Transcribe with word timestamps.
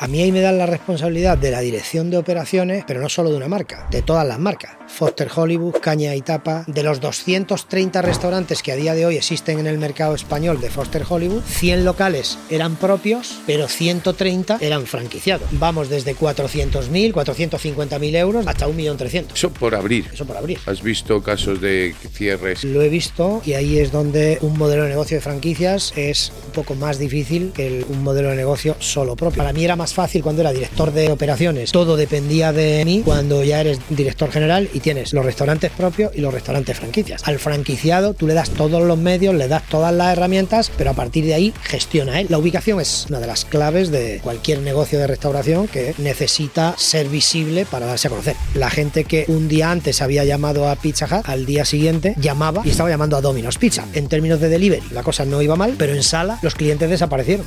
A 0.00 0.06
mí 0.06 0.22
ahí 0.22 0.30
me 0.30 0.40
dan 0.40 0.58
la 0.58 0.66
responsabilidad 0.66 1.36
de 1.36 1.50
la 1.50 1.58
dirección 1.58 2.08
de 2.08 2.18
operaciones, 2.18 2.84
pero 2.86 3.00
no 3.00 3.08
solo 3.08 3.30
de 3.30 3.36
una 3.36 3.48
marca, 3.48 3.88
de 3.90 4.00
todas 4.00 4.24
las 4.24 4.38
marcas. 4.38 4.76
Foster 4.88 5.28
Hollywood, 5.34 5.74
Caña 5.80 6.14
y 6.16 6.22
Tapa, 6.22 6.64
de 6.66 6.82
los 6.82 7.00
230 7.00 8.02
restaurantes 8.02 8.62
que 8.62 8.72
a 8.72 8.76
día 8.76 8.94
de 8.94 9.06
hoy 9.06 9.16
existen 9.16 9.58
en 9.58 9.66
el 9.66 9.78
mercado 9.78 10.14
español 10.14 10.60
de 10.60 10.70
Foster 10.70 11.04
Hollywood, 11.08 11.42
100 11.42 11.84
locales 11.84 12.38
eran 12.50 12.76
propios, 12.76 13.36
pero 13.46 13.68
130 13.68 14.58
eran 14.60 14.86
franquiciados. 14.86 15.46
Vamos 15.52 15.88
desde 15.88 16.16
400.000, 16.16 17.12
450.000 17.12 18.16
euros 18.16 18.46
hasta 18.46 18.66
1.300.000. 18.66 19.24
Eso 19.34 19.50
por 19.50 19.74
abrir. 19.74 20.06
Eso 20.12 20.24
por 20.24 20.36
abrir. 20.36 20.58
¿Has 20.66 20.82
visto 20.82 21.22
casos 21.22 21.60
de 21.60 21.94
cierres? 22.12 22.64
Lo 22.64 22.82
he 22.82 22.88
visto 22.88 23.42
y 23.44 23.52
ahí 23.52 23.78
es 23.78 23.92
donde 23.92 24.38
un 24.40 24.58
modelo 24.58 24.84
de 24.84 24.88
negocio 24.90 25.16
de 25.16 25.20
franquicias 25.20 25.92
es 25.96 26.32
un 26.46 26.52
poco 26.52 26.74
más 26.74 26.98
difícil 26.98 27.52
que 27.54 27.66
el- 27.66 27.86
un 27.88 28.02
modelo 28.02 28.30
de 28.30 28.36
negocio 28.36 28.74
solo 28.80 29.14
propio. 29.16 29.38
Para 29.38 29.52
mí 29.52 29.64
era 29.64 29.76
más 29.76 29.92
fácil 29.94 30.22
cuando 30.22 30.40
era 30.42 30.52
director 30.52 30.92
de 30.92 31.10
operaciones, 31.12 31.70
todo 31.72 31.96
dependía 31.96 32.52
de 32.52 32.82
mí. 32.84 33.02
Cuando 33.04 33.44
ya 33.44 33.60
eres 33.60 33.78
director 33.90 34.30
general 34.30 34.68
y 34.78 34.80
tienes 34.80 35.12
los 35.12 35.24
restaurantes 35.24 35.72
propios 35.72 36.12
y 36.14 36.20
los 36.20 36.32
restaurantes 36.32 36.76
franquicias. 36.76 37.22
Al 37.26 37.38
franquiciado 37.38 38.14
tú 38.14 38.26
le 38.26 38.34
das 38.34 38.50
todos 38.50 38.82
los 38.82 38.96
medios, 38.96 39.34
le 39.34 39.48
das 39.48 39.64
todas 39.68 39.92
las 39.92 40.12
herramientas, 40.12 40.70
pero 40.78 40.90
a 40.90 40.94
partir 40.94 41.24
de 41.24 41.34
ahí 41.34 41.52
gestiona 41.64 42.20
él. 42.20 42.28
La 42.30 42.38
ubicación 42.38 42.80
es 42.80 43.06
una 43.08 43.18
de 43.18 43.26
las 43.26 43.44
claves 43.44 43.90
de 43.90 44.20
cualquier 44.22 44.60
negocio 44.60 44.98
de 44.98 45.08
restauración 45.08 45.66
que 45.66 45.94
necesita 45.98 46.74
ser 46.78 47.08
visible 47.08 47.66
para 47.66 47.86
darse 47.86 48.06
a 48.06 48.10
conocer. 48.10 48.36
La 48.54 48.70
gente 48.70 49.04
que 49.04 49.24
un 49.26 49.48
día 49.48 49.70
antes 49.72 50.00
había 50.00 50.24
llamado 50.24 50.68
a 50.68 50.76
Pizza 50.76 51.06
Hut, 51.06 51.28
al 51.28 51.44
día 51.44 51.64
siguiente 51.64 52.14
llamaba 52.16 52.62
y 52.64 52.70
estaba 52.70 52.88
llamando 52.88 53.16
a 53.16 53.20
Domino's 53.20 53.58
Pizza. 53.58 53.84
En 53.94 54.08
términos 54.08 54.40
de 54.40 54.48
delivery, 54.48 54.82
la 54.92 55.02
cosa 55.02 55.24
no 55.24 55.42
iba 55.42 55.56
mal, 55.56 55.74
pero 55.76 55.94
en 55.94 56.04
sala 56.04 56.38
los 56.42 56.54
clientes 56.54 56.88
desaparecieron. 56.88 57.46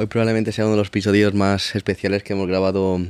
Hoy 0.00 0.06
probablemente 0.06 0.50
sea 0.50 0.64
uno 0.64 0.72
de 0.76 0.78
los 0.78 0.88
episodios 0.88 1.34
más 1.34 1.76
especiales 1.76 2.22
que 2.22 2.32
hemos 2.32 2.48
grabado 2.48 3.02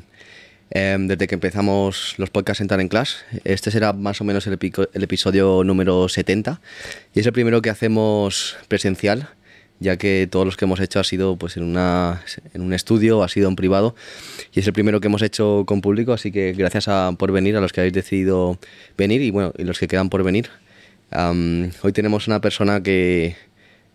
eh, 0.73 0.97
desde 0.99 1.29
que 1.29 1.37
empezamos 1.37 2.15
los 2.19 2.31
podcasts 2.31 2.61
Entrar 2.61 2.81
en 2.81 2.89
Class. 2.89 3.25
Este 3.45 3.71
será 3.71 3.93
más 3.93 4.21
o 4.21 4.25
menos 4.25 4.45
el, 4.49 4.55
epico- 4.55 4.89
el 4.93 5.03
episodio 5.05 5.63
número 5.63 6.09
70 6.09 6.61
y 7.15 7.21
es 7.21 7.27
el 7.27 7.33
primero 7.33 7.63
que 7.63 7.71
hacemos 7.71 8.57
presencial, 8.67 9.29
ya 9.79 9.99
que 9.99 10.27
todos 10.29 10.45
los 10.45 10.57
que 10.57 10.65
hemos 10.65 10.81
hecho 10.81 10.99
ha 10.99 11.05
sido 11.05 11.37
pues, 11.37 11.57
en, 11.57 11.63
una, 11.63 12.25
en 12.55 12.61
un 12.61 12.73
estudio, 12.73 13.23
ha 13.23 13.29
sido 13.29 13.49
en 13.49 13.55
privado 13.55 13.95
y 14.53 14.59
es 14.59 14.67
el 14.67 14.73
primero 14.73 14.99
que 15.01 15.07
hemos 15.07 15.23
hecho 15.23 15.63
con 15.69 15.83
público, 15.83 16.13
así 16.13 16.33
que 16.33 16.55
gracias 16.55 16.89
a- 16.89 17.13
por 17.17 17.31
venir, 17.31 17.57
a 17.57 17.61
los 17.61 17.73
que 17.73 17.83
habéis 17.83 17.95
decidido 17.95 18.59
venir 18.99 19.23
y, 19.23 19.31
bueno, 19.31 19.53
y 19.57 19.63
los 19.63 19.79
que 19.79 19.87
quedan 19.87 20.09
por 20.11 20.25
venir. 20.25 20.51
Am, 21.13 21.71
hoy 21.83 21.93
tenemos 21.93 22.27
una 22.27 22.41
persona 22.41 22.83
que 22.83 23.37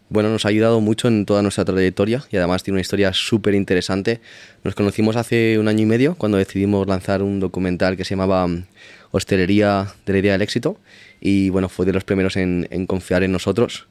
bueno, 0.09 0.29
nos 0.29 0.45
ha 0.45 0.49
ayudado 0.49 0.81
mucho 0.81 1.07
en 1.07 1.25
toda 1.25 1.41
nuestra 1.41 1.65
trayectoria 1.65 2.23
y 2.31 2.37
además 2.37 2.63
tiene 2.63 2.75
una 2.75 2.81
historia 2.81 3.11
súper 3.13 3.55
interesante. 3.55 4.21
Nos 4.63 4.75
conocimos 4.75 5.15
hace 5.15 5.57
un 5.57 5.67
año 5.67 5.81
y 5.81 5.85
medio 5.85 6.15
cuando 6.15 6.37
decidimos 6.37 6.85
lanzar 6.87 7.23
un 7.23 7.39
documental 7.39 7.97
que 7.97 8.05
se 8.05 8.11
llamaba 8.11 8.45
mm, 8.47 8.65
Hostelería 9.11 9.87
de 10.05 10.13
la 10.13 10.19
Idea 10.19 10.31
del 10.33 10.43
Éxito 10.43 10.77
y 11.21 11.49
bueno, 11.49 11.69
fue 11.69 11.87
de 11.87 11.93
los 11.93 12.03
primeros 12.03 12.37
en, 12.37 12.85
confiar 12.85 13.23
en 13.23 13.31
nosotros. 13.31 13.87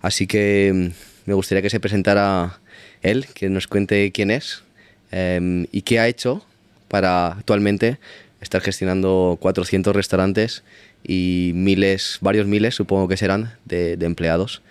Así 0.00 0.26
que 0.26 0.72
mm, 0.74 1.28
me 1.28 1.34
gustaría 1.34 1.60
que 1.60 1.70
se 1.70 1.80
presentara 1.80 2.60
él, 3.02 3.26
que 3.34 3.50
nos 3.50 3.66
cuente 3.66 4.10
quién 4.10 4.30
es 4.30 4.62
em, 5.10 5.66
y 5.70 5.82
qué 5.82 6.00
ha 6.00 6.08
hecho 6.08 6.44
para 6.88 7.32
actualmente 7.32 7.98
estar 8.40 8.62
gestionando 8.62 9.36
400 9.40 9.94
restaurantes 9.94 10.62
y 11.04 11.52
miles, 11.54 12.18
varios 12.22 12.46
miles, 12.46 12.74
supongo 12.74 13.06
que 13.06 13.18
serán, 13.18 13.52
de 13.66 13.98
empleados. 14.00 14.62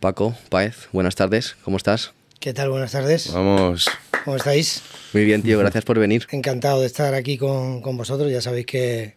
Paco, 0.00 0.34
Paez, 0.50 0.88
buenas 0.92 1.14
tardes, 1.14 1.56
¿cómo 1.64 1.76
estás? 1.76 2.12
¿Qué 2.38 2.52
tal? 2.52 2.70
Buenas 2.70 2.92
tardes. 2.92 3.32
Vamos. 3.32 3.88
¿Cómo 4.24 4.36
estáis? 4.36 4.82
Muy 5.12 5.24
bien, 5.24 5.42
tío, 5.42 5.58
gracias 5.58 5.84
por 5.84 5.98
venir. 5.98 6.26
Encantado 6.30 6.80
de 6.80 6.86
estar 6.86 7.14
aquí 7.14 7.38
con, 7.38 7.80
con 7.80 7.96
vosotros. 7.96 8.30
Ya 8.30 8.40
sabéis 8.40 8.66
que, 8.66 9.14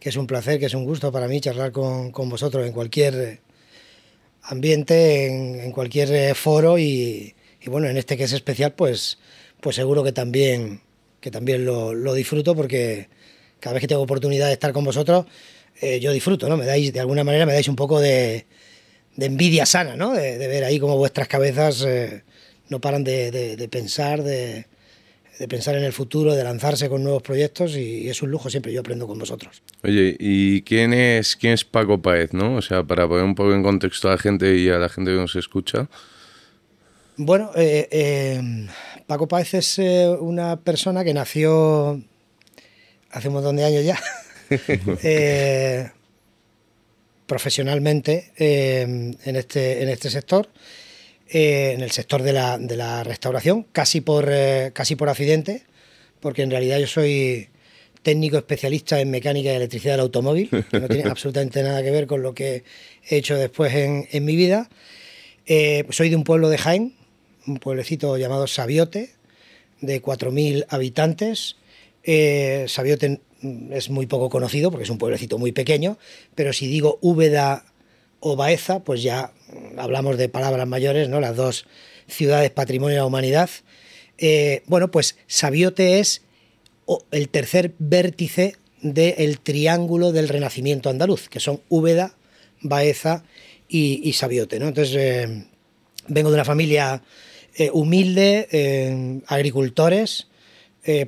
que 0.00 0.08
es 0.08 0.16
un 0.16 0.26
placer, 0.26 0.58
que 0.58 0.66
es 0.66 0.74
un 0.74 0.84
gusto 0.84 1.12
para 1.12 1.28
mí 1.28 1.40
charlar 1.40 1.70
con, 1.70 2.10
con 2.10 2.28
vosotros 2.28 2.66
en 2.66 2.72
cualquier 2.72 3.40
ambiente, 4.42 5.26
en, 5.26 5.60
en 5.60 5.72
cualquier 5.72 6.12
eh, 6.12 6.34
foro 6.34 6.78
y, 6.78 7.34
y 7.60 7.70
bueno, 7.70 7.88
en 7.88 7.96
este 7.96 8.16
que 8.16 8.24
es 8.24 8.32
especial, 8.32 8.72
pues, 8.72 9.18
pues 9.60 9.76
seguro 9.76 10.02
que 10.02 10.12
también, 10.12 10.80
que 11.20 11.30
también 11.30 11.64
lo, 11.64 11.92
lo 11.92 12.14
disfruto 12.14 12.56
porque 12.56 13.08
cada 13.60 13.74
vez 13.74 13.82
que 13.82 13.88
tengo 13.88 14.02
oportunidad 14.02 14.46
de 14.46 14.54
estar 14.54 14.72
con 14.72 14.84
vosotros, 14.84 15.26
eh, 15.80 16.00
yo 16.00 16.10
disfruto, 16.10 16.48
¿no? 16.48 16.56
Me 16.56 16.64
dais, 16.64 16.92
de 16.92 17.00
alguna 17.00 17.22
manera 17.22 17.44
me 17.46 17.52
dais 17.52 17.68
un 17.68 17.76
poco 17.76 18.00
de, 18.00 18.46
de 19.16 19.26
envidia 19.26 19.66
sana, 19.66 19.96
¿no? 19.96 20.12
De, 20.12 20.38
de 20.38 20.48
ver 20.48 20.64
ahí 20.64 20.78
cómo 20.78 20.96
vuestras 20.96 21.28
cabezas 21.28 21.82
eh, 21.86 22.22
no 22.68 22.80
paran 22.80 23.02
de, 23.04 23.30
de- 23.30 23.56
de 23.56 23.68
pensar, 23.68 24.22
de, 24.22 24.66
de 25.38 25.48
pensar 25.48 25.76
en 25.76 25.84
el 25.84 25.92
futuro, 25.92 26.34
de 26.34 26.44
lanzarse 26.44 26.88
con 26.88 27.02
nuevos 27.02 27.22
proyectos 27.22 27.76
y, 27.76 28.08
es 28.08 28.22
un 28.22 28.30
lujo 28.30 28.50
siempre, 28.50 28.72
yo 28.72 28.80
aprendo 28.80 29.06
con 29.06 29.18
vosotros. 29.18 29.62
Oye, 29.82 30.16
¿y 30.18 30.62
quién 30.62 30.92
es, 30.92 31.36
quién 31.36 31.52
es 31.54 31.64
Paco 31.64 32.00
Paez, 32.02 32.32
no? 32.32 32.56
O 32.56 32.62
sea, 32.62 32.82
para 32.84 33.06
poner 33.08 33.24
un 33.24 33.34
poco 33.34 33.54
en 33.54 33.62
contexto 33.62 34.08
a 34.08 34.12
la 34.12 34.18
gente 34.18 34.56
y 34.56 34.68
a 34.68 34.78
la 34.78 34.88
gente 34.88 35.10
que 35.12 35.16
nos 35.18 35.34
escucha. 35.36 35.88
Bueno, 37.18 37.50
eh, 37.56 37.88
eh, 37.90 38.66
Paco 39.06 39.26
Páez 39.28 39.54
es 39.54 39.78
una 40.20 40.56
persona 40.60 41.02
que 41.04 41.14
nació 41.14 42.02
hace 43.10 43.28
un 43.28 43.34
montón 43.34 43.56
de 43.56 43.64
años 43.64 43.84
ya, 43.84 43.98
eh, 45.02 45.90
profesionalmente 47.26 48.32
eh, 48.36 48.82
en, 48.82 49.36
este, 49.36 49.82
en 49.82 49.88
este 49.88 50.10
sector, 50.10 50.48
eh, 51.28 51.72
en 51.74 51.82
el 51.82 51.90
sector 51.90 52.22
de 52.22 52.32
la, 52.32 52.58
de 52.58 52.76
la 52.76 53.02
restauración, 53.04 53.66
casi 53.72 54.00
por, 54.00 54.28
eh, 54.30 54.70
casi 54.72 54.96
por 54.96 55.08
accidente, 55.08 55.62
porque 56.20 56.42
en 56.42 56.50
realidad 56.50 56.78
yo 56.78 56.86
soy 56.86 57.48
técnico 58.02 58.36
especialista 58.36 59.00
en 59.00 59.10
mecánica 59.10 59.52
y 59.52 59.56
electricidad 59.56 59.94
del 59.94 60.02
automóvil, 60.02 60.48
que 60.70 60.80
no 60.80 60.88
tiene 60.88 61.04
absolutamente 61.10 61.62
nada 61.62 61.82
que 61.82 61.90
ver 61.90 62.06
con 62.06 62.22
lo 62.22 62.34
que 62.34 62.62
he 63.08 63.16
hecho 63.16 63.36
después 63.36 63.74
en, 63.74 64.06
en 64.12 64.24
mi 64.24 64.36
vida. 64.36 64.70
Eh, 65.46 65.84
soy 65.90 66.10
de 66.10 66.16
un 66.16 66.24
pueblo 66.24 66.48
de 66.48 66.58
Jaén, 66.58 66.94
un 67.46 67.58
pueblecito 67.58 68.16
llamado 68.16 68.46
Sabiote, 68.46 69.10
de 69.80 70.02
4.000 70.02 70.66
habitantes. 70.68 71.56
Eh, 72.04 72.66
Sabiote 72.68 73.20
es 73.70 73.90
muy 73.90 74.06
poco 74.06 74.30
conocido 74.30 74.70
porque 74.70 74.84
es 74.84 74.90
un 74.90 74.98
pueblecito 74.98 75.38
muy 75.38 75.52
pequeño, 75.52 75.98
pero 76.34 76.52
si 76.52 76.66
digo 76.66 76.98
Úbeda 77.00 77.64
o 78.20 78.36
Baeza, 78.36 78.80
pues 78.80 79.02
ya 79.02 79.32
hablamos 79.76 80.16
de 80.16 80.28
palabras 80.28 80.66
mayores, 80.66 81.08
¿no? 81.08 81.20
Las 81.20 81.36
dos 81.36 81.66
ciudades 82.08 82.50
patrimonio 82.50 82.94
de 82.94 83.00
la 83.00 83.06
humanidad. 83.06 83.50
Eh, 84.18 84.62
bueno, 84.66 84.90
pues 84.90 85.16
Sabiote 85.26 85.98
es 85.98 86.22
el 87.10 87.28
tercer 87.28 87.74
vértice 87.78 88.56
del 88.80 89.40
triángulo 89.40 90.12
del 90.12 90.28
renacimiento 90.28 90.88
andaluz, 90.88 91.28
que 91.28 91.40
son 91.40 91.60
Úbeda, 91.68 92.14
Baeza 92.60 93.24
y, 93.68 94.12
Sabiote. 94.12 94.58
¿no? 94.60 94.68
Entonces, 94.68 94.94
eh, 94.96 95.44
vengo 96.08 96.30
de 96.30 96.34
una 96.34 96.44
familia 96.44 97.02
eh, 97.56 97.70
humilde, 97.72 99.22
agricultores, 99.26 100.28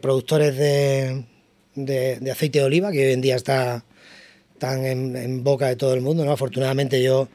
productores 0.01 0.57
de, 0.57 1.25
de- 1.85 2.31
aceite 2.31 2.59
de 2.61 2.65
oliva, 2.65 2.93
que 2.93 3.07
hoy 3.07 3.13
en 3.13 3.21
día 3.21 3.37
está 3.37 3.85
tan 4.59 4.85
en, 4.85 5.45
boca 5.45 5.69
de 5.69 5.77
todo 5.77 5.95
el 5.95 6.01
mundo. 6.01 6.25
¿no? 6.25 6.33
Afortunadamente 6.33 7.03
yo 7.03 7.29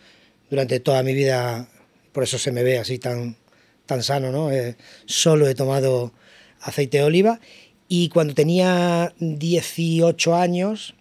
durante 0.49 0.79
toda 0.79 1.03
mi 1.03 1.13
vida, 1.13 1.67
por 2.11 2.23
eso 2.23 2.37
se 2.37 2.51
me 2.51 2.63
ve 2.63 2.77
así 2.77 2.99
tan, 2.99 3.37
tan 3.85 4.03
sano, 4.03 4.31
¿no? 4.31 4.51
Eh, 4.51 4.75
solo 5.05 5.47
he 5.47 5.55
tomado 5.55 6.13
aceite 6.61 6.97
de 6.97 7.03
oliva 7.03 7.39
y 7.87 8.09
cuando 8.09 8.33
tenía 8.33 9.13
18 9.19 10.35
años, 10.35 10.95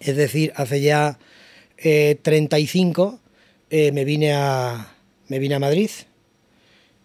es 0.00 0.16
decir, 0.16 0.52
hace 0.56 0.80
ya 0.80 1.18
eh, 1.76 2.18
35, 2.22 3.20
eh, 3.70 3.92
me, 3.92 4.04
vine 4.04 4.32
a, 4.32 4.94
me 5.28 5.38
vine 5.38 5.54
a 5.54 5.58
Madrid 5.58 5.90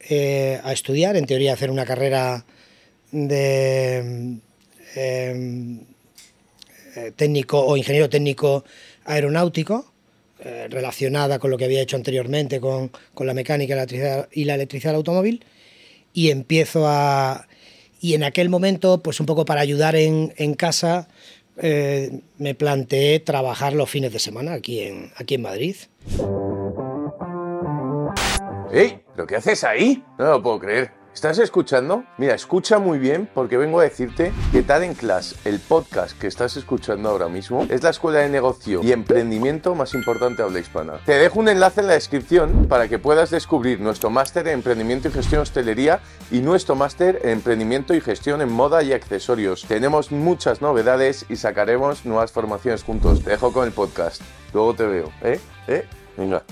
eh, 0.09 0.59
a 0.63 0.73
estudiar, 0.73 1.15
en 1.15 1.25
teoría 1.25 1.53
hacer 1.53 1.69
una 1.69 1.85
carrera 1.85 2.45
de 3.11 4.39
eh, 4.95 5.79
eh, 6.95 7.11
técnico 7.15 7.59
o 7.59 7.77
ingeniero 7.77 8.09
técnico 8.09 8.63
aeronáutico, 9.05 9.91
eh, 10.39 10.67
relacionada 10.69 11.39
con 11.39 11.51
lo 11.51 11.57
que 11.57 11.65
había 11.65 11.81
hecho 11.81 11.95
anteriormente 11.95 12.59
con, 12.59 12.91
con 13.13 13.27
la 13.27 13.33
mecánica 13.33 13.73
electricidad, 13.73 14.27
y 14.31 14.45
la 14.45 14.55
electricidad 14.55 14.91
del 14.91 14.97
automóvil, 14.97 15.45
y 16.13 16.29
empiezo 16.29 16.87
a... 16.87 17.47
Y 17.99 18.15
en 18.15 18.23
aquel 18.23 18.49
momento, 18.49 19.01
pues 19.01 19.19
un 19.19 19.25
poco 19.25 19.45
para 19.45 19.61
ayudar 19.61 19.95
en, 19.95 20.33
en 20.37 20.55
casa, 20.55 21.07
eh, 21.57 22.19
me 22.37 22.53
planteé 22.53 23.19
trabajar 23.19 23.73
los 23.73 23.89
fines 23.89 24.11
de 24.11 24.19
semana 24.19 24.53
aquí 24.53 24.81
en, 24.81 25.11
aquí 25.15 25.35
en 25.35 25.41
Madrid. 25.41 25.75
¡Ey! 28.73 28.99
¿Pero 29.15 29.27
qué 29.27 29.35
haces 29.37 29.63
ahí? 29.63 30.03
No 30.19 30.25
lo 30.25 30.43
puedo 30.43 30.59
creer. 30.59 31.02
¿Estás 31.13 31.37
escuchando? 31.37 32.05
Mira, 32.17 32.33
escucha 32.33 32.79
muy 32.79 32.97
bien 32.97 33.29
porque 33.31 33.55
vengo 33.55 33.79
a 33.79 33.83
decirte 33.83 34.33
que 34.51 34.63
Talent 34.63 34.97
Class, 34.97 35.35
el 35.45 35.59
podcast 35.59 36.17
que 36.17 36.25
estás 36.25 36.57
escuchando 36.57 37.07
ahora 37.07 37.29
mismo, 37.29 37.67
es 37.69 37.83
la 37.83 37.91
escuela 37.91 38.19
de 38.19 38.29
negocio 38.29 38.81
y 38.83 38.91
emprendimiento 38.91 39.75
más 39.75 39.93
importante 39.93 40.37
de 40.37 40.43
habla 40.43 40.59
hispana. 40.59 40.93
Te 41.05 41.13
dejo 41.13 41.39
un 41.39 41.49
enlace 41.49 41.81
en 41.81 41.87
la 41.87 41.93
descripción 41.93 42.65
para 42.67 42.87
que 42.87 42.97
puedas 42.97 43.29
descubrir 43.29 43.79
nuestro 43.79 44.09
máster 44.09 44.47
en 44.47 44.55
emprendimiento 44.55 45.07
y 45.07 45.11
gestión 45.11 45.41
hostelería 45.43 45.99
y 46.31 46.39
nuestro 46.39 46.73
máster 46.73 47.19
en 47.23 47.29
emprendimiento 47.29 47.93
y 47.93 48.01
gestión 48.01 48.41
en 48.41 48.51
moda 48.51 48.81
y 48.81 48.91
accesorios. 48.91 49.65
Tenemos 49.67 50.11
muchas 50.11 50.63
novedades 50.63 51.27
y 51.29 51.35
sacaremos 51.35 52.05
nuevas 52.05 52.31
formaciones 52.31 52.83
juntos. 52.83 53.23
Te 53.23 53.29
dejo 53.29 53.53
con 53.53 53.67
el 53.67 53.71
podcast. 53.71 54.19
Luego 54.51 54.73
te 54.73 54.87
veo, 54.87 55.11
¿eh? 55.21 55.39
¿Eh? 55.67 55.85
Venga. 56.17 56.43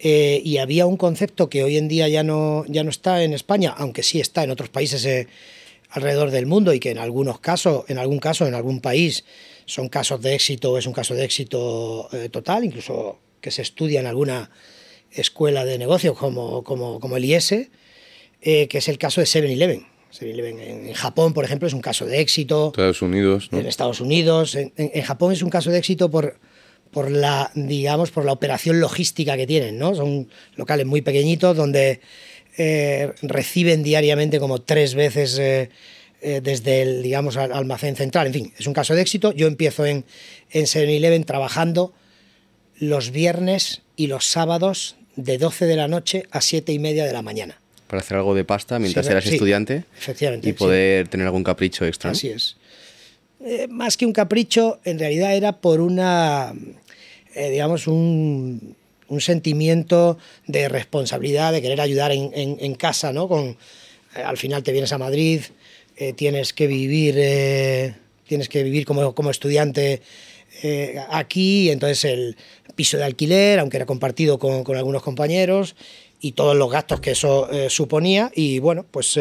Eh, 0.00 0.40
y 0.44 0.58
había 0.58 0.86
un 0.86 0.96
concepto 0.96 1.50
que 1.50 1.64
hoy 1.64 1.76
en 1.76 1.88
día 1.88 2.08
ya 2.08 2.22
no, 2.22 2.64
ya 2.68 2.84
no 2.84 2.90
está 2.90 3.24
en 3.24 3.32
España, 3.32 3.74
aunque 3.76 4.02
sí 4.02 4.20
está 4.20 4.44
en 4.44 4.50
otros 4.50 4.68
países 4.68 5.04
eh, 5.04 5.26
alrededor 5.90 6.30
del 6.30 6.46
mundo 6.46 6.72
y 6.72 6.78
que 6.78 6.90
en 6.90 6.98
algunos 6.98 7.40
casos, 7.40 7.84
en 7.88 7.98
algún 7.98 8.20
caso, 8.20 8.46
en 8.46 8.54
algún 8.54 8.80
país, 8.80 9.24
son 9.66 9.88
casos 9.88 10.22
de 10.22 10.34
éxito, 10.34 10.78
es 10.78 10.86
un 10.86 10.92
caso 10.92 11.14
de 11.14 11.24
éxito 11.24 12.08
eh, 12.12 12.28
total, 12.28 12.64
incluso 12.64 13.18
que 13.40 13.50
se 13.50 13.62
estudia 13.62 13.98
en 14.00 14.06
alguna 14.06 14.50
escuela 15.10 15.64
de 15.64 15.78
negocios 15.78 16.16
como, 16.16 16.62
como, 16.62 17.00
como 17.00 17.16
el 17.16 17.24
IS, 17.24 17.70
que 18.40 18.68
es 18.70 18.88
el 18.88 18.98
caso 18.98 19.20
de 19.20 19.26
7-Eleven. 19.26 19.86
En, 20.20 20.92
Japón, 20.94 21.34
por 21.34 21.44
ejemplo, 21.44 21.68
es 21.68 21.74
un 21.74 21.80
caso 21.80 22.06
de 22.06 22.20
éxito. 22.20 22.68
Estados 22.68 23.02
Unidos. 23.02 23.48
En 23.52 23.66
Estados 23.66 24.00
Unidos. 24.00 24.54
en 24.54 25.02
Japón 25.02 25.32
es 25.32 25.42
un 25.42 25.50
caso 25.50 25.70
de 25.70 25.78
éxito 25.78 26.10
por, 26.10 26.38
por 26.90 27.10
la, 27.10 27.50
digamos, 27.54 28.10
por 28.10 28.24
la 28.24 28.32
operación 28.32 28.80
logística 28.80 29.36
que 29.36 29.46
tienen, 29.46 29.78
¿no? 29.78 29.94
Son 29.94 30.28
locales 30.56 30.86
muy 30.86 31.02
pequeñitos 31.02 31.56
donde 31.56 32.00
eh, 32.56 33.12
reciben 33.22 33.82
diariamente 33.82 34.40
como 34.40 34.60
tres 34.60 34.94
veces 34.94 35.38
eh, 35.38 35.70
eh, 36.20 36.40
desde 36.42 36.82
el, 36.82 37.02
digamos, 37.02 37.36
almacén 37.36 37.94
central. 37.94 38.26
En 38.26 38.32
fin, 38.32 38.52
es 38.58 38.66
un 38.66 38.74
caso 38.74 38.94
de 38.94 39.02
éxito. 39.02 39.32
Yo 39.32 39.46
empiezo 39.46 39.86
en, 39.86 40.04
en 40.50 40.64
7-Eleven 40.64 41.24
trabajando 41.24 41.92
los 42.78 43.10
viernes 43.10 43.82
y 43.96 44.06
los 44.06 44.26
sábados 44.26 44.96
de 45.16 45.38
12 45.38 45.66
de 45.66 45.76
la 45.76 45.88
noche 45.88 46.24
a 46.30 46.40
7 46.40 46.72
y 46.72 46.78
media 46.78 47.04
de 47.04 47.12
la 47.12 47.22
mañana. 47.22 47.60
Para 47.86 48.00
hacer 48.00 48.16
algo 48.16 48.34
de 48.34 48.44
pasta 48.44 48.78
mientras 48.78 49.06
eras 49.08 49.26
estudiante. 49.26 49.84
Efectivamente. 49.96 50.48
Y 50.48 50.52
poder 50.52 51.08
tener 51.08 51.26
algún 51.26 51.44
capricho 51.44 51.84
extra. 51.86 52.10
Así 52.10 52.28
es. 52.28 52.56
Eh, 53.44 53.68
más 53.68 53.96
que 53.96 54.04
un 54.04 54.12
capricho, 54.12 54.80
en 54.84 54.98
realidad 54.98 55.34
era 55.36 55.60
por 55.60 55.80
una, 55.80 56.54
eh, 57.34 57.50
digamos, 57.50 57.86
un, 57.86 58.76
sentimiento 59.20 60.18
de 60.46 60.68
responsabilidad, 60.68 61.52
de 61.52 61.62
querer 61.62 61.80
ayudar 61.80 62.12
en, 62.12 62.74
casa, 62.74 63.12
¿no? 63.12 63.26
Con, 63.26 63.56
eh, 64.16 64.22
al 64.22 64.36
final 64.36 64.62
te 64.62 64.72
vienes 64.72 64.92
a 64.92 64.98
Madrid, 64.98 65.40
tienes 66.16 66.52
que 66.52 66.66
vivir, 66.66 67.14
tienes 68.26 68.48
que 68.48 68.62
vivir 68.62 68.84
como, 68.84 69.14
como 69.14 69.30
estudiante 69.30 70.02
aquí, 71.08 71.70
entonces 71.70 72.04
el 72.04 72.36
piso 72.76 72.98
de 72.98 73.04
alquiler, 73.04 73.60
aunque 73.60 73.78
era 73.78 73.86
compartido 73.86 74.38
con, 74.38 74.62
con 74.62 74.76
algunos 74.76 75.02
compañeros, 75.02 75.74
y 76.20 76.32
todos 76.32 76.54
los 76.54 76.70
gastos 76.70 77.00
que 77.00 77.12
eso 77.12 77.48
suponía, 77.68 78.30
y 78.34 78.58
bueno, 78.58 78.84
pues 78.90 79.18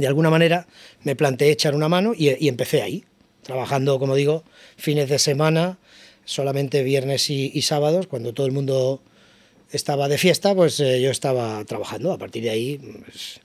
de 0.00 0.06
alguna 0.06 0.30
manera 0.30 0.66
me 1.02 1.16
planteé 1.16 1.50
echar 1.50 1.74
una 1.74 1.88
mano 1.88 2.12
y, 2.16 2.48
empecé 2.48 2.82
ahí, 2.82 3.04
trabajando, 3.42 3.98
como 3.98 4.14
digo, 4.14 4.44
fines 4.76 5.08
de 5.08 5.18
semana, 5.18 5.78
solamente 6.24 6.82
viernes 6.82 7.30
y, 7.30 7.62
sábados, 7.62 8.06
cuando 8.06 8.34
todo 8.34 8.46
el 8.46 8.52
mundo 8.52 9.02
estaba 9.70 10.08
de 10.08 10.18
fiesta, 10.18 10.54
pues 10.54 10.80
eh, 10.80 11.00
yo 11.00 11.10
estaba 11.10 11.64
trabajando. 11.64 12.12
A 12.12 12.18
partir 12.18 12.42
de 12.42 12.50
ahí, 12.50 12.78
pues, 13.04 13.40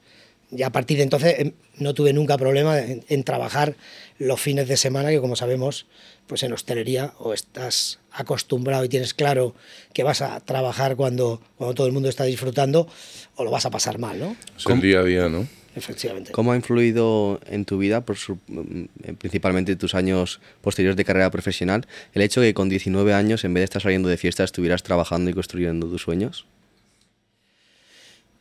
ya 0.56 0.68
a 0.68 0.72
partir 0.72 0.98
de 0.98 1.04
entonces 1.04 1.36
em, 1.40 1.52
no 1.78 1.94
tuve 1.94 2.14
nunca 2.14 2.38
problema 2.38 2.80
en, 2.80 3.24
trabajar 3.24 3.76
los 4.20 4.40
fines 4.40 4.68
de 4.68 4.78
semana, 4.78 5.10
que 5.10 5.20
como 5.20 5.36
sabemos, 5.36 5.88
pues 6.28 6.44
en 6.44 6.54
hostelería 6.54 7.14
o 7.20 7.34
estás 7.34 8.00
acostumbrado 8.12 8.86
y 8.86 8.90
tienes 8.90 9.14
claro 9.14 9.56
que 9.94 10.04
vas 10.04 10.22
a 10.22 10.40
trabajar 10.40 10.96
cuando, 10.96 11.42
cuando 11.58 11.74
todo 11.74 11.88
el 11.88 11.94
mundo 11.94 12.10
está 12.10 12.24
disfrutando 12.24 12.88
o 13.36 13.44
lo 13.44 13.52
vas 13.52 13.66
a 13.66 13.72
pasar 13.72 13.98
mal, 13.98 14.20
¿no? 14.20 14.36
Es 14.58 14.66
el 14.68 14.82
día 14.82 15.00
a 15.00 15.04
día, 15.04 15.30
¿no? 15.30 15.48
Efectivamente. 15.76 16.32
¿Cómo 16.32 16.52
ha 16.52 16.56
influido 16.56 17.40
en 17.48 17.66
tu 17.66 17.78
vida, 17.78 18.02
por 18.02 18.18
mm, 18.48 18.86
principalmente 19.18 19.76
tus 19.76 19.96
años 19.96 20.40
posteriores 20.62 20.98
de 20.98 21.06
carrera 21.06 21.32
profesional, 21.32 21.86
el 22.14 22.22
hecho 22.22 22.42
de 22.42 22.48
que 22.48 22.54
con 22.54 22.70
19 22.70 23.14
años, 23.14 23.44
en 23.44 23.54
vez 23.54 23.62
de 23.62 23.66
estar 23.66 23.82
saliendo 23.82 24.10
de 24.10 24.18
fiesta, 24.18 24.44
estuvieras 24.44 24.84
trabajando 24.84 25.30
y 25.30 25.34
construyendo 25.34 25.88
tus 25.88 26.02
sueños? 26.02 26.46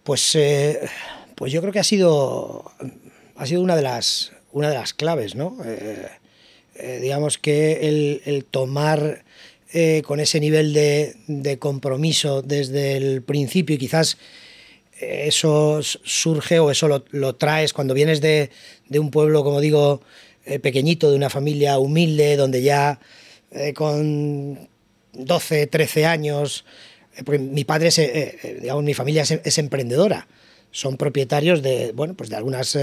Pues, 0.02 0.34
eh, 0.34 0.81
pues 1.37 1.52
yo 1.52 1.61
creo 1.61 1.73
que 1.73 1.79
ha 1.79 1.84
sido, 1.84 2.70
ha 3.37 3.46
sido 3.46 3.62
una, 3.62 3.76
de 3.76 3.82
las, 3.82 4.32
una 4.52 4.69
de 4.69 4.75
las 4.75 4.94
claves, 4.94 5.34
¿no? 5.34 5.56
Eh, 5.64 6.08
eh, 6.75 6.99
digamos 7.00 7.38
que 7.38 8.20
el, 8.25 8.44
tomar 8.44 9.25
con 10.05 10.20
ese 10.20 10.38
nivel 10.38 10.75
de, 10.75 11.17
de 11.29 11.58
compromiso 11.58 12.43
desde 12.43 12.99
el 12.99 13.23
principio 13.23 13.76
y 13.76 13.79
quizás 13.79 14.19
eso 15.02 15.81
surge 15.82 16.58
o 16.58 16.70
eso 16.70 17.04
lo, 17.10 17.34
traes 17.34 17.72
cuando 17.72 17.94
vienes 17.94 18.20
de, 18.20 18.50
un 18.90 19.10
pueblo, 19.10 19.43
como 19.43 19.60
digo, 19.60 20.02
eh, 20.44 20.58
pequeñito, 20.58 21.10
de 21.10 21.16
una 21.16 21.31
familia 21.31 21.78
humilde, 21.78 22.37
donde 22.37 22.62
ya 22.62 23.00
eh, 23.50 23.75
con 23.75 24.69
12, 25.12 25.66
13 25.66 26.06
años, 26.06 26.64
eh, 27.16 27.22
porque 27.25 27.38
mi 27.38 27.64
padre, 27.64 27.88
es, 27.88 28.00
digamos, 28.60 28.84
mi 28.84 28.94
familia 28.94 29.22
es, 29.22 29.58
emprendedora, 29.58 30.28
son 30.70 30.96
propietarios 30.96 31.62
de, 31.62 31.93
bueno, 31.93 32.14
pues 32.14 32.31
de 32.31 32.37
algunas 32.37 32.78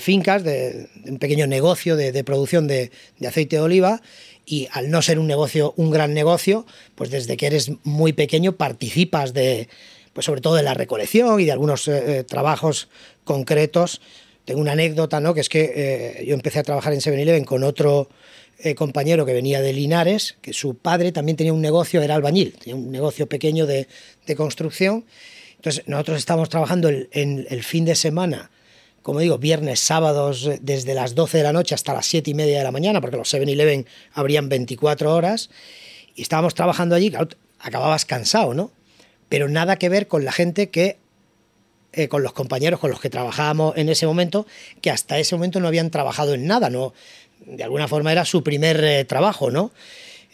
fincas, 0.00 0.42
de, 0.42 0.88
un 1.06 1.18
pequeño 1.18 1.46
negocio 1.46 1.94
de, 1.96 2.24
producción 2.24 2.66
de, 2.66 2.90
de 3.18 3.28
aceite 3.28 3.56
de 3.56 3.62
oliva 3.62 4.02
y 4.44 4.66
al 4.72 4.90
no 4.90 5.02
ser 5.02 5.18
un 5.18 5.26
negocio, 5.26 5.74
un 5.76 5.90
gran 5.90 6.14
negocio, 6.14 6.66
pues 6.94 7.10
desde 7.10 7.36
que 7.36 7.46
eres 7.46 7.70
muy 7.84 8.12
pequeño 8.12 8.56
participas 8.56 9.34
de, 9.34 9.68
pues 10.18 10.26
sobre 10.26 10.40
todo 10.40 10.56
de 10.56 10.64
la 10.64 10.74
recolección 10.74 11.38
y 11.38 11.44
de 11.44 11.52
algunos 11.52 11.86
eh, 11.86 12.18
eh, 12.18 12.24
trabajos 12.24 12.88
concretos. 13.22 14.00
Tengo 14.44 14.60
una 14.60 14.72
anécdota, 14.72 15.20
¿no? 15.20 15.32
que 15.32 15.40
es 15.42 15.48
que 15.48 15.72
eh, 15.76 16.24
yo 16.26 16.34
empecé 16.34 16.58
a 16.58 16.64
trabajar 16.64 16.92
en 16.92 16.98
7-Eleven 16.98 17.44
con 17.44 17.62
otro 17.62 18.08
compañero 18.74 19.24
que 19.24 19.32
venía 19.32 19.60
de 19.60 19.72
Linares, 19.72 20.36
que 20.42 20.52
su 20.52 20.74
padre 20.74 21.12
también 21.12 21.36
tenía 21.36 21.52
un 21.52 21.60
negocio, 21.60 22.02
era 22.02 22.16
albañil, 22.16 22.54
tenía 22.54 22.74
un 22.74 22.90
negocio 22.90 23.28
pequeño 23.28 23.64
de, 23.64 23.86
construcción. 24.36 25.04
Entonces 25.54 25.84
nosotros 25.86 26.18
estábamos 26.18 26.48
trabajando 26.48 26.88
en 26.88 27.46
el 27.48 27.62
fin 27.62 27.84
de 27.84 27.94
semana, 27.94 28.50
como 29.02 29.20
digo, 29.20 29.38
viernes, 29.38 29.78
sábados, 29.78 30.50
desde 30.60 30.94
las 30.94 31.14
12 31.14 31.38
de 31.38 31.44
la 31.44 31.52
noche 31.52 31.76
hasta 31.76 31.94
las 31.94 32.06
7 32.06 32.28
y 32.28 32.34
media 32.34 32.58
de 32.58 32.64
la 32.64 32.72
mañana, 32.72 33.00
porque 33.00 33.18
los 33.18 33.32
7-Eleven 33.32 33.86
abrían 34.14 34.48
24 34.48 35.14
horas, 35.14 35.48
y 36.16 36.22
estábamos 36.22 36.56
trabajando 36.56 36.96
allí, 36.96 37.12
acababas 37.60 38.04
cansado, 38.04 38.52
¿no? 38.52 38.72
Pero 39.28 39.48
nada 39.48 39.76
que 39.76 39.88
ver 39.88 40.08
con 40.08 40.24
la 40.24 40.32
gente 40.32 40.70
que, 40.70 40.98
eh, 41.92 42.08
con 42.08 42.22
los 42.22 42.32
compañeros 42.32 42.80
con 42.80 42.90
los 42.90 43.00
que 43.00 43.10
trabajábamos 43.10 43.76
en 43.76 43.88
ese 43.88 44.06
momento, 44.06 44.46
que 44.80 44.90
hasta 44.90 45.18
ese 45.18 45.34
momento 45.34 45.60
no 45.60 45.68
habían 45.68 45.90
trabajado 45.90 46.34
en 46.34 46.46
nada, 46.46 46.70
¿no? 46.70 46.92
De 47.46 47.64
alguna 47.64 47.88
forma 47.88 48.12
era 48.12 48.24
su 48.24 48.42
primer 48.42 48.82
eh, 48.84 49.04
trabajo, 49.04 49.50
¿no? 49.50 49.72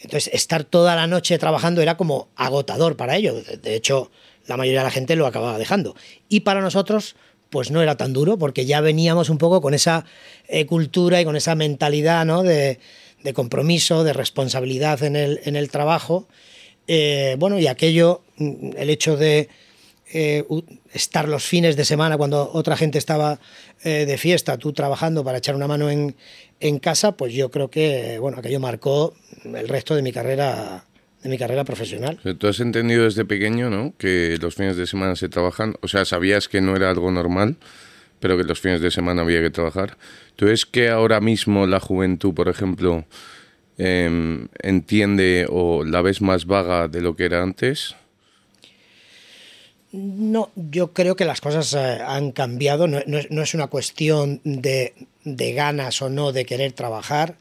Entonces, 0.01 0.33
estar 0.33 0.63
toda 0.63 0.95
la 0.95 1.07
noche 1.07 1.37
trabajando 1.37 1.81
era 1.81 1.97
como 1.97 2.27
agotador 2.35 2.97
para 2.97 3.15
ellos. 3.15 3.43
De 3.61 3.75
hecho, 3.75 4.11
la 4.45 4.57
mayoría 4.57 4.81
de 4.81 4.85
la 4.85 4.91
gente 4.91 5.15
lo 5.15 5.25
acababa 5.25 5.57
dejando. 5.57 5.95
Y 6.29 6.41
para 6.41 6.61
nosotros, 6.61 7.15
pues 7.49 7.71
no 7.71 7.81
era 7.81 7.95
tan 7.95 8.13
duro, 8.13 8.37
porque 8.37 8.65
ya 8.65 8.81
veníamos 8.81 9.29
un 9.29 9.37
poco 9.37 9.61
con 9.61 9.73
esa 9.73 10.05
eh, 10.47 10.65
cultura 10.65 11.21
y 11.21 11.25
con 11.25 11.35
esa 11.35 11.55
mentalidad 11.55 12.25
¿no? 12.25 12.43
de, 12.43 12.79
de, 13.23 13.33
compromiso, 13.33 14.03
de 14.03 14.13
responsabilidad 14.13 15.01
en 15.03 15.15
el, 15.15 15.39
en 15.45 15.55
el 15.55 15.69
trabajo. 15.69 16.27
Eh, 16.87 17.35
bueno, 17.39 17.59
y 17.59 17.67
aquello, 17.67 18.21
mm, 18.37 18.71
el 18.77 18.89
hecho 18.89 19.17
de 19.17 19.49
eh, 20.13 20.45
estar 20.93 21.27
los 21.27 21.43
fines 21.43 21.75
de 21.75 21.83
semana 21.83 22.17
cuando 22.17 22.51
otra 22.53 22.77
gente 22.77 22.97
estaba 22.97 23.39
eh, 23.83 24.05
de 24.05 24.17
fiesta, 24.17 24.57
tú 24.57 24.71
trabajando 24.71 25.23
para 25.23 25.39
echar 25.39 25.55
una 25.55 25.67
mano 25.67 25.89
en, 25.89 26.15
casa, 26.79 27.15
pues 27.15 27.33
yo 27.33 27.51
creo 27.51 27.69
que, 27.69 28.17
bueno, 28.19 28.37
aquello 28.39 28.59
marcó 28.59 29.13
el 29.43 29.67
resto 29.67 29.95
de 29.95 30.01
mi 30.01 30.11
carrera 30.11 30.85
de 31.21 31.29
mi 31.29 31.37
carrera 31.37 31.63
profesional. 31.63 32.19
Tú 32.37 32.47
has 32.47 32.59
entendido 32.59 33.03
desde 33.03 33.25
pequeño, 33.25 33.69
¿no? 33.69 33.93
Que 33.97 34.37
los 34.39 34.53
fines 34.53 34.77
de 34.77 34.85
semana 34.85 35.15
se 35.15 35.27
trabajan, 35.27 35.75
o 35.81 35.87
sea, 35.87 36.05
sabías 36.05 36.47
que 36.47 36.61
no 36.61 36.75
era 36.75 36.89
algo 36.91 37.11
normal, 37.11 37.57
pero 38.19 38.37
que 38.37 38.43
los 38.43 38.59
fines 38.59 38.79
de 38.81 38.91
semana 38.91 39.23
había 39.23 39.41
que 39.41 39.49
trabajar. 39.49 39.97
¿Tú 40.35 40.47
es 40.47 40.65
que 40.65 40.89
ahora 40.89 41.21
mismo 41.21 41.65
la 41.65 41.79
juventud, 41.79 42.33
por 42.33 42.47
ejemplo, 42.47 43.05
Em, 43.77 44.47
entiende 44.61 45.47
o 45.49 45.83
la 45.83 46.01
ves 46.01 46.21
más 46.21 46.45
vaga 46.45 46.87
de 46.87 47.01
lo 47.01 47.15
que 47.15 47.25
era 47.25 47.43
antes? 47.43 47.95
No, 49.91 50.49
yo 50.55 50.93
creo 50.93 51.15
que 51.15 51.25
las 51.25 51.41
cosas 51.41 51.73
eh, 51.73 51.99
han 52.05 52.31
cambiado. 52.31 52.87
No, 52.87 52.99
es 52.99 53.53
una 53.53 53.67
cuestión 53.67 54.41
de, 54.43 54.93
ganas 55.23 56.01
o 56.01 56.09
no 56.09 56.31
de 56.31 56.45
querer 56.45 56.71
trabajar. 56.73 57.35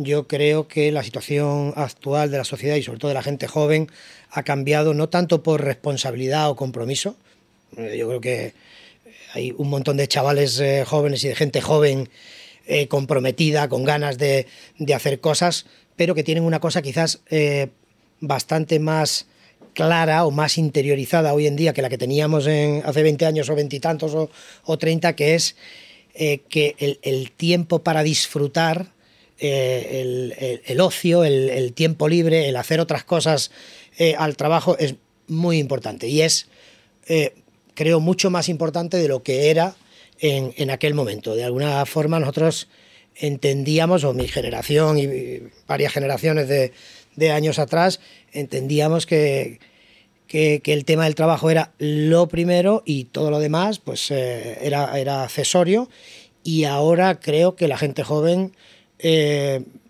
yo 0.00 0.28
creo 0.28 0.68
que 0.68 0.92
la 0.92 1.02
situación 1.02 1.72
actual 1.74 2.30
de 2.30 2.38
la 2.38 2.44
sociedad 2.44 2.76
y 2.76 2.84
sobre 2.84 3.00
todo 3.00 3.08
de 3.08 3.14
la 3.14 3.22
gente 3.22 3.48
joven 3.48 3.88
ha 4.30 4.44
cambiado 4.44 4.94
no 4.94 5.08
tanto 5.08 5.42
por 5.42 5.60
responsabilidad 5.64 6.50
o 6.50 6.56
compromiso. 6.56 7.16
Eh, 7.76 7.96
yo 7.98 8.06
creo 8.08 8.20
que 8.20 8.54
hay 9.34 9.52
un 9.56 9.68
montón 9.68 9.96
de 9.96 10.08
chavales 10.08 10.60
eh, 10.60 10.84
jóvenes 10.86 11.24
y 11.24 11.28
de 11.28 11.34
gente 11.34 11.60
joven 11.60 12.08
eh, 12.68 12.86
comprometida, 12.86 13.68
con 13.68 13.84
ganas 13.84 14.18
de, 14.18 14.46
hacer 14.94 15.20
cosas, 15.20 15.66
pero 15.96 16.14
que 16.14 16.22
tienen 16.22 16.44
una 16.44 16.60
cosa 16.60 16.82
quizás 16.82 17.20
bastante 18.20 18.78
más 18.78 19.26
clara 19.74 20.24
o 20.24 20.30
más 20.30 20.58
interiorizada 20.58 21.34
hoy 21.34 21.46
en 21.46 21.56
día 21.56 21.72
que 21.72 21.82
la 21.82 21.88
que 21.88 21.98
teníamos 21.98 22.46
en, 22.46 22.82
hace 22.84 23.02
20 23.02 23.26
años 23.26 23.50
o 23.50 23.54
veintitantos 23.54 24.14
o, 24.14 24.30
o 24.64 24.78
30, 24.78 25.16
que 25.16 25.34
es 25.34 25.56
que 26.14 26.98
el, 27.02 27.30
tiempo 27.32 27.80
para 27.80 28.02
disfrutar, 28.02 28.92
el, 29.38 30.80
ocio, 30.80 31.24
el, 31.24 31.72
tiempo 31.72 32.08
libre, 32.08 32.48
el 32.48 32.56
hacer 32.56 32.80
otras 32.80 33.04
cosas 33.04 33.50
eh, 33.98 34.14
al 34.16 34.36
trabajo 34.36 34.78
es 34.78 34.94
muy 35.26 35.58
importante. 35.58 36.06
Y 36.06 36.22
es, 36.22 36.46
eh, 37.08 37.34
creo, 37.74 38.00
mucho 38.00 38.30
más 38.30 38.48
importante 38.48 38.96
de 38.96 39.08
lo 39.08 39.22
que 39.22 39.50
era 39.50 39.74
en, 40.20 40.70
aquel 40.70 40.94
momento. 40.94 41.34
De 41.34 41.44
alguna 41.44 41.84
forma 41.86 42.20
nosotros 42.20 42.68
entendíamos, 43.16 44.04
o 44.04 44.14
mi 44.14 44.28
generación 44.28 44.98
y 44.98 45.42
varias 45.66 45.92
generaciones 45.92 46.48
de, 46.48 47.30
años 47.30 47.58
atrás, 47.58 48.00
entendíamos 48.32 49.06
que, 49.06 49.58
que, 50.28 50.60
el 50.64 50.84
tema 50.84 51.04
del 51.04 51.14
trabajo 51.14 51.50
era 51.50 51.72
lo 51.78 52.28
primero 52.28 52.82
y 52.86 53.04
todo 53.04 53.30
lo 53.30 53.40
demás 53.40 53.80
pues 53.80 54.10
eh, 54.12 54.58
era, 54.62 54.96
era 54.98 55.24
accesorio 55.24 55.88
y 56.44 56.64
ahora 56.64 57.18
creo 57.18 57.56
que 57.56 57.66
la 57.66 57.76
gente 57.76 58.04
joven 58.04 58.52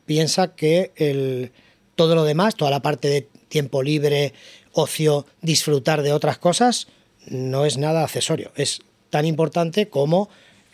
piensa 0.06 0.54
que 0.54 0.92
el, 0.97 1.52
todo 1.99 2.14
lo 2.14 2.25
demás, 2.25 2.54
toda 2.54 2.70
la 2.70 2.80
parte 2.80 3.08
de 3.08 3.28
tiempo 3.49 3.82
libre, 3.82 4.32
ocio, 4.73 5.26
disfrutar 5.42 6.02
de 6.02 6.12
otras 6.12 6.38
cosas, 6.38 6.87
no 7.26 7.66
es 7.66 7.76
nada 7.76 8.04
accesorio. 8.04 8.52
Es 8.54 8.80
tan 9.11 9.27
importante 9.27 9.88
como 9.88 10.29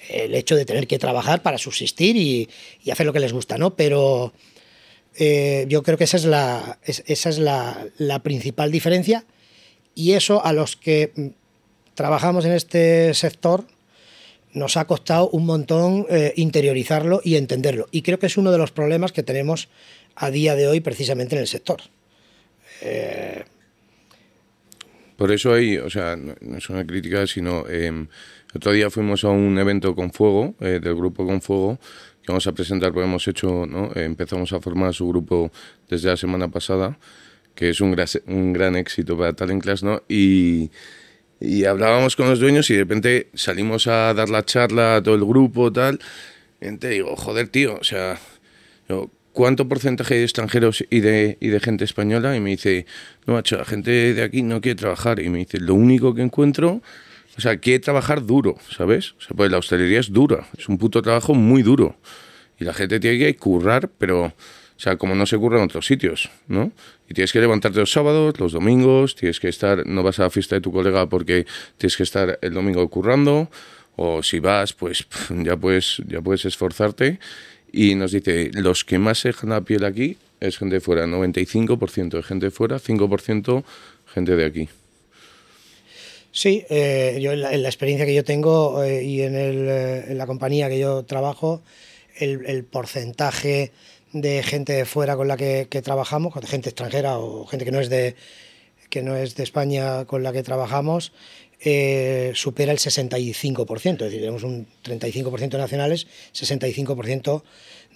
el 0.08 0.34
hecho 0.34 0.56
de 0.56 0.64
tener 0.64 0.86
que 0.86 0.98
trabajar 0.98 1.42
para 1.42 1.58
subsistir 1.58 2.16
y, 2.16 2.48
hacer 2.90 3.06
lo 3.06 3.12
que 3.12 3.20
les 3.20 3.32
gusta, 3.32 3.58
¿no? 3.58 3.74
Pero 3.74 4.32
eh, 5.16 5.66
yo 5.68 5.82
creo 5.82 5.96
que 5.96 6.04
esa 6.04 6.16
es, 6.16 6.24
la, 6.24 6.78
esa 6.84 7.28
es 7.28 7.38
la, 7.38 8.20
principal 8.22 8.70
diferencia 8.70 9.24
y 9.94 10.12
eso 10.12 10.44
a 10.44 10.52
los 10.52 10.76
que 10.76 11.32
trabajamos 11.94 12.44
en 12.44 12.52
este 12.52 13.14
sector 13.14 13.66
nos 14.52 14.76
ha 14.76 14.86
costado 14.86 15.28
un 15.30 15.46
montón 15.46 16.06
eh, 16.10 16.32
interiorizarlo 16.36 17.20
y 17.24 17.36
entenderlo. 17.36 17.88
Y 17.90 18.02
creo 18.02 18.18
que 18.18 18.26
es 18.26 18.36
uno 18.36 18.52
de 18.52 18.58
los 18.58 18.70
problemas 18.70 19.12
que 19.12 19.22
tenemos 19.22 19.68
a 20.14 20.30
día 20.30 20.54
de 20.54 20.68
hoy 20.68 20.80
precisamente 20.80 21.34
en 21.34 21.40
el 21.40 21.48
sector. 21.48 21.82
Eh, 22.80 23.44
Por 25.16 25.30
eso 25.30 25.52
ahí, 25.52 25.76
o 25.76 25.90
sea, 25.90 26.16
no 26.16 26.56
es 26.56 26.68
una 26.68 26.86
crítica, 26.86 27.26
sino 27.26 27.64
eh, 27.68 28.06
otro 28.54 28.72
día 28.72 28.90
fuimos 28.90 29.24
a 29.24 29.30
un 29.30 29.58
evento 29.58 29.94
con 29.94 30.12
Fuego, 30.12 30.54
eh, 30.60 30.80
del 30.82 30.94
grupo 30.94 31.26
Con 31.26 31.40
Fuego, 31.40 31.78
que 32.22 32.32
vamos 32.32 32.46
a 32.46 32.52
presentar, 32.52 32.92
porque 32.92 33.06
hemos 33.06 33.26
hecho, 33.28 33.66
¿no? 33.66 33.90
empezamos 33.94 34.52
a 34.52 34.60
formar 34.60 34.94
su 34.94 35.08
grupo 35.08 35.50
desde 35.88 36.08
la 36.08 36.16
semana 36.16 36.48
pasada, 36.48 36.98
que 37.54 37.70
es 37.70 37.80
un, 37.80 37.92
gran, 37.92 38.06
un 38.26 38.52
gran 38.52 38.76
éxito 38.76 39.16
para 39.16 39.32
Talent 39.32 39.62
Class, 39.62 39.82
¿no? 39.82 40.02
Y, 40.08 40.70
y 41.40 41.64
hablábamos 41.64 42.16
con 42.16 42.28
los 42.28 42.40
dueños 42.40 42.70
y 42.70 42.74
de 42.74 42.80
repente 42.80 43.28
salimos 43.34 43.86
a 43.86 44.14
dar 44.14 44.30
la 44.30 44.44
charla 44.44 44.96
a 44.96 45.02
todo 45.02 45.14
el 45.14 45.24
grupo, 45.24 45.72
tal. 45.72 46.00
Y 46.60 46.76
te 46.78 46.88
digo, 46.90 47.14
joder, 47.16 47.48
tío, 47.48 47.76
o 47.80 47.84
sea, 47.84 48.18
yo, 48.88 49.10
¿cuánto 49.34 49.68
porcentaje 49.68 50.14
de 50.14 50.22
extranjeros 50.22 50.84
y 50.88 51.00
de, 51.00 51.60
gente 51.62 51.84
española? 51.84 52.34
Y 52.34 52.40
me 52.40 52.50
dice, 52.50 52.86
no, 53.26 53.34
macho, 53.34 53.58
la 53.58 53.66
gente 53.66 54.14
de 54.14 54.22
aquí 54.22 54.42
no 54.42 54.62
quiere 54.62 54.76
trabajar. 54.76 55.20
Y 55.20 55.28
me 55.28 55.38
dice, 55.38 55.60
lo 55.60 55.74
único 55.74 56.14
que 56.14 56.22
encuentro, 56.22 56.80
o 57.36 57.40
sea, 57.40 57.58
quiere 57.58 57.80
trabajar 57.80 58.24
duro, 58.24 58.56
¿sabes? 58.74 59.12
O 59.18 59.20
sea, 59.20 59.36
pues 59.36 59.50
la 59.50 59.58
hostelería 59.58 60.00
es 60.00 60.12
dura, 60.12 60.46
es 60.56 60.68
un 60.68 60.78
puto 60.78 61.02
trabajo 61.02 61.34
muy 61.34 61.62
duro. 61.62 61.96
Y 62.58 62.64
la 62.64 62.72
gente 62.72 63.00
tiene 63.00 63.18
que 63.18 63.36
currar, 63.36 63.90
pero, 63.98 64.26
o 64.26 64.32
sea, 64.76 64.96
como 64.96 65.14
no 65.16 65.26
se 65.26 65.36
curra 65.36 65.58
en 65.58 65.64
otros 65.64 65.84
sitios, 65.84 66.30
¿no? 66.46 66.72
Y 67.10 67.14
tienes 67.14 67.32
que 67.32 67.40
levantarte 67.40 67.80
los 67.80 67.90
sábados, 67.90 68.38
los 68.38 68.52
domingos, 68.52 69.16
tienes 69.16 69.40
que 69.40 69.48
estar, 69.48 69.84
no 69.84 70.02
vas 70.04 70.20
a 70.20 70.22
la 70.22 70.30
fiesta 70.30 70.54
de 70.54 70.60
tu 70.60 70.72
colega 70.72 71.08
porque 71.08 71.44
tienes 71.76 71.96
que 71.96 72.04
estar 72.04 72.38
el 72.40 72.54
domingo 72.54 72.88
currando, 72.88 73.50
o 73.96 74.22
si 74.22 74.38
vas, 74.38 74.72
pues 74.72 75.06
ya 75.30 75.56
puedes, 75.56 76.00
ya 76.06 76.20
puedes 76.20 76.44
esforzarte 76.44 77.18
y 77.74 77.94
nos 77.96 78.12
dice, 78.12 78.50
los 78.52 78.84
que 78.84 78.98
más 78.98 79.18
se 79.18 79.28
dejan 79.28 79.50
la 79.50 79.62
piel 79.62 79.84
aquí 79.84 80.16
es 80.40 80.58
gente 80.58 80.76
de 80.76 80.80
fuera, 80.80 81.06
95% 81.06 82.10
de 82.10 82.22
gente 82.22 82.46
de 82.46 82.50
fuera, 82.50 82.78
5% 82.78 83.64
gente 84.06 84.36
de 84.36 84.44
aquí. 84.44 84.68
Sí, 86.30 86.64
eh, 86.68 87.18
yo 87.20 87.32
en 87.32 87.40
la, 87.42 87.68
experiencia 87.68 88.06
que 88.06 88.14
yo 88.14 88.24
tengo 88.24 88.82
eh, 88.82 89.04
y 89.04 89.22
en, 89.22 89.36
el, 89.36 89.68
eh, 89.68 90.04
en, 90.08 90.18
la 90.18 90.26
compañía 90.26 90.68
que 90.68 90.78
yo 90.78 91.04
trabajo, 91.04 91.62
el, 92.16 92.44
el, 92.46 92.64
porcentaje 92.64 93.72
de 94.12 94.42
gente 94.42 94.72
de 94.72 94.84
fuera 94.84 95.16
con 95.16 95.28
la 95.28 95.36
que, 95.36 95.68
que, 95.70 95.82
trabajamos, 95.82 96.34
gente 96.46 96.70
extranjera 96.70 97.18
o 97.18 97.46
gente 97.46 97.64
que 97.64 97.70
no 97.70 97.80
es 97.80 97.88
de 97.88 98.16
que 98.90 99.02
no 99.02 99.16
es 99.16 99.34
de 99.34 99.42
España 99.42 100.04
con 100.04 100.22
la 100.22 100.32
que 100.32 100.44
trabajamos, 100.44 101.12
supera 102.34 102.72
el 102.72 102.78
65%, 102.78 103.92
es 103.92 103.98
decir, 103.98 104.20
tenemos 104.20 104.42
un 104.42 104.66
35% 104.84 105.56
nacionales, 105.56 106.06
65% 106.34 107.42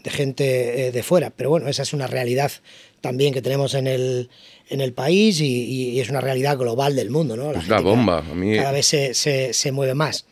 de 0.03 0.11
gente 0.11 0.87
eh, 0.87 0.93
de 0.93 1.03
fuera. 1.03 1.31
Pero 1.31 1.51
bueno, 1.51 1.69
esa 1.69 1.83
es 1.83 1.93
una 1.93 2.07
realidad 2.07 2.53
también 3.01 3.33
que 3.33 3.43
tenemos 3.43 3.75
en 3.75 3.87
el, 3.87 4.31
en 4.69 4.81
el 4.81 4.93
país 4.93 5.41
y, 5.41 6.01
es 6.01 6.11
una 6.11 6.21
realidad 6.21 6.57
global 6.57 6.95
del 6.97 7.11
mundo. 7.11 7.37
¿no? 7.37 7.53
La, 7.53 7.61
es 7.61 7.69
la 7.69 7.81
bomba. 7.81 8.21
Cada, 8.21 8.33
a 8.33 8.35
mí... 8.35 8.57
cada 8.57 8.73
vez 8.73 8.87
se, 8.87 9.15
se, 9.15 9.73
mueve 9.73 9.95
más. 9.95 10.25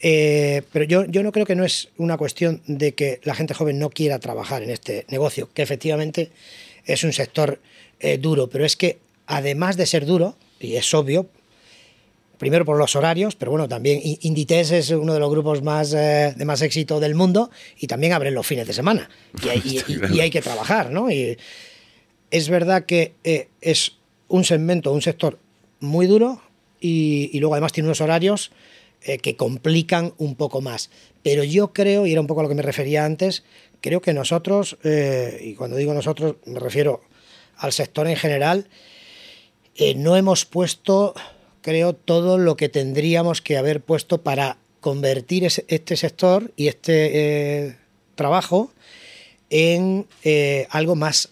Eh, 0.00 0.62
pero 0.72 0.84
yo, 0.84 1.04
yo 1.06 1.22
no 1.22 1.32
creo 1.32 1.46
que 1.46 1.54
no 1.54 1.64
es 1.64 1.88
una 1.96 2.16
cuestión 2.16 2.62
de 2.66 2.92
que 2.92 3.20
la 3.24 3.34
gente 3.34 3.54
joven 3.54 3.78
no 3.78 3.90
quiera 3.90 4.18
trabajar 4.18 4.62
en 4.62 4.70
este 4.70 5.06
negocio, 5.08 5.48
que 5.52 5.62
efectivamente 5.62 6.30
es 6.84 7.04
un 7.04 7.12
sector 7.12 7.60
eh, 8.00 8.18
duro, 8.18 8.48
pero 8.50 8.66
es 8.66 8.76
que 8.76 8.98
además 9.26 9.76
de 9.76 9.86
ser 9.86 10.04
duro, 10.04 10.36
y 10.60 10.76
es 10.76 10.92
obvio, 10.92 11.26
primero 12.38 12.64
por 12.64 12.78
los 12.78 12.96
horarios, 12.96 13.36
pero 13.36 13.50
bueno, 13.50 13.68
también 13.68 14.00
Inditex 14.02 14.70
es 14.72 14.90
uno 14.90 15.14
de 15.14 15.20
los 15.20 15.30
grupos 15.30 15.62
más, 15.62 15.92
eh, 15.94 16.34
de 16.36 16.44
más 16.44 16.62
éxito 16.62 17.00
del 17.00 17.14
mundo 17.14 17.50
y 17.78 17.86
también 17.86 18.12
abren 18.12 18.34
los 18.34 18.46
fines 18.46 18.66
de 18.66 18.72
semana 18.72 19.08
y 19.42 20.20
hay, 20.20 20.30
que 20.30 20.42
trabajar, 20.42 20.90
¿no? 20.90 21.10
Y 21.10 21.36
es 22.30 22.48
verdad 22.48 22.86
que 22.86 23.14
eh, 23.24 23.48
es 23.60 23.96
un 24.28 24.44
segmento, 24.44 24.92
un 24.92 25.02
sector 25.02 25.38
muy 25.80 26.06
duro 26.06 26.42
y, 26.80 27.38
luego 27.38 27.54
además 27.54 27.72
tiene 27.72 27.88
unos 27.88 28.00
horarios 28.00 28.50
eh, 29.02 29.18
que 29.18 29.36
complican 29.36 30.14
un 30.18 30.34
poco 30.34 30.60
más. 30.60 30.90
Pero 31.22 31.44
yo 31.44 31.72
creo, 31.72 32.06
y 32.06 32.12
era 32.12 32.20
un 32.20 32.26
poco 32.26 32.40
a 32.40 32.42
lo 32.42 32.48
que 32.48 32.54
me 32.54 32.62
refería 32.62 33.04
antes, 33.04 33.44
creo 33.80 34.00
que 34.00 34.12
nosotros, 34.12 34.76
y 34.82 35.54
cuando 35.54 35.76
digo 35.76 35.94
nosotros 35.94 36.36
me 36.44 36.58
refiero 36.58 37.00
al 37.56 37.72
sector 37.72 38.06
en 38.06 38.16
general, 38.16 38.68
no 39.96 40.16
hemos 40.16 40.44
puesto 40.44 41.14
creo, 41.64 41.94
todo 41.94 42.36
lo 42.36 42.58
que 42.58 42.68
tendríamos 42.68 43.40
que 43.40 43.56
haber 43.56 43.80
puesto 43.80 44.20
para 44.20 44.58
convertir 44.82 45.44
este 45.44 45.96
sector 45.96 46.52
y 46.56 46.68
este 46.68 47.68
eh, 47.68 47.76
trabajo 48.16 48.70
en 49.48 50.06
eh, 50.24 50.66
algo 50.68 50.94
más 50.94 51.30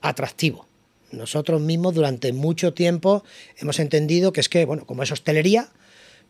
atractivo. 0.00 0.66
Nosotros 1.12 1.60
mismos 1.60 1.94
durante 1.94 2.32
mucho 2.32 2.74
tiempo 2.74 3.22
hemos 3.56 3.78
entendido 3.78 4.32
que 4.32 4.40
es 4.40 4.48
que, 4.48 4.64
bueno, 4.64 4.84
como 4.84 5.04
es 5.04 5.12
hostelería, 5.12 5.68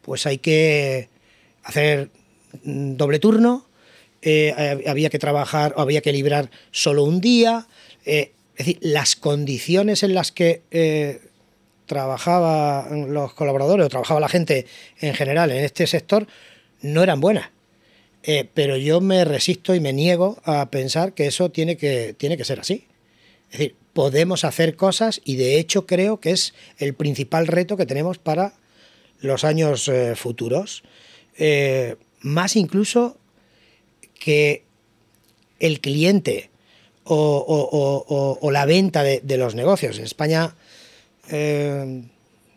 pues 0.02 0.26
hay 0.26 0.36
que 0.36 1.08
hacer 1.62 2.10
mm, 2.64 2.96
doble 2.96 3.18
turno, 3.18 3.66
eh, 4.20 4.82
había 4.86 5.08
que 5.08 5.18
trabajar 5.18 5.72
o 5.78 5.80
había 5.80 6.02
que 6.02 6.12
librar 6.12 6.50
solo 6.70 7.02
un 7.02 7.22
día. 7.22 7.66
es 8.04 8.28
decir, 8.58 8.78
las 8.82 9.16
condiciones 9.16 10.02
en 10.02 10.12
las 10.12 10.32
que 10.32 10.60
trabajaban 11.92 13.12
los 13.12 13.34
colaboradores 13.34 13.84
o 13.84 13.88
trabajaba 13.90 14.18
la 14.18 14.30
gente 14.30 14.66
en 14.98 15.12
general 15.12 15.50
en 15.50 15.62
este 15.62 15.86
sector 15.86 16.26
no 16.80 17.02
eran 17.02 17.20
buenas. 17.20 17.50
Eh, 18.22 18.48
pero 18.54 18.78
yo 18.78 19.02
me 19.02 19.26
resisto 19.26 19.74
y 19.74 19.80
me 19.80 19.92
niego 19.92 20.40
a 20.44 20.70
pensar 20.70 21.12
que 21.12 21.26
eso 21.26 21.50
tiene 21.50 21.76
que, 21.76 22.14
tiene 22.16 22.38
que 22.38 22.46
ser 22.46 22.60
así. 22.60 22.86
Es 23.50 23.58
decir, 23.58 23.76
podemos 23.92 24.44
hacer 24.44 24.74
cosas 24.74 25.20
y 25.22 25.36
de 25.36 25.58
hecho 25.58 25.84
creo 25.84 26.18
que 26.18 26.30
es 26.30 26.54
el 26.78 26.94
principal 26.94 27.46
reto 27.46 27.76
que 27.76 27.84
tenemos 27.84 28.16
para 28.16 28.54
los 29.20 29.44
años 29.44 29.86
eh, 29.88 30.14
futuros. 30.16 30.84
Eh, 31.36 31.96
más 32.20 32.56
incluso 32.56 33.18
que 34.18 34.64
el 35.60 35.80
cliente 35.80 36.48
o, 37.04 38.48
la 38.50 38.64
venta 38.64 39.02
de, 39.02 39.36
los 39.36 39.54
negocios. 39.54 39.98
En 39.98 40.04
España 40.04 40.54
eh, 41.30 42.02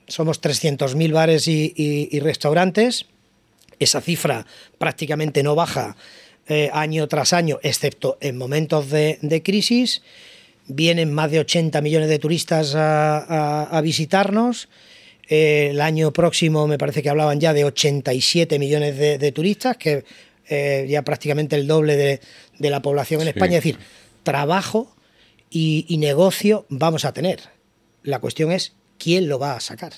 somos 0.07 0.41
300.000 0.41 1.11
bares 1.11 1.47
y, 1.47 2.19
restaurantes. 2.19 3.05
Esa 3.79 4.01
cifra 4.01 4.45
prácticamente 4.77 5.43
no 5.43 5.55
baja 5.55 5.95
eh, 6.47 6.69
año 6.73 7.07
tras 7.07 7.33
año, 7.33 7.59
excepto 7.63 8.17
en 8.21 8.37
momentos 8.37 8.89
de, 8.89 9.41
crisis. 9.43 10.01
Vienen 10.67 11.13
más 11.13 11.31
de 11.31 11.39
80 11.39 11.81
millones 11.81 12.09
de 12.09 12.19
turistas 12.19 12.73
a, 12.75 13.79
visitarnos. 13.83 14.69
Eh, 15.27 15.69
el 15.71 15.81
año 15.81 16.13
próximo 16.13 16.67
me 16.67 16.77
parece 16.77 17.01
que 17.01 17.09
hablaban 17.09 17.39
ya 17.39 17.53
de 17.53 17.65
87 17.65 18.59
millones 18.59 18.97
de, 18.97 19.31
turistas, 19.31 19.77
que 19.77 20.05
eh, 20.47 20.85
ya 20.87 21.01
prácticamente 21.01 21.55
el 21.55 21.67
doble 21.67 21.97
de, 21.97 22.69
la 22.69 22.81
población 22.81 23.21
en 23.21 23.29
España. 23.29 23.57
Es 23.57 23.63
decir, 23.63 23.79
trabajo 24.23 24.95
y 25.49 25.97
negocio 25.99 26.65
vamos 26.69 27.05
a 27.05 27.13
tener. 27.13 27.54
La 28.05 28.19
cuestión 28.19 28.51
es 28.51 28.73
quién 28.97 29.27
lo 29.27 29.39
va 29.39 29.55
a 29.55 29.59
sacar, 29.59 29.93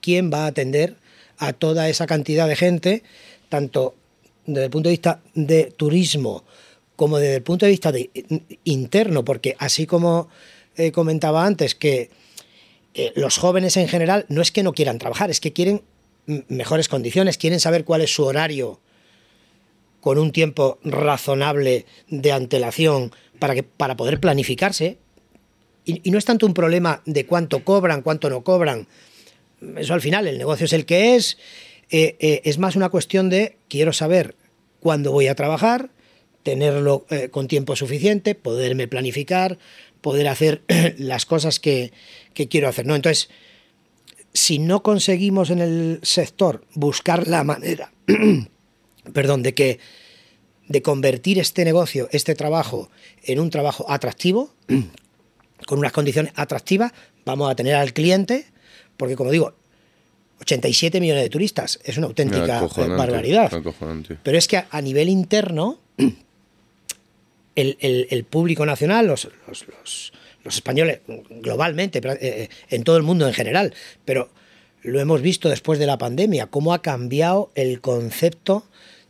quién 0.00 0.30
va 0.32 0.44
a 0.44 0.48
atender 0.48 0.96
a 1.38 1.52
toda 1.52 1.88
esa 1.88 2.06
cantidad 2.06 2.46
de 2.46 2.54
gente, 2.54 3.02
tanto 3.48 3.94
desde 4.46 4.66
el 4.66 4.70
punto 4.70 4.88
de 4.88 4.92
vista 4.92 5.20
de 5.34 5.72
turismo 5.76 6.44
como 6.96 7.18
desde 7.18 7.36
el 7.36 7.42
punto 7.42 7.64
de 7.64 7.70
vista 7.70 7.92
de, 7.92 8.10
interno, 8.64 9.24
porque 9.24 9.54
así 9.58 9.86
como 9.86 10.28
eh, 10.76 10.90
comentaba 10.90 11.46
antes 11.46 11.74
que 11.74 12.10
eh, 12.94 13.12
los 13.14 13.38
jóvenes 13.38 13.76
en 13.76 13.88
general 13.88 14.26
no 14.28 14.42
es 14.42 14.50
que 14.50 14.64
no 14.64 14.72
quieran 14.72 14.98
trabajar, 14.98 15.30
es 15.30 15.40
que 15.40 15.52
quieren 15.52 15.82
mejores 16.48 16.88
condiciones, 16.88 17.38
quieren 17.38 17.60
saber 17.60 17.84
cuál 17.84 18.02
es 18.02 18.12
su 18.12 18.24
horario 18.24 18.80
con 20.00 20.18
un 20.18 20.32
tiempo 20.32 20.78
razonable 20.84 21.86
de 22.08 22.32
antelación 22.32 23.12
para, 23.38 23.54
que, 23.54 23.62
para 23.62 23.96
poder 23.96 24.20
planificarse. 24.20 24.98
Y, 25.88 26.10
no 26.10 26.18
es 26.18 26.26
tanto 26.26 26.44
un 26.44 26.52
problema 26.52 27.02
de 27.06 27.24
cuánto 27.24 27.64
cobran, 27.64 28.02
cuánto 28.02 28.28
no 28.28 28.44
cobran. 28.44 28.86
Eso 29.76 29.94
al 29.94 30.02
final, 30.02 30.26
el 30.26 30.36
negocio 30.36 30.66
es 30.66 30.74
el 30.74 30.84
que 30.84 31.16
es 31.16 31.38
eh, 31.90 32.16
eh, 32.20 32.42
es 32.44 32.58
más 32.58 32.76
una 32.76 32.90
cuestión 32.90 33.30
de 33.30 33.56
quiero 33.68 33.94
saber 33.94 34.36
cuándo 34.80 35.12
voy 35.12 35.28
a 35.28 35.34
trabajar, 35.34 35.88
tenerlo 36.42 37.06
eh, 37.08 37.30
con 37.30 37.48
tiempo 37.48 37.74
suficiente, 37.74 38.34
poderme 38.34 38.86
planificar, 38.86 39.58
poder 40.02 40.28
hacer 40.28 40.62
las 40.98 41.24
cosas 41.24 41.58
que, 41.58 41.92
quiero 42.34 42.68
hacer. 42.68 42.84
¿no? 42.84 42.94
Entonces, 42.94 43.30
si 44.34 44.58
no 44.58 44.82
conseguimos 44.82 45.48
en 45.48 45.60
el 45.60 46.00
sector 46.02 46.64
buscar 46.74 47.26
la 47.26 47.44
manera, 47.44 47.92
perdón, 49.14 49.42
de 49.42 49.54
que 49.54 49.78
de 50.68 50.82
convertir 50.82 51.38
este 51.38 51.64
negocio, 51.64 52.10
este 52.12 52.34
trabajo, 52.34 52.90
en 53.22 53.40
un 53.40 53.48
trabajo 53.48 53.90
atractivo, 53.90 54.54
con 55.66 55.78
unas 55.78 55.92
condiciones 55.92 56.32
atractivas, 56.36 56.92
vamos 57.24 57.50
a 57.50 57.54
tener 57.54 57.74
al 57.74 57.92
cliente, 57.92 58.46
porque 58.96 59.16
como 59.16 59.30
digo, 59.30 59.54
87 60.40 61.00
millones 61.00 61.24
de 61.24 61.30
turistas. 61.30 61.78
Es 61.84 61.98
una 61.98 62.06
auténtica 62.06 62.66
barbaridad. 62.96 63.50
Pero 64.22 64.38
es 64.38 64.46
que 64.48 64.64
a, 64.70 64.80
nivel 64.80 65.08
interno, 65.08 65.78
el, 67.54 68.24
público 68.28 68.64
nacional, 68.64 69.06
los, 69.06 69.28
españoles 70.44 71.00
globalmente, 71.42 71.98
eh, 71.98 72.18
eh, 72.20 72.48
en 72.70 72.84
todo 72.84 72.96
el 72.96 73.02
mundo 73.02 73.26
en 73.26 73.34
general, 73.34 73.74
pero 74.04 74.30
lo 74.82 75.00
hemos 75.00 75.20
visto 75.20 75.48
después 75.48 75.78
de 75.78 75.86
la 75.86 75.98
pandemia, 75.98 76.46
cómo 76.46 76.72
ha 76.72 76.82
cambiado 76.82 77.50
el 77.54 77.80
concepto 77.80 78.64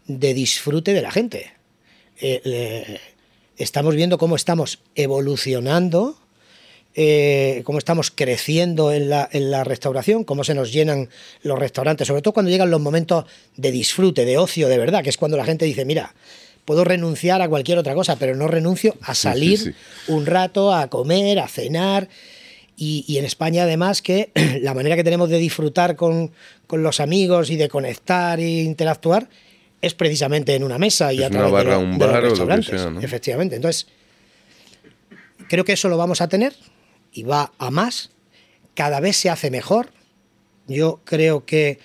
de 0.06 0.34
disfrute 0.34 0.94
de 0.94 1.02
la 1.02 1.10
gente. 1.10 1.52
Eh, 2.20 2.98
estamos 3.58 3.94
viendo 3.94 4.18
cómo 4.18 4.34
estamos 4.34 4.80
evolucionando 4.94 6.18
eh, 6.94 7.62
cómo 7.64 7.78
estamos 7.78 8.10
creciendo 8.10 8.92
en 8.92 9.08
la, 9.08 9.28
en 9.30 9.50
la 9.50 9.62
restauración, 9.62 10.24
cómo 10.24 10.42
se 10.42 10.54
nos 10.54 10.72
llenan 10.72 11.08
los 11.42 11.58
restaurantes, 11.58 12.08
sobre 12.08 12.22
todo 12.22 12.34
cuando 12.34 12.50
llegan 12.50 12.70
los 12.70 12.80
momentos 12.80 13.24
de 13.56 13.70
disfrute, 13.70 14.24
de 14.24 14.38
ocio 14.38 14.68
de 14.68 14.78
verdad, 14.78 15.02
que 15.02 15.10
es 15.10 15.16
cuando 15.16 15.36
la 15.36 15.44
gente 15.44 15.64
dice, 15.64 15.84
mira, 15.84 16.14
puedo 16.68 16.84
renunciar 16.84 17.40
a 17.40 17.48
cualquier 17.48 17.78
otra 17.78 17.94
cosa, 17.94 18.16
pero 18.16 18.36
no 18.36 18.46
renuncio 18.46 18.94
a 19.00 19.14
salir 19.14 19.74
un 20.06 20.26
rato, 20.26 20.74
a 20.74 20.88
comer, 20.88 21.38
a 21.38 21.48
cenar. 21.48 22.10
Y, 22.76 23.16
en 23.16 23.24
España, 23.24 23.62
además, 23.62 24.02
que 24.02 24.30
la 24.60 24.74
manera 24.74 24.94
que 24.94 25.02
tenemos 25.02 25.30
de 25.30 25.38
disfrutar 25.38 25.96
con, 25.96 26.30
los 26.70 27.00
amigos 27.00 27.50
y 27.50 27.56
de 27.56 27.70
conectar 27.70 28.38
e 28.38 28.62
interactuar 28.64 29.30
es 29.80 29.94
precisamente 29.94 30.54
en 30.54 30.62
una 30.62 30.76
mesa 30.76 31.10
y 31.10 31.22
a 31.22 31.30
través 31.30 31.64
de, 31.64 31.76
un 31.76 31.96
bar 31.96 32.22
los 32.22 32.38
restaurantes. 32.38 32.86
Efectivamente. 33.00 33.56
Entonces, 33.56 33.86
creo 35.48 35.64
que 35.64 35.72
eso 35.72 35.88
lo 35.88 35.96
vamos 35.96 36.20
a 36.20 36.28
tener 36.28 36.52
y 37.18 37.24
va 37.24 37.52
a 37.58 37.72
más, 37.72 38.10
cada 38.74 39.00
vez 39.00 39.16
se 39.16 39.28
hace 39.28 39.50
mejor. 39.50 39.90
Yo 40.68 41.00
creo 41.04 41.44
que 41.44 41.80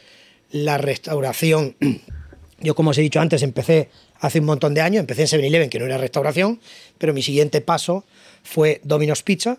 la 0.52 0.78
restauración, 0.78 1.76
yo 2.60 2.76
como 2.76 2.92
os 2.92 2.98
he 3.00 3.02
dicho 3.02 3.20
antes, 3.20 3.42
empecé 3.42 3.90
hace 4.20 4.42
un 4.42 4.46
montón 4.46 4.76
de 4.76 4.82
años, 4.82 5.00
empecé 5.00 5.24
en 5.24 5.28
7-Eleven, 5.28 5.70
que 5.70 5.80
no 5.80 5.86
era 5.86 5.98
restauración, 5.98 6.60
pero 7.00 7.16
mi 7.16 7.24
siguiente 7.24 7.62
paso 7.62 8.06
fue 8.44 8.80
Domino's 8.84 9.24
Pizza. 9.24 9.58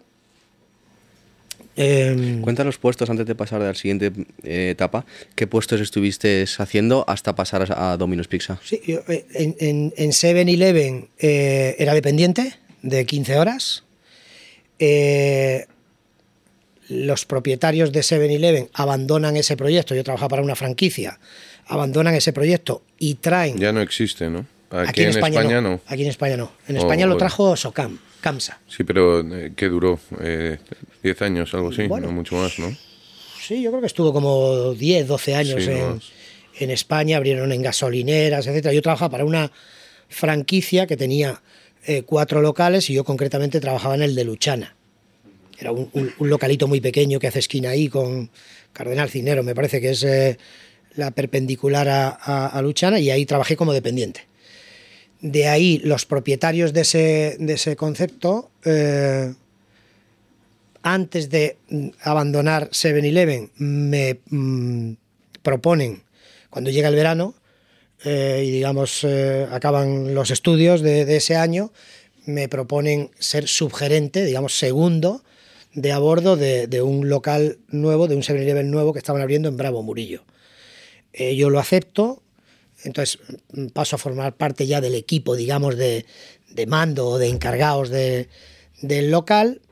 Eh, 1.77 2.38
Cuenta 2.40 2.62
los 2.62 2.79
puestos 2.79 3.11
antes 3.11 3.27
de 3.27 3.35
pasar 3.35 3.61
a 3.61 3.66
la 3.66 3.75
siguiente 3.75 4.12
eh, 4.44 4.70
etapa. 4.70 5.05
¿Qué 5.35 5.49
puestos 5.49 5.81
estuviste 5.81 6.44
haciendo 6.59 7.05
hasta 7.09 7.35
pasar 7.35 7.66
a 7.77 7.96
Domino's 7.96 8.29
Pizza? 8.29 8.61
Sí, 8.62 8.81
yo, 8.87 9.01
eh, 9.09 9.27
en 9.59 9.90
7-Eleven 9.90 11.09
eh, 11.18 11.75
era 11.81 11.94
dependiente 11.94 12.55
de 12.83 13.05
15 13.05 13.38
horas. 13.38 13.84
Eh, 14.79 15.67
los 16.89 17.25
propietarios 17.25 17.93
de 17.93 18.01
7-Eleven 18.01 18.69
abandonan 18.75 19.37
ese 19.37 19.57
proyecto, 19.57 19.95
yo 19.95 20.05
trabajaba 20.05 20.29
para 20.29 20.43
una 20.43 20.55
franquicia, 20.55 21.19
abandonan 21.67 22.15
ese 22.15 22.33
proyecto 22.33 22.83
y 22.99 23.15
traen... 23.17 23.59
Ya 23.59 23.73
no 23.73 23.81
existe, 23.81 24.29
¿no? 24.29 24.47
Aquí, 24.71 25.03
en, 25.03 25.11
España, 25.11 25.61
no. 25.61 25.81
Aquí 25.87 26.03
en 26.03 26.11
España 26.11 26.37
no. 26.37 26.51
En 26.67 26.77
España 26.77 27.07
lo 27.07 27.17
trajo 27.17 27.57
Socam, 27.57 27.99
Camsa. 28.21 28.59
Sí, 28.67 28.83
pero 28.83 29.21
eh, 29.21 29.53
¿qué 29.55 29.69
duró? 29.69 30.01
Eh, 30.21 30.59
¿10 31.03 31.23
años, 31.23 31.55
algo 31.55 31.71
así? 31.71 31.87
no 31.87 32.11
mucho 32.11 32.35
más, 32.35 32.59
¿no? 32.59 32.77
Sí, 33.41 33.63
yo 33.63 33.71
creo 33.71 33.81
que 33.81 33.87
estuvo 33.87 34.13
como 34.13 34.73
10, 34.73 35.07
12 35.07 35.35
años 35.35 35.67
en, 35.67 36.01
en, 36.59 36.71
España, 36.71 37.19
abrieron 37.19 37.53
en 37.53 37.63
gasolineras, 37.63 38.47
etcétera. 38.47 38.75
Yo 38.75 38.83
trabajaba 38.83 39.11
para 39.11 39.25
una 39.25 39.53
franquicia 40.09 40.87
que 40.87 40.97
tenía 40.97 41.41
eh, 41.87 42.03
cuatro 42.03 42.40
locales 42.40 42.88
y 42.88 42.94
yo 42.94 43.05
concretamente 43.05 43.61
trabajaba 43.61 43.94
en 43.94 44.03
el 44.03 44.14
de 44.14 44.25
Luchana. 44.25 44.75
Era 45.59 45.73
un, 45.73 45.90
localito 46.18 46.66
muy 46.66 46.81
pequeño 46.81 47.20
que 47.20 47.29
hace 47.29 47.38
esquina 47.38 47.70
ahí 47.70 47.88
con 47.88 48.31
Cardenal 48.73 49.11
Cinero, 49.11 49.42
me 49.42 49.55
parece 49.55 49.81
que 49.81 49.90
es 49.90 50.03
eh, 50.03 50.38
la 50.97 51.11
perpendicular 51.11 51.88
a, 51.88 52.61
Luchana, 52.62 52.99
y 52.99 53.11
ahí 53.11 53.27
trabajé 53.27 53.57
como 53.57 53.73
dependiente. 53.73 54.27
De 55.20 55.49
ahí 55.49 55.79
los 55.85 56.07
propietarios 56.07 56.73
de 56.73 56.81
ese, 56.81 57.37
de 57.38 57.53
ese 57.55 57.77
concepto, 57.77 58.51
eh, 58.64 59.33
antes 60.83 61.31
de 61.31 61.57
abandonar 62.03 62.70
7-Eleven, 62.70 63.51
me 63.57 64.18
mm, 64.29 64.92
proponen, 65.42 66.03
cuando 66.51 66.70
llega 66.70 66.88
el 66.88 66.94
verano, 66.94 67.35
eh, 68.05 68.45
y 68.47 68.51
digamos 68.51 69.03
eh, 69.05 69.47
acaban 69.51 70.14
los 70.14 70.31
estudios 70.31 70.83
de, 70.83 71.17
ese 71.17 71.37
año, 71.37 71.73
me 72.27 72.49
proponen 72.49 73.11
ser 73.19 73.49
subgerente, 73.49 74.25
digamos 74.25 74.59
segundo, 74.59 75.25
de 75.73 75.90
a 75.90 75.99
bordo 75.99 76.37
de, 76.37 76.83
un 76.83 77.09
local 77.09 77.59
nuevo, 77.69 78.07
de 78.07 78.14
un 78.14 78.23
7-Eleven 78.23 78.71
nuevo 78.71 78.93
que 78.93 78.99
estaban 78.99 79.23
abriendo 79.23 79.49
en 79.49 79.57
Bravo 79.57 79.83
Murillo. 79.83 80.25
Eh, 81.12 81.35
yo 81.35 81.49
lo 81.49 81.59
acepto, 81.59 82.23
entonces 82.85 83.19
mm, 83.53 83.69
paso 83.69 83.97
a 83.97 83.99
formar 83.99 84.37
parte 84.37 84.67
ya 84.67 84.83
del 84.83 84.95
equipo, 84.95 85.35
digamos, 85.35 85.77
de, 85.77 86.05
mando 86.69 87.09
o 87.09 87.19
de 87.19 87.29
encargados 87.29 87.90
del 87.90 89.11
local. 89.11 89.62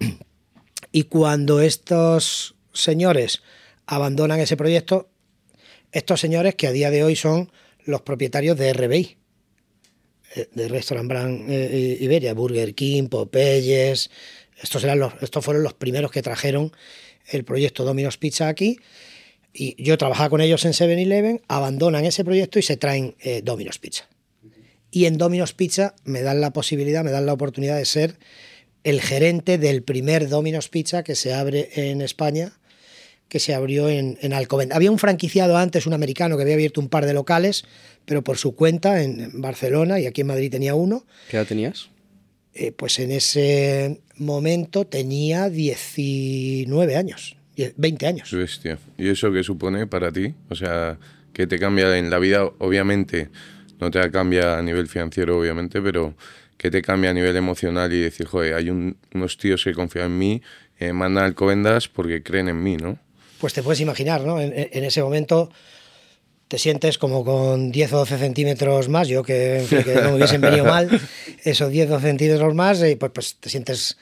Y 0.90 1.05
cuando 1.05 1.61
estos 1.61 2.55
señores 2.73 3.42
abandonan 3.87 4.40
ese 4.40 4.57
proyecto, 4.57 5.09
estos 5.90 6.21
señores 6.21 6.55
que 6.55 6.66
a 6.66 6.73
día 6.73 6.90
de 6.90 7.05
hoy 7.05 7.16
son 7.16 7.51
los 7.85 8.03
propietarios 8.03 8.57
de 8.57 8.73
RBI, 8.73 9.16
eh, 10.35 10.49
de 10.53 10.68
Restaurant 10.68 11.09
Brand 11.09 11.51
eh, 11.51 11.99
Iberia, 12.01 12.35
Burger 12.35 12.75
King, 12.75 13.09
Popeyes. 13.09 14.11
Estos, 14.61 14.85
eran 14.85 14.99
los, 14.99 15.12
estos 15.21 15.45
fueron 15.45 15.62
los 15.62 15.75
primeros 15.75 16.11
que 16.11 16.23
trajeron 16.23 16.73
el 17.29 17.45
proyecto 17.45 17.85
Domino's 17.85 18.18
Pizza 18.18 18.49
aquí. 18.49 18.79
Y 19.53 19.83
yo 19.83 19.99
trabajaba 19.99 20.31
con 20.31 20.40
ellos 20.40 20.64
en 20.64 20.73
7-Eleven, 20.73 21.42
abandonan 21.49 22.05
ese 22.05 22.25
proyecto 22.25 22.59
y 22.59 22.62
se 22.62 22.77
traen 22.77 23.16
eh, 23.21 23.42
Domino's 23.42 23.79
Pizza. 23.79 24.09
Y 24.90 25.07
en 25.07 25.18
Domino's 25.18 25.53
Pizza 25.53 25.95
me 26.05 26.23
dan 26.23 26.40
la 26.40 26.53
posibilidad, 26.53 27.05
me 27.05 27.11
dan 27.11 27.27
la 27.27 27.33
oportunidad 27.33 27.77
de 27.77 27.85
ser 27.85 28.16
el 28.85 29.01
gerente 29.01 29.59
del 29.59 29.83
primer 29.83 30.29
Domino's 30.29 30.68
Pizza 30.68 31.03
que 31.03 31.14
se 31.14 31.35
abre 31.35 31.71
en 31.75 32.01
España 32.01 32.53
que 33.33 33.38
se 33.38 33.55
abrió 33.55 33.88
en, 33.88 34.18
en 34.21 34.35
Había 34.35 34.90
un 34.90 34.99
franquiciado 34.99 35.57
antes, 35.57 35.87
un 35.87 35.95
americano, 35.95 36.37
que 36.37 36.42
había 36.42 36.53
abierto 36.53 36.83
un 36.83 36.90
par 36.90 37.07
de 37.07 37.14
locales, 37.14 37.64
pero 38.05 38.21
por 38.21 38.37
su 38.37 38.55
cuenta 38.55 39.03
en 39.03 39.40
Barcelona 39.40 39.99
y 39.99 40.05
aquí 40.05 40.21
en 40.21 40.27
Madrid 40.27 40.51
tenía 40.51 40.75
uno. 40.75 41.07
¿Qué 41.31 41.38
edad 41.38 41.47
tenías? 41.47 41.88
Eh, 42.53 42.73
pues 42.73 42.99
en 42.99 43.11
ese 43.11 44.03
momento 44.18 44.85
tenía 44.87 45.49
19 45.49 46.95
años, 46.95 47.38
20 47.57 48.07
años. 48.07 48.29
¿Y 48.99 49.09
eso 49.09 49.33
qué 49.33 49.42
supone 49.42 49.87
para 49.87 50.12
ti? 50.12 50.35
O 50.51 50.55
sea, 50.55 50.99
¿qué 51.33 51.47
te 51.47 51.59
cambia 51.59 51.97
en 51.97 52.11
la 52.11 52.18
vida? 52.18 52.45
Obviamente, 52.59 53.31
no 53.81 53.90
te 53.90 54.11
cambia 54.11 54.59
a 54.59 54.62
nivel 54.62 54.88
financiero, 54.88 55.38
obviamente, 55.38 55.81
pero 55.81 56.14
que 56.59 56.71
te 56.71 56.83
cambia 56.83 57.09
a 57.09 57.14
nivel 57.14 57.35
emocional 57.35 57.90
y 57.95 58.01
decir, 58.01 58.27
joder, 58.27 58.57
hay 58.57 58.68
unos 58.68 59.38
tíos 59.38 59.64
que 59.64 59.73
confían 59.73 60.09
en 60.09 60.18
mí, 60.18 60.42
eh, 60.79 60.92
mandan 60.92 61.25
Alcobendas 61.25 61.88
porque 61.88 62.23
creen 62.23 62.51
en 62.51 62.62
mí, 62.62 62.77
¿no? 62.77 62.99
Pues 63.42 63.55
te 63.55 63.62
puedes 63.64 63.81
imaginar, 63.81 64.20
¿no? 64.20 64.40
En, 64.40 64.85
ese 64.85 65.02
momento 65.02 65.50
te 66.46 66.59
sientes 66.59 66.96
como 66.96 67.24
con 67.24 67.72
10 67.72 67.92
o 67.94 67.98
12 67.98 68.18
centímetros 68.18 68.88
más, 68.88 69.09
yo 69.09 69.24
que, 69.24 69.66
no 70.00 70.11
me 70.11 70.14
hubiesen 70.14 70.40
venido 70.40 70.64
mal, 70.64 70.88
esos 71.42 71.68
10 71.72 71.88
o 71.88 71.92
12 71.94 72.07
centímetros 72.07 72.55
más, 72.55 72.81
y 72.85 72.94
pues, 72.94 73.11
pues 73.12 73.37
te 73.40 73.50
sientes 73.50 73.98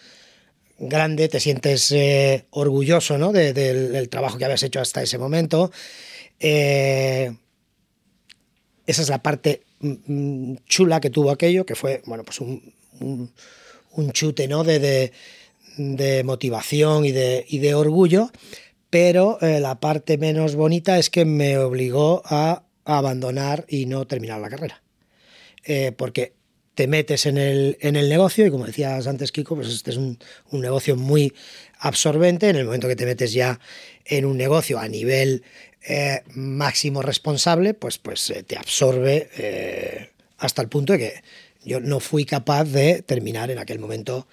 grande, 0.79 1.31
te 1.31 1.41
sientes 1.41 1.91
eh, 1.93 2.45
orgulloso 2.51 3.17
¿no? 3.17 3.33
del 3.33 4.11
trabajo 4.11 4.37
que 4.37 4.45
habías 4.45 4.63
hecho 4.63 4.79
hasta 4.79 5.03
ese 5.03 5.17
momento. 5.17 5.73
Eh, 6.39 7.35
esa 8.87 9.01
es 9.01 9.09
la 9.09 9.23
parte 9.23 9.63
mm, 9.81 9.95
mm, 10.53 10.57
chula 10.67 11.01
que 11.01 11.09
tuvo 11.09 11.31
aquello, 11.31 11.65
que 11.65 11.77
fue 11.77 12.03
bueno, 12.05 12.25
pues 12.25 12.41
un, 12.41 12.75
un, 13.01 14.13
chute 14.13 14.49
¿no? 14.49 14.65
de, 14.65 15.13
de, 15.79 16.25
motivación 16.25 17.07
y 17.07 17.13
de, 17.13 17.47
y 17.49 17.59
de 17.61 17.75
orgullo, 17.75 18.31
pero 18.91 19.39
eh, 19.41 19.61
la 19.61 19.81
parte 19.81 20.19
menos 20.19 20.57
bonita 20.57 20.99
es 20.99 21.11
que 21.11 21.25
me 21.25 21.59
obligó 21.59 22.23
a, 22.25 22.65
abandonar 22.85 23.67
y 23.69 23.87
no 23.87 24.07
terminar 24.07 24.41
la 24.41 24.49
carrera. 24.49 24.83
porque 25.97 26.33
te 26.81 26.87
metes 26.87 27.27
en 27.27 27.37
el, 27.37 27.77
en 27.83 27.95
el 27.95 28.09
negocio 28.09 28.47
y 28.47 28.51
como 28.51 28.65
decías 28.65 29.07
antes, 29.07 29.33
Kiko, 29.33 29.55
pues 29.55 29.69
este 29.69 29.91
es 29.91 29.99
un, 29.99 30.19
negocio 30.51 30.97
muy 30.97 31.35
absorbente. 31.79 32.49
En 32.49 32.57
el 32.57 32.65
momento 32.65 32.89
que 32.89 32.97
te 32.97 33.05
metes 33.05 33.35
ya 33.35 33.61
en 34.07 34.25
un 34.25 34.39
negocio 34.39 34.79
a 34.79 34.89
nivel 34.89 35.43
eh, 35.87 36.23
máximo 36.35 37.03
responsable, 37.03 37.75
pues, 37.75 37.99
pues 37.99 38.31
eh, 38.31 38.45
te 38.45 38.57
absorbe 38.57 39.29
eh, 39.37 40.09
hasta 40.39 40.63
el 40.63 40.71
punto 40.71 40.95
de 40.95 40.99
que 40.99 41.15
yo 41.63 41.81
no 41.81 42.01
fui 42.01 42.25
capaz 42.25 42.65
de 42.65 43.03
terminar 43.03 43.51
en 43.51 43.59
aquel 43.59 43.79
momento 43.79 44.27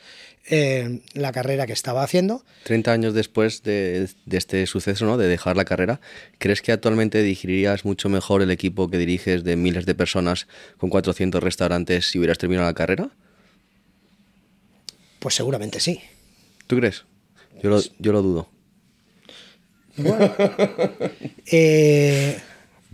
la 0.50 1.32
carrera 1.32 1.66
que 1.66 1.74
estaba 1.74 2.04
haciendo. 2.04 2.44
30 2.64 2.92
años 2.92 3.14
después 3.14 3.64
de, 3.64 4.10
este 4.32 4.66
suceso, 4.66 5.06
¿no? 5.06 5.18
de 5.18 5.28
dejar 5.28 5.58
la 5.58 5.66
carrera, 5.66 6.00
¿crees 6.38 6.62
que 6.62 6.72
actualmente 6.72 7.22
dirigirías 7.22 7.86
mucho 7.86 8.10
mejor 8.10 8.42
el 8.42 8.52
equipo 8.52 8.90
que 8.90 8.98
diriges 8.98 9.44
de 9.44 9.56
miles 9.56 9.86
de 9.86 9.96
personas 9.96 10.48
con 10.78 10.90
400 10.90 11.44
restaurantes 11.44 12.10
si 12.10 12.20
hubieras 12.20 12.38
terminado 12.38 12.68
la 12.68 12.74
carrera? 12.74 13.10
Pues 15.20 15.36
seguramente 15.36 15.80
sí. 15.80 16.02
¿Tú 16.68 16.78
crees? 16.78 17.06
Yo 17.62 17.70
lo, 17.70 17.82
yo 18.00 18.12
lo 18.12 18.22
dudo. 18.22 18.50
Bueno, 19.98 20.32
eh, 21.52 22.40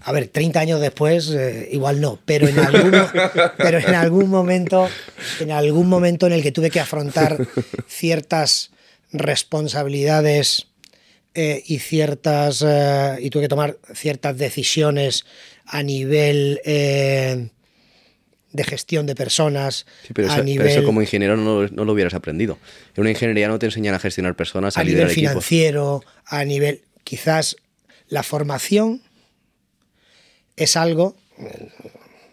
a 0.02 0.12
ver, 0.12 0.28
30 0.28 0.60
años 0.60 0.82
después, 0.82 1.30
eh, 1.30 1.70
igual 1.72 2.02
no, 2.02 2.20
pero 2.26 2.48
en, 2.48 2.60
algún, 2.60 2.92
pero 3.58 3.78
en 3.80 3.96
algún 3.96 4.30
momento, 4.30 4.90
en 5.40 5.52
algún 5.52 5.88
momento 5.88 6.28
en 6.28 6.34
el 6.34 6.44
que 6.44 6.52
tuve 6.52 6.70
que 6.70 6.80
afrontar 6.80 7.48
ciertas 7.88 8.72
responsabilidades 9.12 10.68
eh, 11.36 11.64
y 11.66 11.80
ciertas 11.80 12.64
eh, 12.68 13.18
y 13.22 13.30
tuve 13.30 13.44
que 13.44 13.50
tomar 13.50 13.78
ciertas 13.94 14.38
decisiones 14.38 15.26
a 15.66 15.84
nivel 15.84 16.60
de 16.66 18.64
gestión 18.66 19.06
de 19.06 19.16
personas. 19.16 19.86
pero, 20.14 20.32
a 20.32 20.42
nivel, 20.42 20.68
eso 20.68 20.84
como 20.84 21.02
ingeniero 21.02 21.38
no, 21.38 21.68
no, 21.68 21.86
lo 21.86 21.94
hubieras 21.94 22.14
aprendido. 22.14 22.58
En 22.96 23.02
una 23.02 23.12
ingeniería 23.12 23.48
no 23.48 23.58
te 23.58 23.68
enseñan 23.68 23.96
a 23.96 24.00
gestionar 24.00 24.36
personas, 24.36 24.78
a, 24.78 24.82
a 24.82 24.84
nivel 24.84 25.10
financiero, 25.10 26.04
a 26.26 26.44
nivel 26.44 26.82
quizás 27.04 27.56
la 28.10 28.24
formación 28.24 29.02
es 30.56 30.76
algo, 30.78 31.16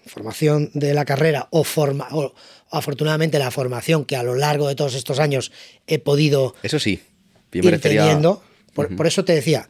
formación 0.07 0.71
de 0.75 0.93
la 0.95 1.05
carrera 1.05 1.49
o, 1.51 1.65
forma, 1.65 2.09
o 2.13 2.35
afortunadamente 2.71 3.39
la 3.39 3.51
formación 3.51 4.05
que 4.05 4.17
a 4.17 4.23
lo 4.23 4.35
largo 4.35 4.69
de 4.69 4.75
todos 4.75 4.95
estos 4.95 5.19
años 5.19 5.53
he 5.87 5.99
podido 5.99 6.55
eso 6.63 6.79
sí, 6.79 7.01
ir 7.53 7.81
teniendo. 7.81 8.43
Por, 8.75 9.07
eso 9.07 9.25
te 9.25 9.35
decía, 9.35 9.69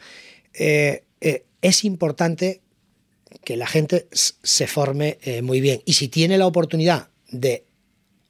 eh, 0.55 1.05
eh, 1.21 1.45
es 1.63 1.85
importante 1.85 2.61
que 3.45 3.57
la 3.57 3.67
gente 3.67 4.07
se 4.11 4.67
forme 4.67 5.19
eh, 5.23 5.43
muy 5.43 5.61
bien. 5.61 5.83
Y 5.85 5.95
si 5.95 6.09
tiene 6.09 6.39
la 6.39 6.47
oportunidad 6.47 7.09
de 7.29 7.65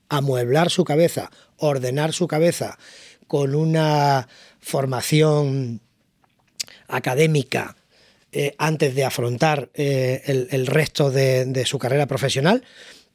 amueblar 0.09 0.71
su 0.71 0.85
cabeza, 0.85 1.31
ordenar 1.57 2.13
su 2.13 2.29
cabeza 2.29 2.79
con 3.27 3.55
una 3.55 4.29
formación 4.61 5.81
académica 6.89 7.77
eh, 8.33 8.55
antes 8.59 8.95
de 8.95 9.05
afrontar 9.05 9.71
eh, 9.75 10.47
el, 10.51 10.67
resto 10.67 11.11
de, 11.11 11.65
su 11.67 11.79
carrera 11.79 12.07
profesional, 12.07 12.63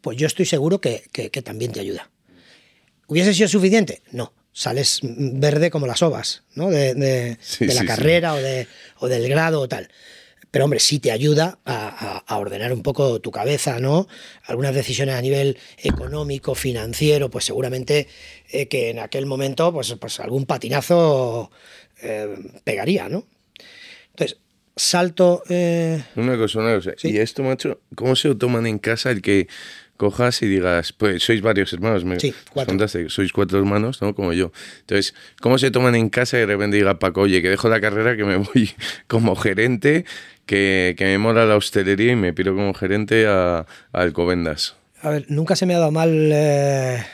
pues 0.02 0.18
yo 0.18 0.28
estoy 0.28 0.46
seguro 0.46 0.82
que, 0.82 1.04
también 1.44 1.72
te 1.72 1.80
ayuda. 1.80 2.10
¿Hubiese 3.08 3.34
sido 3.34 3.48
suficiente? 3.48 4.02
No. 4.12 4.34
Sales 4.52 5.00
verde 5.04 5.70
como 5.70 5.86
las 5.86 6.02
ovas, 6.02 6.44
¿no? 6.54 6.70
De, 6.70 7.38
la 7.60 7.86
carrera 7.86 8.34
O, 8.34 8.38
de, 8.38 8.68
o 9.00 9.08
del 9.08 9.28
grado 9.28 9.62
o 9.62 9.68
tal 9.68 9.90
pero 10.52 10.64
hombre, 10.64 10.80
sí 10.80 11.00
te 11.00 11.12
ayuda 11.12 11.60
a, 11.66 12.38
ordenar 12.38 12.72
un 12.72 12.82
poco 12.82 13.20
tu 13.20 13.30
cabeza, 13.30 13.82
¿no? 13.82 14.08
Algunas 14.46 14.74
decisiones 14.74 15.16
a 15.16 15.22
nivel 15.22 15.58
económico, 15.84 16.56
financiero, 16.56 17.30
pues 17.30 17.44
seguramente 17.44 18.08
eh, 18.50 18.70
que 18.70 18.90
en 18.90 19.00
aquel 19.00 19.26
momento, 19.26 19.74
pues, 19.74 19.94
pues 20.00 20.22
algún 20.22 20.46
patinazo 20.46 21.52
pegaría, 22.64 23.10
¿no? 23.10 23.28
Entonces, 24.12 24.38
salto. 24.76 25.44
Eh, 25.50 26.04
una 26.16 26.38
cosa, 26.38 26.60
una 26.60 26.76
cosa. 26.76 26.92
¿Y 27.04 27.18
esto, 27.18 27.44
macho, 27.44 27.80
cómo 27.96 28.16
se 28.16 28.28
lo 28.28 28.38
toman 28.38 28.68
en 28.68 28.80
casa 28.80 29.12
el 29.12 29.22
que 29.22 29.48
cojas 29.98 30.42
y 30.42 30.48
digas, 30.48 30.92
pues 30.92 31.24
sois 31.24 31.42
varios 31.42 31.72
hermanos, 31.72 32.04
me 32.04 32.20
sí, 32.20 32.34
cuatro. 32.52 32.76
sois 33.08 33.32
cuatro 33.32 33.60
hermanos, 33.60 34.02
¿no? 34.02 34.14
Como 34.14 34.34
yo. 34.34 34.52
Entonces, 34.82 35.16
¿cómo 35.40 35.58
se 35.58 35.72
toman 35.72 35.96
en 35.96 36.10
casa 36.10 36.38
y 36.38 36.42
de 36.42 36.48
repente 36.48 36.78
diga 36.78 37.00
Paco, 37.00 37.22
oye, 37.22 37.42
que 37.42 37.50
dejo 37.50 37.70
la 37.70 37.80
carrera, 37.80 38.18
que 38.18 38.26
me 38.26 38.36
voy 38.38 38.72
como 39.08 39.36
gerente, 39.36 40.06
que, 40.46 40.96
que 40.98 41.06
me 41.06 41.18
mola 41.18 41.46
la 41.46 41.56
hostelería 41.56 42.12
y 42.12 42.16
me 42.18 42.34
pido 42.34 42.54
como 42.54 42.74
gerente 42.74 43.26
a, 43.28 43.60
a 43.60 43.66
Alcobendas? 43.94 44.76
A 45.02 45.10
ver, 45.12 45.26
nunca 45.30 45.56
se 45.56 45.66
me 45.66 45.76
ha 45.76 45.80
dado 45.80 45.92
mal. 45.92 46.10
Eh 46.12 47.06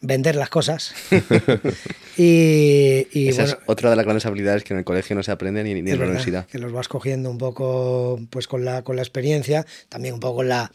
vender 0.00 0.36
las 0.36 0.48
cosas. 0.48 0.94
y, 2.16 3.28
Esa 3.28 3.44
es 3.44 3.56
otra 3.66 3.90
de 3.90 3.96
las 3.96 4.04
grandes 4.04 4.26
habilidades 4.26 4.64
que 4.64 4.74
en 4.74 4.78
el 4.78 4.84
colegio 4.84 5.16
no 5.16 5.22
se 5.22 5.32
aprende 5.32 5.64
ni, 5.64 5.72
en 5.72 5.98
la 5.98 6.04
universidad. 6.04 6.46
Que 6.46 6.58
los 6.58 6.72
vas 6.72 6.88
cogiendo 6.88 7.30
un 7.30 7.38
poco 7.38 8.20
pues 8.30 8.46
con 8.46 8.64
la, 8.64 8.82
con 8.82 8.96
la 8.96 9.02
experiencia, 9.02 9.66
también 9.88 10.14
un 10.14 10.20
poco 10.20 10.42
la 10.42 10.72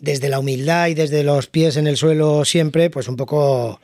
desde 0.00 0.30
la 0.30 0.38
humildad 0.38 0.88
y 0.88 0.94
desde 0.94 1.22
los 1.22 1.46
pies 1.46 1.76
en 1.76 1.86
el 1.86 1.96
suelo 1.96 2.44
siempre, 2.44 2.88
pues 2.88 3.06
un 3.08 3.16
poco 3.16 3.80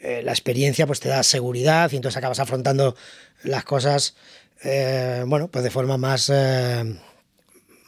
eh, 0.00 0.22
la 0.22 0.30
experiencia 0.30 0.86
pues 0.86 1.00
te 1.00 1.08
da 1.08 1.22
seguridad 1.22 1.90
y 1.92 1.96
entonces 1.96 2.16
acabas 2.16 2.38
afrontando 2.38 2.94
las 3.42 3.64
cosas 3.64 4.14
eh, 4.62 5.24
bueno, 5.26 5.48
pues 5.48 5.64
de 5.64 5.70
forma 5.70 5.98
más 5.98 6.30
eh, 6.32 6.96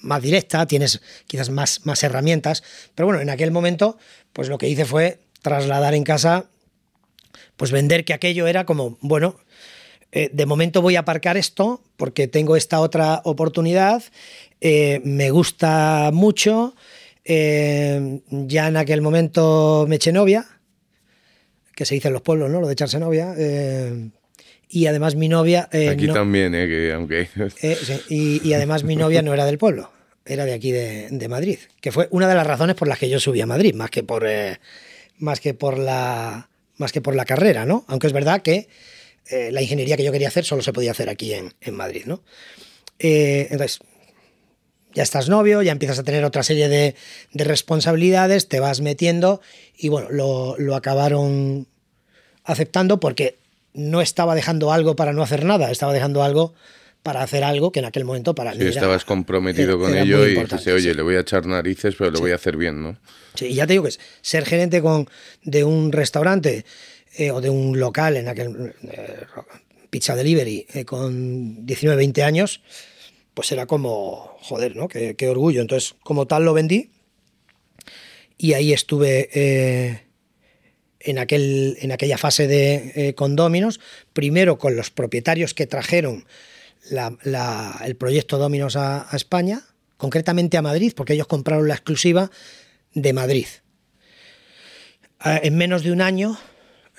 más 0.00 0.22
directa, 0.22 0.66
tienes 0.66 1.00
quizás 1.26 1.50
más, 1.50 1.84
más 1.86 2.02
herramientas, 2.02 2.62
pero 2.94 3.06
bueno, 3.06 3.20
en 3.20 3.30
aquel 3.30 3.52
momento 3.52 3.96
pues 4.32 4.48
lo 4.48 4.58
que 4.58 4.68
hice 4.68 4.84
fue 4.84 5.20
trasladar 5.42 5.94
en 5.94 6.04
casa, 6.04 6.46
pues 7.56 7.72
vender 7.72 8.04
que 8.04 8.14
aquello 8.14 8.46
era 8.46 8.64
como, 8.64 8.98
bueno, 9.00 9.36
eh, 10.10 10.30
de 10.32 10.46
momento 10.46 10.80
voy 10.80 10.96
a 10.96 11.00
aparcar 11.00 11.36
esto 11.36 11.82
porque 11.96 12.28
tengo 12.28 12.56
esta 12.56 12.80
otra 12.80 13.20
oportunidad, 13.24 14.02
eh, 14.60 15.00
me 15.04 15.30
gusta 15.30 16.10
mucho, 16.12 16.74
eh, 17.24 18.20
ya 18.30 18.68
en 18.68 18.76
aquel 18.78 19.02
momento 19.02 19.84
me 19.88 19.96
eché 19.96 20.12
novia, 20.12 20.46
que 21.74 21.84
se 21.84 21.94
dice 21.94 22.08
en 22.08 22.14
los 22.14 22.22
pueblos, 22.22 22.50
¿no? 22.50 22.60
Lo 22.60 22.66
de 22.66 22.72
echarse 22.72 22.98
novia. 22.98 23.34
y 24.70 24.86
además 24.86 25.14
mi 25.14 25.28
novia... 25.28 25.68
Aquí 25.90 26.08
también, 26.08 26.54
¿eh? 26.54 26.66
Que 26.66 26.92
aunque... 26.92 27.28
y, 28.08 28.52
además 28.52 28.84
mi 28.84 28.96
novia 28.96 29.22
no 29.22 29.34
era 29.34 29.44
del 29.44 29.58
pueblo, 29.58 29.90
era 30.24 30.44
de 30.44 30.54
aquí 30.54 30.72
de, 30.72 31.08
de, 31.10 31.28
Madrid, 31.28 31.58
que 31.80 31.92
fue 31.92 32.08
una 32.10 32.28
de 32.28 32.34
las 32.34 32.46
razones 32.46 32.76
por 32.76 32.88
las 32.88 32.98
que 32.98 33.08
yo 33.08 33.20
subí 33.20 33.40
a 33.40 33.46
Madrid, 33.46 33.74
más 33.74 33.90
que 33.90 34.02
por 34.02 34.26
más 35.18 35.40
que 35.40 35.54
por 35.54 35.78
la, 35.78 36.48
más 36.76 36.92
que 36.92 37.00
por 37.00 37.14
la 37.14 37.24
carrera, 37.24 37.66
¿no? 37.66 37.84
Aunque 37.88 38.06
es 38.06 38.12
verdad 38.12 38.42
que 38.42 38.68
eh, 39.30 39.50
la 39.52 39.60
ingeniería 39.60 39.96
que 39.96 40.04
yo 40.04 40.12
quería 40.12 40.28
hacer 40.28 40.44
solo 40.44 40.62
se 40.62 40.72
podía 40.72 40.92
hacer 40.92 41.08
aquí 41.08 41.34
en, 41.34 41.74
Madrid, 41.74 42.04
¿no? 42.06 42.22
Eh, 42.98 43.48
entonces, 43.50 43.80
ya 44.94 45.02
estás 45.02 45.28
novio, 45.28 45.62
ya 45.62 45.72
empiezas 45.72 45.98
a 45.98 46.02
tener 46.02 46.24
otra 46.24 46.42
serie 46.42 46.68
de, 46.68 46.94
responsabilidades, 47.32 48.48
te 48.48 48.58
vas 48.58 48.80
metiendo 48.80 49.40
y 49.76 49.88
bueno, 49.90 50.08
lo, 50.10 50.74
acabaron 50.74 51.66
aceptando 52.44 52.98
porque 52.98 53.36
no 53.74 54.00
estaba 54.00 54.34
dejando 54.34 54.72
algo 54.72 54.96
para 54.96 55.12
no 55.12 55.22
hacer 55.22 55.44
nada, 55.44 55.70
estaba 55.70 55.92
dejando 55.92 56.22
algo 56.22 56.54
para 57.08 57.22
hacer 57.22 57.42
algo 57.42 57.72
que 57.72 57.78
en 57.78 57.86
aquel 57.86 58.04
momento 58.04 58.34
para 58.34 58.54
mí. 58.54 58.66
estabas 58.66 59.06
comprometido 59.06 59.78
con 59.78 59.96
ello 59.96 60.26
y 60.26 60.34
dijiste, 60.34 60.74
oye, 60.74 60.94
le 60.94 61.00
voy 61.00 61.14
a 61.14 61.20
echar 61.20 61.46
narices, 61.46 61.94
pero 61.96 62.10
lo 62.10 62.20
voy 62.20 62.32
a 62.32 62.34
hacer 62.34 62.58
bien, 62.58 62.82
¿no? 62.82 62.98
Sí, 63.32 63.46
y 63.46 63.54
ya 63.54 63.66
te 63.66 63.72
digo 63.72 63.84
que 63.84 63.88
es 63.88 64.00
ser 64.20 64.44
gerente 64.44 64.82
con, 64.82 65.08
de 65.42 65.64
un 65.64 65.90
restaurante 65.90 66.66
eh, 67.16 67.30
o 67.30 67.40
de 67.40 67.48
un 67.48 67.80
local 67.80 68.18
en 68.18 68.28
aquel 68.28 68.74
eh, 68.82 69.24
pizza 69.88 70.14
delivery 70.14 70.66
eh, 70.74 70.84
con 70.84 71.64
19, 71.64 71.96
20 71.96 72.22
años, 72.24 72.60
pues 73.32 73.50
era 73.52 73.64
como, 73.64 74.36
joder, 74.42 74.76
¿no? 74.76 74.86
Qué, 74.86 75.16
orgullo. 75.30 75.62
Entonces, 75.62 75.94
como 76.02 76.26
tal 76.26 76.44
lo 76.44 76.52
vendí 76.52 76.90
y 78.36 78.52
ahí 78.52 78.74
estuve 78.74 79.30
eh, 79.32 80.02
en, 81.00 81.18
aquel, 81.18 81.78
en 81.80 81.90
aquella 81.90 82.18
fase 82.18 82.46
de 82.46 82.92
eh, 82.96 83.14
condóminos, 83.14 83.80
primero 84.12 84.58
con 84.58 84.76
los 84.76 84.90
propietarios 84.90 85.54
que 85.54 85.66
trajeron 85.66 86.26
el 86.90 87.96
proyecto 87.96 88.38
Dominos 88.38 88.76
a, 88.76 89.08
España, 89.12 89.62
concretamente 89.96 90.56
a 90.56 90.62
Madrid, 90.62 90.92
porque 90.96 91.14
ellos 91.14 91.26
compraron 91.26 91.68
la 91.68 91.74
exclusiva 91.74 92.30
de 92.94 93.12
Madrid. 93.12 93.46
En 95.24 95.56
menos 95.56 95.82
de 95.82 95.92
un 95.92 96.00
año, 96.00 96.38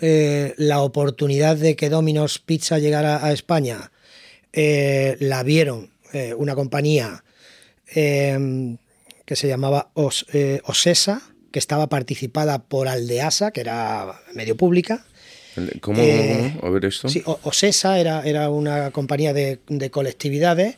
eh, 0.01 0.53
la 0.57 0.81
oportunidad 0.81 1.55
de 1.55 1.75
que 1.75 1.89
Dominos 1.89 2.39
Pizza 2.39 2.79
llegara 2.79 3.25
a 3.25 3.31
España 3.31 3.91
la 4.51 5.43
vieron 5.43 5.91
una 6.37 6.55
compañía 6.55 7.23
que 9.29 9.35
se 9.35 9.47
llamaba 9.47 9.91
Osesa, 9.93 11.21
que 11.51 11.59
estaba 11.59 11.87
participada 11.87 12.59
por 12.59 12.87
Aldeasa, 12.87 13.51
que 13.51 13.61
era 13.61 14.21
medio 14.33 14.57
pública. 14.57 15.05
¿Cómo? 15.81 16.01
Eh, 16.01 16.57
a 16.61 16.69
ver 16.69 16.85
esto. 16.85 17.09
Sí, 17.09 17.23
Osesa 17.25 17.99
era, 17.99 18.23
era 18.23 18.49
una 18.49 18.91
compañía 18.91 19.33
de, 19.33 19.59
colectividades 19.91 20.75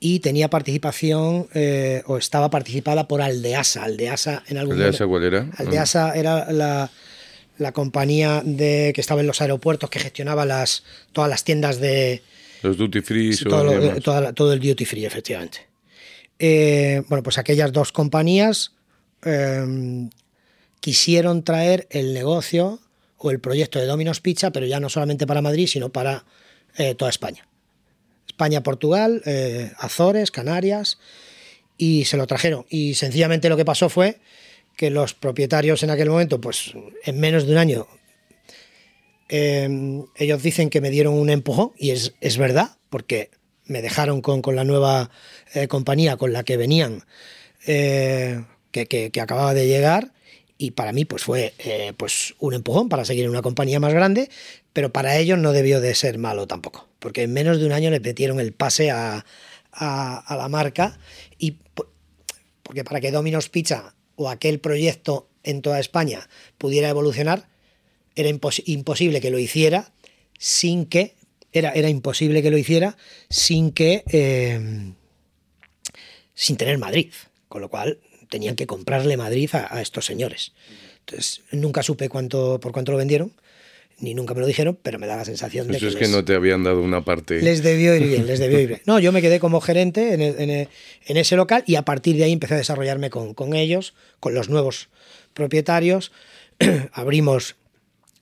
y 0.00 0.20
tenía 0.20 0.48
participación 0.48 1.48
eh, 1.54 2.02
o 2.06 2.18
estaba 2.18 2.50
participada 2.50 3.08
por 3.08 3.22
Aldeasa. 3.22 3.84
Aldeasa 3.84 4.42
en 4.46 4.58
algún 4.58 4.74
¿Aldeasa 4.74 5.06
cuál 5.06 5.24
era? 5.24 5.50
Aldeasa 5.56 6.14
era 6.14 6.52
la, 6.52 7.72
compañía 7.72 8.42
de, 8.44 8.92
que 8.94 9.00
estaba 9.00 9.20
en 9.20 9.26
los 9.26 9.40
aeropuertos 9.40 9.90
que 9.90 9.98
gestionaba 9.98 10.44
las, 10.44 10.84
todas 11.12 11.28
las 11.28 11.44
tiendas 11.44 11.80
de... 11.80 12.22
Los 12.62 12.76
duty 12.76 13.00
free. 13.00 13.36
todo, 13.36 14.32
todo, 14.32 14.52
el 14.52 14.60
duty 14.60 14.84
free, 14.84 15.04
efectivamente. 15.04 15.66
Eh, 16.38 17.02
bueno, 17.08 17.22
pues 17.22 17.38
aquellas 17.38 17.72
dos 17.72 17.92
compañías 17.92 18.72
quisieron 20.80 21.42
traer 21.42 21.86
el 21.90 22.14
negocio 22.14 22.80
o 23.18 23.30
el 23.30 23.40
proyecto 23.40 23.78
de 23.78 23.86
Domino's 23.86 24.20
Pizza, 24.20 24.50
pero 24.50 24.66
ya 24.66 24.80
no 24.80 24.88
solamente 24.88 25.26
para 25.26 25.42
Madrid, 25.42 25.66
sino 25.66 25.90
para 25.90 26.24
eh, 26.76 26.94
toda 26.94 27.10
España. 27.10 27.46
España, 28.26 28.62
Portugal, 28.62 29.22
eh, 29.26 29.72
Azores, 29.78 30.30
Canarias, 30.30 30.98
y 31.76 32.04
se 32.04 32.16
lo 32.16 32.26
trajeron. 32.26 32.66
Y 32.68 32.94
sencillamente 32.94 33.48
lo 33.48 33.56
que 33.56 33.64
pasó 33.64 33.88
fue 33.88 34.18
que 34.76 34.90
los 34.90 35.14
propietarios 35.14 35.82
en 35.82 35.90
aquel 35.90 36.10
momento, 36.10 36.40
pues 36.40 36.72
en 37.04 37.18
menos 37.18 37.46
de 37.46 37.52
un 37.52 37.58
año, 37.58 37.86
em, 39.28 40.04
ellos 40.16 40.42
dicen 40.42 40.70
que 40.70 40.80
me 40.80 40.90
dieron 40.90 41.14
un 41.14 41.30
empujón, 41.30 41.72
y 41.76 41.90
es, 41.90 42.36
verdad, 42.38 42.76
porque 42.88 43.30
me 43.64 43.82
dejaron 43.82 44.22
con, 44.22 44.42
la 44.54 44.64
nueva 44.64 45.10
eh, 45.54 45.66
compañía 45.66 46.16
con 46.16 46.32
la 46.32 46.44
que 46.44 46.56
venían 46.56 47.04
que, 48.86 49.10
acababa 49.20 49.52
de 49.52 49.66
llegar 49.66 50.12
y 50.58 50.72
para 50.72 50.92
mí 50.92 51.04
pues 51.04 51.22
fue 51.22 51.54
eh, 51.58 51.92
pues 51.96 52.34
un 52.40 52.52
empujón 52.52 52.88
para 52.88 53.04
seguir 53.04 53.24
en 53.24 53.30
una 53.30 53.42
compañía 53.42 53.78
más 53.78 53.94
grande, 53.94 54.28
pero 54.72 54.92
para 54.92 55.16
ellos 55.16 55.38
no 55.38 55.52
debió 55.52 55.80
de 55.80 55.94
ser 55.94 56.18
malo 56.18 56.48
tampoco, 56.48 56.88
porque 56.98 57.22
en 57.22 57.32
menos 57.32 57.60
de 57.60 57.66
un 57.66 57.72
año 57.72 57.90
le 57.90 58.00
metieron 58.00 58.40
el 58.40 58.52
pase 58.52 58.90
a, 58.90 59.24
la 59.80 60.48
marca 60.50 60.98
y 61.38 61.58
porque 62.64 62.82
para 62.82 63.00
que 63.00 63.12
Domino's 63.12 63.48
Pizza 63.48 63.94
o 64.16 64.28
aquel 64.28 64.58
proyecto 64.58 65.28
en 65.44 65.62
toda 65.62 65.78
España 65.78 66.28
pudiera 66.58 66.88
evolucionar, 66.88 67.48
era 68.16 68.28
imposible 68.28 69.20
que 69.20 69.30
lo 69.30 69.38
hiciera 69.38 69.92
sin 70.36 70.86
que, 70.86 71.14
era, 71.52 71.70
era 71.70 71.88
imposible 71.88 72.42
que 72.42 72.50
lo 72.50 72.58
hiciera 72.58 72.96
sin 73.30 73.70
que, 73.70 74.02
eh, 74.10 74.92
sin 76.34 76.56
tener 76.56 76.78
Madrid. 76.78 77.12
Con 77.48 77.62
lo 77.62 77.70
cual 77.70 78.00
tenían 78.28 78.56
que 78.56 78.66
comprarle 78.66 79.16
Madrid 79.16 79.50
a, 79.52 79.80
estos 79.80 80.06
señores. 80.06 80.52
Entonces, 81.00 81.42
nunca 81.52 81.82
supe 81.82 82.08
cuánto, 82.08 82.60
por 82.60 82.72
cuánto 82.72 82.92
lo 82.92 82.98
vendieron, 82.98 83.32
ni 83.98 84.14
nunca 84.14 84.34
me 84.34 84.40
lo 84.40 84.46
dijeron, 84.46 84.78
pero 84.80 84.98
me 84.98 85.06
da 85.06 85.16
la 85.16 85.24
sensación 85.24 85.68
de 85.68 85.78
que. 85.78 85.88
es 85.88 85.96
que 85.96 86.08
no 86.08 86.24
te 86.24 86.34
habían 86.34 86.62
dado 86.62 86.82
una 86.82 87.04
parte. 87.04 87.42
Les 87.42 87.62
debió 87.62 87.96
ir 87.96 88.06
bien, 88.06 88.26
les 88.26 88.38
debió 88.38 88.60
ir 88.60 88.68
bien. 88.68 88.82
No, 88.86 88.98
yo 88.98 89.10
me 89.10 89.20
quedé 89.20 89.40
como 89.40 89.60
gerente 89.60 90.14
en, 90.14 90.68
ese 91.16 91.36
local 91.36 91.64
y 91.66 91.74
a 91.74 91.82
partir 91.82 92.16
de 92.16 92.24
ahí 92.24 92.32
empecé 92.32 92.54
a 92.54 92.58
desarrollarme 92.58 93.10
con, 93.10 93.34
con 93.34 93.54
ellos, 93.54 93.94
con 94.20 94.34
los 94.34 94.48
nuevos 94.48 94.88
propietarios. 95.34 96.12
abrimos 96.92 97.56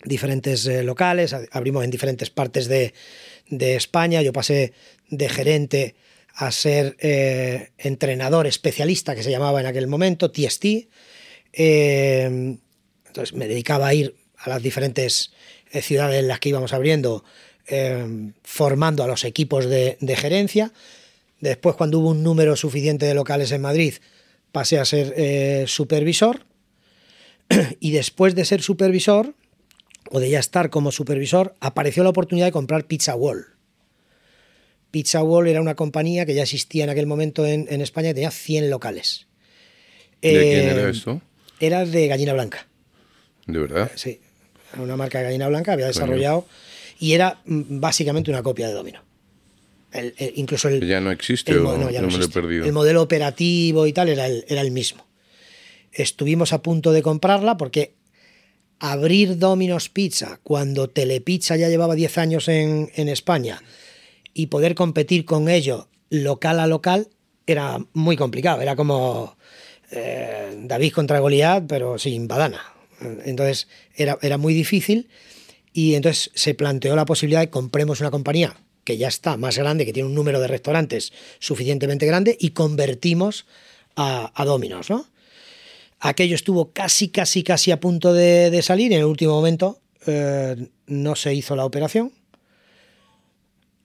diferentes 0.05 0.67
eh, 0.67 0.83
locales, 0.83 1.35
abrimos 1.51 1.85
en 1.85 1.91
diferentes 1.91 2.31
partes 2.31 2.69
de, 2.69 2.95
de 3.49 3.77
España. 3.77 4.23
Yo 4.23 4.33
pasé 4.33 4.73
de 5.11 5.29
gerente 5.29 5.95
a 6.37 6.53
ser 6.53 6.97
eh, 7.01 7.71
entrenador 7.79 8.47
especialista, 8.47 9.15
que 9.15 9.23
se 9.23 9.31
llamaba 9.31 9.61
en 9.61 9.67
aquel 9.67 9.87
momento, 9.87 10.31
TST. 10.31 10.65
Eh, 11.55 12.59
entonces 13.07 13.35
me 13.35 13.49
dedicaba 13.49 13.89
a 13.89 13.95
ir 13.95 14.15
a 14.37 14.51
las 14.51 14.63
diferentes 14.63 15.33
eh, 15.73 15.81
ciudades 15.81 16.21
en 16.21 16.29
las 16.29 16.39
que 16.39 16.51
íbamos 16.51 16.73
abriendo, 16.73 17.25
formando 18.45 19.03
a 19.03 19.09
los 19.09 19.25
equipos 19.25 19.65
de, 19.67 19.97
gerencia. 20.17 20.73
Después, 21.41 21.75
cuando 21.75 21.99
hubo 21.99 22.11
un 22.11 22.23
número 22.23 22.55
suficiente 22.55 23.07
de 23.07 23.15
locales 23.15 23.51
en 23.51 23.61
Madrid, 23.61 23.95
pasé 24.53 24.79
a 24.79 24.85
ser 24.85 25.69
supervisor. 25.69 26.47
Y 27.81 27.91
después 27.91 28.37
de 28.37 28.45
ser 28.45 28.63
supervisor, 28.63 29.35
o 30.11 30.21
de 30.21 30.31
ya 30.31 30.39
estar 30.39 30.71
como 30.71 30.93
supervisor, 30.93 31.57
apareció 31.59 32.05
la 32.05 32.11
oportunidad 32.11 32.47
de 32.47 32.53
comprar 32.53 32.85
Pizza 32.85 33.17
Wall 33.17 33.56
Pizza 34.91 35.23
Wall 35.23 35.49
era 35.49 35.61
una 35.61 35.75
compañía 35.75 36.27
que 36.27 36.35
ya 36.35 36.43
existía 36.43 36.85
en 36.85 36.91
aquel 36.91 37.07
momento 37.07 37.47
en, 37.47 37.81
España 37.81 38.11
y 38.11 38.15
tenía 38.15 38.31
100 38.31 38.71
locales. 38.71 39.27
¿De 40.23 40.31
quién 40.31 40.69
era 40.69 40.89
eh, 40.89 40.91
esto? 40.91 41.21
Era 41.61 41.85
de 41.85 42.07
Gallina 42.07 42.33
Blanca. 42.33 42.67
¿De 43.47 43.59
verdad? 43.59 43.91
Sí. 43.95 44.21
Era 44.73 44.83
una 44.83 44.97
marca 44.97 45.19
de 45.19 45.25
Gallina 45.25 45.49
Blanca, 45.49 45.73
había 45.73 45.87
desarrollado. 45.87 46.47
Y 46.99 47.13
era 47.13 47.41
mm, 47.45 47.81
básicamente 47.81 48.31
una 48.31 48.43
copia 48.43 48.69
de 48.69 48.75
Domino. 48.75 49.03
incluso 50.35 50.69
el. 50.69 50.87
¿Ya 50.87 51.01
no 51.01 51.11
existe 51.11 51.57
o 51.57 51.77
no, 51.77 51.87
me 51.91 52.01
lo 52.01 52.25
he 52.25 52.29
perdido? 52.29 52.65
El 52.65 52.73
modelo 52.73 53.03
operativo 53.03 53.87
y 53.87 53.93
tal 53.93 54.09
era 54.09 54.27
el, 54.27 54.45
era 54.49 54.61
el 54.61 54.71
mismo. 54.71 55.07
Estuvimos 55.93 56.53
a 56.53 56.63
punto 56.63 56.93
de 56.93 57.03
comprarla 57.03 57.57
porque 57.57 57.95
abrir 58.79 59.39
Domino's 59.39 59.89
Pizza 59.89 60.41
cuando 60.43 60.89
Telepizza 60.89 61.57
ya 61.57 61.69
llevaba 61.69 61.95
10 61.95 62.19
años 62.19 62.49
en, 62.49 62.91
en 62.95 63.09
España 63.09 63.63
y 64.37 64.49
poder 64.49 64.75
competir 64.75 65.25
con 65.25 65.49
ellos 65.49 65.87
local 66.11 66.61
a 66.61 66.67
local 66.67 67.09
era 67.47 67.79
muy 67.95 68.19
complicado. 68.19 68.61
Era 68.61 68.77
como 68.77 69.35
eh, 69.91 70.55
David 70.65 70.93
contra 70.93 71.21
Goliat, 71.21 71.65
pero 71.67 71.99
sin 71.99 72.29
badana. 72.29 72.61
Entonces 73.25 73.67
era, 73.95 74.19
era 74.21 74.37
muy 74.37 74.53
difícil 74.53 75.09
y 75.73 75.95
entonces 75.95 76.31
se 76.35 76.55
planteó 76.55 76.95
la 76.97 77.07
posibilidad 77.07 77.41
de 77.41 77.49
compremos 77.49 78.01
una 78.01 78.11
compañía 78.11 78.55
que 78.85 78.99
ya 78.99 79.09
está 79.09 79.39
más 79.39 79.57
grande, 79.57 79.87
que 79.87 79.95
tiene 79.95 80.09
un 80.09 80.15
número 80.15 80.39
de 80.39 80.49
restaurantes 80.49 81.15
suficientemente 81.39 82.05
grande 82.05 82.37
y 82.39 82.51
convertimos 82.51 83.47
a, 83.97 84.33
a 84.35 84.45
Dominos. 84.45 84.91
¿no? 84.91 85.07
Aquello 85.99 86.35
estuvo 86.35 86.73
casi, 86.73 87.09
casi, 87.09 87.43
casi 87.43 87.71
a 87.71 87.81
punto 87.81 88.13
de, 88.13 88.61
salir. 88.63 88.93
En 88.93 88.99
el 88.99 89.07
último 89.07 89.33
momento 89.33 89.81
eh, 90.07 90.69
no 90.89 91.17
se 91.17 91.33
hizo 91.33 91.57
la 91.57 91.65
operación 91.65 92.13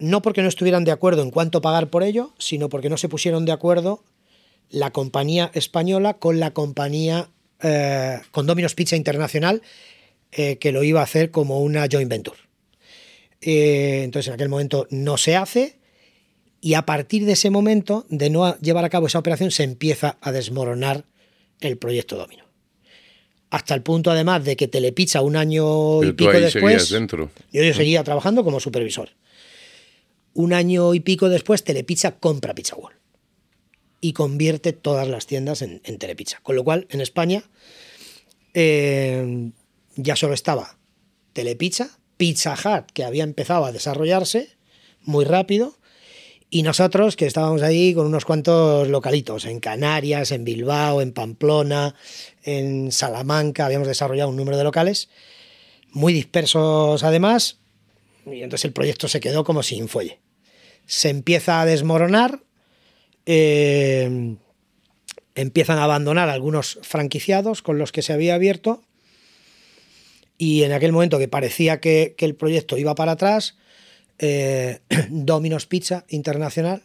no 0.01 0.23
porque 0.23 0.41
no 0.41 0.49
estuvieran 0.49 0.83
de 0.83 0.91
acuerdo 0.91 1.21
en 1.21 1.29
cuánto 1.29 1.61
pagar 1.61 1.89
por 1.89 2.03
ello, 2.03 2.33
sino 2.39 2.69
porque 2.69 2.89
no 2.89 2.97
se 2.97 3.07
pusieron 3.07 3.45
de 3.45 3.51
acuerdo 3.51 4.03
la 4.69 4.91
compañía 4.91 5.51
española 5.53 6.15
con 6.15 6.39
la 6.39 6.53
compañía, 6.53 7.29
eh, 7.61 8.19
con 8.31 8.47
Domino's 8.47 8.73
Pizza 8.73 8.95
Internacional, 8.95 9.61
eh, 10.31 10.57
que 10.57 10.71
lo 10.71 10.83
iba 10.83 11.01
a 11.01 11.03
hacer 11.03 11.29
como 11.29 11.61
una 11.61 11.87
joint 11.89 12.09
venture. 12.09 12.37
Eh, 13.41 14.01
entonces 14.03 14.29
en 14.29 14.33
aquel 14.33 14.49
momento 14.49 14.87
no 14.89 15.17
se 15.17 15.35
hace 15.35 15.77
y 16.61 16.73
a 16.73 16.85
partir 16.85 17.25
de 17.25 17.33
ese 17.33 17.49
momento 17.49 18.05
de 18.09 18.29
no 18.29 18.57
llevar 18.57 18.85
a 18.85 18.89
cabo 18.89 19.07
esa 19.07 19.19
operación 19.19 19.51
se 19.51 19.63
empieza 19.63 20.17
a 20.21 20.31
desmoronar 20.31 21.05
el 21.59 21.77
proyecto 21.77 22.17
Domino. 22.17 22.45
Hasta 23.51 23.75
el 23.75 23.83
punto 23.83 24.09
además 24.09 24.45
de 24.45 24.55
que 24.55 24.67
Telepizza 24.67 25.21
un 25.21 25.35
año 25.35 26.03
y 26.03 26.13
pico 26.13 26.31
después... 26.31 26.89
Dentro. 26.89 27.29
Yo, 27.51 27.61
yo 27.61 27.73
seguía 27.73 28.03
trabajando 28.03 28.43
como 28.43 28.59
supervisor 28.59 29.09
un 30.33 30.53
año 30.53 30.93
y 30.93 30.99
pico 30.99 31.29
después, 31.29 31.63
Telepizza 31.63 32.19
compra 32.19 32.55
Pizza 32.55 32.75
Wall 32.75 32.93
y 33.99 34.13
convierte 34.13 34.73
todas 34.73 35.07
las 35.07 35.27
tiendas 35.27 35.61
en, 35.61 35.79
Telepizza. 35.99 36.39
Con 36.41 36.55
lo 36.55 36.63
cual, 36.63 36.87
en 36.89 37.01
España 37.01 37.43
eh, 38.53 39.51
ya 39.95 40.15
solo 40.15 40.33
estaba 40.33 40.77
Telepizza, 41.33 41.99
Pizza 42.17 42.53
Hut, 42.53 42.91
que 42.93 43.03
había 43.03 43.23
empezado 43.23 43.65
a 43.65 43.71
desarrollarse 43.71 44.49
muy 45.03 45.25
rápido, 45.25 45.77
y 46.53 46.63
nosotros 46.63 47.15
que 47.15 47.25
estábamos 47.25 47.61
ahí 47.61 47.93
con 47.93 48.05
unos 48.05 48.25
cuantos 48.25 48.87
localitos, 48.89 49.45
en 49.45 49.61
Canarias, 49.61 50.31
en 50.31 50.43
Bilbao, 50.43 51.01
en 51.01 51.13
Pamplona, 51.13 51.95
en 52.43 52.91
Salamanca, 52.91 53.65
habíamos 53.65 53.87
desarrollado 53.87 54.29
un 54.29 54.35
número 54.35 54.57
de 54.57 54.65
locales, 54.65 55.09
muy 55.91 56.11
dispersos 56.11 57.03
además, 57.03 57.59
y 58.25 58.43
entonces 58.43 58.65
el 58.65 58.73
proyecto 58.73 59.07
se 59.07 59.19
quedó 59.19 59.43
como 59.43 59.63
sin 59.63 59.87
fuelle. 59.87 60.19
Se 60.85 61.09
empieza 61.09 61.61
a 61.61 61.65
desmoronar. 61.65 62.41
Eh, 63.25 64.35
empiezan 65.35 65.77
a 65.77 65.83
abandonar 65.83 66.29
algunos 66.29 66.79
franquiciados 66.81 67.61
con 67.61 67.77
los 67.77 67.91
que 67.91 68.01
se 68.01 68.13
había 68.13 68.35
abierto 68.35 68.83
y 70.41 70.63
en 70.63 70.71
aquel 70.71 70.91
momento 70.91 71.19
que 71.19 71.27
parecía 71.27 71.79
que, 71.79 72.15
el 72.17 72.33
proyecto 72.33 72.75
iba 72.75 72.95
para 72.95 73.11
atrás, 73.11 73.57
eh, 74.17 74.79
Domino's 75.09 75.67
Pizza 75.67 76.03
Internacional, 76.09 76.81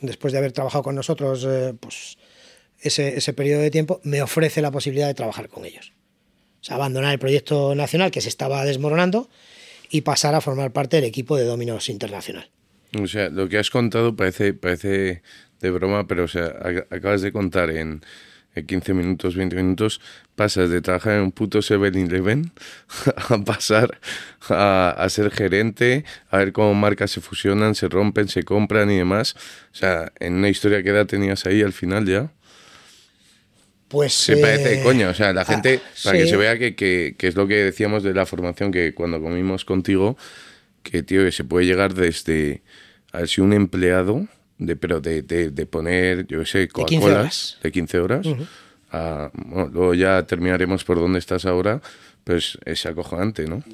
después 0.00 0.32
de 0.32 0.38
haber 0.38 0.52
trabajado 0.52 0.82
con 0.82 0.94
nosotros 0.94 1.46
eh, 1.46 1.74
pues, 1.78 2.16
ese, 2.80 3.18
ese 3.18 3.34
periodo 3.34 3.60
de 3.60 3.70
tiempo, 3.70 4.00
me 4.02 4.22
ofrece 4.22 4.62
la 4.62 4.70
posibilidad 4.70 5.08
de 5.08 5.12
trabajar 5.12 5.50
con 5.50 5.66
ellos. 5.66 5.92
O 6.62 6.64
sea, 6.64 6.76
abandonar 6.76 7.12
el 7.12 7.18
proyecto 7.18 7.74
nacional 7.74 8.10
que 8.10 8.22
se 8.22 8.30
estaba 8.30 8.64
desmoronando 8.64 9.28
y 9.90 10.00
pasar 10.00 10.34
a 10.34 10.40
formar 10.40 10.72
parte 10.72 10.96
del 10.96 11.04
equipo 11.04 11.36
de 11.36 11.44
Domino's 11.44 11.90
Internacional. 11.90 12.50
O 13.02 13.06
sea, 13.06 13.28
lo 13.28 13.48
que 13.48 13.58
has 13.58 13.70
contado 13.70 14.16
parece, 14.16 14.54
parece 14.54 15.22
de 15.60 15.70
broma, 15.70 16.06
pero 16.06 16.24
o 16.24 16.28
sea, 16.28 16.54
acabas 16.90 17.22
de 17.22 17.32
contar 17.32 17.70
en 17.70 18.02
15 18.62 18.94
minutos, 18.94 19.36
20 19.36 19.56
minutos, 19.56 20.00
pasas 20.34 20.70
de 20.70 20.80
trabajar 20.80 21.16
en 21.16 21.22
un 21.22 21.32
puto 21.32 21.58
7-Eleven 21.58 22.52
a 23.28 23.38
pasar 23.44 23.98
a, 24.48 25.06
ser 25.10 25.30
gerente, 25.30 26.04
a 26.30 26.38
ver 26.38 26.52
cómo 26.52 26.74
marcas 26.74 27.10
se 27.10 27.20
fusionan, 27.20 27.74
se 27.74 27.88
rompen, 27.88 28.28
se 28.28 28.44
compran 28.44 28.90
y 28.90 28.96
demás. 28.96 29.34
O 29.72 29.74
sea, 29.74 30.12
en 30.20 30.34
una 30.34 30.48
historia 30.48 30.82
que 30.82 30.90
edad 30.90 31.06
tenías 31.06 31.44
ahí 31.46 31.62
al 31.62 31.72
final 31.72 32.06
ya. 32.06 32.32
Pues. 33.88 34.14
Se 34.14 34.36
parece 34.38 34.68
de 34.68 34.80
eh, 34.80 34.82
coña. 34.82 35.10
O 35.10 35.14
sea, 35.14 35.32
la 35.32 35.44
gente, 35.44 35.80
ah, 35.82 35.90
para 36.04 36.18
que 36.18 36.26
se 36.26 36.36
vea 36.36 36.58
que, 36.58 36.74
que, 36.74 37.14
que, 37.16 37.28
es 37.28 37.36
lo 37.36 37.46
que 37.46 37.56
decíamos 37.56 38.02
de 38.02 38.14
la 38.14 38.26
formación 38.26 38.72
que 38.72 38.94
cuando 38.94 39.20
comimos 39.20 39.64
contigo, 39.64 40.16
que, 40.82 41.02
tío, 41.02 41.24
que 41.24 41.32
se 41.32 41.44
puede 41.44 41.66
llegar 41.66 41.94
desde. 41.94 42.62
A 43.16 43.20
ver 43.20 43.28
si 43.30 43.40
un 43.40 43.54
empleado 43.54 44.26
de, 44.58 44.76
pero 44.76 45.00
de, 45.00 45.22
de, 45.22 45.66
poner, 45.66 46.26
yo 46.26 46.44
sé, 46.44 46.68
Coca-Colas 46.68 47.56
de 47.62 47.72
15 47.72 47.98
horas. 47.98 48.26
bueno, 48.92 49.70
luego 49.72 49.94
ya 49.94 50.26
terminaremos 50.26 50.84
por 50.84 51.00
donde 51.00 51.18
estás 51.18 51.46
ahora, 51.46 51.80
pues 52.24 52.58
es 52.66 52.84
acojonante, 52.84 53.46
¿no? 53.46 53.64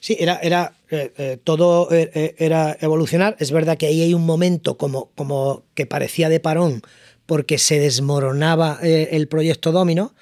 Sí, 0.00 0.14
era, 0.20 0.38
era 0.42 0.74
eh, 0.90 1.10
eh, 1.16 1.38
todo 1.42 1.88
eh, 1.90 2.34
era 2.36 2.76
evolucionar. 2.78 3.34
Es 3.38 3.50
verdad 3.50 3.78
que 3.78 3.86
ahí 3.86 4.02
hay 4.02 4.12
un 4.12 4.26
momento 4.26 4.76
como, 4.76 5.10
como 5.14 5.64
que 5.72 5.86
parecía 5.86 6.28
de 6.28 6.38
parón 6.38 6.82
porque 7.24 7.56
se 7.56 7.80
desmoronaba 7.80 8.78
el 8.82 9.26
proyecto 9.26 9.72
Domino, 9.72 10.14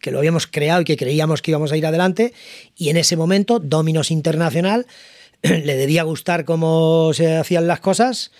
que 0.00 0.10
lo 0.10 0.18
habíamos 0.18 0.46
creado 0.46 0.82
y 0.82 0.84
que 0.84 0.98
creíamos 0.98 1.40
que 1.40 1.50
íbamos 1.50 1.72
a 1.72 1.78
ir 1.78 1.86
adelante, 1.86 2.34
y 2.76 2.90
en 2.90 2.98
ese 2.98 3.16
momento 3.16 3.58
Dominos 3.58 4.10
Internacional 4.10 4.86
le 5.64 5.76
debía 5.76 6.02
gustar 6.04 6.44
cómo 6.44 7.12
se 7.14 7.36
hacían 7.36 7.66
las 7.66 7.80
cosas 7.80 8.30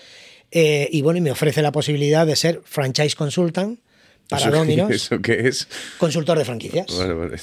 eh, 0.52 0.88
y 0.92 1.00
bueno, 1.00 1.18
y 1.18 1.22
me 1.22 1.30
ofrece 1.30 1.62
la 1.62 1.72
posibilidad 1.72 2.26
de 2.26 2.36
ser 2.36 2.60
franchise 2.64 3.16
consultant 3.16 3.80
para 4.28 4.50
Domino's. 4.50 4.90
¿Eso 4.90 5.20
qué 5.20 5.48
es? 5.48 5.66
Consultor 5.98 6.38
de 6.38 6.44
franquicias. 6.44 6.86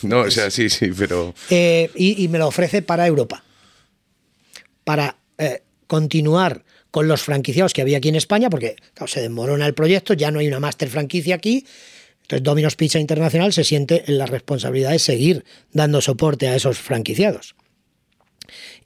No, 0.04 0.22
o 0.22 0.32
sea, 0.32 0.52
sí, 0.52 0.70
sí, 0.70 0.92
pero. 0.96 1.34
Eh, 1.50 1.90
y, 1.96 2.28
me 2.28 2.38
lo 2.38 2.48
ofrece 2.48 2.82
para 2.84 3.06
Europa. 3.08 3.44
Para 4.84 5.18
eh, 5.40 5.64
continuar 5.88 6.64
con 6.92 7.08
los 7.08 7.22
franquiciados 7.22 7.74
que 7.74 7.82
había 7.82 7.98
aquí 7.98 8.10
en 8.10 8.16
España, 8.16 8.50
porque 8.50 8.76
se 9.08 9.22
desmorona 9.22 9.66
el 9.66 9.74
proyecto, 9.74 10.14
ya 10.14 10.32
no 10.32 10.40
hay 10.40 10.48
una 10.48 10.60
master 10.60 10.90
franquicia 10.90 11.36
aquí. 11.36 11.66
Entonces, 12.22 12.44
Domino's 12.44 12.76
Pizza 12.76 13.00
Internacional 13.00 13.54
se 13.54 13.64
siente 13.64 14.04
en 14.08 14.20
la 14.20 14.28
responsabilidad 14.28 14.92
de 14.92 15.00
seguir 15.00 15.46
dando 15.72 16.00
soporte 16.00 16.48
a 16.48 16.56
esos 16.56 16.78
franquiciados. 16.78 17.56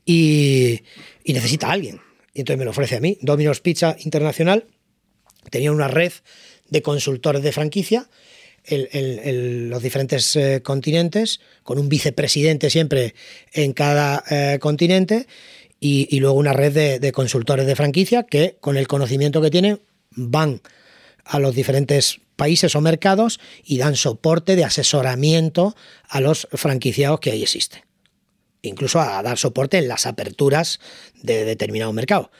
Y, 0.05 0.81
necesita 1.25 1.67
a 1.67 1.71
alguien 1.71 2.01
y 2.33 2.39
entonces 2.41 2.59
me 2.59 2.65
lo 2.65 2.71
ofrece 2.71 2.95
a 2.95 2.99
mí. 2.99 3.17
Domino's 3.21 3.61
Pizza 3.61 3.95
Internacional 3.99 4.65
tenía 5.49 5.71
una 5.71 5.87
red 5.87 6.11
de 6.69 6.81
consultores 6.81 7.43
de 7.43 7.51
franquicia 7.51 8.09
en, 8.65 9.69
los 9.69 9.83
diferentes 9.83 10.35
eh, 10.35 10.61
continentes, 10.63 11.41
con 11.63 11.77
un 11.77 11.89
vicepresidente 11.89 12.69
siempre 12.69 13.13
en 13.51 13.73
cada 13.73 14.23
eh, 14.29 14.57
continente, 14.59 15.27
y, 15.85 16.19
luego 16.21 16.37
una 16.37 16.53
red 16.53 16.99
de, 17.01 17.11
consultores 17.11 17.67
de 17.67 17.75
franquicia 17.75 18.23
que 18.23 18.55
con 18.61 18.77
el 18.77 18.87
conocimiento 18.87 19.41
que 19.41 19.51
tienen 19.51 19.81
van 20.11 20.61
a 21.25 21.39
los 21.39 21.55
diferentes 21.55 22.21
países 22.37 22.75
o 22.77 22.81
mercados 22.81 23.41
y 23.65 23.79
dan 23.79 23.97
soporte 23.97 24.55
de 24.55 24.63
asesoramiento 24.63 25.75
a 26.07 26.21
los 26.21 26.47
franquiciados 26.53 27.19
que 27.19 27.31
ahí 27.31 27.43
existen 27.43 27.81
incluso 28.63 28.99
a 28.99 29.21
dar 29.21 29.37
soporte 29.37 29.77
en 29.77 29.87
las 29.87 30.07
aperturas 30.07 30.79
de 31.21 31.45
determinado 31.45 31.93
mercado. 31.93 32.31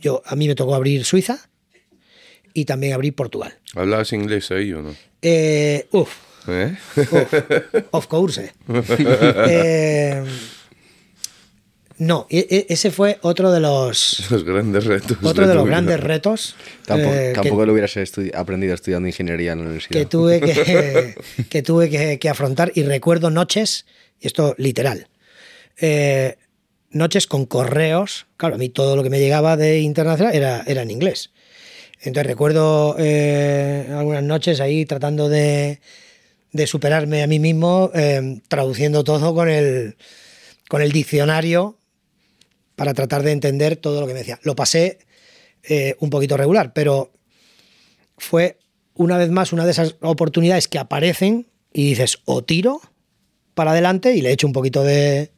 Yo, 0.00 0.22
a 0.26 0.34
mí 0.34 0.48
me 0.48 0.54
tocó 0.54 0.74
abrir 0.74 1.04
Suiza 1.04 1.48
y 2.52 2.64
también 2.64 2.94
abrir 2.94 3.14
Portugal. 3.14 3.58
¿Hablabas 3.74 4.12
inglés 4.12 4.50
ahí 4.50 4.72
o 4.72 4.82
no? 4.82 4.96
Eh, 5.22 5.86
uf, 5.92 6.10
¿Eh? 6.48 6.74
Of 7.90 8.06
course. 8.06 8.52
eh, 8.68 10.24
no, 11.98 12.26
e, 12.30 12.46
e, 12.48 12.72
ese 12.72 12.90
fue 12.90 13.18
otro 13.22 13.50
de 13.50 13.60
los, 13.60 14.30
los 14.30 14.44
grandes 14.44 14.84
retos. 14.84 15.18
Otro 15.22 15.46
de, 15.46 15.54
los 15.54 15.66
grandes 15.66 16.00
retos. 16.00 16.54
Tampoco, 16.86 17.14
eh, 17.14 17.32
tampoco 17.34 17.66
lo 17.66 17.72
hubieras 17.72 17.96
aprendido 18.34 18.74
estudiando 18.74 19.08
ingeniería 19.08 19.52
en 19.52 19.58
la 19.58 19.64
universidad. 19.64 20.00
Que 20.00 20.06
tuve 20.06 20.40
que, 20.40 21.14
que 21.50 21.62
tuve 21.62 21.90
que, 21.90 22.18
que 22.18 22.28
afrontar 22.28 22.72
y 22.74 22.84
recuerdo 22.84 23.30
noches, 23.30 23.84
y 24.20 24.28
esto 24.28 24.54
literal, 24.58 25.08
eh, 25.80 26.36
noches 26.90 27.26
con 27.26 27.46
correos. 27.46 28.26
Claro, 28.36 28.56
a 28.56 28.58
mí 28.58 28.68
todo 28.68 28.96
lo 28.96 29.02
que 29.02 29.10
me 29.10 29.20
llegaba 29.20 29.56
de 29.56 29.80
internacional 29.80 30.34
era, 30.34 30.62
era 30.66 30.82
en 30.82 30.90
inglés. 30.90 31.30
Entonces 32.00 32.26
recuerdo 32.26 32.96
eh, 32.98 33.88
algunas 33.90 34.22
noches 34.22 34.60
ahí 34.60 34.86
tratando 34.86 35.28
de, 35.28 35.80
superarme 36.66 37.22
a 37.22 37.26
mí 37.26 37.38
mismo, 37.38 37.90
eh, 37.94 38.40
traduciendo 38.48 39.04
todo 39.04 39.34
con 39.34 39.48
el, 39.48 39.96
con 40.68 40.82
el 40.82 40.92
diccionario 40.92 41.76
para 42.76 42.94
tratar 42.94 43.22
de 43.22 43.32
entender 43.32 43.76
todo 43.76 44.00
lo 44.00 44.06
que 44.06 44.12
me 44.12 44.20
decía. 44.20 44.38
Lo 44.42 44.54
pasé 44.54 44.98
un 45.98 46.08
poquito 46.08 46.38
regular, 46.38 46.72
pero 46.72 47.12
fue 48.16 48.58
una 48.94 49.18
vez 49.18 49.28
más 49.28 49.52
una 49.52 49.66
de 49.66 49.72
esas 49.72 49.96
oportunidades 50.00 50.66
que 50.66 50.78
aparecen 50.78 51.46
y 51.72 51.90
dices, 51.90 52.20
o 52.24 52.42
tiro 52.42 52.80
para 53.54 53.72
adelante 53.72 54.14
y 54.14 54.22
le 54.22 54.32
echo 54.32 54.46
un 54.46 54.52
poquito 54.52 54.82
de, 54.82 55.30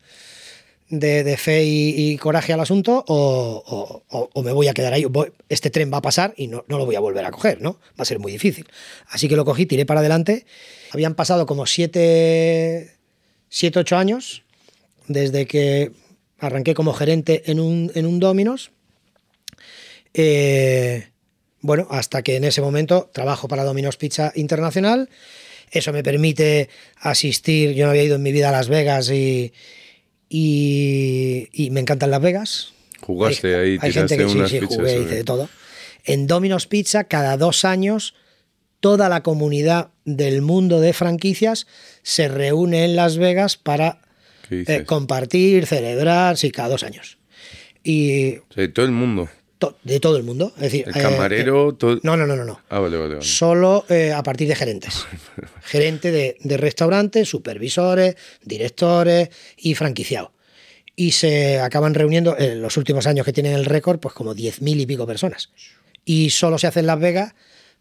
de, 0.91 1.37
fe 1.37 1.65
y, 1.65 2.17
coraje 2.17 2.53
al 2.53 2.61
asunto 2.61 3.05
o, 3.07 4.03
me 4.45 4.53
voy 4.53 4.69
a 4.69 4.75
quedar 4.75 4.93
ahí. 4.93 5.07
este 5.49 5.71
tren 5.71 5.93
va 5.93 5.99
a 5.99 6.03
pasar 6.03 6.35
y 6.37 6.49
no, 6.49 6.65
lo 6.69 6.85
voy 6.85 6.97
a 6.97 7.01
volver 7.01 7.25
a 7.25 7.31
coger, 7.31 7.63
¿no? 7.63 7.75
Va 7.99 8.03
a 8.03 8.05
ser 8.05 8.19
muy 8.19 8.33
difícil. 8.33 8.67
Así 9.09 9.29
que 9.29 9.37
lo 9.37 9.45
cogí, 9.45 9.67
tiré 9.67 9.87
para 9.87 10.01
adelante. 10.01 10.47
Habían 10.91 11.15
pasado 11.15 11.47
como 11.47 11.67
siete, 11.67 12.97
siete 13.49 13.79
ocho 13.79 13.97
años 13.97 14.43
desde 15.07 15.47
que 15.47 15.93
arranqué 16.39 16.75
como 16.75 16.93
gerente 16.93 17.51
en 17.51 17.61
un, 17.61 17.93
en 17.95 18.07
un 18.07 18.19
Dominos. 18.19 18.73
Eh, 20.13 21.09
bueno, 21.61 21.87
hasta 21.91 22.23
que 22.23 22.37
en 22.37 22.45
ese 22.45 22.61
momento 22.63 23.11
trabajo 23.13 23.47
para 23.47 23.65
Dominos 23.65 23.97
Pizza 23.97 24.33
Internacional. 24.35 25.09
Eso 25.71 25.93
me 25.93 26.03
permite 26.03 26.69
asistir, 26.97 27.75
yo 27.75 27.85
no 27.85 27.91
había 27.91 28.03
ido 28.03 28.17
en 28.17 28.23
mi 28.23 28.33
vida 28.33 28.49
a 28.49 28.53
Las 28.53 28.69
Vegas 28.69 29.09
y, 29.11 29.53
y, 30.33 31.69
me 31.73 31.81
encantan 31.81 32.11
Las 32.13 32.23
Vegas. 32.23 32.73
Jugaste 33.01 33.57
ahí, 33.57 33.79
hay 33.81 33.93
gente 33.93 34.17
que 34.17 34.29
sí, 34.29 34.39
sí, 34.49 34.61
jugué, 34.61 35.01
hice 35.01 35.17
de 35.17 35.25
todo. 35.25 35.49
En 36.05 36.27
Domino's 36.27 36.67
Pizza, 36.67 37.05
cada 37.05 37.37
dos 37.37 37.65
años, 37.65 38.15
toda 38.79 39.09
la 39.09 39.23
comunidad 39.23 39.91
del 40.05 40.41
mundo 40.41 40.81
de 40.81 40.93
franquicias 40.93 41.67
se 42.03 42.29
reúne 42.29 42.85
en 42.85 42.97
Las 42.97 43.19
Vegas 43.19 43.57
para 43.57 44.01
eh, 44.51 44.85
compartir, 44.87 45.67
celebrar, 45.67 46.37
sí, 46.37 46.51
cada 46.51 46.69
dos 46.69 46.85
años. 46.85 47.19
Y, 47.83 48.37
todo 48.73 48.87
el 48.87 48.93
mundo 48.93 49.29
de 49.83 50.01
todo 50.01 50.17
el 50.17 50.23
mundo. 50.23 50.53
Es 50.57 50.63
decir, 50.63 50.85
el 50.87 50.95
camarero. 50.95 51.77
Eh, 51.81 52.01
no, 52.03 52.17
no, 52.17 52.27
no, 52.27 52.37
no, 52.37 52.45
no. 52.45 52.61
Ah, 52.69 52.81
vale, 52.81 52.97
vale, 52.97 53.23
Solo 53.23 53.85
eh, 53.89 54.13
a 54.13 54.23
partir 54.23 54.49
de 54.49 54.55
gerentes. 54.55 55.07
Gerente 55.63 56.11
de, 56.11 56.37
de, 56.41 56.57
restaurantes, 56.57 57.29
supervisores, 57.29 58.17
directores 58.43 59.31
y 59.57 59.75
franquiciados. 59.75 60.31
Y 60.97 61.13
se 61.13 61.61
acaban 61.61 61.95
reuniendo 61.95 62.37
en 62.39 62.61
los 62.61 62.77
últimos 62.77 63.07
años 63.07 63.25
que 63.25 63.33
tienen 63.33 63.55
el 63.55 63.65
récord, 63.65 64.01
pues 64.01 64.15
como 64.15 64.35
10.000 64.35 64.81
y 64.81 64.87
pico 64.87 65.07
personas. 65.07 65.51
Y 66.05 66.31
solo 66.31 66.59
se 66.59 66.67
hace 66.67 66.81
en 66.81 66.87
Las 66.87 67.01
Vegas 67.01 67.35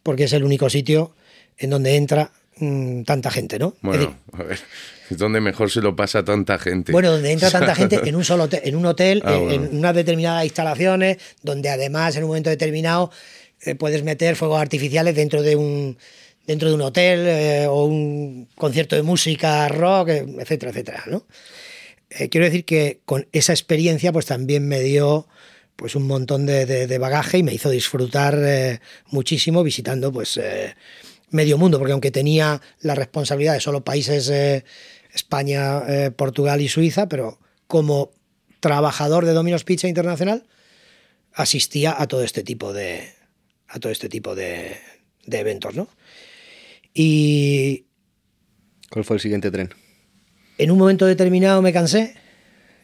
porque 0.03 0.25
es 0.25 0.33
el 0.33 0.43
único 0.43 0.69
sitio 0.69 1.15
en 1.57 1.69
donde 1.69 1.95
entra 1.95 2.31
mm, 2.59 3.03
tanta 3.03 3.31
gente, 3.31 3.59
¿no? 3.59 3.75
Bueno, 3.81 4.15
a 4.33 4.43
ver. 4.43 4.59
Es 5.09 5.17
donde 5.17 5.41
mejor 5.41 5.71
se 5.71 5.81
lo 5.81 5.95
pasa 5.95 6.23
tanta 6.23 6.59
gente. 6.59 6.91
Bueno, 6.91 7.11
donde 7.11 7.31
entra 7.31 7.49
tanta 7.49 7.73
gente 7.73 7.99
en 8.05 8.15
un 8.15 8.23
solo 8.23 8.43
hotel, 8.43 8.61
en 8.63 8.75
un 8.75 8.85
hotel, 8.85 9.21
ah, 9.25 9.39
en, 9.49 9.77
unas 9.77 9.95
determinadas 9.95 10.43
instalaciones, 10.43 11.17
donde 11.41 11.69
además 11.69 12.15
en 12.15 12.23
un 12.23 12.29
momento 12.29 12.49
determinado 12.49 13.11
eh, 13.61 13.75
puedes 13.75 14.03
meter 14.03 14.35
fuegos 14.35 14.61
artificiales 14.61 15.15
dentro 15.15 15.41
de 15.41 15.55
un 15.55 15.97
dentro 16.45 16.69
de 16.69 16.75
un 16.75 16.81
hotel 16.81 17.27
eh, 17.27 17.67
o 17.67 17.85
un 17.85 18.47
concierto 18.55 18.95
de 18.95 19.03
música 19.03 19.67
rock, 19.67 20.09
eh, 20.09 20.25
etcétera, 20.39 20.71
etcétera, 20.71 21.03
¿no? 21.07 21.25
quiero 22.31 22.45
decir 22.45 22.65
que 22.65 23.01
con 23.05 23.27
esa 23.33 23.53
experiencia 23.53 24.11
pues 24.11 24.25
también 24.25 24.67
me 24.67 24.79
dio 24.79 25.27
pues 25.75 25.93
un 25.95 26.07
montón 26.07 26.47
de, 26.47 26.65
de 26.65 26.97
bagaje 26.97 27.37
y 27.37 27.43
me 27.43 27.53
hizo 27.53 27.69
disfrutar 27.69 28.79
muchísimo 29.11 29.61
visitando 29.61 30.11
pues 30.11 30.39
medio 31.31 31.57
mundo, 31.57 31.77
porque 31.77 31.93
aunque 31.93 32.11
tenía 32.11 32.61
la 32.81 32.95
responsabilidad 32.95 33.53
de 33.53 33.61
solo 33.61 33.83
países 33.83 34.29
eh, 34.29 34.63
España, 35.13 35.81
eh, 35.87 36.11
Portugal 36.11 36.61
y 36.61 36.67
Suiza, 36.67 37.07
pero 37.07 37.39
como 37.67 38.11
trabajador 38.59 39.25
de 39.25 39.33
Domino's 39.33 39.63
Pizza 39.63 39.87
Internacional 39.87 40.45
asistía 41.33 41.95
a 41.97 42.07
todo 42.07 42.23
este 42.23 42.43
tipo 42.43 42.73
de 42.73 43.13
a 43.67 43.79
todo 43.79 43.91
este 43.91 44.09
tipo 44.09 44.35
de, 44.35 44.77
de 45.25 45.39
eventos, 45.39 45.75
¿no? 45.75 45.87
Y 46.93 47.85
¿Cuál 48.89 49.05
fue 49.05 49.17
el 49.17 49.21
siguiente 49.21 49.51
tren? 49.51 49.69
en 50.57 50.71
un 50.71 50.77
momento 50.77 51.05
determinado 51.05 51.61
me 51.61 51.71
cansé 51.71 52.15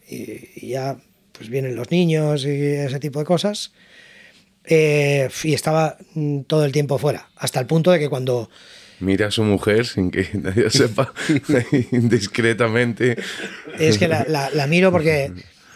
y, 0.08 0.48
y 0.56 0.68
ya 0.68 0.96
pues 1.32 1.50
vienen 1.50 1.76
los 1.76 1.90
niños 1.90 2.44
y 2.46 2.48
ese 2.48 2.98
tipo 3.00 3.18
de 3.18 3.26
cosas 3.26 3.72
eh, 4.66 5.28
y 5.44 5.54
estaba 5.54 5.96
mm, 6.14 6.40
todo 6.42 6.64
el 6.64 6.72
tiempo 6.72 6.98
fuera 6.98 7.28
hasta 7.36 7.60
el 7.60 7.66
punto 7.66 7.90
de 7.90 7.98
que 7.98 8.08
cuando 8.08 8.50
Mira 8.98 9.26
a 9.26 9.30
su 9.30 9.42
mujer 9.42 9.84
sin 9.86 10.10
que 10.10 10.26
nadie 10.34 10.70
sepa, 10.70 11.12
discretamente. 11.92 13.16
es 13.78 13.98
que 13.98 14.08
la, 14.08 14.24
la- 14.28 14.50
la 14.50 14.66
miro 14.66 14.90
porque 14.90 15.32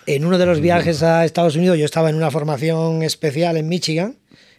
en 0.07 0.25
uno 0.25 0.39
de 0.39 0.47
los 0.47 0.61
viajes 0.61 1.03
a 1.03 1.25
Estados 1.25 1.57
Unidos 1.57 1.79
yo 1.79 1.85
estaba 1.85 2.11
en 2.11 2.17
una 2.17 2.31
formación 2.31 3.03
especial 3.03 3.57
en 3.57 3.69
Michigan 3.69 4.17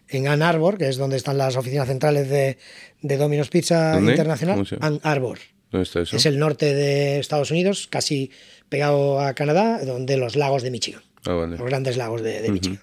en 0.09 0.27
Ann 0.27 0.41
Arbor 0.41 0.77
que 0.77 0.87
es 0.89 0.97
donde 0.97 1.17
están 1.17 1.37
las 1.37 1.55
oficinas 1.55 1.87
centrales 1.87 2.29
de, 2.29 2.57
de 3.01 3.17
Domino's 3.17 3.49
Pizza 3.49 3.93
¿Dónde? 3.93 4.11
Internacional. 4.11 4.65
Ann 4.81 4.99
Arbor 5.03 5.39
¿Dónde 5.71 5.83
está 5.83 6.01
eso? 6.01 6.15
es 6.15 6.25
el 6.25 6.37
norte 6.37 6.73
de 6.73 7.19
Estados 7.19 7.49
Unidos 7.51 7.87
casi 7.89 8.31
pegado 8.69 9.19
a 9.21 9.33
Canadá 9.33 9.83
donde 9.83 10.17
los 10.17 10.35
lagos 10.35 10.63
de 10.63 10.71
Michigan 10.71 11.01
Ah, 11.25 11.33
vale. 11.33 11.55
los 11.57 11.65
grandes 11.67 11.97
lagos 11.97 12.23
de, 12.23 12.41
de 12.41 12.49
Michigan. 12.51 12.81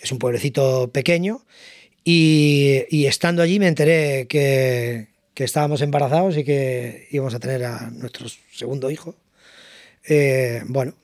Es 0.00 0.12
un 0.12 0.18
pueblecito 0.18 0.90
pequeño 0.92 1.44
y, 2.04 3.04
estando 3.06 3.42
allí 3.42 3.58
me 3.58 3.68
enteré 3.68 4.26
que, 4.26 5.08
que 5.34 5.44
estábamos 5.44 5.82
embarazados 5.82 6.36
y 6.36 6.44
que 6.44 7.08
íbamos 7.10 7.34
a 7.34 7.40
tener 7.40 7.64
a 7.64 7.90
nuestro 7.90 8.26
segundo 8.52 8.90
hijo. 8.90 9.14
Eh, 10.08 10.62
bueno, 10.66 10.94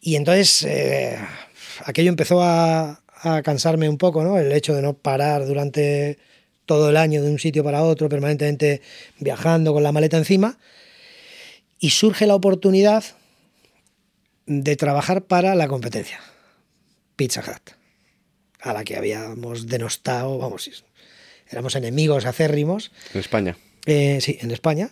y 0.00 0.16
entonces 0.16 0.62
eh, 0.62 1.18
aquello 1.84 2.10
empezó 2.10 2.42
a, 2.42 3.02
a 3.22 3.42
cansarme 3.42 3.88
un 3.88 3.98
poco, 3.98 4.22
¿no? 4.22 4.38
El 4.38 4.52
hecho 4.52 4.74
de 4.74 4.82
no 4.82 4.94
parar 4.94 5.46
durante 5.46 6.18
todo 6.66 6.90
el 6.90 6.96
año 6.96 7.22
de 7.22 7.30
un 7.30 7.38
sitio 7.38 7.64
para 7.64 7.82
otro, 7.82 8.08
permanentemente 8.08 8.82
viajando 9.18 9.72
con 9.72 9.82
la 9.82 9.92
maleta 9.92 10.16
encima. 10.16 10.58
Y 11.78 11.90
surge 11.90 12.26
la 12.26 12.34
oportunidad 12.34 13.04
de 14.46 14.76
trabajar 14.76 15.24
para 15.24 15.54
la 15.54 15.68
competencia, 15.68 16.20
Pizza 17.16 17.40
Hut, 17.40 17.75
a 18.68 18.72
la 18.72 18.84
que 18.84 18.96
habíamos 18.96 19.66
denostado, 19.66 20.38
vamos, 20.38 20.84
éramos 21.50 21.74
enemigos 21.76 22.24
acérrimos, 22.26 22.90
En 23.14 23.20
España. 23.20 23.56
eh, 23.86 24.18
sí, 24.20 24.38
en 24.40 24.50
España, 24.50 24.90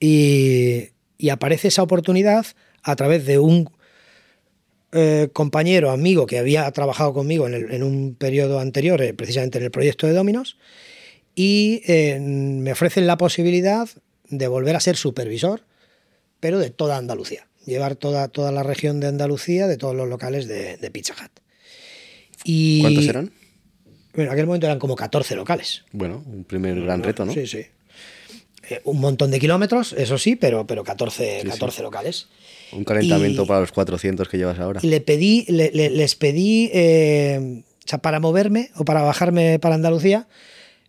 y, 0.00 0.88
y 1.18 1.28
aparece 1.30 1.68
esa 1.68 1.82
oportunidad 1.82 2.46
a 2.82 2.96
través 2.96 3.24
de 3.26 3.38
un 3.38 3.70
eh, 4.92 5.28
compañero, 5.32 5.90
amigo 5.90 6.26
que 6.26 6.38
había 6.38 6.70
trabajado 6.72 7.14
conmigo 7.14 7.46
en, 7.46 7.54
el- 7.54 7.72
en 7.72 7.82
un 7.82 8.14
periodo 8.14 8.58
anterior, 8.60 9.00
eh, 9.02 9.14
precisamente 9.14 9.58
en 9.58 9.64
el 9.64 9.70
proyecto 9.70 10.06
de 10.06 10.12
Dominos, 10.12 10.58
y 11.34 11.80
me 12.20 12.72
ofrecen 12.72 13.06
la 13.06 13.16
posibilidad 13.16 13.88
de 14.28 14.48
volver 14.48 14.76
a 14.76 14.80
ser 14.80 14.96
supervisor, 14.96 15.62
pero 16.40 16.58
de 16.58 16.68
toda 16.70 16.98
Andalucía, 16.98 17.48
llevar 17.64 17.96
toda, 17.96 18.28
toda 18.28 18.52
la 18.52 18.62
región 18.62 19.00
de 19.00 19.06
Andalucía, 19.06 19.66
de 19.66 19.78
todos 19.78 19.94
los 19.94 20.08
locales 20.08 20.46
de, 20.46 20.76
de 20.76 20.90
Pizza 20.90 21.14
Hut. 21.14 21.30
Y, 22.44 22.80
¿Cuántos 22.80 23.06
eran? 23.06 23.32
Bueno, 24.14 24.30
en 24.30 24.32
aquel 24.34 24.46
momento 24.46 24.66
eran 24.66 24.78
como 24.78 24.94
14 24.96 25.34
locales. 25.36 25.84
Bueno, 25.92 26.22
un 26.26 26.44
primer 26.44 26.80
gran 26.82 27.02
reto, 27.02 27.24
¿no? 27.24 27.32
Sí, 27.32 27.46
sí. 27.46 27.64
Eh, 28.68 28.80
un 28.84 29.00
montón 29.00 29.30
de 29.30 29.40
kilómetros, 29.40 29.92
eso 29.94 30.18
sí, 30.18 30.36
pero, 30.36 30.66
pero 30.66 30.84
14, 30.84 31.42
14 31.48 31.82
locales. 31.82 32.28
Un 32.72 32.84
calentamiento 32.84 33.42
Y- 33.42 33.46
para 33.46 33.60
los 33.60 33.72
400 33.72 34.28
que 34.28 34.38
llevas 34.38 34.58
ahora. 34.58 34.80
Le 34.82 35.00
pedí, 35.00 35.44
le- 35.48 35.70
le- 35.72 35.90
les 35.90 36.14
pedí, 36.14 36.70
eh, 36.72 37.62
o 37.84 37.88
sea, 37.88 37.98
para 37.98 38.20
moverme 38.20 38.70
o 38.76 38.84
para 38.84 39.02
bajarme 39.02 39.58
para 39.58 39.74
Andalucía, 39.74 40.28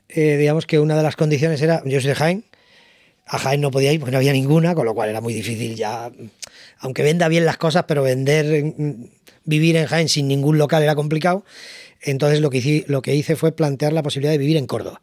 eh, 0.10 0.38
digamos 0.38 0.66
que 0.66 0.80
una 0.80 0.96
de 0.96 1.04
las 1.04 1.16
condiciones 1.16 1.62
era, 1.62 1.82
yo 1.86 2.00
soy 2.00 2.10
de 2.10 2.16
Jaén, 2.16 2.46
a 3.26 3.38
Jaén 3.38 3.62
no 3.62 3.72
podía 3.72 3.92
ir 3.92 4.00
porque 4.00 4.12
no 4.12 4.18
había 4.18 4.34
ninguna, 4.34 4.76
con 4.76 4.86
lo 4.86 4.94
cual 4.94 5.10
era 5.10 5.22
muy 5.22 5.34
difícil 5.34 5.76
ya, 5.76 6.12
aunque 6.80 7.04
venda 7.04 7.28
bien 7.28 7.46
las 7.46 7.58
cosas, 7.58 7.86
pero 7.88 8.04
vender, 8.04 8.64
mm, 8.64 9.06
vivir 9.46 9.76
en 9.76 9.86
Jaén 9.86 10.10
sin 10.10 10.28
ningún 10.28 10.58
local 10.58 10.84
era 10.84 10.96
complicado. 10.96 11.46
Entonces 12.02 12.42
lo 12.42 12.50
que, 12.50 12.58
hice, 12.58 12.84
lo 12.88 13.02
que 13.02 13.16
hice 13.16 13.36
fue 13.36 13.54
plantear 13.54 13.94
la 13.94 14.04
posibilidad 14.04 14.34
de 14.34 14.38
vivir 14.38 14.58
en 14.58 14.68
Córdoba. 14.68 15.02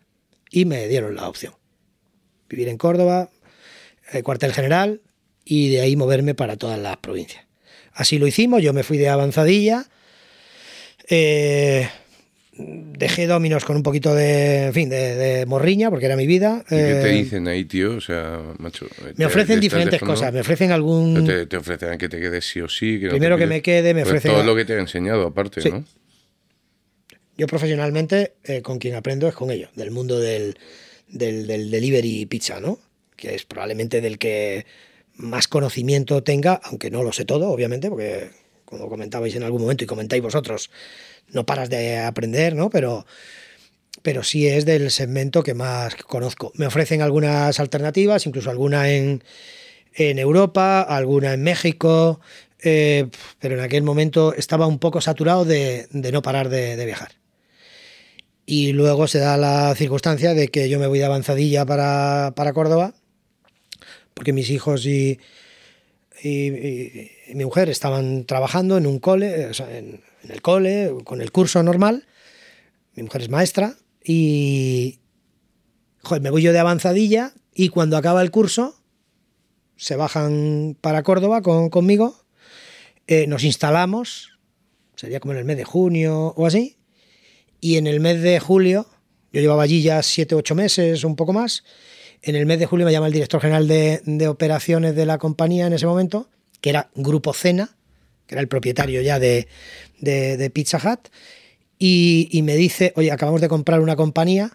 Y 0.50 0.64
me 0.66 0.86
dieron 0.88 1.14
la 1.14 1.28
opción. 1.28 1.54
Vivir 2.48 2.68
en 2.68 2.76
Córdoba, 2.76 3.30
el 4.12 4.22
cuartel 4.22 4.52
general, 4.52 5.00
y 5.44 5.70
de 5.70 5.80
ahí 5.80 5.96
moverme 5.96 6.34
para 6.34 6.56
todas 6.56 6.78
las 6.78 6.98
provincias. 6.98 7.44
Así 7.92 8.18
lo 8.18 8.26
hicimos, 8.26 8.62
yo 8.62 8.72
me 8.72 8.82
fui 8.82 8.98
de 8.98 9.08
avanzadilla, 9.08 9.86
eh, 11.08 11.88
dejé 12.52 13.26
Dominos 13.26 13.64
con 13.64 13.76
un 13.76 13.82
poquito 13.82 14.14
de, 14.14 14.66
en 14.66 14.74
fin, 14.74 14.88
de, 14.90 15.14
de 15.14 15.46
morriña, 15.46 15.90
porque 15.90 16.06
era 16.06 16.16
mi 16.16 16.26
vida. 16.26 16.62
¿Y 16.66 16.70
qué 16.70 16.76
te 16.76 17.10
eh, 17.10 17.12
dicen 17.12 17.48
ahí, 17.48 17.64
tío? 17.64 17.96
O 17.96 18.00
sea, 18.00 18.40
macho. 18.58 18.86
me 19.16 19.26
ofrecen 19.26 19.60
diferentes 19.60 20.00
cosas, 20.00 20.32
me 20.32 20.40
ofrecen 20.40 20.72
algún... 20.72 21.24
Te, 21.26 21.46
te 21.46 21.56
ofrecen 21.56 21.96
que 21.96 22.08
te 22.08 22.20
quedes 22.20 22.44
sí 22.44 22.60
o 22.60 22.68
sí. 22.68 22.98
Que 22.98 23.06
no 23.06 23.10
Primero 23.12 23.36
que 23.36 23.40
quedes. 23.44 23.48
me 23.50 23.62
quede, 23.62 23.94
me 23.94 24.02
Pues 24.02 24.12
ofrecen 24.14 24.32
Todo 24.32 24.44
lo 24.44 24.56
que 24.56 24.64
te 24.64 24.74
he 24.74 24.78
enseñado, 24.78 25.26
aparte, 25.26 25.60
Sí. 25.60 25.70
¿no? 25.70 25.84
Yo 27.38 27.46
profesionalmente 27.46 28.34
eh, 28.44 28.60
con 28.60 28.78
quien 28.78 28.94
aprendo 28.94 29.26
es 29.26 29.34
con 29.34 29.50
ellos, 29.50 29.70
del 29.74 29.90
mundo 29.90 30.18
del, 30.20 30.58
del, 31.08 31.46
del 31.46 31.70
delivery 31.70 32.26
pizza, 32.26 32.60
¿no? 32.60 32.78
Que 33.16 33.34
es 33.34 33.44
probablemente 33.46 34.02
del 34.02 34.18
que 34.18 34.66
más 35.14 35.48
conocimiento 35.48 36.22
tenga, 36.22 36.60
aunque 36.64 36.90
no 36.90 37.02
lo 37.02 37.12
sé 37.12 37.24
todo, 37.24 37.48
obviamente, 37.50 37.88
porque 37.88 38.28
como 38.66 38.88
comentabais 38.90 39.34
en 39.36 39.42
algún 39.42 39.62
momento 39.62 39.84
y 39.84 39.86
comentáis 39.86 40.22
vosotros, 40.22 40.70
no 41.32 41.46
paras 41.46 41.70
de 41.70 41.98
aprender, 41.98 42.54
¿no? 42.54 42.70
Pero, 42.70 43.06
pero 44.02 44.22
sí 44.22 44.46
es 44.46 44.64
del 44.64 44.90
segmento 44.90 45.42
que 45.42 45.54
más 45.54 45.94
conozco. 45.96 46.52
Me 46.54 46.66
ofrecen 46.66 47.02
algunas 47.02 47.60
alternativas, 47.60 48.26
incluso 48.26 48.50
alguna 48.50 48.90
en, 48.90 49.22
en 49.94 50.18
Europa, 50.18 50.82
alguna 50.82 51.34
en 51.34 51.42
México, 51.42 52.20
eh, 52.62 53.08
pero 53.38 53.56
en 53.56 53.62
aquel 53.62 53.82
momento 53.82 54.34
estaba 54.34 54.66
un 54.66 54.78
poco 54.78 55.00
saturado 55.00 55.44
de, 55.44 55.88
de 55.90 56.12
no 56.12 56.22
parar 56.22 56.48
de, 56.48 56.76
de 56.76 56.86
viajar. 56.86 57.12
Y 58.46 58.72
luego 58.72 59.06
se 59.06 59.18
da 59.18 59.36
la 59.36 59.74
circunstancia 59.76 60.34
de 60.34 60.48
que 60.48 60.68
yo 60.68 60.78
me 60.78 60.86
voy 60.86 60.98
de 60.98 61.04
avanzadilla 61.04 61.64
para, 61.64 62.32
para 62.34 62.52
Córdoba, 62.52 62.94
porque 64.14 64.32
mis 64.32 64.50
hijos 64.50 64.86
y, 64.86 65.20
y- 66.22 67.10
mi 67.34 67.44
mujer 67.44 67.68
estaban 67.68 68.24
trabajando 68.24 68.76
en 68.76 68.86
un 68.86 68.98
cole, 68.98 69.54
sea, 69.54 69.76
en, 69.76 70.02
el 70.28 70.42
cole, 70.42 70.92
con 71.04 71.20
el 71.22 71.32
curso 71.32 71.62
normal. 71.62 72.06
Mi 72.94 73.02
mujer 73.04 73.22
es 73.22 73.28
maestra 73.30 73.76
y 74.04 75.00
joder, 76.02 76.22
me 76.22 76.30
voy 76.30 76.42
yo 76.42 76.52
de 76.52 76.58
avanzadilla 76.58 77.32
y 77.54 77.68
cuando 77.68 77.96
acaba 77.96 78.22
el 78.22 78.30
curso 78.30 78.76
se 79.76 79.96
bajan 79.96 80.76
para 80.80 81.02
Córdoba 81.02 81.40
con- 81.42 81.70
conmigo, 81.70 82.24
eh, 83.06 83.26
nos 83.26 83.44
instalamos, 83.44 84.38
sería 84.96 85.20
como 85.20 85.32
en 85.32 85.38
el 85.38 85.44
mes 85.44 85.56
de 85.56 85.64
junio 85.64 86.34
o 86.36 86.46
así, 86.46 86.76
y 87.60 87.76
en 87.76 87.86
el 87.86 88.00
mes 88.00 88.20
de 88.22 88.40
julio, 88.40 88.86
yo 89.32 89.40
llevaba 89.40 89.62
allí 89.62 89.82
ya 89.82 90.02
siete, 90.02 90.34
ocho 90.34 90.54
meses, 90.54 91.04
un 91.04 91.16
poco 91.16 91.32
más, 91.32 91.64
en 92.22 92.36
el 92.36 92.46
mes 92.46 92.58
de 92.58 92.66
julio 92.66 92.86
me 92.86 92.92
llama 92.92 93.06
el 93.06 93.12
director 93.12 93.40
general 93.40 93.66
de, 93.66 94.28
operaciones 94.28 94.94
de 94.94 95.06
la 95.06 95.18
compañía 95.18 95.66
en 95.66 95.72
ese 95.72 95.86
momento, 95.86 96.28
que 96.60 96.70
era 96.70 96.90
Grupo 96.94 97.32
Cena, 97.32 97.76
que 98.26 98.34
era 98.34 98.42
el 98.42 98.48
propietario 98.48 99.00
ya 99.02 99.18
de, 99.18 99.48
Pizza 100.52 100.78
Hut, 100.78 101.08
y, 101.78 102.40
me 102.44 102.56
dice, 102.56 102.92
oye, 102.96 103.10
acabamos 103.10 103.40
de 103.40 103.48
comprar 103.48 103.80
una 103.80 103.96
compañía 103.96 104.52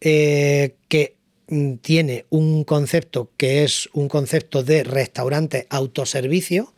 eh, 0.00 0.76
que 0.88 1.16
mm, 1.48 1.74
tiene 1.76 2.26
un 2.28 2.64
concepto 2.64 3.30
que 3.36 3.64
es 3.64 3.88
un 3.94 4.08
concepto 4.08 4.62
de 4.62 4.84
restaurante 4.84 5.66
autoservicio, 5.70 6.74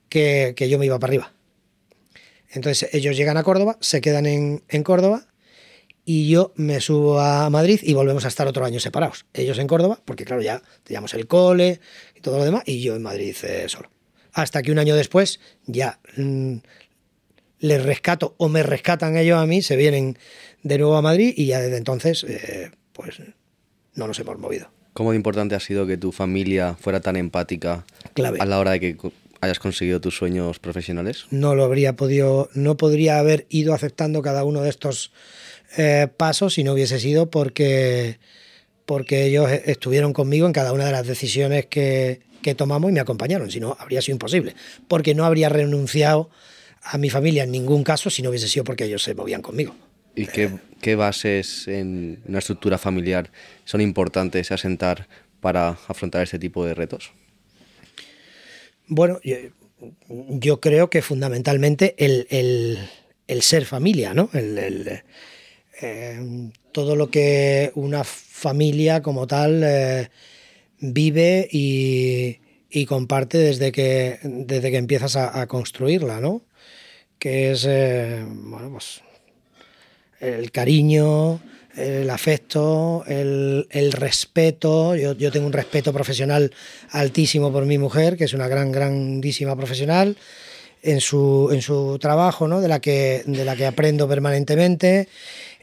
que, 0.09 0.55
yo 0.70 0.78
me 0.78 0.87
iba 0.87 0.99
para 0.99 1.11
arriba. 1.11 1.32
Entonces 2.51 2.89
ellos 2.95 3.16
llegan 3.16 3.37
a 3.37 3.43
Córdoba, 3.43 3.76
se 3.80 4.01
quedan 4.01 4.26
en, 4.26 4.82
Córdoba 4.82 5.26
y 6.09 6.28
yo 6.28 6.52
me 6.54 6.80
subo 6.80 7.20
a 7.20 7.50
Madrid 7.50 7.80
y 7.82 7.92
volvemos 7.92 8.24
a 8.24 8.28
estar 8.28 8.46
otro 8.46 8.64
año 8.64 8.78
separados. 8.78 9.26
Ellos 9.34 9.59
en 9.59 9.66
Córdoba, 9.66 10.00
porque 10.04 10.24
claro, 10.24 10.40
ya 10.40 10.62
teníamos 10.84 11.12
el 11.14 11.26
cole 11.26 11.80
y 12.14 12.20
todo 12.20 12.38
lo 12.38 12.44
demás, 12.44 12.62
y 12.64 12.80
yo 12.80 12.94
en 12.94 13.02
Madrid 13.02 13.34
eh, 13.42 13.64
solo. 13.68 13.90
Hasta 14.32 14.62
que 14.62 14.70
un 14.70 14.78
año 14.78 14.94
después 14.94 15.40
ya 15.66 15.98
mm, 16.16 16.59
les 17.59 17.82
rescato 17.82 18.36
o 18.38 18.48
me 18.48 18.62
rescatan 18.62 19.16
ellos 19.16 19.36
a 19.36 19.46
mí, 19.46 19.62
se 19.62 19.74
vienen 19.74 20.16
de 20.62 20.78
nuevo 20.78 20.96
a 20.96 21.02
Madrid 21.02 21.34
y 21.36 21.46
ya 21.46 21.61
desde 21.61 21.76
entonces 21.76 22.24
eh, 22.24 22.70
pues 22.92 23.20
no 23.94 24.07
nos 24.07 24.18
hemos 24.20 24.38
movido. 24.38 24.70
¿Cómo 24.92 25.11
de 25.11 25.16
importante 25.16 25.57
ha 25.57 25.61
sido 25.61 25.88
que 25.88 25.96
tu 25.96 26.12
familia 26.12 26.76
fuera 26.80 27.00
tan 27.00 27.16
empática 27.16 27.84
a 28.38 28.46
la 28.46 28.59
hora 28.61 28.70
de 28.70 28.80
que 28.80 28.96
hayas 29.40 29.59
conseguido 29.59 30.00
tus 30.00 30.16
sueños 30.16 30.61
profesionales? 30.61 31.26
No 31.30 31.57
lo 31.57 31.64
habría 31.64 31.96
podido, 31.96 32.48
no 32.54 32.76
podría 32.76 33.18
haber 33.18 33.46
ido 33.48 33.74
aceptando 33.74 34.22
cada 34.22 34.44
uno 34.44 34.62
de 34.62 34.70
estos 34.70 35.11
eh, 35.76 36.08
pasos 36.16 36.54
si 36.54 36.64
no 36.64 36.72
hubiese 36.72 36.98
sido 37.00 37.30
porque, 37.30 38.18
porque 38.84 39.26
ellos 39.26 39.50
estuvieron 39.50 40.12
conmigo 40.12 40.46
en 40.46 40.52
cada 40.52 40.72
una 40.72 40.86
de 40.86 40.92
las 40.92 41.06
decisiones 41.06 41.66
que, 41.66 42.20
que 42.42 42.54
tomamos 42.54 42.90
y 42.90 42.94
me 42.94 43.00
acompañaron, 43.00 43.50
si 43.50 43.60
no 43.60 43.76
habría 43.78 44.02
sido 44.02 44.14
imposible, 44.14 44.54
porque 44.88 45.14
no 45.14 45.24
habría 45.24 45.48
renunciado 45.48 46.30
a 46.82 46.98
mi 46.98 47.10
familia 47.10 47.42
en 47.42 47.50
ningún 47.50 47.82
caso 47.82 48.10
si 48.10 48.22
no 48.22 48.30
hubiese 48.30 48.48
sido 48.48 48.64
porque 48.64 48.84
ellos 48.84 49.02
se 49.02 49.14
movían 49.14 49.42
conmigo. 49.42 49.74
¿Y 50.14 50.26
qué, 50.26 50.94
bases 50.94 51.68
en 51.68 52.22
una 52.26 52.38
estructura 52.38 52.78
familiar 52.78 53.30
son 53.64 53.82
importantes 53.82 54.50
asentar 54.50 55.08
para 55.40 55.70
afrontar 55.88 56.22
este 56.22 56.38
tipo 56.38 56.64
de 56.64 56.74
retos? 56.74 57.12
Bueno, 58.86 59.20
yo, 59.22 60.60
creo 60.60 60.88
que 60.88 61.02
fundamentalmente 61.02 61.94
el, 61.98 62.78
ser 63.42 63.66
familia, 63.66 64.14
¿no? 64.14 64.30
El, 64.32 65.02
eh, 65.80 66.50
todo 66.72 66.96
lo 66.96 67.10
que 67.10 67.72
una 67.74 68.04
familia 68.04 69.02
como 69.02 69.26
tal 69.26 69.62
eh, 69.64 70.10
vive 70.78 71.48
y, 71.50 72.38
comparte 72.86 73.38
desde 73.38 73.72
que, 73.72 74.18
desde 74.22 74.70
que 74.70 74.76
empiezas 74.76 75.16
a, 75.16 75.46
construirla, 75.46 76.20
¿no? 76.20 76.42
Que 77.18 77.52
es, 77.52 77.64
eh, 77.66 78.22
bueno, 78.28 78.70
pues 78.72 79.00
el 80.20 80.50
cariño, 80.50 81.40
el 81.74 82.10
afecto, 82.10 83.04
el, 83.06 83.92
respeto. 83.92 84.94
Yo, 84.94 85.32
tengo 85.32 85.46
un 85.46 85.52
respeto 85.52 85.92
profesional 85.92 86.52
altísimo 86.90 87.50
por 87.50 87.64
mi 87.64 87.78
mujer, 87.78 88.16
que 88.16 88.24
es 88.24 88.34
una 88.34 88.48
gran, 88.48 88.72
grandísima 88.72 89.56
profesional 89.56 90.16
en 90.82 91.00
su, 91.00 91.48
en 91.52 91.62
su 91.62 91.98
trabajo, 91.98 92.46
¿no? 92.48 92.60
de, 92.60 92.68
la 92.68 92.80
que, 92.80 93.22
de 93.26 93.44
la 93.44 93.56
que 93.56 93.66
aprendo 93.66 94.08
permanentemente. 94.08 95.08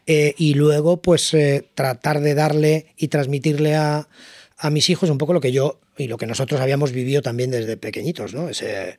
Eh, 0.06 0.36
y 0.38 0.54
luego, 0.56 1.02
pues, 1.02 1.34
eh, 1.34 1.70
tratar 1.76 2.20
de 2.20 2.34
darle 2.34 2.88
y 2.98 3.08
transmitirle 3.08 3.76
a, 3.76 4.10
a, 4.58 4.70
mis 4.70 4.90
hijos 4.90 5.10
un 5.10 5.18
poco 5.18 5.34
lo 5.34 5.40
que 5.40 5.52
yo 5.52 5.80
y 5.98 6.08
lo 6.08 6.18
que 6.18 6.26
nosotros 6.26 6.60
habíamos 6.60 6.92
vivido 6.92 7.22
también 7.22 7.52
desde 7.52 7.78
pequeñitos, 7.78 8.34
¿no? 8.34 8.50
ese, 8.50 8.98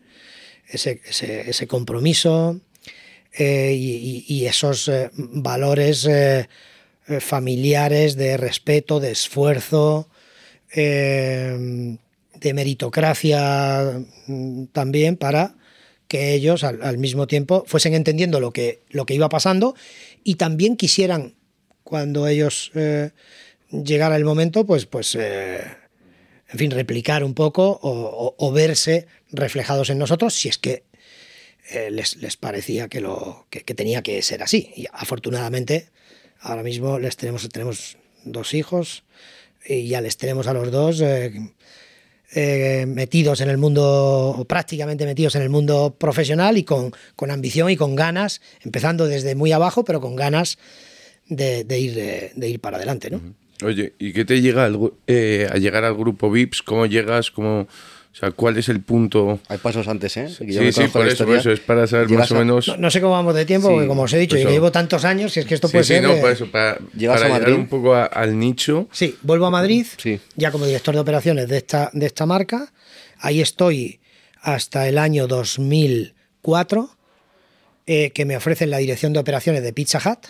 ese, 0.69 1.01
ese 1.07 1.67
compromiso, 1.67 2.61
eh, 3.37 3.75
y, 3.77 4.47
esos 4.47 4.91
valores 5.13 6.09
familiares 7.21 8.17
de 8.17 8.37
respeto, 8.37 9.01
de 9.01 9.11
esfuerzo, 9.11 10.09
de 10.73 11.99
meritocracia 12.55 14.05
mm, 14.27 14.67
también 14.67 15.17
para 15.17 15.57
que 16.15 16.33
ellos 16.33 16.63
al, 16.63 16.97
mismo 16.97 17.27
tiempo 17.27 17.65
fuesen 17.67 17.93
entendiendo 17.93 18.39
lo 18.39 18.53
que, 18.53 18.83
lo 18.91 19.05
que 19.05 19.15
iba 19.15 19.29
pasando 19.29 19.75
y 20.23 20.37
también 20.37 20.77
quisieran, 20.77 21.35
cuando 21.83 22.29
ellos 22.29 22.71
llegara 23.73 24.15
el 24.15 24.25
momento, 24.25 24.65
pues, 24.65 24.87
pues 24.87 25.17
en 25.17 26.57
fin, 26.57 26.71
replicar 26.71 27.25
un 27.25 27.35
poco 27.35 27.81
o, 27.83 28.53
verse 28.53 29.09
reflejados 29.33 29.91
en 29.91 29.99
nosotros, 29.99 30.35
si 30.35 30.49
es 30.49 30.57
que 30.57 30.85
eh, 31.71 31.91
les, 31.91 32.15
les, 32.19 32.37
parecía 32.37 32.87
que, 32.87 33.01
lo, 33.01 33.49
que, 33.51 33.63
tenía 33.75 34.01
que 34.03 34.23
ser 34.23 34.45
así. 34.45 34.71
Y 34.77 34.87
afortunadamente, 34.93 35.89
ahora 36.39 36.63
mismo 36.63 37.01
les 37.01 37.17
tenemos, 37.17 37.49
tenemos 37.49 37.97
dos 38.23 38.55
hijos 38.55 39.03
y 39.67 39.89
ya 39.89 40.01
les 40.01 40.17
tenemos 40.17 40.47
a 40.47 40.53
los 40.53 40.71
dos 40.71 41.03
eh, 42.35 42.83
eh, 42.83 42.87
metidos 42.87 43.41
en 43.41 43.51
el 43.51 43.59
mundo, 43.59 44.45
prácticamente 44.49 45.07
metidos 45.07 45.37
en 45.37 45.43
el 45.43 45.51
mundo 45.51 45.95
profesional 45.99 46.59
y 46.59 46.65
con, 46.65 46.93
con, 47.17 47.31
ambición 47.31 47.71
y 47.71 47.77
con 47.77 47.95
ganas, 47.95 48.41
empezando 48.63 49.07
desde 49.07 49.35
muy 49.35 49.53
abajo, 49.53 49.85
pero 49.85 50.01
con 50.01 50.17
ganas 50.17 50.59
de, 51.27 51.65
ir, 51.79 51.95
de, 52.35 52.49
ir 52.49 52.61
para 52.61 52.77
adelante. 52.77 53.11
¿no? 53.11 53.21
Oye, 53.65 53.95
¿y 53.99 54.13
qué 54.13 54.25
te 54.25 54.41
llega 54.41 54.65
al, 54.65 54.75
a 54.77 55.57
llegar 55.59 55.85
al 55.85 55.95
grupo 55.95 56.31
VIPS? 56.31 56.63
¿Cómo 56.63 56.87
llegas? 56.87 57.31
¿Cómo.? 57.31 57.67
O 58.15 58.17
sea, 58.17 58.31
¿cuál 58.31 58.57
es 58.57 58.69
el 58.69 58.81
punto? 58.81 59.41
Hay 59.49 59.59
pasos 59.59 59.89
antes, 59.89 60.17
¿eh? 60.17 60.29
sí, 60.29 60.73
sí, 60.73 60.83
por 60.87 61.09
eso, 61.09 61.27
por 61.27 61.35
eso, 61.35 61.51
es 61.51 61.59
para 61.59 61.85
saber 61.89 62.09
más 62.11 62.31
o 62.31 62.37
menos. 62.37 62.79
No, 62.79 62.89
sé 62.89 63.01
cómo 63.01 63.15
vamos 63.15 63.35
de 63.35 63.45
tiempo, 63.45 63.69
porque 63.69 63.89
como 63.89 64.03
os 64.03 64.13
he 64.13 64.19
dicho, 64.19 64.37
yo 64.37 64.49
llevo 64.51 64.71
tantos 64.71 65.05
años, 65.05 65.37
y 65.37 65.41
es 65.41 65.47
que 65.47 65.55
esto 65.55 65.69
puede 65.69 65.83
sí, 65.83 65.95
ser. 65.95 66.05
Sí, 66.05 66.09
no, 66.15 66.21
por 66.21 66.31
eso, 66.31 66.49
para, 66.49 66.77
para 66.77 67.29
llegar 67.29 67.53
un 67.53 67.67
poco 67.67 67.93
al 67.93 68.39
nicho. 68.39 68.89
Sí, 68.93 69.17
vuelvo 69.23 69.47
a 69.47 69.51
Madrid, 69.51 69.85
ya 70.37 70.53
como 70.53 70.65
director 70.65 70.95
de 70.95 71.01
operaciones 71.01 71.49
de 71.49 71.57
esta, 71.57 71.91
de 71.93 72.07
esta 72.07 72.25
marca. 72.25 72.73
Ahí 73.19 73.41
estoy 73.41 73.99
hasta 74.41 74.87
el 74.87 74.99
año 74.99 75.27
2004, 75.27 76.91
eh, 77.87 78.11
que 78.11 78.25
me 78.25 78.37
ofrecen 78.37 78.71
la 78.71 78.79
dirección 78.79 79.13
de 79.13 79.19
operaciones 79.19 79.65
de 79.65 79.73
Pizza 79.73 79.99
Hut. 79.99 80.29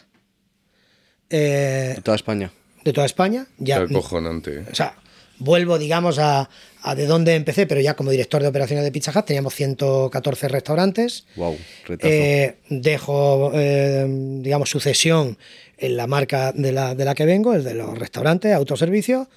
Eh, 1.29 1.93
de 1.97 2.03
toda 2.03 2.15
España. 2.15 2.51
De 2.83 2.95
toda 2.95 3.05
España. 3.05 3.47
Ya, 3.59 3.83
acojonante. 3.83 4.61
O 4.73 4.75
sea, 4.75 4.95
vuelvo, 5.39 5.79
digamos, 5.79 6.19
a, 6.19 6.49
de 6.95 7.07
dónde 7.07 7.35
empecé, 7.35 7.67
pero 7.67 7.81
ya 7.81 7.95
como 7.95 8.11
director 8.11 8.43
de 8.43 8.49
operaciones 8.49 8.85
de 8.85 8.93
Pizza 8.93 9.11
Hut 9.17 9.25
teníamos 9.25 9.55
114 9.55 10.49
restaurantes. 10.49 11.25
Wow, 11.37 11.57
eh, 12.01 12.57
dejo, 12.69 13.53
eh, 13.55 14.07
digamos, 14.43 14.69
sucesión 14.69 15.39
en 15.79 15.97
la 15.97 16.07
marca 16.07 16.53
de 16.53 16.73
la, 16.73 16.95
de 16.95 17.07
la 17.07 17.15
que 17.15 17.25
vengo, 17.25 17.55
es 17.55 17.65
de 17.65 17.75
los 17.75 17.99
restaurantes, 17.99 18.53
autoservicio. 18.53 19.31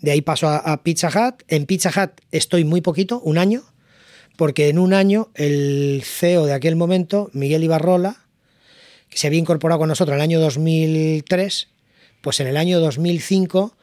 De 0.00 0.10
ahí 0.10 0.20
paso 0.20 0.48
a, 0.48 0.82
Pizza 0.82 1.08
Hut. 1.08 1.42
En 1.48 1.64
Pizza 1.64 1.88
Hut 1.88 2.20
estoy 2.30 2.64
muy 2.64 2.82
poquito, 2.82 3.18
un 3.20 3.38
año, 3.38 3.62
porque 4.36 4.68
en 4.68 4.78
un 4.78 4.92
año 4.92 5.30
el 5.34 6.02
CEO 6.04 6.44
de 6.44 6.52
aquel 6.52 6.76
momento, 6.76 7.30
Miguel 7.32 7.64
Ibarrola, 7.64 8.26
que 9.08 9.16
se 9.16 9.26
había 9.26 9.38
incorporado 9.38 9.78
con 9.78 9.88
nosotros 9.88 10.12
en 10.12 10.16
el 10.16 10.22
año 10.22 10.40
2003, 10.40 11.68
pues 12.20 12.40
en 12.40 12.48
el 12.48 12.58
año 12.58 12.80
2005 12.80 13.74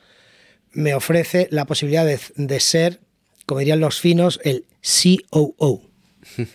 me 0.73 0.93
ofrece 0.93 1.47
la 1.51 1.65
posibilidad 1.65 2.05
de, 2.05 2.19
de 2.35 2.59
ser, 2.59 2.99
como 3.45 3.59
dirían 3.59 3.79
los 3.79 3.99
finos, 3.99 4.39
el 4.43 4.65
COO. 5.29 5.81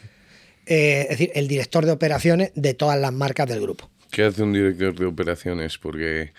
Eh, 0.68 1.02
es 1.02 1.08
decir, 1.10 1.30
el 1.36 1.46
director 1.46 1.86
de 1.86 1.92
operaciones 1.92 2.50
de 2.56 2.74
todas 2.74 2.98
las 2.98 3.12
marcas 3.12 3.48
del 3.48 3.60
grupo. 3.60 3.88
¿Qué 4.10 4.24
hace 4.24 4.42
un 4.42 4.52
director 4.52 4.96
de 4.96 5.06
operaciones? 5.06 5.78
Porque 5.78 6.32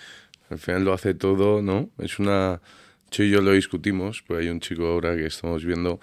al 0.49 0.59
final 0.59 0.83
lo 0.83 0.91
hace 0.91 1.13
todo, 1.13 1.61
¿no? 1.61 1.89
Es 1.97 2.19
una... 2.19 2.61
Yo 3.09 3.23
y 3.23 3.29
yo 3.29 3.39
lo 3.39 3.53
discutimos, 3.53 4.25
pues 4.27 4.41
hay 4.41 4.49
un 4.49 4.59
chico 4.59 4.85
ahora 4.85 5.15
que 5.15 5.27
estamos 5.27 5.63
viendo 5.63 6.01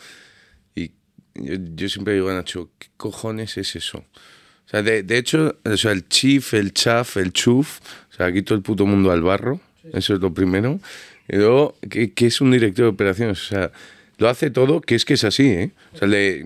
y 0.75 0.93
yo, 1.35 1.55
yo 1.75 1.89
siempre 1.91 2.14
digo 2.14 2.31
a 2.31 2.33
Nacho, 2.33 2.70
¿qué 2.79 2.89
cojones 2.97 3.59
es 3.59 3.77
eso? 3.77 3.99
O 3.99 4.68
sea, 4.70 4.83
de, 4.83 5.03
de 5.03 5.18
hecho, 5.18 5.59
o 5.62 5.77
sea, 5.77 5.93
el 5.93 6.09
chief, 6.09 6.55
el 6.55 6.72
chaf, 6.72 7.18
el 7.18 7.31
chuf, 7.31 7.81
o 8.11 8.14
sea, 8.14 8.25
aquí 8.25 8.41
todo 8.41 8.57
el 8.57 8.62
puto 8.62 8.87
mundo 8.87 9.11
al 9.11 9.20
barro, 9.20 9.61
eso 9.93 10.14
es 10.14 10.20
lo 10.20 10.33
primero. 10.33 10.81
Y 11.29 11.37
luego, 11.37 11.77
¿qué, 11.91 12.12
qué 12.12 12.27
es 12.27 12.41
un 12.41 12.51
director 12.51 12.85
de 12.85 12.91
operaciones? 12.91 13.41
O 13.43 13.47
sea, 13.47 13.72
lo 14.18 14.29
hace 14.29 14.51
todo, 14.51 14.81
que 14.81 14.95
es 14.95 15.05
que 15.05 15.14
es 15.14 15.25
así, 15.25 15.47
¿eh? 15.49 15.70
O 15.95 15.99
sea, 15.99 16.09
le- 16.09 16.45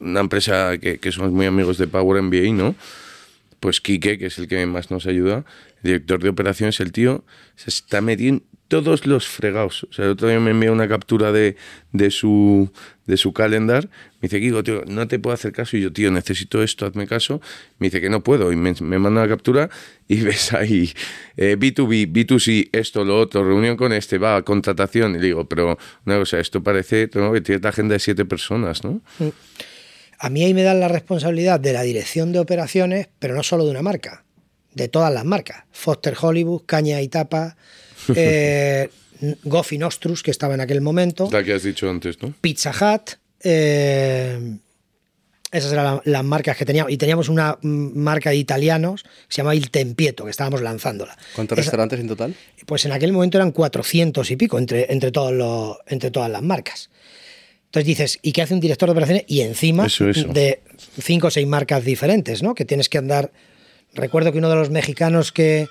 una 0.00 0.20
empresa 0.20 0.76
que, 0.78 0.98
que 0.98 1.12
somos 1.12 1.32
muy 1.32 1.46
amigos 1.46 1.78
de 1.78 1.86
Power 1.86 2.20
MBA, 2.22 2.52
¿no? 2.52 2.74
Pues 3.60 3.80
Quique, 3.80 4.18
que 4.18 4.26
es 4.26 4.38
el 4.38 4.48
que 4.48 4.66
más 4.66 4.90
nos 4.90 5.06
ayuda, 5.06 5.44
el 5.82 5.82
director 5.82 6.22
de 6.22 6.28
operaciones, 6.28 6.80
el 6.80 6.90
tío, 6.92 7.24
se 7.56 7.70
está 7.70 8.00
metiendo 8.00 8.42
en 8.42 8.48
todos 8.72 9.06
los 9.06 9.28
fregados. 9.28 9.84
O 9.84 9.92
sea, 9.92 10.06
el 10.06 10.12
otro 10.12 10.28
día 10.28 10.40
me 10.40 10.52
envió 10.52 10.72
una 10.72 10.88
captura 10.88 11.30
de, 11.30 11.56
de 11.92 12.10
su 12.10 12.70
de 13.04 13.18
su 13.18 13.34
calendar. 13.34 13.90
Me 14.22 14.28
dice, 14.28 14.40
Kiko, 14.40 14.64
tío, 14.64 14.82
no 14.86 15.06
te 15.06 15.18
puedo 15.18 15.34
hacer 15.34 15.52
caso. 15.52 15.76
Y 15.76 15.82
yo, 15.82 15.92
tío, 15.92 16.10
necesito 16.10 16.62
esto, 16.62 16.86
hazme 16.86 17.06
caso. 17.06 17.42
Me 17.78 17.88
dice 17.88 18.00
que 18.00 18.08
no 18.08 18.24
puedo. 18.24 18.50
Y 18.50 18.56
me, 18.56 18.72
me 18.80 18.98
manda 18.98 19.20
la 19.20 19.28
captura 19.28 19.68
y 20.08 20.20
ves 20.22 20.54
ahí 20.54 20.90
eh, 21.36 21.58
B2B, 21.58 22.10
B2C, 22.10 22.70
esto, 22.72 23.04
lo 23.04 23.20
otro, 23.20 23.44
reunión 23.44 23.76
con 23.76 23.92
este, 23.92 24.16
va, 24.16 24.40
contratación. 24.40 25.16
Y 25.16 25.18
le 25.18 25.26
digo, 25.26 25.46
pero 25.46 25.76
una 26.06 26.18
cosa, 26.18 26.40
esto 26.40 26.62
parece 26.62 27.10
¿no? 27.12 27.30
que 27.30 27.42
tiene 27.42 27.60
la 27.60 27.68
agenda 27.68 27.92
de 27.92 27.98
siete 27.98 28.24
personas, 28.24 28.84
¿no? 28.84 29.02
A 30.18 30.30
mí 30.30 30.44
ahí 30.44 30.54
me 30.54 30.62
dan 30.62 30.80
la 30.80 30.88
responsabilidad 30.88 31.60
de 31.60 31.74
la 31.74 31.82
dirección 31.82 32.32
de 32.32 32.38
operaciones, 32.38 33.10
pero 33.18 33.34
no 33.34 33.42
solo 33.42 33.66
de 33.66 33.70
una 33.72 33.82
marca, 33.82 34.24
de 34.74 34.88
todas 34.88 35.12
las 35.12 35.24
marcas. 35.24 35.64
Foster 35.70 36.14
Hollywood, 36.20 36.62
Caña 36.66 37.00
y 37.02 37.08
Tapa, 37.08 37.56
eh, 38.14 38.88
Goffy 39.44 39.78
Nostrus, 39.78 40.22
que 40.22 40.30
estaba 40.30 40.54
en 40.54 40.60
aquel 40.60 40.80
momento, 40.80 41.28
La 41.30 41.44
que 41.44 41.52
has 41.54 41.62
dicho 41.62 41.88
antes, 41.88 42.20
¿no? 42.22 42.34
Pizza 42.40 42.70
Hut. 42.72 43.12
eh, 43.44 44.56
esas 45.50 45.70
eran 45.72 45.84
la- 45.84 46.02
las 46.06 46.24
marcas 46.24 46.56
que 46.56 46.64
teníamos. 46.64 46.90
Y 46.90 46.96
teníamos 46.96 47.28
una 47.28 47.58
marca 47.60 48.30
de 48.30 48.36
italianos 48.36 49.02
que 49.02 49.10
se 49.28 49.36
llama 49.42 49.54
Il 49.54 49.70
Tempieto, 49.70 50.24
que 50.24 50.30
estábamos 50.30 50.62
lanzándola. 50.62 51.14
¿Cuántos 51.34 51.58
Esa- 51.58 51.64
restaurantes 51.66 52.00
en 52.00 52.08
total? 52.08 52.34
pues 52.64 52.84
en 52.86 52.92
aquel 52.92 53.12
momento 53.12 53.36
eran 53.38 53.50
400 53.52 54.30
y 54.30 54.36
pico 54.36 54.58
entre, 54.58 54.90
entre, 54.92 55.10
todos 55.12 55.32
los, 55.32 55.76
entre 55.88 56.10
todas 56.10 56.30
las 56.30 56.40
marcas. 56.42 56.88
Entonces 57.66 57.86
dices, 57.86 58.18
¿y 58.22 58.32
qué 58.32 58.40
hace 58.42 58.54
un 58.54 58.60
director 58.60 58.88
de 58.88 58.92
operaciones? 58.92 59.24
Y 59.26 59.40
encima 59.42 59.86
Eso, 59.86 60.08
eso. 60.08 60.28
de 60.28 60.62
cinco 61.00 61.26
o 61.26 61.30
seis 61.30 61.46
marcas 61.46 61.84
diferentes, 61.84 62.42
¿no? 62.42 62.54
Que 62.54 62.64
tienes 62.64 62.88
que 62.88 62.96
andar. 62.98 63.30
Recuerdo 63.94 64.32
que 64.32 64.38
uno 64.38 64.48
de 64.48 64.56
los 64.56 64.70
mexicanos 64.70 65.32
que, 65.32 65.68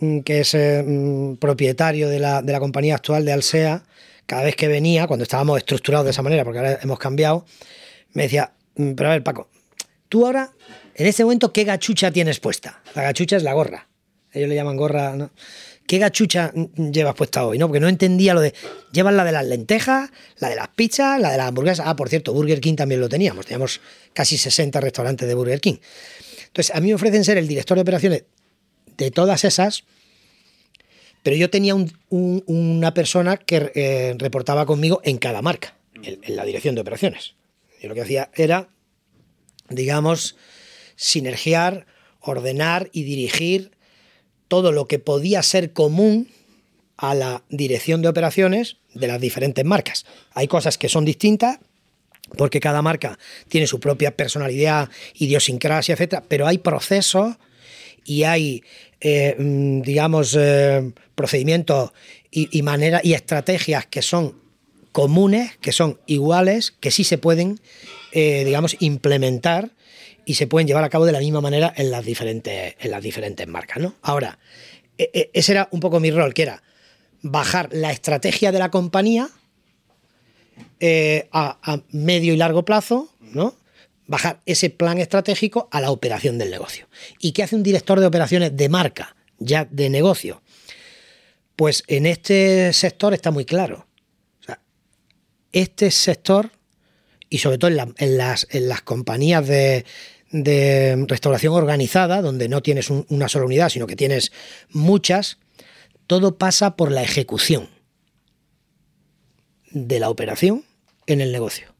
mm, 0.00 0.20
que 0.20 0.40
es 0.40 0.54
eh, 0.54 0.82
mm, 0.86 1.36
propietario 1.36 2.08
de 2.08 2.18
la, 2.18 2.42
de 2.42 2.52
la 2.52 2.60
compañía 2.60 2.94
actual 2.94 3.24
de 3.24 3.32
Alsea, 3.32 3.84
cada 4.26 4.44
vez 4.44 4.56
que 4.56 4.68
venía, 4.68 5.06
cuando 5.06 5.22
estábamos 5.22 5.58
estructurados 5.58 6.04
de 6.04 6.10
esa 6.10 6.22
manera, 6.22 6.44
porque 6.44 6.58
ahora 6.58 6.78
hemos 6.82 6.98
cambiado, 6.98 7.46
me 8.12 8.24
decía, 8.24 8.52
"Mm, 8.76 8.92
pero 8.92 9.10
a 9.10 9.12
ver, 9.12 9.22
Paco, 9.22 9.48
tú 10.08 10.26
ahora, 10.26 10.52
en 10.94 11.06
este 11.06 11.24
momento, 11.24 11.52
¿qué 11.52 11.64
gachucha 11.64 12.10
tienes 12.10 12.40
puesta? 12.40 12.82
La 12.94 13.02
gachucha 13.02 13.36
es 13.36 13.42
la 13.42 13.52
gorra. 13.52 13.88
Ellos 14.32 14.48
le 14.48 14.54
llaman 14.54 14.76
gorra, 14.76 15.16
¿no? 15.16 15.30
¿Qué 15.86 15.96
gachucha 15.96 16.52
llevas 16.76 17.14
puesta 17.14 17.46
hoy? 17.46 17.56
¿no? 17.56 17.66
Porque 17.66 17.80
no 17.80 17.88
entendía 17.88 18.34
lo 18.34 18.42
de. 18.42 18.52
Llevas 18.92 19.14
la 19.14 19.24
de 19.24 19.32
las 19.32 19.46
lentejas, 19.46 20.10
la 20.38 20.50
de 20.50 20.56
las 20.56 20.68
pizzas, 20.68 21.18
la 21.18 21.30
de 21.30 21.38
las 21.38 21.48
hamburguesas. 21.48 21.86
Ah, 21.88 21.96
por 21.96 22.10
cierto, 22.10 22.34
Burger 22.34 22.60
King 22.60 22.74
también 22.76 23.00
lo 23.00 23.08
teníamos. 23.08 23.46
Teníamos 23.46 23.80
casi 24.12 24.36
60 24.36 24.82
restaurantes 24.82 25.26
de 25.26 25.34
Burger 25.34 25.62
King. 25.62 25.76
Entonces, 26.48 26.74
a 26.74 26.80
mí 26.80 26.88
me 26.88 26.94
ofrecen 26.94 27.24
ser 27.24 27.38
el 27.38 27.46
director 27.48 27.76
de 27.76 27.82
operaciones 27.82 28.24
de 28.96 29.10
todas 29.10 29.44
esas, 29.44 29.84
pero 31.22 31.36
yo 31.36 31.50
tenía 31.50 31.74
un- 31.74 31.92
un- 32.10 32.42
una 32.46 32.94
persona 32.94 33.36
que 33.36 33.70
eh, 33.74 34.14
reportaba 34.18 34.66
conmigo 34.66 35.00
en 35.04 35.18
cada 35.18 35.42
marca, 35.42 35.76
en, 36.02 36.18
en 36.22 36.36
la 36.36 36.44
dirección 36.44 36.74
de 36.74 36.80
operaciones. 36.80 37.34
Yo 37.80 37.88
lo 37.88 37.94
que 37.94 38.02
hacía 38.02 38.30
era, 38.34 38.68
digamos, 39.68 40.36
sinergiar, 40.96 41.86
ordenar 42.20 42.88
y 42.92 43.04
dirigir 43.04 43.70
todo 44.48 44.72
lo 44.72 44.86
que 44.88 44.98
podía 44.98 45.42
ser 45.42 45.72
común 45.72 46.28
a 46.96 47.14
la 47.14 47.44
dirección 47.48 48.02
de 48.02 48.08
operaciones 48.08 48.78
de 48.94 49.06
las 49.06 49.20
diferentes 49.20 49.64
marcas. 49.64 50.06
Hay 50.32 50.48
cosas 50.48 50.78
que 50.78 50.88
son 50.88 51.04
distintas 51.04 51.58
porque 52.36 52.60
cada 52.60 52.82
marca 52.82 53.18
tiene 53.48 53.66
su 53.66 53.80
propia 53.80 54.16
personalidad, 54.16 54.88
idiosincrasia, 55.14 55.94
etcétera, 55.94 56.22
pero 56.28 56.46
hay 56.46 56.58
procesos 56.58 57.36
y 58.04 58.24
hay, 58.24 58.62
eh, 59.00 59.36
mm, 59.38 59.82
digamos, 59.82 60.36
eh, 60.38 60.92
procedimientos 61.14 61.92
y, 62.30 62.62
maneras 62.62 63.04
y 63.04 63.14
estrategias 63.14 63.86
que 63.86 64.02
son 64.02 64.34
comunes, 64.92 65.56
que 65.58 65.72
son 65.72 65.98
iguales, 66.06 66.74
que 66.78 66.90
sí 66.90 67.04
se 67.04 67.18
pueden, 67.18 67.60
eh, 68.12 68.44
digamos, 68.44 68.76
implementar 68.80 69.70
y 70.24 70.34
se 70.34 70.46
pueden 70.46 70.68
llevar 70.68 70.84
a 70.84 70.90
cabo 70.90 71.06
de 71.06 71.12
la 71.12 71.20
misma 71.20 71.40
manera 71.40 71.72
en 71.76 71.90
las 71.90 72.04
diferentes, 72.04 72.74
en 72.78 72.90
las 72.90 73.02
diferentes 73.02 73.46
marcas. 73.48 73.78
¿no? 73.78 73.94
Ahora, 74.02 74.38
e- 74.98 75.10
e- 75.14 75.30
ese 75.32 75.52
era 75.52 75.68
un 75.70 75.80
poco 75.80 76.00
mi 76.00 76.10
rol, 76.10 76.34
que 76.34 76.42
era 76.42 76.62
bajar 77.22 77.70
la 77.72 77.90
estrategia 77.90 78.52
de 78.52 78.58
la 78.58 78.70
compañía 78.70 79.30
eh, 80.80 81.28
a, 81.32 81.82
medio 81.90 82.32
y 82.32 82.36
largo 82.36 82.64
plazo, 82.64 83.12
¿no? 83.20 83.56
Bajar 84.06 84.40
ese 84.46 84.70
plan 84.70 84.98
estratégico 84.98 85.68
a 85.70 85.80
la 85.80 85.90
operación 85.90 86.38
del 86.38 86.50
negocio. 86.50 86.88
¿Y 87.20 87.32
qué 87.32 87.42
hace 87.42 87.56
un 87.56 87.62
director 87.62 88.00
de 88.00 88.06
operaciones 88.06 88.56
de 88.56 88.68
marca, 88.68 89.16
ya 89.38 89.66
de 89.70 89.90
negocio? 89.90 90.42
Pues 91.56 91.82
en 91.88 92.06
este 92.06 92.72
sector 92.72 93.12
está 93.14 93.30
muy 93.30 93.44
claro. 93.44 93.86
Este 95.52 95.90
sector, 95.90 96.50
y 97.28 97.38
sobre 97.38 97.58
todo 97.58 97.70
en, 97.70 97.76
la- 97.76 97.92
en 97.98 98.16
las, 98.18 98.46
en 98.50 98.68
las 98.68 98.82
compañías 98.82 99.46
de, 99.46 99.84
restauración 101.08 101.54
organizada, 101.54 102.20
donde 102.22 102.48
no 102.48 102.62
tienes 102.62 102.90
un- 102.90 103.06
una 103.08 103.28
sola 103.28 103.46
unidad, 103.46 103.70
sino 103.70 103.86
que 103.86 103.96
tienes 103.96 104.30
muchas, 104.70 105.38
todo 106.06 106.36
pasa 106.38 106.76
por 106.76 106.90
la 106.92 107.02
ejecución 107.02 107.68
de 109.70 110.00
la 110.00 110.08
operación 110.10 110.64
en 111.08 111.20
el 111.20 111.32
negocio. 111.32 111.74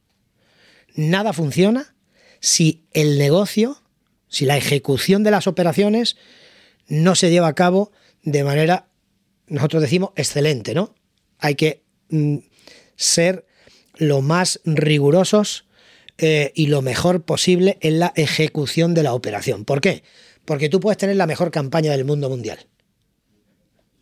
Nada 0.95 1.33
funciona 1.33 1.95
si 2.41 2.85
el 2.93 3.19
negocio, 3.19 3.81
si 4.29 4.45
la 4.45 4.57
ejecución 4.57 5.23
de 5.23 5.31
las 5.31 5.47
operaciones 5.47 6.17
no 6.89 7.15
se 7.15 7.31
lleva 7.31 7.47
a 7.47 7.55
cabo 7.55 7.93
de 8.23 8.43
manera, 8.43 8.89
nosotros 9.47 9.83
decimos, 9.83 10.11
excelente, 10.17 10.75
¿no? 10.75 10.95
Hay 11.39 11.55
que 11.55 11.83
mm, 12.09 12.39
ser 12.97 13.47
lo 13.97 14.23
más 14.23 14.61
rigurosos 14.65 15.67
eh, 16.19 16.53
y 16.55 16.67
lo 16.67 16.83
mejor 16.83 17.23
posible 17.23 17.79
en 17.81 18.01
la 18.01 18.13
ejecución 18.17 18.95
de 18.95 19.03
la 19.03 19.15
operación. 19.15 19.65
¿Por 19.65 19.81
qué? 19.81 20.03
Porque 20.45 20.69
tú 20.69 20.81
puedes 20.81 20.99
tener 20.99 21.17
la 21.17 21.27
mejor 21.27 21.51
campaña 21.51 21.93
del 21.93 22.05
mundo 22.05 22.29
mundial. 22.29 22.59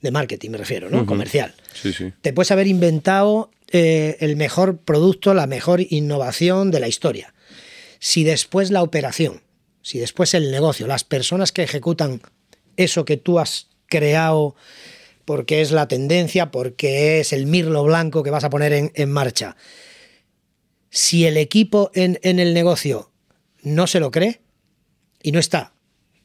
De 0.01 0.11
marketing 0.11 0.51
me 0.51 0.59
refiero, 0.59 0.89
¿no? 0.89 1.05
Comercial 1.05 1.55
Sí, 1.75 1.93
sí. 1.93 2.13
te 2.21 2.33
puedes 2.33 2.51
haber 2.51 2.67
inventado 2.69 3.51
eh, 3.73 4.17
el 4.21 4.37
mejor 4.37 4.79
producto, 4.79 5.35
la 5.35 5.47
mejor 5.47 5.81
innovación 5.81 6.71
de 6.71 6.81
la 6.81 6.89
historia. 6.89 7.35
Si 7.99 8.25
después 8.25 8.71
la 8.71 8.83
operación, 8.83 9.43
si 9.83 9.99
después 9.99 10.35
el 10.35 10.51
negocio, 10.51 10.87
las 10.87 11.05
personas 11.05 11.53
que 11.53 11.63
ejecutan 11.63 12.21
eso 12.77 13.05
que 13.05 13.17
tú 13.17 13.39
has 13.39 13.69
creado 13.87 14.55
porque 15.25 15.61
es 15.61 15.73
la 15.73 15.89
tendencia, 15.89 16.51
porque 16.53 17.21
es 17.21 17.33
el 17.33 17.47
mirlo 17.47 17.83
blanco 17.83 18.23
que 18.23 18.31
vas 18.31 18.45
a 18.45 18.51
poner 18.51 18.91
en, 18.95 19.11
marcha, 19.11 19.57
si 20.89 21.27
el 21.27 21.37
equipo 21.37 21.91
en, 21.95 22.19
el 22.23 22.55
negocio 22.55 23.11
no 23.63 23.89
se 23.89 23.99
lo 23.99 24.13
cree 24.13 24.41
y 25.23 25.33
no 25.33 25.41
está, 25.41 25.73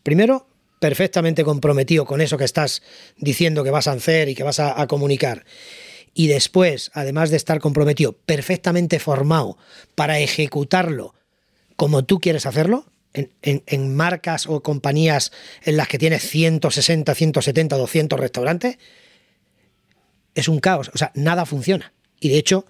primero, 0.04 0.48
perfectamente 0.80 1.44
comprometido 1.44 2.06
con 2.06 2.22
eso 2.22 2.38
que 2.38 2.44
estás 2.46 2.84
diciendo 3.18 3.64
que 3.64 3.72
vas 3.72 3.88
a 3.88 3.94
hacer 3.94 4.30
y 4.30 4.36
que 4.36 4.44
vas 4.44 4.60
a 4.60 4.86
comunicar, 4.88 5.46
y 6.14 6.28
después, 6.28 6.92
además 6.94 7.30
de 7.30 7.38
estar 7.38 7.60
comprometido, 7.60 8.14
perfectamente 8.14 9.00
formado 9.00 9.58
para 9.96 10.20
ejecutarlo 10.20 11.14
como 11.76 12.04
tú 12.04 12.20
quieres 12.20 12.46
hacerlo, 12.46 12.86
en, 13.14 13.96
marcas 13.96 14.48
o 14.48 14.62
compañías 14.62 15.32
en 15.64 15.78
las 15.78 15.88
que 15.88 15.98
tienes 15.98 16.22
160, 16.30 17.14
170, 17.14 17.76
200 17.76 18.20
restaurantes, 18.20 18.78
es 20.36 20.48
un 20.48 20.60
caos. 20.60 20.92
O 20.94 20.98
sea, 20.98 21.12
nada 21.16 21.46
funciona. 21.46 21.94
Y 22.20 22.30
de 22.30 22.38
hecho, 22.38 22.66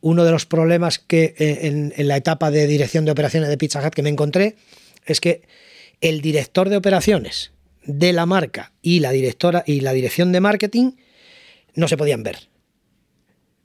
uno 0.00 0.24
de 0.24 0.30
los 0.30 0.46
problemas 0.46 0.98
que 0.98 1.34
eh, 1.36 1.66
en, 1.66 1.92
en 1.96 2.08
la 2.08 2.16
etapa 2.16 2.50
de 2.50 2.66
dirección 2.66 3.04
de 3.04 3.10
operaciones 3.10 3.48
de 3.48 3.58
Pizza 3.58 3.84
Hut 3.84 3.92
que 3.92 4.02
me 4.02 4.10
encontré 4.10 4.56
es 5.04 5.20
que 5.20 5.42
el 6.00 6.20
director 6.20 6.68
de 6.68 6.76
operaciones 6.76 7.52
de 7.84 8.12
la 8.12 8.24
marca 8.24 8.72
y 8.80 9.00
la 9.00 9.10
directora 9.10 9.64
y 9.66 9.80
la 9.80 9.92
dirección 9.92 10.32
de 10.32 10.40
marketing 10.40 10.92
no 11.74 11.88
se 11.88 11.96
podían 11.96 12.22
ver. 12.22 12.53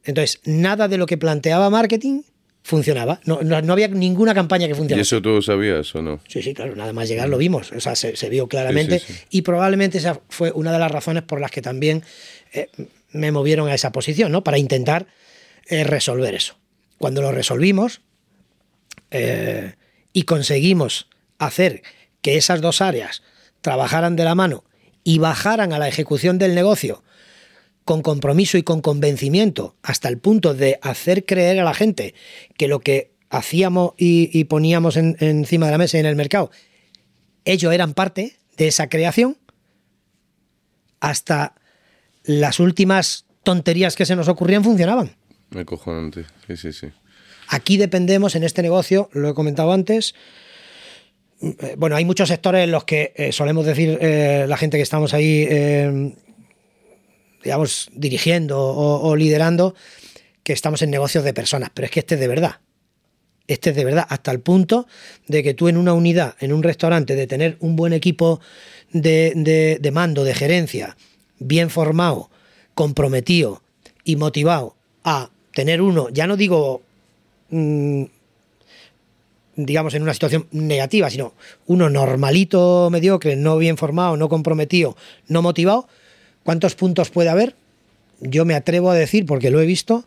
Entonces, 0.10 0.42
nada 0.46 0.88
de 0.88 0.98
lo 0.98 1.06
que 1.06 1.18
planteaba 1.18 1.70
marketing 1.70 2.24
funcionaba. 2.64 3.20
No, 3.26 3.42
no- 3.42 3.62
no 3.62 3.74
había 3.74 3.88
ninguna 3.88 4.34
campaña 4.36 4.66
que 4.68 4.74
¿Y 4.74 4.76
funcionara. 4.76 5.02
eso 5.02 5.22
tú 5.22 5.42
sabías 5.42 5.94
o 5.96 6.02
no? 6.02 6.20
Sí, 6.28 6.42
sí, 6.42 6.54
claro, 6.54 6.76
nada 6.76 6.92
más 6.94 7.08
llegar 7.08 7.30
lo 7.30 7.38
vimos, 7.38 7.72
o 7.72 7.80
sea, 7.80 7.96
se, 7.96 8.16
se 8.16 8.30
vio 8.30 8.48
claramente 8.48 9.00
Sí, 9.00 9.06
sí, 9.08 9.14
sí. 9.14 9.26
y 9.30 9.42
probablemente 9.44 9.98
esa 9.98 10.20
fue 10.30 10.52
una 10.52 10.72
de 10.72 10.80
las 10.80 10.92
razones 10.92 11.24
por 11.24 11.40
las 11.40 11.52
que 11.52 11.62
también 11.62 12.04
eh, 12.54 12.68
me 13.12 13.32
movieron 13.32 13.70
a 13.70 13.74
esa 13.74 13.92
posición, 13.92 14.32
¿no? 14.32 14.44
Para 14.44 14.58
intentar 14.58 15.08
eh, 15.68 15.84
resolver 15.84 16.36
eso. 16.36 16.58
Cuando 16.98 17.22
lo 17.22 17.32
resolvimos 17.32 18.02
eh, 19.12 19.74
y 20.14 20.24
conseguimos 20.24 21.08
hacer 21.38 21.82
que 22.22 22.36
esas 22.38 22.62
dos 22.62 22.82
áreas 22.82 23.24
trabajaran 23.62 24.16
de 24.16 24.24
la 24.26 24.36
mano 24.36 24.64
y 25.04 25.18
bajaran 25.20 25.74
a 25.74 25.80
la 25.80 25.88
ejecución 25.88 26.38
del 26.38 26.56
negocio 26.56 27.04
con 27.90 28.04
compromiso 28.04 28.60
y 28.60 28.62
con 28.62 28.82
convencimiento, 28.82 29.76
hasta 29.82 30.10
el 30.10 30.20
punto 30.20 30.54
de 30.54 30.78
hacer 30.84 31.26
creer 31.26 31.60
a 31.60 31.64
la 31.64 31.74
gente 31.74 32.14
que 32.56 32.68
lo 32.68 32.82
que 32.82 33.14
hacíamos 33.32 33.94
y, 33.98 34.30
y 34.32 34.44
poníamos 34.44 34.96
en- 34.96 35.18
encima 35.20 35.66
de 35.66 35.72
la 35.72 35.80
mesa 35.80 35.98
y 35.98 36.02
en 36.02 36.06
el 36.06 36.16
mercado, 36.16 36.52
ellos 37.46 37.74
eran 37.74 37.96
parte 37.96 38.36
de 38.58 38.68
esa 38.68 38.90
creación, 38.90 39.38
hasta 41.00 41.56
las 42.26 42.60
últimas 42.60 43.26
tonterías 43.42 43.96
que 43.96 44.06
se 44.06 44.16
nos 44.16 44.28
ocurrían 44.28 44.64
funcionaban. 44.64 45.16
Me 45.50 45.66
cojonante. 45.66 46.26
Sí, 46.46 46.58
sí, 46.58 46.74
sí. 46.74 46.88
Aquí 47.48 47.78
dependemos 47.78 48.36
en 48.36 48.44
este 48.44 48.62
negocio, 48.62 49.10
lo 49.14 49.30
he 49.30 49.34
comentado 49.34 49.72
antes. 49.74 50.14
eh, 51.42 51.74
Bueno, 51.76 51.96
hay 51.96 52.06
muchos 52.06 52.30
sectores 52.30 52.66
en 52.66 52.72
los 52.72 52.84
que 52.84 53.14
eh, 53.16 53.32
solemos 53.32 53.66
decir 53.66 53.98
eh, 54.00 54.46
la 54.48 54.58
gente 54.58 54.78
que 54.78 54.84
estamos 54.84 55.16
ahí, 55.16 55.48
eh, 55.50 56.14
digamos, 57.44 57.90
dirigiendo 57.94 58.60
o, 58.60 59.16
liderando, 59.16 59.76
que 60.44 60.54
estamos 60.54 60.82
en 60.82 60.90
negocios 60.92 61.24
de 61.24 61.34
personas, 61.34 61.70
pero 61.74 61.86
es 61.86 61.92
que 61.92 62.00
este 62.00 62.16
es 62.16 62.22
de 62.22 62.28
verdad. 62.28 62.60
Este 63.48 63.72
es 63.72 63.76
de 63.76 63.84
verdad, 63.86 64.06
hasta 64.10 64.32
el 64.32 64.42
punto 64.42 64.86
de 65.28 65.42
que 65.42 65.54
tú 65.56 65.68
en 65.70 65.78
una 65.78 65.94
unidad, 65.94 66.36
en 66.40 66.54
un 66.54 66.62
restaurante, 66.62 67.16
de 67.16 67.26
tener 67.28 67.58
un 67.60 67.76
buen 67.76 67.94
equipo 67.94 68.40
de, 68.92 69.34
de- 69.36 69.80
de 69.82 69.92
mando, 69.92 70.24
de 70.24 70.36
gerencia, 70.36 70.96
bien 71.40 71.70
formado, 71.72 72.30
comprometido 72.76 73.64
y 74.04 74.18
motivado 74.18 74.76
a 75.04 75.30
tener 75.54 75.82
uno, 75.82 76.10
ya 76.10 76.28
no 76.28 76.38
digo 76.38 76.84
mm, 77.50 78.04
digamos, 79.56 79.94
en 79.94 80.04
una 80.04 80.14
situación 80.14 80.48
negativa, 80.52 81.10
sino 81.10 81.34
uno 81.68 81.90
normalito, 81.90 82.90
mediocre, 82.92 83.36
no 83.36 83.58
bien 83.58 83.78
formado, 83.78 84.16
no 84.16 84.30
comprometido, 84.30 84.96
no 85.28 85.42
motivado, 85.42 85.88
¿cuántos 86.50 86.74
puntos 86.74 87.12
puede 87.12 87.30
haber? 87.30 87.54
Yo 88.22 88.44
me 88.44 88.56
atrevo 88.56 88.90
a 88.90 88.96
decir, 88.96 89.28
porque 89.28 89.52
lo 89.52 89.62
he 89.62 89.68
visto, 89.68 90.04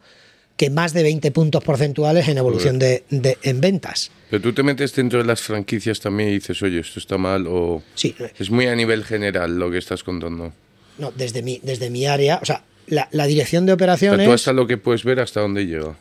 que 0.56 0.70
más 0.70 0.92
de 0.92 1.04
20 1.04 1.30
puntos 1.30 1.62
porcentuales 1.62 2.26
en 2.26 2.36
evolución 2.36 2.80
de, 2.80 3.04
de- 3.10 3.38
en 3.44 3.60
ventas. 3.60 4.10
Pero 4.28 4.42
tú 4.42 4.52
te 4.52 4.64
metes 4.64 4.92
dentro 4.92 5.20
de 5.20 5.24
las 5.24 5.40
franquicias 5.40 6.00
también 6.00 6.30
y 6.30 6.32
dices, 6.32 6.60
oye, 6.62 6.80
esto 6.80 6.98
está 6.98 7.16
mal 7.16 7.46
o... 7.46 7.80
Sí, 7.94 8.16
Es 8.40 8.50
muy 8.50 8.66
a 8.66 8.74
nivel 8.74 9.04
general 9.04 9.56
lo 9.56 9.70
que 9.70 9.78
estás 9.78 10.02
contando. 10.02 10.52
no, 10.98 11.12
desde 11.12 11.42
mi, 11.42 11.60
desde 11.62 11.90
mi 11.90 12.06
área, 12.06 12.40
o 12.42 12.44
sea, 12.44 12.64
la, 12.88 13.08
la 13.12 13.26
dirección 13.28 13.66
de 13.66 13.72
O 13.72 13.76
sea, 13.76 13.84
operaciones, 13.84 14.26
tú 14.26 14.32
hasta 14.32 14.52
lo 14.52 14.66
que 14.66 14.78
puedes 14.78 15.04
ver 15.04 15.20
hasta 15.20 15.40
dónde 15.40 15.64
llega. 15.66 15.94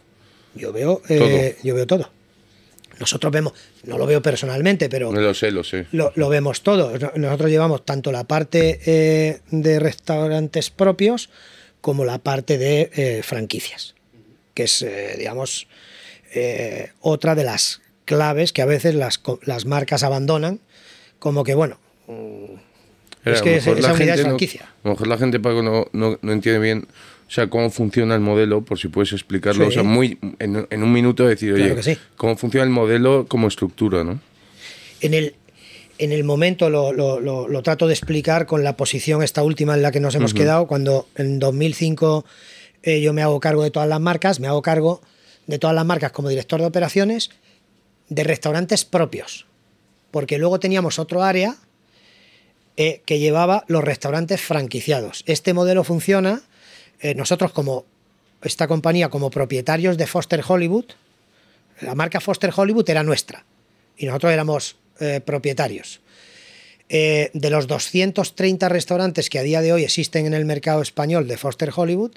yo 0.55 0.73
veo, 0.73 1.03
eh, 1.07 1.55
yo 1.63 1.75
veo 1.75 1.85
todo. 1.85 2.09
Nosotros 2.99 3.31
vemos, 3.31 3.53
no 3.85 3.97
lo 3.97 4.05
veo 4.05 4.21
personalmente, 4.21 4.87
pero 4.89 5.11
No 5.11 5.19
lo 5.21 5.33
sé, 5.33 5.51
lo 5.51 5.63
sé. 5.63 5.87
lo, 5.91 6.11
lo 6.15 6.29
vemos 6.29 6.61
todo. 6.61 6.97
No- 6.99 7.11
Nosotros 7.15 7.49
llevamos 7.49 7.83
tanto 7.85 8.11
la 8.11 8.23
parte 8.25 8.79
eh, 8.85 9.39
de 9.49 9.79
restaurantes 9.79 10.69
propios 10.69 11.29
como 11.81 12.05
la 12.05 12.19
parte 12.19 12.57
de 12.59 12.91
eh, 12.93 13.21
franquicias, 13.23 13.95
que 14.53 14.63
es, 14.63 14.81
eh, 14.83 15.15
digamos, 15.17 15.67
otra 17.01 17.35
de 17.35 17.43
las 17.43 17.81
claves 18.05 18.53
que 18.53 18.61
a 18.61 18.65
veces 18.65 18.95
las, 18.95 19.19
las 19.43 19.65
marcas 19.65 20.03
abandonan, 20.03 20.59
como 21.19 21.43
que, 21.43 21.55
bueno, 21.55 21.79
Pero 22.07 23.35
es 23.35 23.41
que 23.41 23.55
esa 23.57 23.71
unidad 23.71 24.15
es 24.15 24.21
no- 24.21 24.29
franquicia. 24.29 24.61
a 24.83 24.87
lo 24.87 24.91
mejor 24.91 25.07
la 25.07 25.17
gente, 25.17 25.39
Paco, 25.39 25.61
no, 25.61 25.87
no, 25.93 26.17
no 26.21 26.31
entiende 26.31 26.59
bien 26.59 26.87
o 27.31 27.33
sea, 27.33 27.49
cómo 27.49 27.69
funciona 27.69 28.13
el 28.13 28.19
modelo, 28.19 28.61
por 28.65 28.77
si 28.77 28.89
puedes 28.89 29.13
explicarlo. 29.13 29.63
Sí. 29.63 29.69
O 29.69 29.71
sea, 29.71 29.83
muy, 29.83 30.19
en, 30.39 30.67
en 30.69 30.83
un 30.83 30.91
minuto 30.91 31.25
decir, 31.25 31.53
oye, 31.53 31.63
Claro 31.63 31.77
que 31.77 31.83
sí. 31.83 31.97
cómo 32.17 32.35
funciona 32.35 32.65
el 32.65 32.69
modelo 32.71 33.25
como 33.29 33.47
estructura, 33.47 34.03
¿no? 34.03 34.19
en 34.99 35.13
el, 35.13 35.35
en 35.97 36.11
el 36.11 36.23
momento 36.25 36.69
lo, 36.69 36.91
lo- 36.91 37.19
lo- 37.21 37.47
lo 37.47 37.63
trato 37.63 37.87
de 37.87 37.93
explicar 37.93 38.45
con 38.47 38.63
la 38.65 38.75
posición 38.75 39.23
esta 39.23 39.43
última 39.43 39.73
en 39.75 39.81
la 39.81 39.91
que 39.91 39.99
nos 40.01 40.13
hemos 40.15 40.33
quedado, 40.33 40.67
cuando 40.67 41.07
en 41.15 41.39
2005 41.39 42.25
eh, 42.83 42.99
yo 43.01 43.13
me 43.13 43.21
hago 43.23 43.39
cargo 43.39 43.63
de 43.63 43.71
todas 43.71 43.87
las 43.87 43.99
marcas, 44.01 44.39
me 44.41 44.47
hago 44.47 44.61
cargo 44.61 45.01
de 45.47 45.57
todas 45.57 45.73
las 45.75 45.85
marcas 45.85 46.11
como 46.11 46.27
director 46.29 46.59
de 46.59 46.67
operaciones 46.67 47.29
de 48.09 48.23
restaurantes 48.25 48.83
propios, 48.83 49.45
porque 50.11 50.37
luego 50.37 50.59
teníamos 50.59 50.99
otro 50.99 51.23
área 51.23 51.55
eh, 52.77 53.01
que 53.05 53.19
llevaba 53.19 53.63
los 53.67 53.83
restaurantes 53.83 54.41
franquiciados. 54.41 55.23
Este 55.27 55.53
modelo 55.53 55.83
funciona, 55.83 56.41
eh, 57.01 57.15
nosotros 57.15 57.51
como 57.51 57.85
esta 58.41 58.67
compañía, 58.67 59.09
como 59.09 59.29
propietarios 59.29 59.97
de 59.97 60.07
Foster 60.07 60.43
Hollywood, 60.47 60.85
la 61.81 61.95
marca 61.95 62.19
Foster 62.21 62.51
Hollywood 62.55 62.89
era 62.89 63.03
nuestra 63.03 63.45
y 63.97 64.05
nosotros 64.05 64.31
éramos 64.31 64.75
eh, 64.99 65.21
propietarios. 65.23 66.01
Eh, 66.89 67.31
de 67.33 67.49
los 67.49 67.67
230 67.67 68.67
restaurantes 68.67 69.29
que 69.29 69.39
a 69.39 69.43
día 69.43 69.61
de 69.61 69.71
hoy 69.71 69.83
existen 69.83 70.25
en 70.25 70.33
el 70.33 70.45
mercado 70.45 70.81
español 70.81 71.27
de 71.27 71.37
Foster 71.37 71.71
Hollywood, 71.73 72.11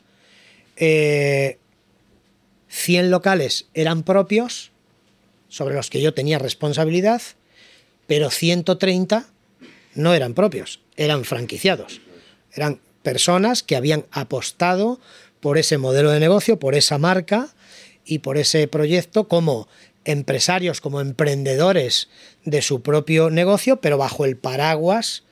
eh, 0.76 1.58
100 2.68 3.10
locales 3.10 3.66
eran 3.74 4.02
propios, 4.02 4.72
sobre 5.48 5.76
los 5.76 5.90
que 5.90 6.02
yo 6.02 6.12
tenía 6.12 6.40
responsabilidad, 6.40 7.22
pero 8.08 8.30
130 8.30 9.26
no 9.94 10.12
eran 10.12 10.34
propios, 10.34 10.80
eran 10.96 11.24
franquiciados. 11.24 12.00
Eran 12.52 12.80
personas 13.04 13.62
que 13.62 13.76
habían 13.76 14.06
apostado 14.10 14.98
por 15.38 15.58
ese 15.58 15.78
modelo 15.78 16.10
de 16.10 16.18
negocio, 16.18 16.58
por 16.58 16.74
esa 16.74 16.98
marca 16.98 17.54
y 18.04 18.18
por 18.18 18.36
ese 18.38 18.66
proyecto 18.66 19.28
como 19.28 19.68
empresarios, 20.04 20.80
como 20.80 21.00
emprendedores 21.00 22.08
de 22.44 22.60
su 22.62 22.82
propio 22.82 23.30
negocio, 23.30 23.76
pero 23.80 23.96
bajo 23.96 24.24
el 24.24 24.36
paraguas 24.36 25.22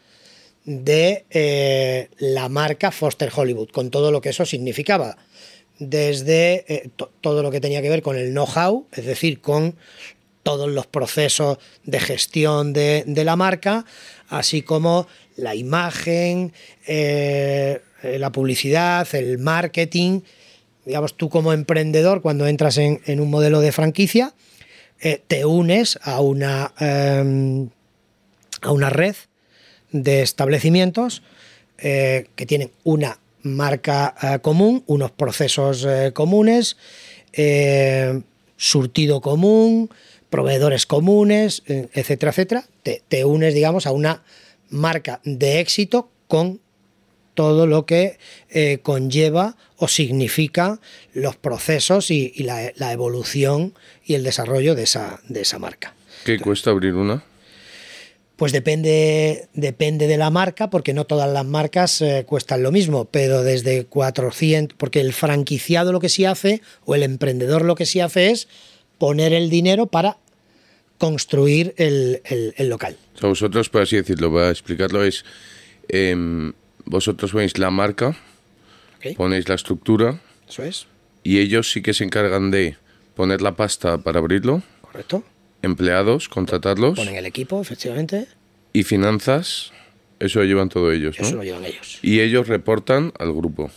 de 0.64 1.24
eh, 1.30 2.08
la 2.18 2.48
marca 2.48 2.92
Foster 2.92 3.32
Hollywood, 3.34 3.70
con 3.70 3.90
todo 3.90 4.12
lo 4.12 4.20
que 4.20 4.28
eso 4.30 4.46
significaba. 4.46 5.16
Desde 5.78 6.64
eh, 6.72 6.88
to- 6.96 7.10
todo 7.20 7.42
lo 7.42 7.50
que 7.50 7.60
tenía 7.60 7.82
que 7.82 7.88
ver 7.90 8.02
con 8.02 8.16
el 8.16 8.30
know-how, 8.32 8.86
es 8.92 9.04
decir, 9.04 9.40
con 9.40 9.76
todos 10.42 10.68
los 10.70 10.86
procesos 10.86 11.58
de 11.84 12.00
gestión 12.00 12.72
de, 12.72 13.04
de 13.06 13.24
la 13.24 13.36
marca, 13.36 13.84
así 14.28 14.62
como 14.62 15.06
la 15.36 15.54
imagen, 15.54 16.52
eh, 16.86 17.80
eh, 18.02 18.18
la 18.18 18.32
publicidad, 18.32 19.06
el 19.14 19.38
marketing. 19.38 20.20
Digamos, 20.84 21.16
tú 21.16 21.28
como 21.28 21.52
emprendedor, 21.52 22.22
cuando 22.22 22.46
entras 22.46 22.78
en, 22.78 23.20
un 23.20 23.30
modelo 23.30 23.60
de 23.60 23.72
franquicia, 23.72 24.34
eh, 25.00 25.22
te 25.26 25.44
unes 25.44 25.98
a 26.02 26.20
una, 26.20 26.72
a 28.62 28.70
una 28.70 28.90
red 28.90 29.14
de 29.92 30.22
establecimientos 30.22 31.22
que 31.76 32.46
tienen 32.46 32.70
una 32.84 33.18
marca 33.42 34.40
común, 34.42 34.84
unos 34.86 35.10
procesos 35.10 35.86
comunes, 36.14 36.76
surtido 38.56 39.20
común, 39.20 39.90
proveedores 40.30 40.86
comunes, 40.86 41.62
etcétera, 41.66 42.30
etcétera. 42.30 42.64
Te, 42.82 43.02
te 43.08 43.24
unes, 43.24 43.54
digamos, 43.54 43.86
a 43.86 43.92
una 43.92 44.22
marca 44.72 45.20
de 45.24 45.60
éxito 45.60 46.10
con 46.26 46.60
todo 47.34 47.66
lo 47.66 47.86
que 47.86 48.18
eh, 48.50 48.80
conlleva 48.82 49.56
o 49.76 49.88
significa 49.88 50.80
los 51.14 51.36
procesos 51.36 52.10
y, 52.10 52.32
y 52.34 52.42
la, 52.42 52.72
la 52.76 52.92
evolución 52.92 53.74
y 54.04 54.14
el 54.14 54.22
desarrollo 54.22 54.74
de 54.74 54.82
esa, 54.82 55.20
de 55.28 55.42
esa 55.42 55.58
marca. 55.58 55.94
¿Qué 56.24 56.38
cuesta 56.38 56.70
abrir 56.70 56.94
una? 56.94 57.24
Pues 58.36 58.52
depende, 58.52 59.48
depende 59.54 60.06
de 60.08 60.16
la 60.16 60.30
marca, 60.30 60.68
porque 60.68 60.94
no 60.94 61.04
todas 61.04 61.30
las 61.32 61.44
marcas 61.44 62.00
eh, 62.00 62.24
cuestan 62.26 62.62
lo 62.62 62.72
mismo, 62.72 63.04
pero 63.04 63.42
desde 63.42 63.84
400, 63.84 64.76
porque 64.76 65.00
el 65.00 65.12
franquiciado 65.12 65.92
lo 65.92 66.00
que 66.00 66.08
sí 66.08 66.24
hace, 66.24 66.60
o 66.84 66.94
el 66.94 67.02
emprendedor 67.02 67.64
lo 67.64 67.76
que 67.76 67.86
sí 67.86 68.00
hace 68.00 68.30
es 68.30 68.48
poner 68.98 69.32
el 69.32 69.48
dinero 69.48 69.86
para 69.86 70.18
construir 71.02 71.74
el, 71.78 72.20
el- 72.26 72.54
el 72.56 72.68
local. 72.68 72.96
O 73.16 73.18
sea, 73.18 73.28
vosotros, 73.28 73.68
por 73.68 73.82
así 73.82 73.96
decirlo, 73.96 74.32
para 74.32 74.50
explicarlo, 74.50 75.02
es 75.02 75.24
em, 75.88 76.52
vosotros 76.84 77.32
ponéis 77.32 77.58
la 77.58 77.70
marca, 77.72 78.16
ponéis 79.16 79.48
la 79.48 79.56
estructura 79.56 80.20
Eso 80.48 80.62
es, 80.62 80.86
y 81.24 81.40
ellos 81.40 81.72
sí 81.72 81.82
que 81.82 81.92
se 81.92 82.04
encargan 82.04 82.52
de 82.52 82.76
poner 83.16 83.42
la 83.42 83.56
pasta 83.56 83.98
para 83.98 84.20
abrirlo, 84.20 84.62
correcto. 84.80 85.24
empleados, 85.62 86.28
contratarlos 86.28 86.94
Ponen 86.94 87.16
el 87.16 87.26
equipo, 87.26 87.60
efectivamente, 87.60 88.28
y 88.72 88.84
finanzas, 88.84 89.72
eso 90.20 90.38
lo 90.38 90.44
llevan 90.44 90.68
todo 90.68 90.92
ellos, 90.92 91.18
¿no? 91.18 91.26
eso 91.26 91.34
lo 91.34 91.42
llevan 91.42 91.64
ellos. 91.64 91.98
Y 92.02 92.20
ellos 92.20 92.46
reportan 92.46 93.12
al 93.18 93.32
grupo. 93.32 93.72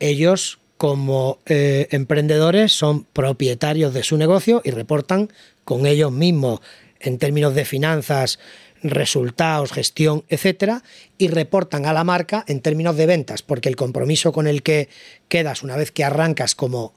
ellos 0.00 0.58
como 0.82 1.38
eh, 1.46 1.86
emprendedores 1.92 2.72
son 2.72 3.04
propietarios 3.04 3.94
de 3.94 4.02
su 4.02 4.16
negocio 4.16 4.62
y 4.64 4.72
reportan 4.72 5.30
con 5.64 5.86
ellos 5.86 6.10
mismos 6.10 6.58
en 6.98 7.18
términos 7.18 7.54
de 7.54 7.64
finanzas, 7.64 8.40
resultados, 8.82 9.70
gestión, 9.70 10.24
etcétera, 10.28 10.82
y 11.18 11.28
reportan 11.28 11.86
a 11.86 11.92
la 11.92 12.02
marca 12.02 12.44
en 12.48 12.60
términos 12.60 12.96
de 12.96 13.06
ventas, 13.06 13.42
porque 13.42 13.68
el 13.68 13.76
compromiso 13.76 14.32
con 14.32 14.48
el 14.48 14.64
que 14.64 14.88
quedas 15.28 15.62
una 15.62 15.76
vez 15.76 15.92
que 15.92 16.02
arrancas 16.02 16.56
como, 16.56 16.94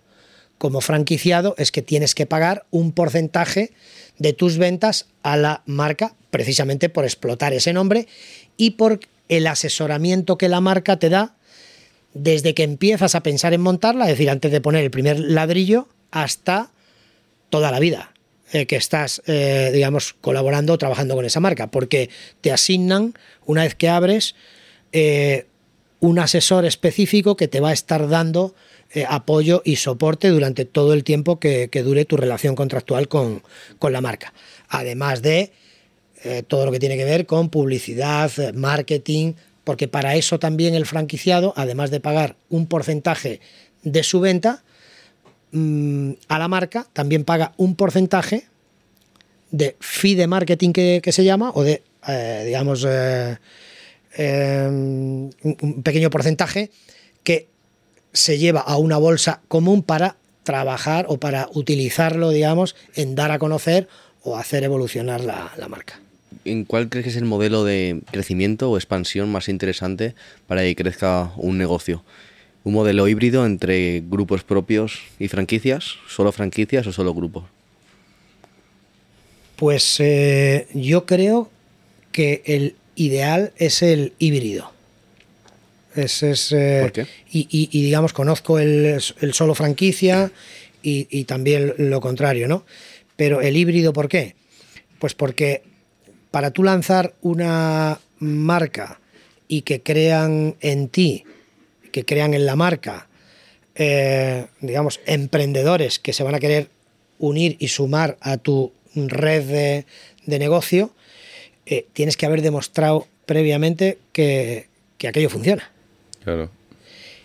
como 0.57 0.81
franquiciado 0.81 1.53
es 1.59 1.71
que 1.71 1.83
tienes 1.83 2.15
que 2.15 2.25
pagar 2.25 2.65
un 2.71 2.91
porcentaje 2.91 3.71
de 4.17 4.33
tus 4.33 4.57
ventas 4.57 5.05
a 5.21 5.37
la 5.37 5.61
marca, 5.67 6.15
precisamente 6.31 6.89
por 6.89 7.03
explotar 7.03 7.53
ese 7.53 7.71
nombre 7.71 8.07
y 8.57 8.71
por 8.71 8.99
el 9.29 9.45
asesoramiento 9.45 10.39
que 10.39 10.49
la 10.49 10.59
marca 10.59 10.97
te 10.97 11.09
da 11.09 11.34
desde 12.15 12.53
que 12.53 12.63
empiezas 12.63 13.13
a 13.13 13.21
pensar 13.21 13.53
en 13.53 13.61
montarla, 13.61 14.05
es 14.05 14.11
decir, 14.11 14.29
antes 14.29 14.51
de 14.51 14.61
poner 14.61 14.83
el 14.83 14.89
primer 14.89 15.19
ladrillo, 15.19 15.89
hasta 16.11 16.71
toda 17.49 17.71
la 17.71 17.79
vida 17.79 18.13
eh, 18.53 18.65
que 18.67 18.77
estás, 18.77 19.21
eh, 19.27 19.69
digamos, 19.73 20.15
colaborando 20.21 20.73
o 20.73 20.77
trabajando 20.77 21.13
con 21.13 21.25
esa 21.25 21.41
marca, 21.41 21.69
porque 21.69 22.09
te 22.39 22.53
asignan, 22.53 23.15
una 23.45 23.63
vez 23.63 23.75
que 23.75 23.89
abres, 23.89 24.33
eh, 24.93 25.45
un 25.99 26.17
asesor 26.17 26.63
específico 26.65 27.35
que 27.35 27.49
te 27.49 27.59
va 27.59 27.69
a 27.69 27.73
estar 27.73 28.07
dando 28.07 28.55
apoyo 29.09 29.61
y 29.65 29.75
soporte 29.75 30.29
durante 30.29 30.63
todo 30.63 30.93
el 30.93 31.03
tiempo 31.03 31.37
que, 31.37 31.67
dure 31.83 32.05
tu 32.05 32.15
relación 32.15 32.55
contractual 32.55 33.09
con, 33.09 33.43
con 33.77 33.91
la 33.91 33.99
marca. 33.99 34.33
Además 34.69 35.21
de 35.21 35.51
todo 36.47 36.65
lo 36.65 36.71
que 36.71 36.79
tiene 36.79 36.95
que 36.95 37.03
ver 37.03 37.25
con 37.25 37.49
publicidad, 37.49 38.31
marketing, 38.53 39.33
porque 39.65 39.89
para 39.89 40.15
eso 40.15 40.39
también 40.39 40.75
el 40.75 40.85
franquiciado, 40.85 41.53
además 41.57 41.91
de 41.91 41.99
pagar 41.99 42.37
un 42.49 42.67
porcentaje 42.67 43.41
de 43.83 44.03
su 44.03 44.21
venta, 44.21 44.63
mm, 45.51 46.11
a 46.29 46.39
la 46.39 46.47
marca 46.47 46.87
también 46.93 47.25
paga 47.25 47.53
un 47.57 47.75
porcentaje 47.75 48.47
de 49.51 49.75
fee 49.79 50.15
de 50.15 50.27
marketing 50.27 50.71
que, 50.71 51.11
se 51.11 51.23
llama, 51.23 51.51
o 51.53 51.63
de, 51.63 51.81
eh, 52.07 52.43
digamos, 52.45 52.85
eh, 52.87 53.37
eh, 54.17 54.67
un 54.69 55.81
pequeño 55.83 56.09
porcentaje 56.09 56.71
que 57.23 57.47
se 58.13 58.37
lleva 58.37 58.61
a 58.61 58.77
una 58.77 58.97
bolsa 58.97 59.41
común 59.47 59.81
para 59.81 60.15
trabajar 60.43 61.07
o 61.09 61.17
para 61.17 61.49
utilizarlo, 61.53 62.29
digamos, 62.29 62.75
en 62.93 63.15
dar 63.15 63.31
a 63.31 63.39
conocer 63.39 63.87
o 64.21 64.37
hacer 64.37 64.63
evolucionar 64.63 65.21
la 65.21 65.67
marca. 65.67 66.04
¿En 66.45 66.63
cuál 66.63 66.89
crees 66.89 67.05
que 67.05 67.09
es 67.09 67.15
el 67.15 67.25
modelo 67.25 67.63
de 67.63 68.01
crecimiento 68.11 68.69
o 68.69 68.77
expansión 68.77 69.31
más 69.31 69.49
interesante 69.49 70.13
para 70.45 70.61
que 70.61 70.75
crezca 70.75 71.31
un 71.37 71.57
negocio? 71.57 72.03
¿Un 72.63 72.73
modelo 72.73 73.07
híbrido 73.07 73.45
entre 73.45 74.03
grupos 74.07 74.43
propios 74.43 74.99
y 75.19 75.27
franquicias? 75.27 75.95
¿Solo 76.07 76.31
franquicias 76.31 76.85
o 76.85 76.91
solo 76.91 77.15
grupos? 77.15 77.45
Pues 79.55 79.99
eh, 79.99 80.67
yo 80.73 81.05
creo 81.05 81.49
que 82.11 82.43
el 82.45 82.75
ideal 82.95 83.51
es 83.57 83.81
el 83.81 84.13
híbrido. 84.19 84.71
Es, 85.95 86.21
eh, 86.23 86.79
¿Por 86.81 86.91
qué? 86.91 87.07
Y, 87.31 87.67
digamos, 87.83 88.13
conozco 88.13 88.59
el, 88.59 89.01
solo 89.31 89.55
franquicia 89.55 90.31
y, 90.83 91.07
y, 91.09 91.23
también 91.23 91.73
lo 91.77 92.01
contrario, 92.01 92.47
¿no? 92.47 92.65
Pero 93.15 93.41
el 93.41 93.57
híbrido, 93.57 93.93
¿por 93.93 94.09
qué? 94.09 94.35
Pues 94.99 95.15
porque 95.15 95.63
para 96.35 96.51
tú 96.51 96.63
lanzar 96.63 97.13
una 97.21 98.01
marca 98.19 98.99
y 99.47 99.61
que 99.61 99.81
crean 99.81 100.57
en 100.59 100.89
ti, 100.89 101.23
que 101.93 102.03
crean 102.03 102.33
en 102.33 102.45
la 102.45 102.57
marca, 102.57 103.07
eh, 103.73 104.47
digamos, 104.59 104.99
emprendedores 105.05 105.97
que 105.97 106.11
se 106.11 106.25
van 106.25 106.35
a 106.35 106.41
querer 106.41 106.67
unir 107.19 107.55
y 107.59 107.69
sumar 107.69 108.17
a 108.19 108.35
tu 108.35 108.73
red 108.95 109.85
de, 110.25 110.39
negocio, 110.39 110.91
eh, 111.67 111.87
tienes 111.93 112.17
que 112.17 112.25
haber 112.25 112.41
demostrado 112.41 113.07
previamente 113.25 113.97
que, 114.11 114.67
que 114.97 115.07
aquello 115.07 115.29
funciona. 115.29 115.71
Claro. 116.25 116.51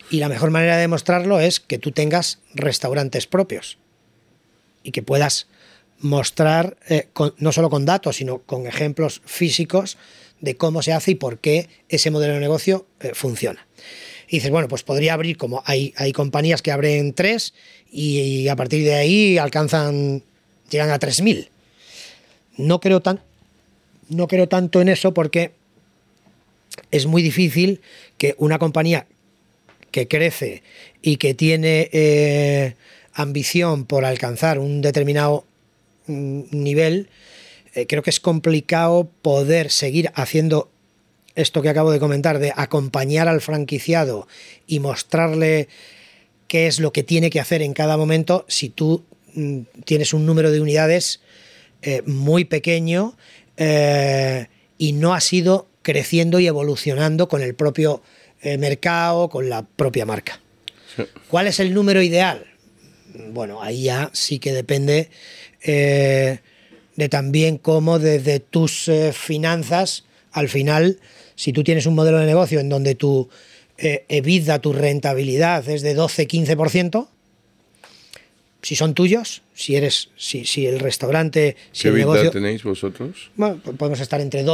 Y 0.08 0.18
la 0.18 0.28
mejor 0.28 0.52
manera 0.52 0.76
de 0.76 0.82
demostrarlo 0.82 1.40
es 1.40 1.58
que 1.58 1.78
tú 1.78 1.90
tengas 1.90 2.38
restaurantes 2.54 3.26
propios 3.26 3.76
y 4.84 4.92
que 4.92 5.02
puedas 5.02 5.48
mostrar, 6.00 6.76
eh, 6.88 7.08
no 7.38 7.52
solo 7.52 7.70
con 7.70 7.84
datos, 7.84 8.16
sino 8.16 8.38
con 8.38 8.66
ejemplos 8.66 9.22
físicos 9.24 9.96
de 10.40 10.56
cómo 10.56 10.82
se 10.82 10.92
hace 10.92 11.12
y 11.12 11.14
por 11.14 11.38
qué 11.38 11.68
ese 11.88 12.10
modelo 12.10 12.34
de 12.34 12.40
negocio 12.40 12.86
eh, 13.00 13.12
funciona. 13.14 13.66
Y 14.28 14.36
dices, 14.36 14.50
bueno, 14.50 14.68
pues 14.68 14.82
podría 14.82 15.14
abrir 15.14 15.36
como 15.36 15.62
hay, 15.66 15.92
hay 15.96 16.12
compañías 16.12 16.62
que 16.62 16.72
abren 16.72 17.14
tres 17.14 17.52
y, 17.90 18.48
a 18.48 18.56
partir 18.56 18.84
de 18.84 18.94
ahí 18.94 19.38
alcanzan, 19.38 20.22
llegan 20.70 20.90
a 20.90 21.00
3.000. 21.00 21.48
No 22.56 22.80
creo, 22.80 23.00
tan, 23.00 23.20
no 24.08 24.28
creo 24.28 24.48
tanto 24.48 24.80
en 24.80 24.88
eso 24.88 25.12
porque 25.12 25.52
es 26.90 27.06
muy 27.06 27.22
difícil 27.22 27.80
que 28.18 28.34
una 28.38 28.58
compañía 28.58 29.06
que 29.90 30.06
crece 30.06 30.62
y 31.02 31.16
que 31.16 31.34
tiene 31.34 31.90
eh, 31.92 32.74
ambición 33.12 33.84
por 33.84 34.04
alcanzar 34.04 34.60
un 34.60 34.80
determinado 34.80 35.44
nivel, 36.10 37.08
eh, 37.74 37.86
creo 37.86 38.02
que 38.02 38.10
es 38.10 38.20
complicado 38.20 39.10
poder 39.22 39.70
seguir 39.70 40.10
haciendo 40.14 40.70
esto 41.36 41.62
que 41.62 41.68
acabo 41.68 41.92
de 41.92 42.00
comentar, 42.00 42.38
de 42.38 42.52
acompañar 42.56 43.28
al 43.28 43.40
franquiciado 43.40 44.26
y 44.66 44.80
mostrarle 44.80 45.68
qué 46.48 46.66
es 46.66 46.80
lo 46.80 46.92
que 46.92 47.02
tiene 47.02 47.30
que 47.30 47.40
hacer 47.40 47.62
en 47.62 47.72
cada 47.72 47.96
momento 47.96 48.44
si 48.48 48.68
tú 48.68 49.04
mm, 49.34 49.60
tienes 49.84 50.12
un 50.12 50.26
número 50.26 50.50
de 50.50 50.60
unidades 50.60 51.20
eh, 51.82 52.02
muy 52.04 52.44
pequeño 52.44 53.16
eh, 53.56 54.48
y 54.76 54.92
no 54.92 55.14
has 55.14 55.32
ido 55.32 55.68
creciendo 55.82 56.40
y 56.40 56.46
evolucionando 56.46 57.28
con 57.28 57.42
el 57.42 57.54
propio 57.54 58.02
mercado, 58.42 59.28
con 59.28 59.50
la 59.50 59.66
propia 59.66 60.06
marca. 60.06 60.40
¿Cuál 61.28 61.46
es 61.46 61.60
el 61.60 61.74
número 61.74 62.00
ideal? 62.00 62.46
Bueno, 63.32 63.62
ahí 63.62 63.82
ya 63.84 64.10
sí 64.12 64.38
que 64.38 64.52
depende 64.52 65.10
eh, 65.62 66.38
de 66.96 67.08
también 67.08 67.58
cómo 67.58 67.98
desde 67.98 68.40
tus 68.40 68.88
eh, 68.88 69.12
finanzas, 69.12 70.04
al 70.32 70.48
final, 70.48 70.98
si 71.34 71.52
tú 71.52 71.64
tienes 71.64 71.86
un 71.86 71.94
modelo 71.94 72.18
de 72.18 72.26
negocio 72.26 72.60
en 72.60 72.68
donde 72.68 72.94
tu 72.94 73.28
eh, 73.78 74.04
EBITDA, 74.08 74.58
tu 74.58 74.72
rentabilidad 74.72 75.68
es 75.68 75.82
de 75.82 75.96
12-15%, 75.96 77.08
si 78.62 78.76
son 78.76 78.94
tuyos, 78.94 79.42
si 79.54 79.76
eres, 79.76 80.10
si, 80.16 80.44
si 80.44 80.66
el 80.66 80.80
restaurante, 80.80 81.56
si 81.72 81.84
¿Qué 81.84 81.88
el 81.88 81.94
negocio, 81.96 82.30
tenéis 82.30 82.62
vosotros? 82.62 83.30
Bueno, 83.36 83.58
podemos 83.78 84.00
estar 84.00 84.20
entre 84.20 84.44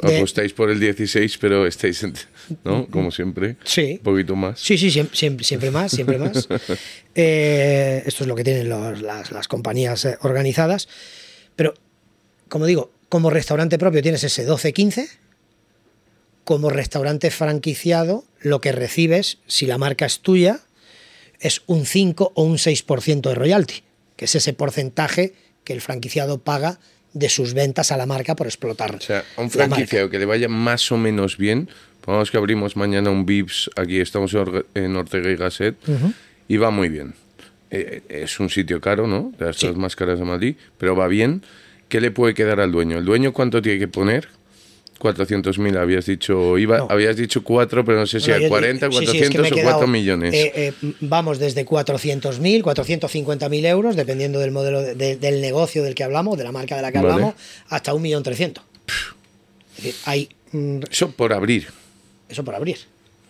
12-15%. 0.00 0.16
Apostáis 0.16 0.52
por 0.52 0.70
el 0.70 0.80
16, 0.80 1.38
pero 1.38 1.66
estáis, 1.66 2.06
¿no? 2.64 2.86
Como 2.88 3.10
siempre. 3.10 3.56
Sí. 3.64 3.92
Un 3.98 4.04
poquito 4.04 4.36
más. 4.36 4.60
Sí, 4.60 4.76
sí, 4.78 4.90
siempre, 4.90 5.44
siempre 5.44 5.70
más, 5.70 5.92
siempre 5.92 6.18
más. 6.18 6.48
Eh, 7.16 8.04
esto 8.06 8.22
es 8.22 8.28
lo 8.28 8.36
que 8.36 8.44
tienen 8.44 8.68
las, 8.68 9.48
compañías 9.48 10.04
eh, 10.04 10.16
organizadas. 10.22 10.88
Pero, 11.56 11.74
como 12.48 12.66
digo, 12.66 12.92
como 13.08 13.30
restaurante 13.30 13.78
propio 13.78 14.00
tienes 14.00 14.22
ese 14.22 14.46
12-15. 14.46 15.08
Como 16.44 16.70
restaurante 16.70 17.30
franquiciado, 17.32 18.24
lo 18.40 18.60
que 18.60 18.70
recibes, 18.70 19.38
si 19.48 19.66
la 19.66 19.76
marca 19.76 20.06
es 20.06 20.20
tuya, 20.20 20.60
es 21.40 21.62
un 21.66 21.84
5 21.84 22.32
o 22.34 22.42
un 22.42 22.58
6% 22.58 23.20
de 23.28 23.34
royalty, 23.34 23.82
que 24.16 24.26
es 24.26 24.34
ese 24.34 24.52
porcentaje 24.52 25.34
que 25.64 25.72
el 25.72 25.80
franquiciado 25.80 26.38
paga 26.38 26.78
de 27.12 27.28
sus 27.28 27.54
ventas 27.54 27.92
a 27.92 27.96
la 27.96 28.06
marca 28.06 28.36
por 28.36 28.46
explotar. 28.46 28.94
O 28.94 29.00
sea, 29.00 29.24
a 29.36 29.40
un 29.40 29.50
franquiciado 29.50 30.10
que 30.10 30.18
le 30.18 30.26
vaya 30.26 30.48
más 30.48 30.90
o 30.92 30.96
menos 30.96 31.36
bien, 31.36 31.68
pongamos 32.00 32.30
que 32.30 32.36
abrimos 32.36 32.76
mañana 32.76 33.10
un 33.10 33.26
Vips, 33.26 33.70
aquí 33.76 34.00
estamos 34.00 34.34
en 34.74 34.96
Ortega 34.96 35.30
y 35.30 35.36
Gasset, 35.36 35.76
y 36.48 36.56
va 36.56 36.70
muy 36.70 36.88
bien. 36.88 37.14
Eh, 37.70 38.02
es 38.08 38.40
un 38.40 38.50
sitio 38.50 38.80
caro, 38.80 39.06
¿no? 39.06 39.32
De 39.38 39.46
las 39.46 39.56
sí. 39.56 39.70
más 39.72 39.94
caras 39.94 40.18
de 40.18 40.24
Madrid, 40.24 40.56
pero 40.76 40.96
va 40.96 41.06
bien. 41.06 41.42
¿Qué 41.88 42.00
le 42.00 42.10
puede 42.10 42.34
quedar 42.34 42.60
al 42.60 42.72
dueño? 42.72 42.98
¿El 42.98 43.04
dueño 43.04 43.32
cuánto 43.32 43.62
tiene 43.62 43.78
que 43.78 43.88
poner? 43.88 44.28
400.000 45.00 45.78
habías 45.78 46.04
dicho, 46.04 46.58
iba, 46.58 46.86
habías 46.88 47.16
dicho 47.16 47.42
4, 47.42 47.84
pero 47.84 47.98
no 47.98 48.06
sé 48.06 48.20
si 48.20 48.30
a 48.30 48.48
40, 48.48 48.90
400 48.90 49.50
o 49.50 49.54
4 49.62 49.86
millones. 49.86 50.34
Eh, 50.34 50.52
eh, 50.54 50.72
vamos 51.00 51.38
desde 51.38 51.64
400.000, 51.64 52.62
450.000 52.62 53.66
euros, 53.66 53.96
dependiendo 53.96 54.38
del 54.38 54.50
modelo 54.50 54.82
del 54.82 55.40
negocio 55.40 55.82
del 55.82 55.94
que 55.94 56.04
hablamos, 56.04 56.36
de 56.36 56.44
la 56.44 56.52
marca 56.52 56.76
de 56.76 56.82
la 56.82 56.92
que 56.92 56.98
hablamos, 56.98 57.34
hasta 57.68 57.92
1.300.000. 57.92 58.60
hay... 60.04 60.28
Mm, 60.52 60.80
eso 60.90 61.10
por 61.12 61.32
abrir. 61.32 61.68
Eso 62.28 62.44
por 62.44 62.54
abrir. 62.54 62.76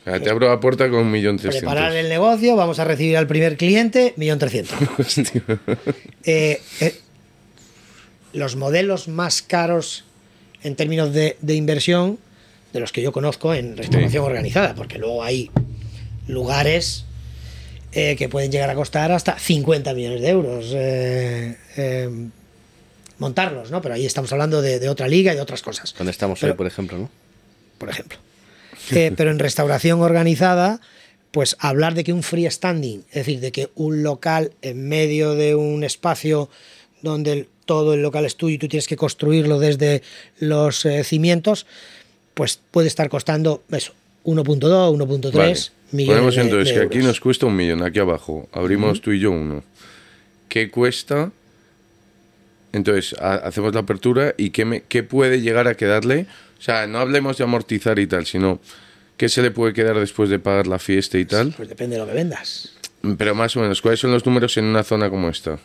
O 0.00 0.04
sea, 0.04 0.18
te 0.20 0.30
abro 0.30 0.48
la 0.48 0.58
puerta 0.58 0.90
con 0.90 1.12
1.300.000. 1.12 1.50
Preparar 1.50 1.94
el 1.94 2.08
negocio, 2.08 2.56
vamos 2.56 2.80
a 2.80 2.84
recibir 2.84 3.16
al 3.16 3.28
primer 3.28 3.56
cliente, 3.56 4.14
1.300.000. 4.16 5.58
eh, 6.24 6.60
eh, 6.80 6.94
los 8.32 8.56
modelos 8.56 9.06
más 9.06 9.42
caros 9.42 10.04
en 10.62 10.76
términos 10.76 11.12
de, 11.12 11.36
inversión 11.54 12.18
de 12.72 12.80
los 12.80 12.92
que 12.92 13.02
yo 13.02 13.12
conozco 13.12 13.54
en 13.54 13.76
restauración 13.76 14.24
organizada, 14.24 14.74
porque 14.74 14.98
luego 14.98 15.22
hay 15.22 15.50
lugares 16.28 17.04
eh, 17.92 18.14
que 18.16 18.28
pueden 18.28 18.52
llegar 18.52 18.70
a 18.70 18.74
costar 18.74 19.10
hasta 19.10 19.38
50 19.38 19.94
millones 19.94 20.20
de 20.20 20.28
euros 20.28 20.72
eh, 20.74 21.56
eh, 21.76 22.08
montarlos, 23.18 23.70
¿no? 23.70 23.82
Pero 23.82 23.94
ahí 23.94 24.06
estamos 24.06 24.32
hablando 24.32 24.62
de, 24.62 24.78
de 24.78 24.88
otra 24.88 25.08
liga 25.08 25.32
y 25.32 25.36
de 25.36 25.42
otras 25.42 25.62
cosas. 25.62 25.94
Donde 25.96 26.12
estamos 26.12 26.38
Pero- 26.40 26.52
hoy, 26.52 26.56
por 26.56 26.66
ejemplo, 26.66 26.98
¿no? 26.98 27.10
por 27.78 27.88
ejemplo. 27.88 28.18
Pero 28.90 29.30
en 29.30 29.38
restauración 29.38 30.00
organizada, 30.02 30.80
pues 31.30 31.56
hablar 31.58 31.94
de 31.94 32.04
que 32.04 32.12
un 32.12 32.22
freestanding, 32.22 33.04
es 33.08 33.14
decir, 33.14 33.40
de 33.40 33.52
que 33.52 33.70
un 33.74 34.02
local 34.02 34.52
en 34.62 34.88
medio 34.88 35.34
de 35.34 35.54
un 35.54 35.84
espacio 35.84 36.50
donde 37.02 37.32
el- 37.32 37.48
todo 37.66 37.94
el 37.94 38.02
local 38.02 38.24
es 38.24 38.36
tuyo 38.36 38.54
y 38.54 38.58
tú 38.58 38.68
tienes 38.68 38.88
que 38.88 38.96
construirlo 38.96 39.58
desde 39.60 40.02
los 40.40 40.84
eh, 40.86 41.04
cimientos, 41.04 41.66
pues 42.34 42.58
puede 42.70 42.88
estar 42.88 43.08
costando 43.08 43.62
eso, 43.70 43.92
1.2, 44.24 44.90
1.3 44.92 45.32
Vale. 45.32 45.54
millones 45.92 46.14
Ponemos 46.16 46.34
de- 46.34 46.40
entonces 46.42 46.68
de 46.74 46.80
que 46.80 46.86
aquí 46.86 46.96
euros. 46.98 47.08
nos 47.08 47.20
cuesta 47.20 47.46
un 47.46 47.56
millón, 47.56 47.82
aquí 47.82 47.98
abajo. 48.00 48.48
Abrimos 48.52 49.00
tú 49.00 49.12
y 49.12 49.20
yo 49.20 49.30
uno. 49.30 49.62
¿Qué 50.48 50.70
cuesta? 50.70 51.30
Entonces, 52.72 53.14
ha- 53.20 53.34
hacemos 53.34 53.74
la 53.74 53.80
apertura 53.80 54.34
y 54.36 54.50
qué, 54.50 54.64
me- 54.64 54.82
qué 54.82 55.02
puede 55.02 55.40
llegar 55.40 55.66
a 55.68 55.74
quedarle. 55.74 56.26
O 56.58 56.62
sea, 56.62 56.86
no 56.86 56.98
hablemos 56.98 57.36
de 57.38 57.44
amortizar 57.44 57.98
y 57.98 58.06
tal, 58.06 58.26
sino 58.26 58.60
qué 59.16 59.28
se 59.28 59.42
le 59.42 59.50
puede 59.50 59.72
quedar 59.72 59.98
después 59.98 60.28
de 60.30 60.38
pagar 60.38 60.66
la 60.66 60.78
fiesta 60.78 61.18
y 61.18 61.24
tal. 61.24 61.52
Pues 61.56 61.68
depende 61.68 61.96
de 61.96 62.02
lo 62.02 62.06
que 62.08 62.14
vendas. 62.14 62.72
Pero 63.16 63.34
más 63.34 63.56
o 63.56 63.60
menos, 63.60 63.80
¿cuáles 63.80 63.98
son 64.00 64.12
los 64.12 64.24
números 64.26 64.56
en 64.56 64.64
una 64.66 64.82
zona 64.84 65.08
como 65.10 65.28
esta? 65.28 65.58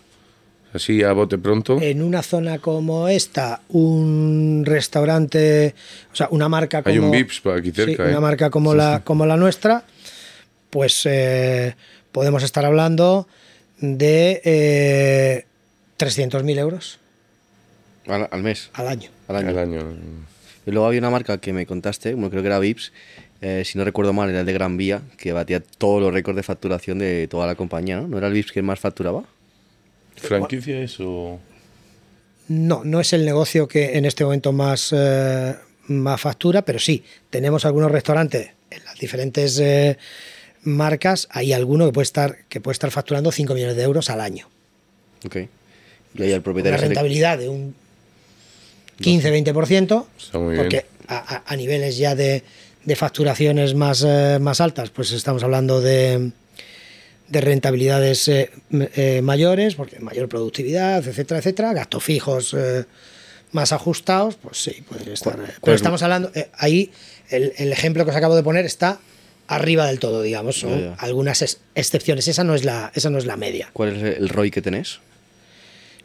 Así 0.75 1.01
a 1.03 1.13
bote 1.13 1.37
pronto. 1.37 1.79
En 1.81 2.01
una 2.03 2.21
zona 2.21 2.59
como 2.59 3.07
esta, 3.07 3.61
un 3.69 4.63
restaurante, 4.65 5.73
o 6.11 6.15
sea, 6.15 6.27
una 6.31 6.49
marca 6.49 6.83
como... 6.83 6.91
Hay 6.93 6.99
un 6.99 7.11
Vips 7.11 7.39
por 7.39 7.57
aquí 7.57 7.71
cerca, 7.71 8.03
Sí, 8.03 8.09
¿eh? 8.09 8.11
una 8.11 8.19
marca 8.19 8.49
como, 8.49 8.71
Sí, 8.71 8.77
la, 8.77 8.97
sí. 8.97 9.01
como 9.05 9.25
la 9.25 9.37
nuestra, 9.37 9.85
pues 10.69 11.01
eh, 11.05 11.75
podemos 12.11 12.43
estar 12.43 12.65
hablando 12.65 13.27
de 13.79 14.41
eh, 14.43 15.45
300.000 15.97 16.57
euros 16.59 16.99
Al, 18.07 18.27
al 18.29 18.43
mes, 18.43 18.69
al 18.73 18.87
año. 18.89 19.09
al 19.29 19.35
año. 19.37 19.49
al 19.49 19.57
año. 19.57 19.79
Y 20.65 20.71
luego 20.71 20.87
había 20.87 20.99
una 20.99 21.09
marca 21.09 21.37
que 21.37 21.53
me 21.53 21.65
contaste, 21.65 22.13
bueno, 22.15 22.29
creo 22.29 22.41
que 22.41 22.47
era 22.47 22.59
Vips, 22.59 22.91
eh, 23.41 23.63
si 23.65 23.77
no 23.77 23.85
recuerdo 23.85 24.11
mal, 24.13 24.29
era 24.29 24.41
el 24.41 24.45
de 24.45 24.53
Gran 24.53 24.75
Vía, 24.75 25.01
que 25.17 25.31
batía 25.31 25.61
todos 25.61 26.01
los 26.01 26.13
récords 26.13 26.35
de 26.35 26.43
facturación 26.43 26.99
de 26.99 27.27
toda 27.29 27.45
la 27.47 27.55
compañía, 27.55 27.97
¿no? 28.01 28.07
¿No 28.07 28.17
era 28.17 28.27
el 28.27 28.33
Vips 28.33 28.51
que 28.51 28.61
más 28.61 28.79
facturaba? 28.79 29.23
¿Franquicia 30.27 30.81
es 30.81 30.97
o...? 30.99 31.39
No, 32.47 32.83
no 32.83 32.99
es 32.99 33.11
el 33.13 33.25
negocio 33.25 33.67
que 33.67 33.97
en 33.97 34.05
este 34.05 34.23
momento 34.23 34.51
más, 34.51 34.93
eh, 34.95 35.55
más 35.87 36.21
factura, 36.21 36.61
pero 36.63 36.77
sí, 36.79 37.03
tenemos 37.29 37.65
algunos 37.65 37.91
restaurantes 37.91 38.49
en 38.69 38.83
las 38.85 38.99
diferentes 38.99 39.57
eh, 39.59 39.97
marcas, 40.63 41.27
hay 41.31 41.53
alguno 41.53 41.87
que 41.87 41.93
puede 41.93 42.03
estar, 42.03 42.37
que 42.49 42.61
puede 42.61 42.73
estar 42.73 42.91
facturando 42.91 43.31
5 43.31 43.53
millones 43.55 43.75
de 43.75 43.83
euros 43.83 44.09
al 44.09 44.21
año. 44.21 44.47
Ok. 45.25 45.35
Y 46.15 46.21
ahí 46.21 46.29
el 46.29 46.33
Una 46.35 46.43
propietario... 46.43 46.77
le- 46.79 46.85
rentabilidad 46.85 47.37
de 47.39 47.49
un 47.49 47.73
15-20%, 48.99 50.05
Está 50.17 50.39
muy 50.39 50.55
porque 50.55 50.69
bien. 50.77 50.85
a, 51.07 51.35
a- 51.35 51.43
a 51.45 51.55
niveles 51.55 51.97
ya 51.97 52.15
de, 52.15 52.43
de 52.83 52.95
facturaciones 52.95 53.73
más, 53.75 54.03
eh, 54.07 54.37
más 54.39 54.61
altas, 54.61 54.89
pues 54.91 55.11
estamos 55.11 55.43
hablando 55.43 55.81
de, 55.81 56.31
de 57.27 57.41
rentabilidades 57.41 58.27
eh, 58.27 58.51
eh, 58.71 59.21
mayores, 59.23 59.75
porque 59.75 59.99
mayor 59.99 60.29
productividad, 60.29 61.05
etcétera, 61.07 61.39
etcétera, 61.39 61.73
gastos 61.73 62.03
fijos 62.03 62.53
eh, 62.57 62.85
más 63.51 63.71
ajustados, 63.73 64.35
pues 64.35 64.57
sí, 64.61 64.83
pueden 64.87 65.09
estar. 65.11 65.35
Pero 65.35 65.73
es- 65.75 65.81
estamos 65.81 66.03
hablando, 66.03 66.31
ahí 66.57 66.91
el, 67.29 67.53
el 67.57 67.71
ejemplo 67.71 68.03
que 68.05 68.11
os 68.11 68.15
acabo 68.17 68.35
de 68.35 68.43
poner 68.43 68.65
está 68.65 68.99
arriba 69.47 69.85
del 69.87 69.99
todo, 69.99 70.21
digamos, 70.21 70.59
son 70.59 70.71
Ya, 70.71 70.85
ya. 70.89 70.93
algunas 70.99 71.41
ex- 71.41 71.59
excepciones, 71.75 72.27
esa 72.27 72.43
no 72.43 72.53
es 72.55 72.63
la, 72.63 72.91
esa 72.95 73.09
no 73.09 73.17
es 73.17 73.25
la 73.25 73.37
media. 73.37 73.69
¿Cuál 73.73 73.95
es 73.95 74.17
el 74.17 74.29
ROI 74.29 74.51
que 74.51 74.61
tenés? 74.61 74.99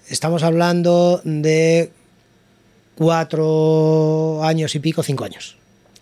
Estamos 0.08 0.42
hablando 0.42 1.20
de 1.24 1.90
cuatro 2.94 4.42
años 4.44 4.74
y 4.74 4.78
pico, 4.80 5.02
cinco 5.02 5.24
años. 5.24 5.56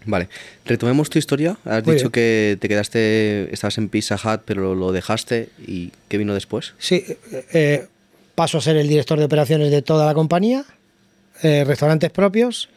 Vale, 0.08 0.28
retomemos 0.64 1.10
tu 1.10 1.18
historia. 1.18 1.58
Has 1.66 1.84
Muy 1.84 1.96
dicho 1.96 2.06
bien. 2.06 2.12
que 2.12 2.56
te 2.58 2.68
quedaste, 2.68 3.52
estabas 3.52 3.76
en 3.76 3.90
Pizza 3.90 4.16
Hut, 4.16 4.40
pero 4.46 4.74
lo 4.74 4.90
dejaste. 4.90 5.50
¿Y 5.66 5.92
qué 6.08 6.16
vino 6.16 6.32
después? 6.32 6.72
Sí, 6.78 7.04
eh, 7.30 7.44
eh, 7.52 7.86
paso 8.34 8.56
a 8.56 8.62
ser 8.62 8.78
el 8.78 8.88
director 8.88 9.18
de 9.18 9.26
operaciones 9.26 9.70
de 9.70 9.82
toda 9.82 10.06
la 10.06 10.14
compañía, 10.14 10.64
eh, 11.42 11.62
restaurantes 11.64 12.10
propios, 12.10 12.70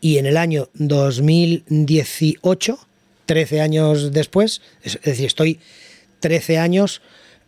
y 0.00 0.18
en 0.18 0.26
el 0.26 0.36
año 0.36 0.70
2018, 0.74 2.80
13 3.26 3.60
años 3.60 4.10
después, 4.10 4.60
es, 4.82 4.96
es 4.96 5.02
decir, 5.02 5.26
estoy 5.26 5.60
13 6.18 6.58
años 6.58 7.00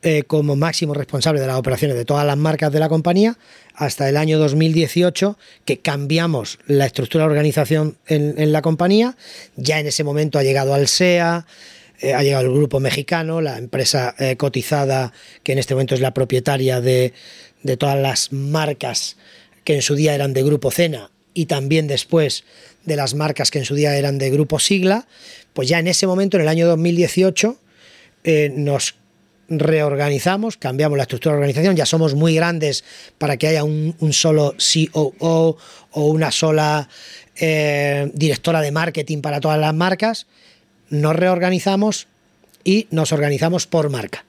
eh, 0.07 0.25
como 0.27 0.55
máximo 0.55 0.93
responsable 0.93 1.41
de 1.41 1.47
las 1.47 1.57
operaciones 1.57 1.97
de 1.97 2.05
todas 2.05 2.27
las 2.27 2.37
marcas 2.37 2.71
de 2.71 2.79
la 2.79 2.91
compañía, 2.91 3.39
hasta 3.75 4.07
el 4.07 4.19
año 4.19 4.39
2018, 4.39 5.39
que 5.65 5.79
cambiamos 5.79 6.59
la 6.67 6.85
estructura 6.85 7.25
de 7.25 7.31
organización 7.31 7.97
en, 8.07 8.53
la 8.53 8.61
compañía. 8.61 9.17
Ya 9.57 9.81
en 9.81 9.87
ese 9.87 10.05
momento 10.05 10.39
ha 10.39 10.43
llegado 10.43 10.75
al 10.75 10.89
SEA, 10.89 11.47
eh, 12.01 12.13
ha 12.13 12.23
llegado 12.23 12.45
el 12.45 12.53
grupo 12.53 12.81
mexicano, 12.81 13.41
la 13.41 13.57
empresa 13.57 14.15
eh, 14.19 14.37
cotizada 14.37 15.15
que 15.43 15.53
en 15.53 15.59
este 15.59 15.73
momento 15.73 15.95
es 15.95 16.03
la 16.03 16.13
propietaria 16.13 16.83
de, 16.83 17.15
de 17.63 17.77
todas 17.79 17.99
las 17.99 18.31
marcas 18.31 19.17
que 19.65 19.75
en 19.75 19.81
su 19.81 19.95
día 19.95 20.15
eran 20.15 20.35
de 20.35 20.43
Grupo 20.43 20.71
Cena 20.71 21.11
y 21.33 21.47
también 21.47 21.87
después 21.87 22.45
de 22.85 22.97
las 22.97 23.15
marcas 23.15 23.51
que 23.51 23.59
en 23.59 23.65
su 23.65 23.75
día 23.75 23.97
eran 23.97 24.19
de 24.19 24.29
Grupo 24.29 24.59
Sigla, 24.59 25.07
pues 25.55 25.67
ya 25.67 25.79
en 25.79 25.89
ese 25.89 26.07
momento, 26.07 26.37
en 26.37 26.43
el 26.43 26.49
año 26.49 26.67
2018, 26.67 27.57
eh, 28.25 28.53
nos 28.55 28.97
reorganizamos, 29.49 30.57
cambiamos 30.57 30.97
la 30.97 31.03
estructura 31.05 31.35
de 31.35 31.39
organización, 31.39 31.77
ya 31.77 31.87
somos 31.87 32.15
muy 32.15 32.35
grandes 32.35 32.85
para 33.19 33.37
que 33.37 33.49
haya 33.49 33.65
un, 33.65 33.95
un 34.01 34.13
solo 34.13 34.55
COO 34.93 35.57
o 35.93 36.07
una 36.07 36.31
sola 36.31 36.89
eh, 37.37 38.11
directora 38.15 38.61
de 38.61 38.73
marketing 38.73 39.21
para 39.21 39.41
todas 39.41 39.59
las 39.59 39.75
marcas, 39.75 40.27
nos 40.91 41.17
reorganizamos 41.17 42.07
y 42.63 42.87
nos 42.91 43.13
organizamos 43.13 43.67
por 43.67 43.91
marca. 43.91 44.25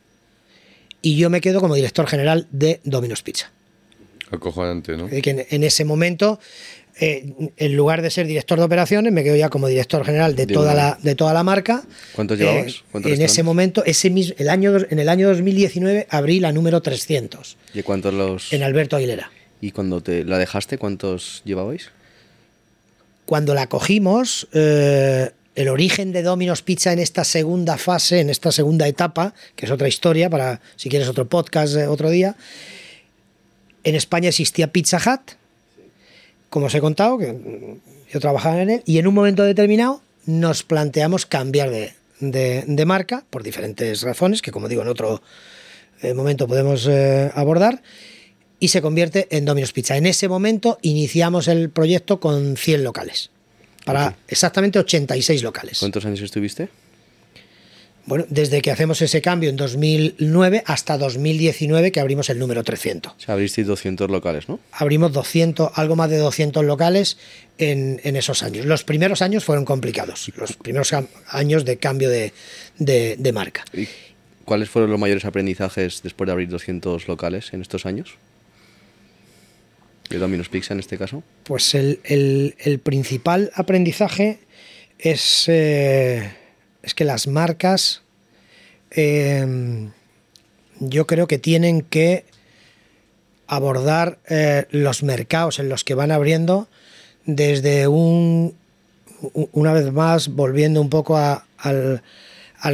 Y 1.02 1.18
yo 1.18 1.30
me 1.30 1.42
quedo 1.42 1.62
como 1.62 1.76
director 1.76 2.08
general 2.08 2.48
de 2.52 2.82
Domino's 2.84 3.22
Pizza. 3.22 3.52
Acojonante, 4.32 4.98
¿no? 4.98 5.08
Eh, 5.08 5.22
que 5.22 5.30
en, 5.30 5.46
en 5.50 5.64
ese 5.64 5.86
momento, 5.86 6.40
eh, 7.00 7.34
en 7.58 7.76
lugar 7.76 8.02
de 8.02 8.10
ser 8.10 8.26
director 8.28 8.58
de 8.58 8.66
operaciones, 8.66 9.12
me 9.12 9.24
quedo 9.24 9.36
ya 9.36 9.50
como 9.50 9.68
director 9.68 10.06
general 10.06 10.36
de 10.36 10.48
toda 10.48 10.74
la, 10.74 10.98
de 11.02 11.16
toda 11.16 11.34
la 11.34 11.44
marca. 11.44 11.84
¿Cuántos 12.14 12.40
Eh, 12.40 12.44
llevabas? 12.44 12.84
¿Cuántos 12.92 13.12
en 13.12 13.22
ese 13.22 13.44
momento, 13.44 13.84
ese 13.86 14.10
mismo, 14.10 14.36
el 14.38 14.50
año, 14.50 14.78
en 14.90 15.00
el 15.00 15.10
año 15.10 15.28
2019, 15.30 16.08
abrí 16.10 16.40
la 16.40 16.52
número 16.52 16.82
300 16.82 17.58
¿Y 17.74 17.82
cuántos 17.84 18.14
los.? 18.14 18.54
en 18.54 18.64
Alberto 18.64 18.96
Aguilera. 18.96 19.30
¿Y 19.62 19.72
cuando 19.72 20.02
te 20.02 20.24
la 20.24 20.38
dejaste, 20.38 20.78
cuántos 20.78 21.42
llevabais? 21.46 21.90
Cuando 23.26 23.54
la 23.56 23.68
cogimos, 23.68 24.48
eh, 24.54 25.32
el 25.56 25.70
origen 25.70 26.12
de 26.12 26.22
Domino's 26.22 26.62
Pizza 26.62 26.94
en 26.94 27.00
esta 27.00 27.24
segunda 27.24 27.78
fase, 27.78 28.20
en 28.20 28.30
esta 28.30 28.52
segunda 28.52 28.88
etapa, 28.88 29.34
que 29.56 29.66
es 29.66 29.72
otra 29.72 29.88
historia, 29.88 30.30
para 30.30 30.62
si 30.76 30.90
quieres 30.90 31.08
otro 31.08 31.28
podcast 31.28 31.76
eh, 31.76 31.88
otro 31.88 32.10
día, 32.10 32.36
en 33.84 33.96
España 33.96 34.30
existía 34.30 34.68
Pizza 34.68 34.98
Hut, 34.98 35.32
como 36.56 36.68
os 36.68 36.76
he 36.76 36.80
contado, 36.80 37.18
que 37.20 37.36
yo 38.12 38.20
trabajaba 38.22 38.62
en 38.64 38.70
él, 38.70 38.82
y 38.86 38.98
en 38.98 39.08
un 39.08 39.14
momento 39.14 39.44
determinado 39.44 40.00
nos 40.26 40.64
planteamos 40.64 41.26
cambiar 41.26 41.70
de, 41.70 41.92
de- 42.22 42.64
de 42.66 42.86
marca 42.86 43.26
por 43.30 43.44
diferentes 43.44 44.04
razones, 44.04 44.42
que 44.42 44.52
como 44.52 44.70
digo 44.70 44.82
en 44.82 44.88
otro 44.88 45.22
eh, 46.02 46.14
momento 46.14 46.48
podemos 46.48 46.88
eh, 46.88 47.30
abordar, 47.36 47.84
y 48.58 48.70
se 48.70 48.82
convierte 48.82 49.28
en 49.36 49.44
Domino's 49.44 49.74
Pizza. 49.74 49.98
En 49.98 50.06
ese 50.06 50.30
momento 50.30 50.80
iniciamos 50.82 51.50
el 51.50 51.70
proyecto 51.70 52.22
con 52.22 52.56
100 52.56 52.86
locales, 52.86 53.32
para 53.84 54.16
exactamente 54.30 54.80
86 54.80 55.44
locales. 55.44 55.80
¿Cuántos 55.80 56.06
años 56.06 56.22
estuviste? 56.22 56.70
Bueno, 58.08 58.26
desde 58.30 58.62
que 58.62 58.70
hacemos 58.70 59.02
ese 59.02 59.20
cambio 59.22 59.50
en 59.50 59.56
2009 59.56 60.64
hasta 60.68 60.98
2019 60.98 61.92
que 61.92 62.00
abrimos 62.00 62.30
el 62.30 62.38
número 62.38 62.64
300. 62.64 63.14
O 63.14 63.20
sea, 63.20 63.34
abristeis 63.34 63.66
200 63.66 64.12
locales, 64.12 64.48
¿no? 64.48 64.60
Abrimos 64.72 65.12
200, 65.12 65.72
algo 65.74 65.96
más 65.96 66.12
de 66.12 66.18
200 66.18 66.64
locales 66.64 67.18
en, 67.58 68.00
en 68.04 68.16
esos 68.16 68.44
años. 68.44 68.66
Los 68.68 68.84
primeros 68.84 69.24
años 69.24 69.44
fueron 69.44 69.66
complicados, 69.66 70.32
los 70.38 70.54
primeros 70.54 70.94
años 71.30 71.66
de 71.66 71.78
cambio 71.78 72.10
de, 72.10 72.32
de- 72.78 73.16
de 73.18 73.32
marca. 73.34 73.66
¿Y 73.74 73.88
cuáles 74.46 74.70
fueron 74.70 74.92
los 74.92 75.00
mayores 75.00 75.26
aprendizajes 75.26 76.04
después 76.04 76.28
de 76.28 76.32
abrir 76.34 76.50
200 76.50 77.08
locales 77.08 77.54
en 77.54 77.62
estos 77.62 77.88
años? 77.88 78.18
De 80.12 80.20
Domino's 80.20 80.50
Pizza 80.50 80.76
en 80.76 80.80
este 80.80 81.00
caso. 81.00 81.24
Pues 81.44 81.74
el, 81.74 82.00
el- 82.04 82.54
el 82.60 82.78
principal 82.78 83.52
aprendizaje 83.56 84.38
es, 85.00 85.46
eh, 85.48 86.30
es 86.86 86.94
que 86.94 87.04
las 87.04 87.28
marcas 87.28 88.02
eh, 88.92 89.90
yo 90.80 91.08
creo 91.08 91.28
que 91.28 91.38
tienen 91.38 91.82
que 91.82 92.26
abordar 93.48 94.20
eh, 94.28 94.66
los 94.72 95.04
mercados 95.04 95.60
en 95.60 95.70
los 95.70 95.84
que 95.84 95.96
van 95.96 96.12
abriendo 96.12 96.68
desde 97.26 97.88
un, 97.88 98.56
una 99.52 99.74
vez 99.74 99.92
más, 99.92 100.30
volviendo 100.30 100.82
un 100.82 100.90
poco 100.90 101.18
al, 101.18 102.02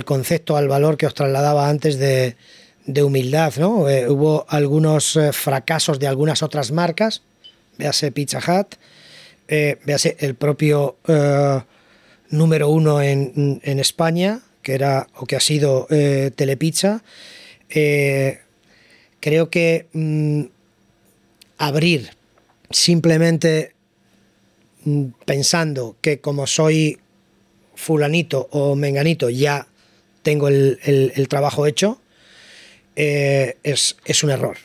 concepto, 0.05 0.57
al 0.57 0.67
valor 0.67 0.97
que 0.97 1.07
os 1.07 1.13
trasladaba 1.13 1.69
antes 1.69 1.97
de, 1.97 2.35
humildad, 3.03 3.53
¿no? 3.57 3.87
Eh, 3.87 4.09
hubo 4.09 4.45
algunos 4.49 5.15
eh, 5.15 5.31
fracasos 5.31 5.99
de 5.99 6.07
algunas 6.07 6.43
otras 6.43 6.71
marcas, 6.71 7.21
véase 7.77 8.11
Pizza 8.11 8.39
Hut, 8.39 8.75
véase 9.47 10.17
el 10.19 10.35
propio 10.35 10.97
número 12.31 12.69
uno 12.69 13.01
en, 13.01 13.61
en, 13.63 13.79
España, 13.79 14.41
que 14.63 14.73
era 14.73 15.07
o 15.15 15.25
que 15.25 15.35
ha 15.35 15.39
sido 15.39 15.87
Telepizza. 16.35 17.03
creo 19.19 19.49
que 19.49 19.87
mm, 19.93 20.43
abrir 21.57 22.09
simplemente 22.71 23.73
mm, 24.83 25.05
pensando 25.25 25.95
que 26.01 26.19
como 26.19 26.47
soy 26.47 26.99
fulanito 27.75 28.47
o 28.51 28.75
menganito 28.75 29.29
ya 29.29 29.67
tengo 30.23 30.47
el, 30.47 31.27
trabajo 31.29 31.65
hecho, 31.65 31.99
eh, 32.95 33.57
es, 33.63 33.95
un 34.23 34.29
error. 34.29 34.57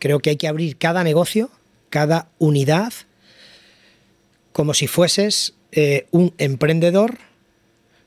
Creo 0.00 0.18
que 0.18 0.30
hay 0.30 0.36
que 0.36 0.48
abrir 0.48 0.76
cada 0.76 1.04
negocio, 1.04 1.50
cada 1.90 2.28
unidad, 2.38 2.92
como 4.52 4.74
si 4.74 4.86
fueses 4.88 5.54
eh, 5.76 6.06
un 6.10 6.34
emprendedor, 6.38 7.18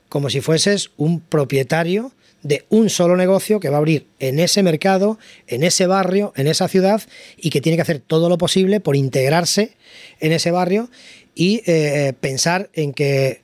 como 0.08 0.28
si 0.28 0.40
fueses 0.40 0.90
un 0.96 1.20
propietario 1.20 2.12
de 2.42 2.64
un 2.68 2.90
solo 2.90 3.16
negocio 3.16 3.60
que 3.60 3.68
va 3.68 3.76
a 3.76 3.78
abrir 3.78 4.06
en 4.18 4.40
ese 4.40 4.62
mercado, 4.62 5.18
en 5.46 5.62
ese 5.62 5.86
barrio, 5.86 6.32
en 6.36 6.46
esa 6.46 6.68
ciudad 6.68 7.02
y 7.36 7.50
que 7.50 7.60
tiene 7.60 7.76
que 7.76 7.82
hacer 7.82 8.00
todo 8.00 8.28
lo 8.28 8.38
posible 8.38 8.80
por 8.80 8.96
integrarse 8.96 9.76
en 10.20 10.32
ese 10.32 10.50
barrio 10.50 10.90
y 11.34 11.62
eh, 11.66 12.12
pensar 12.20 12.70
en 12.74 12.92
que 12.92 13.42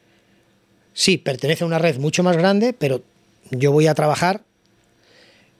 sí, 0.92 1.18
pertenece 1.18 1.62
a 1.64 1.66
una 1.66 1.78
red 1.78 1.98
mucho 1.98 2.22
más 2.22 2.36
grande, 2.36 2.72
pero 2.72 3.02
yo 3.50 3.70
voy 3.70 3.86
a 3.86 3.94
trabajar 3.94 4.42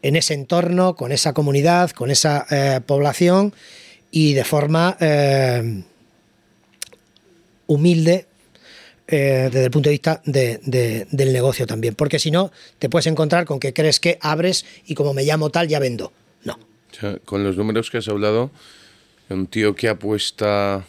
en 0.03 0.17
ese 0.17 0.35
entorno, 0.35 0.97
con 0.97 1.13
esa 1.13 1.33
comunidad, 1.35 1.91
con 1.91 2.11
esa 2.11 2.47
eh, 2.51 2.81
población 2.85 3.55
y 4.11 4.35
de 4.35 4.45
forma 4.45 4.97
eh, 5.01 5.83
humilde 7.67 8.27
eh, 9.09 9.49
desde 9.53 9.65
el 9.65 9.71
punto 9.71 9.89
de 9.89 9.93
vista 9.93 10.21
del 10.25 11.33
negocio 11.33 11.67
también. 11.67 11.95
Porque 11.95 12.19
si 12.19 12.31
no, 12.31 12.51
te 12.79 12.89
puedes 12.89 13.07
encontrar 13.07 13.45
con 13.45 13.61
que 13.61 13.73
crees 13.73 14.01
que 14.01 14.19
abres 14.21 14.65
y 14.87 14.95
como 14.95 15.15
me 15.15 15.25
llamo 15.25 15.51
tal, 15.51 15.69
ya 15.69 15.79
vendo. 15.79 16.13
No. 16.45 16.59
con 17.25 17.45
los 17.45 17.57
números 17.57 17.91
que 17.91 17.99
has 17.99 18.09
hablado, 18.09 18.51
un 19.29 19.47
tío 19.47 19.75
que 19.75 19.89
apuesta. 19.89 20.87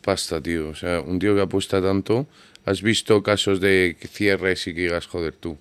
pasta, 0.00 0.40
tío. 0.40 0.68
O 0.68 0.74
sea, 0.74 1.00
un 1.00 1.18
tío 1.18 1.34
que 1.34 1.42
apuesta 1.42 1.82
tanto. 1.82 2.26
Has 2.64 2.82
visto 2.82 3.22
casos 3.22 3.60
de 3.60 3.96
cierres 4.00 4.66
y 4.66 4.74
que 4.74 4.82
digas, 4.82 5.06
joder, 5.06 5.34
tú. 5.34 5.56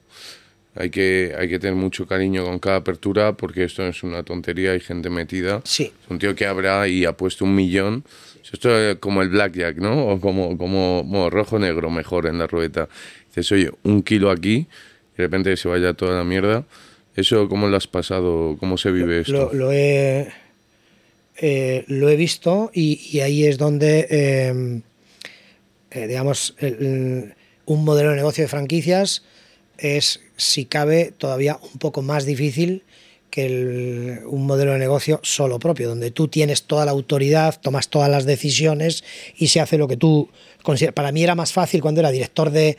Hay 0.75 0.89
que, 0.89 1.33
hay 1.37 1.47
que 1.47 1.57
tener 1.57 1.75
mucho 1.75 2.05
cariño 2.05 2.43
con 2.43 2.59
cada 2.59 2.77
apertura 2.77 3.33
porque 3.33 3.63
esto 3.63 3.85
es 3.87 4.03
una 4.03 4.23
tontería, 4.23 4.71
hay 4.71 4.81
gente 4.81 5.09
metida. 5.09 5.61
Sí. 5.63 5.91
un 6.09 6.19
tío 6.19 6.35
que 6.35 6.45
abra 6.45 6.87
y 6.87 7.05
ha 7.05 7.13
puesto 7.13 7.45
un 7.45 7.55
millón 7.55 8.03
esto 8.53 8.79
es 8.79 8.97
como 8.97 9.21
el 9.21 9.29
blackjack, 9.29 9.77
¿no? 9.77 10.07
O 10.07 10.19
como, 10.19 10.57
como, 10.57 11.29
rojo-negro 11.29 11.89
mejor 11.89 12.27
en 12.27 12.37
la 12.37 12.47
ruleta. 12.47 12.87
Dices, 13.29 13.51
oye, 13.51 13.71
un 13.83 14.03
kilo 14.03 14.29
aquí 14.29 14.67
y 15.13 15.17
de 15.17 15.23
repente 15.23 15.57
se 15.57 15.67
vaya 15.67 15.93
toda 15.93 16.17
la 16.17 16.23
mierda. 16.23 16.65
¿Eso 17.15 17.47
cómo 17.49 17.67
lo 17.67 17.77
has 17.77 17.87
pasado? 17.87 18.57
¿Cómo 18.59 18.77
se 18.77 18.91
vive 18.91 19.21
esto? 19.21 19.51
Lo, 19.53 19.71
he, 19.71 20.31
eh, 21.37 21.85
lo 21.87 22.09
he 22.09 22.15
visto 22.15 22.71
y, 22.73 23.19
ahí 23.19 23.45
es 23.45 23.57
donde, 23.57 24.07
em, 24.09 24.81
eh, 25.91 26.07
digamos, 26.07 26.55
un 26.61 27.85
modelo 27.85 28.11
de 28.11 28.15
negocio 28.17 28.43
de 28.43 28.47
franquicias 28.47 29.23
es, 29.77 30.21
si 30.37 30.65
cabe, 30.65 31.13
todavía 31.17 31.59
un 31.73 31.79
poco 31.79 32.01
más 32.01 32.25
difícil 32.25 32.83
que 33.29 34.21
un 34.25 34.45
modelo 34.45 34.71
de 34.71 34.79
negocio 34.79 35.19
solo 35.21 35.59
propio, 35.59 35.89
donde 35.89 36.09
tú 36.09 36.29
tienes 36.29 36.63
toda 36.63 36.85
la 36.85 36.91
autoridad, 36.91 37.59
tomas 37.61 37.89
todas 37.89 38.09
las 38.09 38.25
decisiones 38.25 39.03
y 39.35 39.47
se 39.47 39.59
hace 39.59 39.77
lo 39.77 39.89
que 39.89 39.97
tú 39.97 40.29
consideras. 40.63 40.93
Para 40.93 41.11
mí 41.11 41.21
era 41.21 41.35
más 41.35 41.51
fácil 41.51 41.81
cuando 41.81 41.99
era 41.99 42.11
director 42.11 42.49
de, 42.49 42.77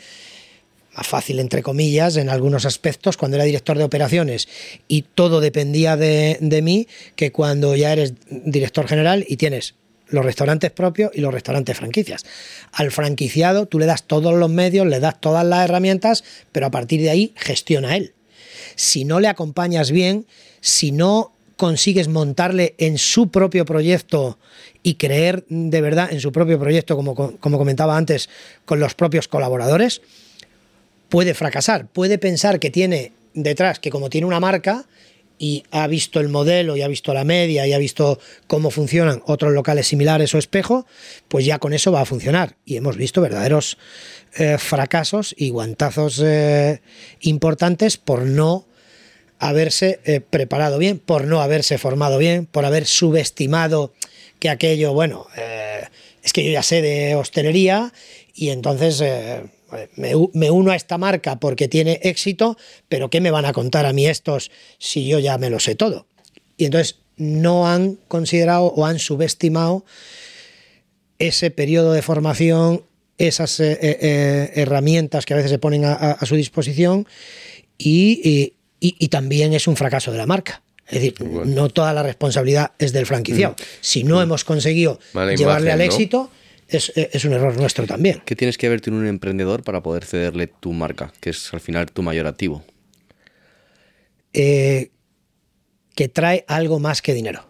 más 0.96 1.06
fácil 1.06 1.40
entre 1.40 1.62
comillas 1.62 2.16
en 2.16 2.30
algunos 2.30 2.64
aspectos, 2.64 3.18
cuando 3.18 3.36
era 3.36 3.44
director 3.44 3.76
de 3.76 3.84
operaciones 3.84 4.48
y 4.88 5.02
todo 5.02 5.40
dependía 5.40 5.96
de, 5.96 6.38
de 6.40 6.62
mí, 6.62 6.88
que 7.16 7.32
cuando 7.32 7.76
ya 7.76 7.92
eres 7.92 8.14
director 8.30 8.88
general 8.88 9.26
y 9.28 9.36
tienes 9.36 9.74
los 10.08 10.24
restaurantes 10.24 10.70
propios 10.70 11.10
y 11.14 11.20
los 11.20 11.32
restaurantes 11.32 11.76
franquicias. 11.76 12.24
Al 12.72 12.90
franquiciado 12.90 13.66
tú 13.66 13.78
le 13.78 13.86
das 13.86 14.04
todos 14.04 14.34
los 14.34 14.50
medios, 14.50 14.86
le 14.86 15.00
das 15.00 15.20
todas 15.20 15.44
las 15.44 15.64
herramientas, 15.64 16.24
pero 16.52 16.66
a 16.66 16.70
partir 16.70 17.00
de 17.00 17.10
ahí 17.10 17.32
gestiona 17.36 17.96
él 17.96 18.12
si 18.76 19.04
no 19.04 19.18
le 19.20 19.28
acompañas 19.28 19.90
bien, 19.90 20.26
si 20.60 20.92
no 20.92 21.32
consigues 21.56 22.08
montarle 22.08 22.74
en 22.78 22.98
su 22.98 23.30
propio 23.30 23.64
proyecto 23.64 24.38
y 24.82 24.94
creer 24.94 25.44
de 25.48 25.80
verdad 25.80 26.12
en 26.12 26.20
su 26.20 26.30
propio 26.30 26.60
proyecto, 26.60 26.96
como, 26.96 27.14
como 27.14 27.58
comentaba 27.58 27.96
antes, 27.96 28.28
con 28.64 28.78
los 28.78 28.94
propios 28.94 29.26
colaboradores, 29.26 30.02
puede 31.08 31.34
fracasar. 31.34 31.86
Puede 31.86 32.18
pensar 32.18 32.60
que 32.60 32.70
tiene 32.70 33.12
detrás, 33.34 33.78
que 33.78 33.90
como 33.90 34.10
tiene 34.10 34.26
una 34.26 34.40
marca 34.40 34.84
y 35.38 35.64
ha 35.70 35.86
visto 35.86 36.20
el 36.20 36.28
modelo 36.28 36.76
y 36.76 36.82
ha 36.82 36.88
visto 36.88 37.12
la 37.12 37.24
media 37.24 37.66
y 37.66 37.72
ha 37.72 37.78
visto 37.78 38.18
cómo 38.46 38.70
funcionan 38.70 39.22
otros 39.26 39.52
locales 39.52 39.86
similares 39.86 40.34
o 40.34 40.38
espejo, 40.38 40.86
pues 41.28 41.44
ya 41.44 41.58
con 41.58 41.72
eso 41.72 41.92
va 41.92 42.00
a 42.00 42.06
funcionar. 42.06 42.56
Y 42.64 42.76
hemos 42.76 42.96
visto 42.96 43.20
verdaderos 43.20 43.78
eh, 44.38 44.58
fracasos 44.58 45.34
y 45.36 45.50
guantazos 45.50 46.22
eh, 46.24 46.80
importantes 47.20 47.96
por 47.96 48.22
no 48.22 48.66
haberse 49.38 50.00
eh, 50.04 50.20
preparado 50.20 50.78
bien, 50.78 50.98
por 50.98 51.24
no 51.24 51.42
haberse 51.42 51.78
formado 51.78 52.18
bien, 52.18 52.46
por 52.46 52.64
haber 52.64 52.86
subestimado 52.86 53.92
que 54.38 54.50
aquello, 54.50 54.92
bueno, 54.92 55.26
es 56.22 56.34
que 56.34 56.44
yo 56.44 56.50
ya 56.50 56.62
sé 56.62 56.82
de 56.82 57.14
hostelería 57.14 57.94
y 58.34 58.50
entonces 58.50 59.02
me, 59.96 60.12
me, 60.32 60.50
uno 60.50 60.70
a 60.70 60.76
esta 60.76 60.98
marca 60.98 61.40
porque 61.40 61.68
tiene 61.68 62.00
éxito, 62.02 62.56
pero 62.88 63.10
¿qué 63.10 63.20
me 63.20 63.30
van 63.30 63.44
a 63.44 63.52
contar 63.52 63.86
a 63.86 63.92
mí 63.92 64.06
estos 64.06 64.50
si 64.78 65.06
yo 65.06 65.18
ya 65.18 65.38
me 65.38 65.50
lo 65.50 65.60
sé 65.60 65.74
todo? 65.74 66.06
Y 66.56 66.64
entonces 66.66 66.96
no 67.16 67.66
han 67.66 67.98
considerado 68.08 68.66
o 68.66 68.86
han 68.86 68.98
subestimado 68.98 69.84
ese 71.18 71.50
periodo 71.50 71.92
de 71.92 72.02
formación, 72.02 72.82
esas 73.18 73.60
eh, 73.60 73.72
eh, 73.80 73.98
eh, 74.00 74.50
herramientas 74.56 75.24
que 75.24 75.32
a 75.34 75.36
veces 75.36 75.50
se 75.50 75.58
ponen 75.58 75.84
a, 75.84 76.18
su 76.26 76.36
disposición 76.36 77.06
y, 77.78 78.52
también 79.10 79.54
es 79.54 79.66
un 79.66 79.76
fracaso 79.76 80.12
de 80.12 80.18
la 80.18 80.26
marca. 80.26 80.62
Es 80.86 80.94
decir, 80.94 81.14
no 81.20 81.68
toda 81.68 81.92
la 81.92 82.02
responsabilidad 82.02 82.72
es 82.78 82.92
del 82.92 83.06
franquiciado. 83.06 83.54
Mm. 83.54 83.62
Si 83.80 84.04
no 84.04 84.18
mm. 84.18 84.22
hemos 84.22 84.44
conseguido 84.44 85.00
llevarle 85.36 85.72
al 85.72 85.80
éxito, 85.80 86.30
es, 86.68 87.24
un 87.24 87.32
error 87.32 87.56
nuestro 87.56 87.86
también. 87.86 88.22
¿Qué 88.24 88.36
tienes 88.36 88.58
que 88.58 88.68
ver 88.68 88.82
en 88.86 88.94
un 88.94 89.06
emprendedor 89.06 89.62
para 89.62 89.82
poder 89.82 90.04
cederle 90.04 90.46
tu 90.46 90.72
marca, 90.72 91.12
que 91.20 91.30
es 91.30 91.52
al 91.52 91.60
final 91.60 91.90
tu 91.90 92.02
mayor 92.02 92.26
activo? 92.26 92.64
que 94.32 94.90
trae 96.12 96.44
algo 96.46 96.78
más 96.78 97.00
que 97.00 97.14
dinero 97.14 97.46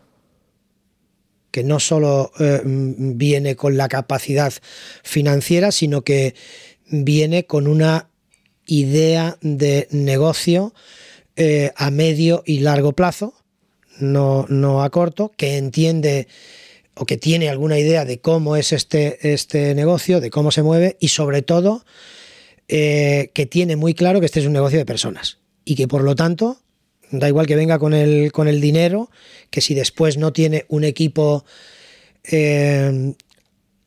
que 1.57 1.65
no 1.65 1.81
solo 1.81 2.33
eh, 2.39 2.61
viene 2.65 3.57
con 3.57 3.79
la 3.79 3.89
capacidad 3.89 4.53
financiera, 5.03 5.73
sino 5.73 6.03
que 6.03 6.35
viene 6.91 7.47
con 7.47 7.67
una 7.67 8.11
idea 8.67 9.39
de 9.41 9.89
negocio 9.91 10.75
eh, 11.37 11.73
a 11.75 11.91
medio 11.91 12.43
y 12.45 12.59
largo 12.59 12.93
plazo, 12.93 13.33
no, 13.99 14.45
no, 14.51 14.83
a 14.83 14.91
corto, 14.91 15.33
que 15.35 15.57
entiende 15.57 16.29
o 16.97 17.07
que 17.07 17.17
tiene 17.17 17.49
alguna 17.49 17.79
idea 17.79 18.05
de 18.05 18.21
cómo 18.21 18.57
es 18.57 18.73
este, 18.73 19.33
este 19.33 19.75
negocio, 19.75 20.21
de 20.21 20.31
cómo 20.31 20.51
se 20.51 20.63
mueve 20.63 20.97
y 20.99 21.09
sobre 21.09 21.43
todo 21.43 21.85
eh, 22.69 23.31
que 23.35 23.47
tiene 23.47 23.77
muy 23.77 23.95
claro 23.95 24.21
que 24.21 24.27
este 24.27 24.41
es 24.41 24.47
un 24.47 24.53
negocio 24.53 24.79
de 24.79 24.87
personas 24.87 25.39
y 25.65 25.77
que 25.77 25.87
por 25.87 26.03
lo 26.03 26.15
tanto 26.15 26.61
Da 27.11 27.29
igual 27.29 27.47
que 27.47 27.57
venga 27.57 27.79
con 27.79 27.95
el, 27.95 28.33
con 28.33 28.49
el 28.49 28.61
dinero, 28.61 29.11
que 29.51 29.61
si 29.61 29.75
después 29.75 30.17
no 30.17 30.33
tiene 30.33 30.65
un 30.69 30.85
equipo 30.85 31.45
eh, 32.25 33.15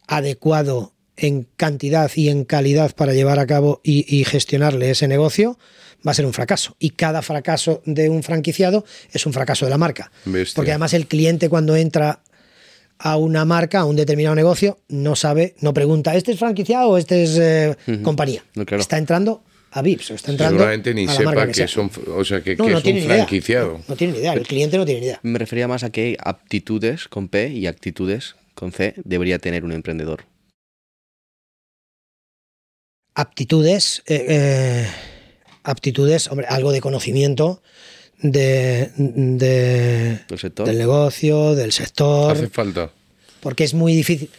adecuado 0.07 0.93
en 1.17 1.45
cantidad 1.57 2.09
y 2.15 2.29
en 2.29 2.45
calidad 2.45 2.95
para 2.95 3.13
llevar 3.13 3.39
a 3.39 3.47
cabo 3.47 3.81
y, 3.83 4.23
gestionarle 4.23 4.89
ese 4.89 5.09
negocio, 5.09 5.59
va 6.07 6.11
a 6.11 6.13
ser 6.13 6.25
un 6.25 6.33
fracaso. 6.33 6.77
Y 6.79 6.91
cada 6.91 7.21
fracaso 7.21 7.81
de 7.85 8.09
un 8.09 8.23
franquiciado 8.23 8.85
es 9.11 9.25
un 9.25 9.33
fracaso 9.33 9.65
de 9.65 9.71
la 9.71 9.77
marca. 9.77 10.11
Porque 10.55 10.71
además 10.71 10.93
el 10.93 11.07
cliente 11.07 11.49
cuando 11.49 11.75
entra 11.75 12.23
a 12.99 13.17
una 13.17 13.45
marca, 13.45 13.79
a 13.79 13.85
un 13.85 13.95
determinado 13.95 14.35
negocio, 14.35 14.79
no 14.89 15.15
sabe, 15.15 15.55
no 15.61 15.73
pregunta, 15.73 16.15
¿este 16.15 16.33
es 16.33 16.39
franquiciado 16.39 16.89
o 16.89 16.97
este 16.97 17.23
es 17.23 17.37
eh, 17.37 17.75
compañía? 18.03 18.43
Está 18.77 18.97
entrando 18.97 19.41
a 19.71 19.81
VIPs. 19.81 20.11
Está 20.11 20.31
entrando 20.31 20.57
Seguramente 20.57 20.93
ni 20.93 21.07
sepa 21.07 21.47
que, 21.47 21.67
son, 21.67 21.89
o 22.15 22.25
sea, 22.25 22.41
que, 22.41 22.53
es 22.53 22.59
un 22.59 23.01
franquiciado. 23.01 23.79
No, 23.87 23.95
tiene 23.95 24.13
ni 24.13 24.19
idea, 24.19 24.33
el 24.33 24.45
cliente 24.45 24.77
no 24.77 24.85
tiene 24.85 24.99
ni 24.99 25.07
idea. 25.07 25.19
Me 25.23 25.39
refería 25.39 25.67
más 25.67 25.83
a 25.83 25.89
qué 25.91 26.17
aptitudes 26.19 27.07
con 27.07 27.29
P 27.29 27.49
y 27.49 27.67
actitudes 27.67 28.35
con 28.53 28.71
C 28.73 28.95
debería 29.05 29.39
tener 29.39 29.63
un 29.63 29.71
emprendedor. 29.71 30.25
aptitudes, 33.15 34.01
eh, 34.07 34.25
eh, 34.29 34.87
aptitudes, 35.63 36.29
hombre, 36.29 36.47
algo 36.47 36.71
de 36.71 36.79
conocimiento 36.79 37.61
de, 38.21 38.91
de- 38.97 40.19
¿Del 40.27 40.39
sector? 40.39 40.65
del 40.67 40.77
negocio, 40.77 41.55
del 41.55 41.71
sector, 41.71 42.33
Hace 42.33 42.49
falta. 42.49 42.91
porque 43.39 43.63
es 43.63 43.73
muy 43.73 43.95
difícil. 43.95 44.29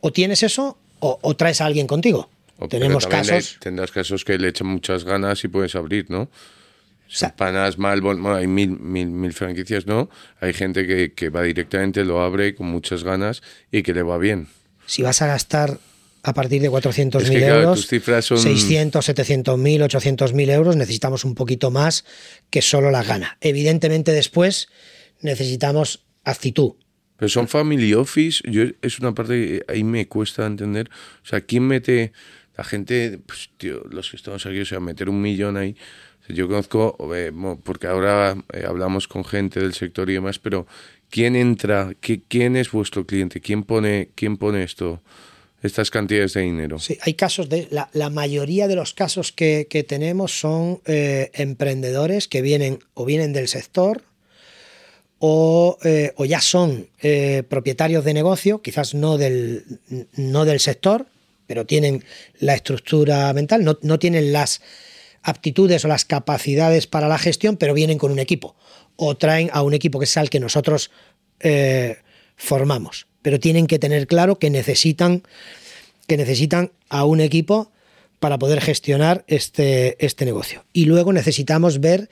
O 0.00 0.12
tienes 0.12 0.42
eso 0.42 0.76
o, 1.00 1.18
o 1.22 1.36
traes 1.36 1.60
a 1.60 1.66
alguien 1.66 1.86
contigo. 1.86 2.28
O- 2.58 2.68
Tenemos 2.68 3.04
le- 3.04 3.10
casos. 3.10 3.56
tendrás 3.60 3.90
casos 3.90 4.24
que 4.24 4.38
le 4.38 4.48
echan 4.48 4.66
muchas 4.68 5.04
ganas 5.04 5.42
y 5.44 5.48
puedes 5.48 5.74
abrir, 5.74 6.06
¿no? 6.10 6.28
sea- 7.08 7.34
Panas 7.36 7.76
mal, 7.78 8.00
bueno, 8.00 8.34
hay 8.34 8.46
mil, 8.46 8.70
mil, 8.78 9.08
mil 9.08 9.32
franquicias, 9.34 9.86
¿no? 9.86 10.08
Hay 10.40 10.52
gente 10.54 10.86
que, 10.86 11.12
que 11.12 11.28
va 11.28 11.42
directamente, 11.42 12.04
lo 12.04 12.22
abre 12.22 12.54
con 12.54 12.68
muchas 12.68 13.04
ganas 13.04 13.42
y 13.70 13.82
que 13.82 13.92
le 13.94 14.02
va 14.02 14.16
bien. 14.18 14.48
si 14.86 15.02
vas 15.02 15.20
a 15.22 15.26
gastar 15.26 15.78
a 16.22 16.34
partir 16.34 16.62
de 16.62 16.70
400.000 16.70 17.22
Es 17.24 17.30
que, 17.30 17.38
claro, 17.38 17.60
euros, 17.62 17.88
son- 18.24 18.38
600, 18.38 19.04
700.000, 19.08 19.82
800.000 19.82 20.50
euros, 20.50 20.76
necesitamos 20.76 21.24
un 21.24 21.34
poquito 21.34 21.70
más 21.70 22.04
que 22.50 22.62
solo 22.62 22.90
la 22.90 23.02
gana. 23.02 23.38
Evidentemente 23.40 24.12
después 24.12 24.68
necesitamos 25.20 26.04
actitud. 26.24 26.72
Pero 27.16 27.28
son 27.28 27.48
family 27.48 27.94
office, 27.94 28.42
yo 28.50 28.64
es 28.82 28.98
una 28.98 29.14
parte 29.14 29.34
que 29.66 29.72
ahí 29.72 29.84
me 29.84 30.08
cuesta 30.08 30.46
entender. 30.46 30.90
O 31.22 31.26
sea, 31.26 31.40
¿quién 31.40 31.64
mete 31.66 32.12
la 32.56 32.64
gente, 32.64 33.18
pues, 33.24 33.50
tío, 33.56 33.82
los 33.90 34.10
que 34.10 34.16
estamos 34.16 34.44
aquí, 34.46 34.60
o 34.60 34.64
sea, 34.66 34.80
meter 34.80 35.08
un 35.08 35.20
millón 35.20 35.56
ahí? 35.56 35.76
O 36.22 36.26
sea, 36.26 36.36
yo 36.36 36.48
conozco, 36.48 36.96
eh, 37.14 37.32
porque 37.62 37.86
ahora 37.86 38.36
eh, 38.52 38.64
hablamos 38.66 39.08
con 39.08 39.24
gente 39.24 39.60
del 39.60 39.74
sector 39.74 40.10
y 40.10 40.14
demás, 40.14 40.38
pero 40.38 40.66
¿quién 41.10 41.36
entra? 41.36 41.90
¿Qui- 42.00 42.22
¿Quién 42.28 42.56
es 42.56 42.70
vuestro 42.72 43.06
cliente? 43.06 43.40
¿Quién 43.40 43.62
pone, 43.62 44.10
quién 44.16 44.36
pone 44.36 44.62
esto, 44.64 45.02
estas 45.62 45.90
cantidades 45.90 46.34
de 46.34 46.42
dinero? 46.42 46.78
Sí, 46.78 46.98
hay 47.02 47.14
casos 47.14 47.48
de. 47.48 47.68
La, 47.70 47.88
la 47.92 48.10
mayoría 48.10 48.68
de 48.68 48.74
los 48.74 48.94
casos 48.94 49.32
que, 49.32 49.66
que 49.70 49.84
tenemos 49.84 50.38
son 50.38 50.80
eh, 50.86 51.30
emprendedores 51.34 52.28
que 52.28 52.42
vienen 52.42 52.80
o 52.94 53.04
vienen 53.04 53.32
del 53.32 53.48
sector 53.48 54.02
o, 55.18 55.78
eh, 55.84 56.12
o 56.16 56.24
ya 56.24 56.40
son 56.40 56.88
eh, 57.00 57.44
propietarios 57.48 58.04
de 58.04 58.12
negocio, 58.12 58.60
quizás 58.60 58.94
no 58.94 59.18
del, 59.18 59.64
no 60.16 60.44
del 60.44 60.58
sector, 60.58 61.06
pero 61.46 61.64
tienen 61.64 62.04
la 62.40 62.54
estructura 62.54 63.32
mental, 63.32 63.64
no, 63.64 63.78
no 63.82 64.00
tienen 64.00 64.32
las 64.32 64.62
aptitudes 65.22 65.84
o 65.84 65.88
las 65.88 66.04
capacidades 66.04 66.88
para 66.88 67.06
la 67.06 67.18
gestión, 67.18 67.56
pero 67.56 67.72
vienen 67.72 67.98
con 67.98 68.10
un 68.10 68.18
equipo. 68.18 68.56
O 68.96 69.16
traen 69.16 69.48
a 69.52 69.62
un 69.62 69.74
equipo 69.74 70.00
que 70.00 70.04
es 70.06 70.16
al 70.16 70.28
que 70.28 70.40
nosotros 70.40 70.90
formamos. 72.36 73.06
Pero 73.22 73.40
tienen 73.40 73.66
que 73.66 73.78
tener 73.78 74.06
claro 74.06 74.38
que 74.38 74.50
necesitan 74.50 75.22
que 76.06 76.16
necesitan 76.16 76.72
a 76.88 77.04
un 77.04 77.20
equipo 77.20 77.70
para 78.20 78.38
poder 78.38 78.60
gestionar 78.60 79.24
este, 79.26 80.04
este 80.04 80.24
negocio. 80.24 80.64
Y 80.72 80.84
luego 80.84 81.12
necesitamos 81.12 81.80
ver 81.80 82.08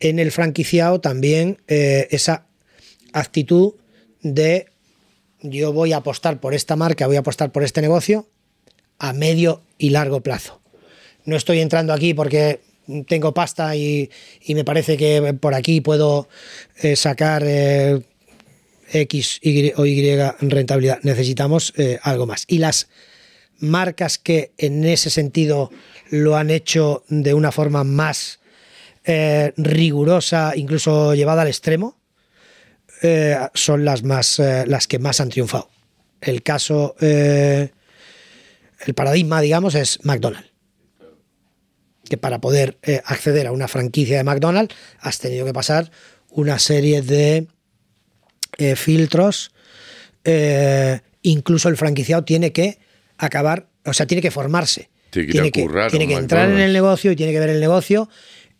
en 0.00 0.18
el 0.18 0.32
franquiciado 0.32 1.00
también 1.00 1.58
eh, 1.68 2.08
esa 2.10 2.46
actitud 3.12 3.74
de 4.20 4.66
yo 5.40 5.72
voy 5.72 5.92
a 5.92 5.98
apostar 5.98 6.40
por 6.40 6.54
esta 6.54 6.76
marca, 6.76 7.06
voy 7.06 7.16
a 7.16 7.20
apostar 7.20 7.50
por 7.50 7.64
este 7.64 7.80
negocio 7.80 8.28
a 8.98 9.12
medio 9.12 9.62
y 9.78 9.90
largo 9.90 10.20
plazo. 10.20 10.60
No 11.24 11.36
estoy 11.36 11.60
entrando 11.60 11.92
aquí 11.92 12.14
porque 12.14 12.60
tengo 13.06 13.32
pasta 13.34 13.74
y, 13.74 14.10
me 14.48 14.64
parece 14.64 14.96
que 14.96 15.34
por 15.40 15.54
aquí 15.54 15.80
puedo 15.80 16.28
eh, 16.80 16.96
sacar 16.96 17.42
eh, 17.44 18.00
X 18.92 19.40
o 19.76 19.86
Y 19.86 20.18
rentabilidad. 20.40 21.00
Necesitamos 21.02 21.72
eh, 21.76 21.98
algo 22.02 22.26
más. 22.26 22.44
Y 22.46 22.58
las 22.58 22.88
marcas 23.58 24.18
que 24.18 24.52
en 24.58 24.84
ese 24.84 25.10
sentido 25.10 25.70
lo 26.10 26.36
han 26.36 26.50
hecho 26.50 27.04
de 27.08 27.34
una 27.34 27.52
forma 27.52 27.84
más 27.84 28.40
eh, 29.04 29.52
rigurosa, 29.56 30.52
incluso 30.54 31.14
llevada 31.14 31.42
al 31.42 31.48
extremo, 31.48 31.98
eh, 33.02 33.36
son 33.54 33.84
las 33.84 34.04
más 34.04 34.38
las 34.38 34.86
que 34.86 34.98
más 34.98 35.20
han 35.20 35.30
triunfado. 35.30 35.68
El 36.20 36.42
caso, 36.44 36.94
el 37.00 37.70
paradigma, 38.94 39.40
digamos, 39.40 39.74
es 39.74 39.98
McDonald's. 40.04 40.52
Que 42.08 42.16
para 42.16 42.40
poder 42.40 42.78
acceder 43.04 43.48
a 43.48 43.52
una 43.52 43.66
franquicia 43.66 44.18
de 44.18 44.24
McDonald's 44.24 44.74
has 45.00 45.18
tenido 45.18 45.44
que 45.46 45.52
pasar 45.52 45.90
una 46.30 46.60
serie 46.60 47.02
de 47.02 47.48
eh, 48.62 48.76
filtros. 48.76 49.52
eh, 50.24 51.00
incluso 51.22 51.68
el 51.68 51.76
franquiciado 51.76 52.24
tiene 52.24 52.52
que 52.52 52.78
acabar, 53.16 53.68
o 53.84 53.92
sea, 53.92 54.06
tiene 54.06 54.22
que 54.22 54.30
formarse. 54.30 54.90
Tiene 55.10 55.30
que 55.30 55.40
a 55.40 55.50
que, 55.50 55.62
currar 55.62 55.90
tiene 55.90 56.08
que 56.08 56.14
entrar 56.14 56.50
en 56.50 56.58
el 56.58 56.72
negocio 56.72 57.12
y 57.12 57.16
tiene 57.16 57.32
que 57.32 57.40
ver 57.40 57.50
el 57.50 57.60
negocio 57.60 58.08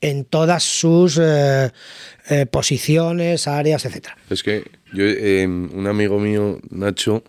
en 0.02 0.24
todas 0.24 0.62
sus 0.62 1.18
eh, 1.22 1.70
eh, 2.28 2.46
posiciones, 2.46 3.46
áreas, 3.46 3.84
etcétera. 3.86 4.16
Es 4.28 4.42
que 4.42 4.64
yo, 4.92 5.04
eh, 5.04 5.46
un 5.46 5.86
amigo 5.86 6.18
mío, 6.18 6.58
Nacho, 6.70 7.24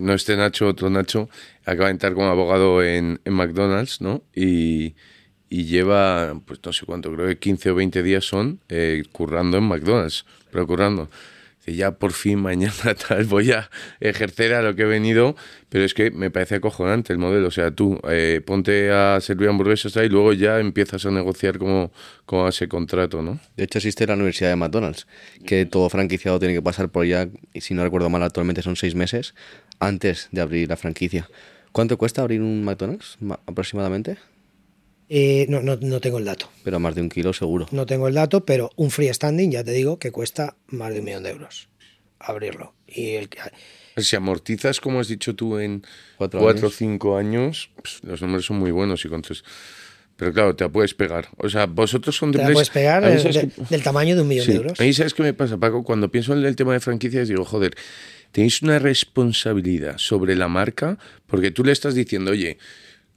no 0.00 0.14
este 0.14 0.36
Nacho, 0.36 0.66
otro 0.66 0.90
Nacho, 0.90 1.28
acaba 1.64 1.86
de 1.86 1.92
entrar 1.92 2.14
como 2.14 2.28
abogado 2.28 2.82
en, 2.82 3.20
en 3.24 3.32
McDonald's, 3.32 4.00
¿no? 4.00 4.22
Y, 4.34 4.94
y 5.48 5.64
lleva, 5.64 6.40
pues 6.44 6.60
no 6.64 6.72
sé 6.72 6.84
cuánto, 6.86 7.12
creo 7.12 7.26
que 7.26 7.38
15 7.38 7.70
o 7.70 7.74
20 7.74 8.02
días 8.02 8.24
son 8.24 8.60
currando 9.12 9.58
en 9.58 9.64
McDonald's, 9.64 10.24
pero 10.50 10.66
currando. 10.66 11.10
Dice, 11.68 11.76
ya 11.76 11.92
por 11.92 12.12
fin 12.12 12.38
mañana 12.42 12.94
tal 12.94 13.24
voy 13.24 13.52
a 13.52 13.70
ejercer 14.00 14.54
a 14.54 14.62
lo 14.62 14.74
que 14.74 14.82
he 14.82 14.86
venido, 14.86 15.36
pero 15.68 15.84
es 15.84 15.94
que 15.94 16.10
me 16.10 16.30
parece 16.30 16.56
acojonante 16.56 17.12
el 17.12 17.18
modelo. 17.18 17.48
O 17.48 17.50
sea, 17.50 17.70
tú 17.70 18.00
eh, 18.08 18.40
ponte 18.44 18.90
a 18.90 19.20
servir 19.20 19.48
hamburguesas 19.48 19.96
ahí 19.96 20.06
y 20.06 20.08
luego 20.08 20.32
ya 20.32 20.58
empiezas 20.60 21.04
a 21.06 21.10
negociar 21.10 21.58
como, 21.58 21.92
como 22.26 22.48
ese 22.48 22.68
contrato, 22.68 23.22
¿no? 23.22 23.38
De 23.56 23.64
hecho, 23.64 23.78
existe 23.78 24.06
la 24.06 24.14
Universidad 24.14 24.50
de 24.50 24.56
McDonald's, 24.56 25.06
que 25.46 25.66
todo 25.66 25.88
franquiciado 25.88 26.38
tiene 26.38 26.54
que 26.54 26.62
pasar 26.62 26.88
por 26.88 27.04
ella, 27.04 27.28
y 27.52 27.60
si 27.60 27.74
no 27.74 27.84
recuerdo 27.84 28.08
mal, 28.10 28.22
actualmente 28.22 28.62
son 28.62 28.76
seis 28.76 28.94
meses 28.94 29.34
antes 29.78 30.28
de 30.32 30.40
abrir 30.40 30.68
la 30.68 30.76
franquicia. 30.76 31.28
¿Cuánto 31.72 31.98
cuesta 31.98 32.22
abrir 32.22 32.40
un 32.40 32.64
McDonald's 32.64 33.16
ma- 33.20 33.38
aproximadamente? 33.46 34.16
Eh, 35.08 35.46
no, 35.48 35.62
no, 35.62 35.76
no 35.80 36.00
tengo 36.00 36.18
el 36.18 36.24
dato. 36.26 36.50
Pero 36.64 36.78
más 36.80 36.94
de 36.94 37.00
un 37.00 37.08
kilo 37.08 37.32
seguro. 37.32 37.66
No 37.72 37.86
tengo 37.86 38.08
el 38.08 38.14
dato, 38.14 38.44
pero 38.44 38.70
un 38.76 38.90
freestanding, 38.90 39.50
ya 39.52 39.64
te 39.64 39.72
digo, 39.72 39.98
que 39.98 40.10
cuesta 40.12 40.56
más 40.66 40.92
de 40.92 40.98
un 41.00 41.06
millón 41.06 41.22
de 41.22 41.30
euros 41.30 41.68
abrirlo. 42.20 42.74
Y 42.86 43.10
el 43.12 43.28
que- 43.28 43.38
Si 44.02 44.16
amortizas, 44.16 44.80
como 44.80 45.00
has 45.00 45.08
dicho 45.08 45.34
tú, 45.34 45.58
en 45.58 45.82
Cuatro 46.16 46.40
cuatro 46.40 46.68
o 46.68 46.70
cinco 46.70 47.16
años, 47.16 47.70
pues, 47.80 48.00
los 48.02 48.20
números 48.22 48.44
son 48.46 48.58
muy 48.58 48.70
buenos 48.70 49.04
y 49.04 49.08
contes- 49.08 49.42
Pero 50.16 50.32
claro, 50.32 50.56
te 50.56 50.64
la 50.64 50.68
puedes 50.70 50.94
pegar. 50.94 51.28
O 51.36 51.48
sea, 51.48 51.66
vosotros 51.66 52.16
te 52.16 52.20
contempláis... 52.20 52.48
la 52.48 52.52
puedes 52.54 52.70
pegar 52.70 53.04
eh, 53.04 53.18
¿sabes 53.20 53.36
de- 53.36 53.50
del 53.70 53.82
tamaño 53.84 54.16
de 54.16 54.22
un 54.22 54.28
millón 54.28 54.46
Sí. 54.46 54.50
de 54.52 54.56
euros. 54.58 54.80
A 54.80 54.82
mí, 54.82 54.92
¿sabes 54.92 55.14
qué 55.14 55.22
me 55.22 55.32
pasa, 55.32 55.56
Paco? 55.58 55.84
Cuando 55.84 56.10
pienso 56.10 56.32
en 56.36 56.44
el 56.44 56.56
tema 56.56 56.72
de 56.72 56.80
franquicias, 56.80 57.28
digo, 57.28 57.44
joder, 57.44 57.76
tenéis 58.32 58.60
una 58.62 58.80
responsabilidad 58.80 59.96
sobre 59.98 60.34
la 60.34 60.48
marca 60.48 60.98
porque 61.26 61.52
tú 61.52 61.64
le 61.64 61.70
estás 61.70 61.94
diciendo, 61.94 62.32
oye, 62.32 62.58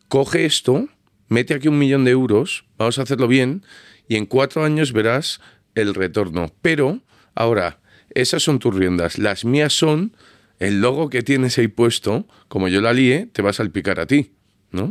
coge 0.10 0.46
esto, 0.46 0.90
mete 1.32 1.54
aquí 1.54 1.70
un 1.70 1.80
millón 1.80 2.04
de 2.04 2.12
euros, 2.12 2.66
vamos 2.78 3.00
a 3.00 3.04
hacerlo 3.04 3.28
bien 3.28 3.64
y 4.08 4.18
en 4.18 4.26
cuatro 4.26 4.66
años 4.66 4.92
verás 4.92 5.40
el 5.76 5.94
retorno. 5.96 6.54
Pero, 6.62 7.00
ahora, 7.34 7.80
esas 8.14 8.44
son 8.44 8.60
tus 8.60 8.76
riendas. 8.76 9.18
Las 9.18 9.46
mías 9.46 9.72
son 9.72 10.14
el 10.60 10.82
logo 10.82 11.10
que 11.10 11.24
tienes 11.24 11.58
ahí 11.58 11.70
puesto, 11.70 12.28
como 12.50 12.68
yo 12.68 12.82
la 12.82 12.92
líe, 12.92 13.28
te 13.32 13.42
va 13.42 13.52
a 13.52 13.54
salpicar 13.54 14.02
a 14.02 14.06
ti, 14.06 14.34
¿no? 14.72 14.84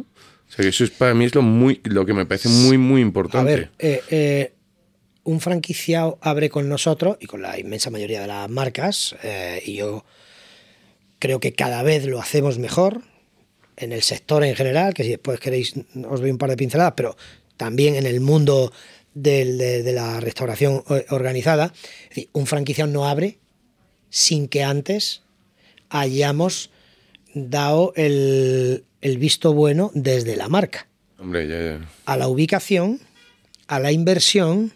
O 0.48 0.52
sea, 0.52 0.62
que 0.62 0.68
eso 0.70 0.82
es 0.82 0.90
para 0.90 1.12
mí 1.14 1.26
es 1.26 1.34
lo, 1.34 1.42
muy, 1.42 1.80
lo 1.84 2.06
que 2.06 2.14
me 2.14 2.24
parece 2.24 2.48
muy, 2.48 2.78
muy 2.78 3.02
A 3.02 3.04
importante. 3.04 3.54
ver, 3.54 3.70
eh, 3.78 4.02
eh, 4.08 4.52
un 5.24 5.40
franquiciado 5.40 6.18
abre 6.22 6.48
con 6.48 6.68
nosotros 6.70 7.18
y 7.20 7.26
con 7.26 7.42
la 7.42 7.58
inmensa 7.60 7.90
mayoría 7.90 8.22
de 8.22 8.26
las 8.26 8.48
marcas, 8.48 9.14
eh, 9.22 9.62
y 9.64 9.76
yo 9.76 10.04
creo 11.18 11.38
que 11.38 11.52
cada 11.52 11.82
vez 11.82 12.06
lo 12.06 12.18
hacemos 12.18 12.58
mejor 12.58 13.02
en 13.81 13.93
el 13.93 14.02
sector 14.02 14.44
en 14.44 14.55
general, 14.55 14.94
que 14.94 15.02
si 15.05 15.11
después 15.11 15.40
queréis 15.40 15.74
os 16.09 16.20
doy 16.20 16.31
un 16.31 16.39
par 16.39 16.51
de 16.51 16.57
pinceladas, 16.57 16.94
pero 16.97 17.16
también 17.57 17.94
en 17.97 18.07
el 18.07 18.20
mundo 18.20 18.73
del- 19.15 19.59
de, 19.59 19.82
de 19.82 19.93
la 19.93 20.20
restauración 20.20 20.85
eh, 20.90 21.07
organizada. 21.11 21.73
Es 22.05 22.09
decir, 22.11 22.28
un 22.32 22.47
franquiciado 22.47 22.90
no 22.90 23.09
abre 23.09 23.39
sin 24.11 24.48
que 24.48 24.62
antes 24.62 25.23
hayamos 25.89 26.70
dado 27.35 27.93
el, 27.97 28.85
el 29.01 29.19
visto 29.19 29.52
bueno 29.52 29.90
desde 29.94 30.36
la 30.36 30.48
marca 30.48 30.86
Hombre, 31.19 31.47
ya, 31.48 31.78
ya. 31.78 31.89
a 32.07 32.16
la 32.16 32.28
ubicación, 32.28 33.01
a 33.66 33.78
la 33.78 33.93
inversión, 33.93 34.73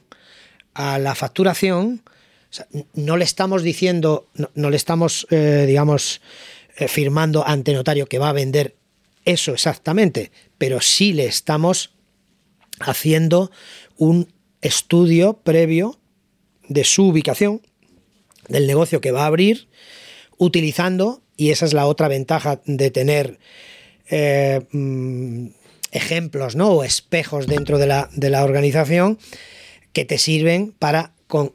a 0.74 0.98
la 0.98 1.14
facturación. 1.14 2.02
O 2.51 2.52
sea, 2.55 2.66
n- 2.72 2.86
no 2.94 3.16
le 3.16 3.24
estamos 3.24 3.62
diciendo, 3.62 4.28
no, 4.35 4.51
no 4.55 4.70
le 4.70 4.76
estamos, 4.76 5.26
eh, 5.31 5.64
digamos, 5.66 6.20
eh, 6.76 6.86
firmando 6.89 7.47
ante 7.47 7.72
notario 7.72 8.06
que 8.06 8.18
va 8.18 8.28
a 8.28 8.32
vender 8.32 8.74
eso 9.24 9.52
exactamente, 9.52 10.30
pero 10.59 10.80
sí 10.80 11.12
le 11.12 11.26
estamos 11.26 11.94
haciendo 12.80 13.51
un 13.96 14.32
estudio 14.60 15.34
previo 15.34 15.98
de 16.68 16.84
su 16.84 17.09
ubicación, 17.09 17.62
del 18.48 18.66
negocio 18.66 19.01
que 19.01 19.12
va 19.12 19.22
a 19.22 19.26
abrir, 19.26 19.68
utilizando, 20.38 21.22
y 21.36 21.51
esa 21.51 21.66
es 21.66 21.72
la 21.72 21.86
otra 21.86 22.09
ventaja 22.09 22.60
de 22.64 22.90
tener 22.90 23.38
eh, 24.10 24.60
mm, 24.70 25.48
ejemplos 25.92 26.56
¿no? 26.56 26.70
o 26.70 26.84
espejos 26.84 27.46
dentro 27.46 27.78
de 27.78 27.86
la, 27.86 28.10
de 28.12 28.30
la 28.30 28.44
organización 28.44 29.18
que 29.92 30.05
te 30.05 30.18
sirven 30.18 30.72
para 30.72 31.12
con 31.26 31.55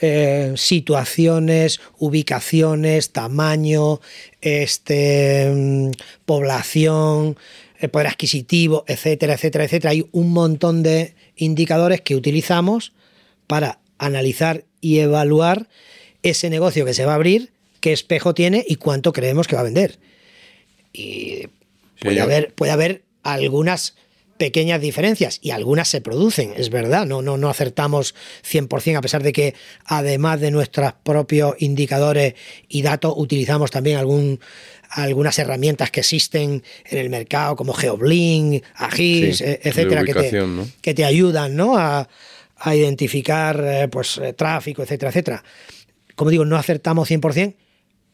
eh, 0.00 0.52
situaciones, 0.56 1.80
ubicaciones, 1.98 3.10
tamaño, 3.10 4.00
este, 4.40 5.50
mm, 5.52 5.90
población, 6.24 7.36
eh, 7.80 7.88
poder 7.88 8.06
adquisitivo, 8.06 8.84
etcétera, 8.86 9.34
etcétera, 9.34 9.64
etcétera. 9.64 9.90
Hay 9.90 10.08
un 10.12 10.30
montón 10.32 10.82
de 10.82 11.14
indicadores 11.36 12.00
que 12.00 12.14
utilizamos 12.14 12.92
para 13.48 13.80
analizar 13.98 14.64
y 14.80 14.98
evaluar 14.98 15.68
ese 16.22 16.48
negocio 16.50 16.84
que 16.84 16.94
se 16.94 17.04
va 17.04 17.12
a 17.12 17.16
abrir, 17.16 17.50
qué 17.80 17.92
espejo 17.92 18.34
tiene 18.34 18.64
y 18.66 18.76
cuánto 18.76 19.12
creemos 19.12 19.48
que 19.48 19.56
va 19.56 19.62
a 19.62 19.64
vender. 19.64 19.98
Y 20.92 21.48
puede, 22.00 22.20
haber, 22.20 22.54
puede 22.54 22.72
haber 22.72 23.02
algunas 23.22 23.96
pequeñas 24.38 24.80
diferencias 24.80 25.38
y 25.42 25.50
algunas 25.50 25.88
se 25.88 26.00
producen, 26.00 26.52
es 26.56 26.70
verdad, 26.70 27.04
no, 27.06 27.20
no, 27.20 27.36
no 27.36 27.50
acertamos 27.50 28.14
100% 28.48 28.96
a 28.96 29.00
pesar 29.00 29.22
de 29.22 29.32
que 29.32 29.54
además 29.84 30.40
de 30.40 30.50
nuestros 30.50 30.92
propios 31.02 31.54
indicadores 31.58 32.34
y 32.68 32.82
datos 32.82 33.12
utilizamos 33.16 33.70
también 33.70 33.98
algún, 33.98 34.40
algunas 34.90 35.38
herramientas 35.38 35.90
que 35.90 36.00
existen 36.00 36.62
en 36.86 36.98
el 36.98 37.10
mercado 37.10 37.56
como 37.56 37.74
GeoBlink, 37.74 38.64
Agis, 38.74 39.40
e, 39.40 39.60
etcétera, 39.62 40.04
que 40.04 40.14
te, 40.14 40.32
que 40.80 40.94
te, 40.94 41.04
ayudan 41.04 41.56
¿no? 41.56 41.76
a, 41.76 42.08
a 42.58 42.74
identificar 42.74 43.62
eh, 43.64 43.88
pues, 43.88 44.18
eh, 44.18 44.32
tráfico, 44.32 44.82
etcétera, 44.82 45.10
etcétera. 45.10 45.44
Como 46.14 46.30
digo, 46.30 46.44
no 46.44 46.56
acertamos 46.56 47.10
100%, 47.10 47.54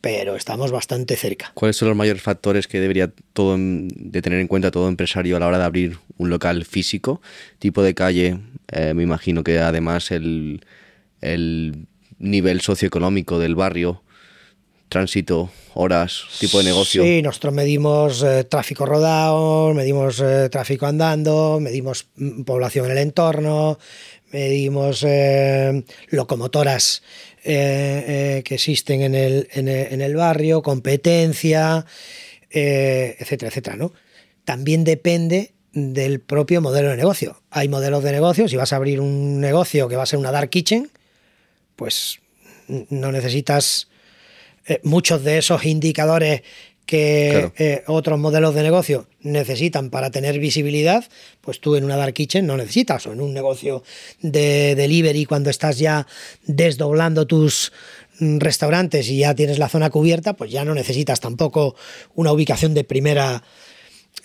pero 0.05 0.37
estamos 0.37 0.71
bastante 0.71 1.17
cerca. 1.17 1.51
¿Cuáles 1.55 1.77
son 1.77 1.89
los 1.89 1.97
mayores 1.97 2.21
factores 2.21 2.69
que 2.69 2.79
debería 2.79 3.11
todo, 3.33 3.57
de 3.59 4.21
tener 4.21 4.39
en 4.39 4.49
cuenta 4.49 4.71
todo 4.71 4.87
empresario 4.87 5.35
a 5.35 5.41
la 5.41 5.47
hora 5.47 5.57
de 5.57 5.65
abrir 5.65 5.97
un 6.19 6.29
local 6.29 6.67
físico? 6.67 7.23
Tipo 7.59 7.83
de 7.83 7.95
calle, 7.95 8.39
eh, 8.71 8.93
me 8.93 9.03
imagino 9.03 9.43
que 9.43 9.59
además 9.61 10.11
el, 10.11 10.61
nivel 12.19 12.61
socioeconómico 12.61 13.39
del 13.39 13.55
barrio, 13.55 14.03
tránsito, 14.91 15.51
horas, 15.73 16.25
tipo 16.39 16.59
de 16.59 16.65
negocio. 16.65 17.03
Sí, 17.03 17.23
nosotros 17.23 17.55
medimos 17.55 18.23
eh, 18.23 18.45
tráfico 18.45 18.85
rodado, 18.85 19.73
medimos 19.73 20.21
eh, 20.21 20.51
tráfico 20.51 20.85
andando, 20.85 21.61
medimos 21.63 22.09
mm, 22.17 22.43
población 22.43 22.85
en 22.85 22.93
el 22.93 22.99
entorno, 22.99 23.79
medimos 24.33 25.07
locomotoras 26.11 27.03
eh, 27.47 28.05
eh, 28.39 28.43
que 28.43 28.55
existen 28.55 29.03
en 29.03 29.15
el, 29.15 29.49
en 29.53 30.01
el, 30.01 30.17
barrio, 30.17 30.63
competencia, 30.63 31.85
eh, 32.49 33.17
etcétera, 33.19 33.51
etcétera, 33.51 33.77
¿no? 33.77 33.93
También 34.47 34.83
depende 34.83 35.53
del 35.75 36.21
propio 36.21 36.63
modelo 36.63 36.89
de 36.89 36.97
negocio. 36.97 37.43
Hay 37.51 37.69
modelos 37.69 38.03
de 38.03 38.13
negocio, 38.13 38.49
si 38.49 38.57
vas 38.57 38.73
a 38.73 38.77
abrir 38.77 38.99
un 38.99 39.43
negocio 39.43 39.89
que 39.89 39.97
va 39.97 40.05
a 40.05 40.07
ser 40.07 40.19
una 40.19 40.33
dark 40.33 40.49
kitchen, 40.49 40.91
pues 41.77 42.21
no 42.89 43.13
necesitas 43.13 43.89
muchos 44.83 45.23
de 45.23 45.37
esos 45.37 45.67
indicadores 45.67 46.41
que 46.87 47.51
eh, 47.57 47.83
otros 47.87 48.19
modelos 48.19 48.55
de 48.55 48.63
negocio 48.63 49.07
necesitan 49.21 49.91
para 49.91 50.11
tener 50.11 50.39
visibilidad, 50.39 51.05
pues 51.41 51.61
tú 51.61 51.77
en 51.77 51.85
una 51.85 51.97
dark 51.97 52.13
kitchen 52.13 52.47
no 52.47 52.57
necesitas, 52.57 53.07
o 53.07 53.13
en 53.13 53.21
un 53.21 53.33
negocio 53.33 53.83
de 54.21 54.75
delivery 54.75 55.25
cuando 55.25 55.51
estás 55.51 55.79
ya 55.79 56.07
desdoblando 56.47 57.27
tus 57.27 57.73
mm, 58.19 58.39
restaurantes 58.39 59.09
y 59.09 59.19
ya 59.19 59.35
tienes 59.35 59.59
la 59.59 59.69
zona 59.69 59.89
cubierta, 59.89 60.35
pues 60.35 60.51
ya 60.51 60.65
no 60.65 60.75
necesitas 60.75 61.21
tampoco 61.21 61.75
una 62.15 62.33
ubicación 62.33 62.75
de 62.75 62.85
primera 62.85 63.43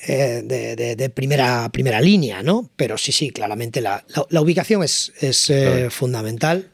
eh, 0.08 0.44
de, 0.46 1.10
primera 1.10 1.70
primera 1.70 2.00
línea, 2.00 2.44
¿no? 2.44 2.70
Pero 2.76 2.98
sí, 2.98 3.12
sí, 3.12 3.32
claramente 3.32 3.82
la, 3.82 4.04
ubicación 4.32 4.84
es, 4.84 5.12
es 5.20 5.50
eh, 5.50 5.90
fundamental. 5.90 6.72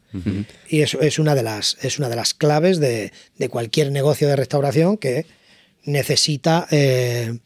Y 0.69 0.79
eso 0.79 1.01
es 1.01 1.19
una 1.19 1.35
de 1.35 1.43
las 1.43 1.77
es 1.81 1.99
una 1.99 2.07
de 2.07 2.15
las 2.15 2.33
claves 2.33 2.79
de, 2.79 3.11
de 3.37 3.49
cualquier 3.49 3.91
negocio 3.91 4.29
de 4.29 4.37
restauración 4.37 4.95
que 4.95 5.25
necesita 5.85 6.67
eh, 6.71 7.37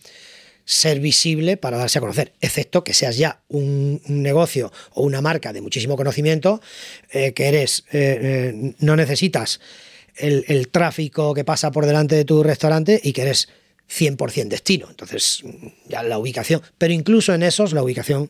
ser 0.66 1.00
visible 1.00 1.58
para 1.58 1.78
darse 1.78 1.98
a 1.98 2.02
conocer, 2.02 2.34
excepto 2.42 2.84
que 2.84 2.94
seas 2.94 3.18
ya 3.18 3.42
un, 3.48 4.02
negocio 4.08 4.72
o 4.94 5.04
una 5.04 5.22
marca 5.22 5.54
de 5.54 5.62
muchísimo 5.62 5.98
conocimiento, 5.98 6.62
eh, 7.12 7.34
que 7.34 7.48
eres, 7.48 7.86
eh, 7.92 8.74
no 8.80 8.96
necesitas 8.96 9.60
el, 10.16 10.68
tráfico 10.68 11.34
que 11.34 11.44
pasa 11.44 11.72
por 11.72 11.86
delante 11.86 12.16
de 12.16 12.26
tu 12.26 12.44
restaurante 12.44 13.00
y 13.02 13.14
que 13.14 13.22
eres 13.22 13.50
100% 13.90 14.48
destino. 14.48 14.88
Entonces, 14.90 15.44
ya 15.88 16.04
la 16.04 16.20
ubicación, 16.20 16.62
pero 16.78 16.94
incluso 16.94 17.34
en 17.34 17.44
esos 17.44 17.74
la 17.74 17.82
ubicación 17.82 18.30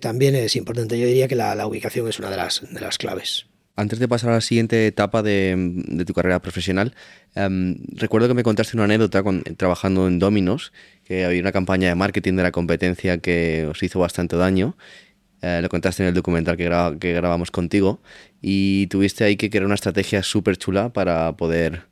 también 0.00 0.36
es 0.36 0.56
importante. 0.56 0.98
Yo 0.98 1.06
diría 1.06 1.26
que 1.26 1.34
la, 1.34 1.54
la 1.54 1.66
ubicación 1.66 2.08
es 2.08 2.18
una 2.18 2.30
de 2.30 2.36
las, 2.36 2.62
de 2.70 2.80
las 2.80 2.96
claves. 2.96 3.49
Antes 3.80 3.98
de 3.98 4.08
pasar 4.08 4.28
a 4.28 4.34
la 4.34 4.40
siguiente 4.42 4.86
etapa 4.86 5.22
de, 5.22 6.04
tu 6.06 6.12
carrera 6.12 6.42
profesional, 6.42 6.92
em, 7.34 7.78
recuerdo 7.94 8.28
que 8.28 8.34
me 8.34 8.42
contaste 8.42 8.76
una 8.76 8.84
anécdota 8.84 9.22
trabajando 9.56 10.06
en 10.06 10.18
Dominos, 10.18 10.74
que 11.02 11.24
había 11.24 11.40
una 11.40 11.50
campaña 11.50 11.88
de 11.88 11.94
marketing 11.94 12.34
de 12.34 12.42
la 12.42 12.52
competencia 12.52 13.16
que 13.18 13.66
os 13.70 13.82
hizo 13.82 13.98
bastante 13.98 14.36
daño. 14.36 14.76
Eh, 15.40 15.60
lo 15.62 15.70
contaste 15.70 16.02
en 16.02 16.10
el 16.10 16.14
documental 16.14 16.58
que, 16.58 16.64
que, 17.00 17.12
grabamos 17.14 17.50
contigo 17.50 18.00
y 18.42 18.86
tuviste 18.88 19.24
ahí 19.24 19.36
que 19.36 19.48
crear 19.48 19.64
una 19.64 19.76
estrategia 19.76 20.22
súper 20.22 20.58
chula 20.58 20.90
para 20.90 21.32
poder 21.38 21.84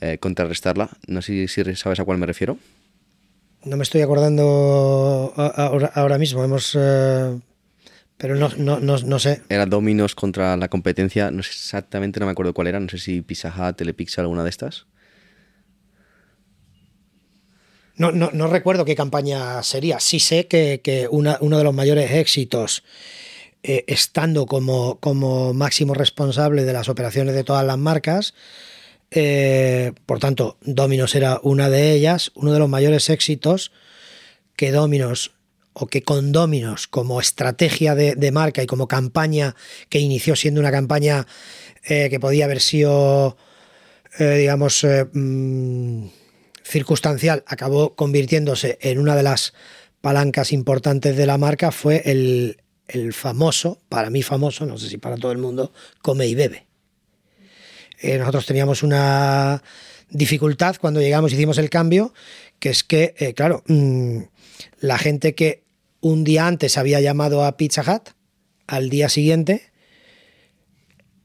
eh, 0.00 0.18
contrarrestarla. 0.18 0.90
No 1.06 1.22
sé 1.22 1.46
si 1.46 1.76
sabes 1.76 2.00
a 2.00 2.04
cuál 2.04 2.18
me 2.18 2.26
refiero. 2.26 2.58
No 3.62 3.76
me 3.76 3.84
estoy 3.84 4.00
acordando 4.00 5.32
ahora, 5.36 6.18
mismo. 6.18 6.42
Hemos... 6.42 6.76
Eh, 6.76 7.38
pero 8.16 8.34
no, 8.36 8.48
no, 8.56 8.80
no, 8.80 9.18
sé. 9.18 9.42
Era 9.48 9.66
Dominos 9.66 10.14
contra 10.14 10.56
la 10.56 10.68
competencia, 10.68 11.30
no 11.30 11.42
sé 11.42 11.50
exactamente, 11.50 12.18
no 12.18 12.26
me 12.26 12.32
acuerdo 12.32 12.54
cuál 12.54 12.68
era, 12.68 12.80
no 12.80 12.88
sé 12.88 12.98
si 12.98 13.20
Pizza 13.20 13.52
Hut, 13.56 13.76
Telepizza, 13.76 14.22
alguna 14.22 14.42
de 14.42 14.50
estas. 14.50 14.86
No, 17.96 18.12
no, 18.12 18.30
no 18.32 18.46
recuerdo 18.48 18.84
qué 18.84 18.94
campaña 18.94 19.62
sería. 19.62 20.00
Sí 20.00 20.20
sé 20.20 20.46
que, 20.46 21.08
uno 21.10 21.58
de 21.58 21.64
los 21.64 21.74
mayores 21.74 22.10
éxitos, 22.10 22.84
eh, 23.62 23.84
estando 23.86 24.46
como, 24.46 24.98
como 25.00 25.54
máximo 25.54 25.94
responsable 25.94 26.64
de 26.64 26.72
las 26.72 26.88
operaciones 26.88 27.34
de 27.34 27.44
todas 27.44 27.64
las 27.66 27.78
marcas, 27.78 28.34
eh, 29.10 29.92
por 30.04 30.18
tanto, 30.18 30.58
Dominos 30.62 31.14
era 31.14 31.40
una 31.42 31.70
de 31.70 31.92
ellas, 31.92 32.32
uno 32.34 32.52
de 32.52 32.58
los 32.58 32.68
mayores 32.68 33.08
éxitos 33.08 33.72
que 34.56 34.72
Dominos 34.72 35.35
o 35.78 35.86
que 35.86 36.02
con 36.02 36.32
Dominos 36.32 36.86
como 36.86 37.20
estrategia 37.20 37.94
de, 37.94 38.32
marca 38.32 38.62
y 38.62 38.66
como 38.66 38.88
campaña 38.88 39.54
que 39.90 39.98
inició 39.98 40.34
siendo 40.34 40.58
una 40.58 40.70
campaña 40.70 41.26
eh, 41.84 42.08
que 42.08 42.18
podía 42.18 42.46
haber 42.46 42.62
sido, 42.62 43.36
eh, 44.18 44.38
digamos, 44.38 44.82
eh, 44.84 45.04
mm, 45.12 46.06
circunstancial, 46.64 47.44
acabó 47.46 47.94
convirtiéndose 47.94 48.78
en 48.80 48.98
una 48.98 49.14
de 49.14 49.22
las 49.22 49.52
palancas 50.00 50.50
importantes 50.50 51.14
de 51.14 51.26
la 51.26 51.36
marca, 51.36 51.70
fue 51.70 52.00
el, 52.06 52.56
el 52.88 53.12
famoso, 53.12 53.82
para 53.90 54.08
mí 54.08 54.22
famoso, 54.22 54.64
no 54.64 54.78
sé 54.78 54.88
si 54.88 54.96
para 54.96 55.16
todo 55.16 55.30
el 55.30 55.38
mundo, 55.38 55.72
come 56.00 56.26
y 56.26 56.34
bebe. 56.34 56.66
nosotros 58.02 58.46
teníamos 58.46 58.82
una 58.82 59.62
dificultad 60.08 60.76
cuando 60.80 61.00
llegamos 61.00 61.34
hicimos 61.34 61.58
el 61.58 61.68
cambio, 61.68 62.14
que 62.58 62.70
es 62.70 62.82
que, 62.82 63.34
claro, 63.36 63.62
mm, 63.66 64.20
la 64.80 64.96
gente 64.96 65.34
que 65.34 65.65
un 66.00 66.24
día 66.24 66.46
antes 66.46 66.78
había 66.78 67.00
llamado 67.00 67.44
a 67.44 67.56
Pizza 67.56 67.82
Hut, 67.82 68.10
al 68.66 68.90
día 68.90 69.08
siguiente 69.08 69.70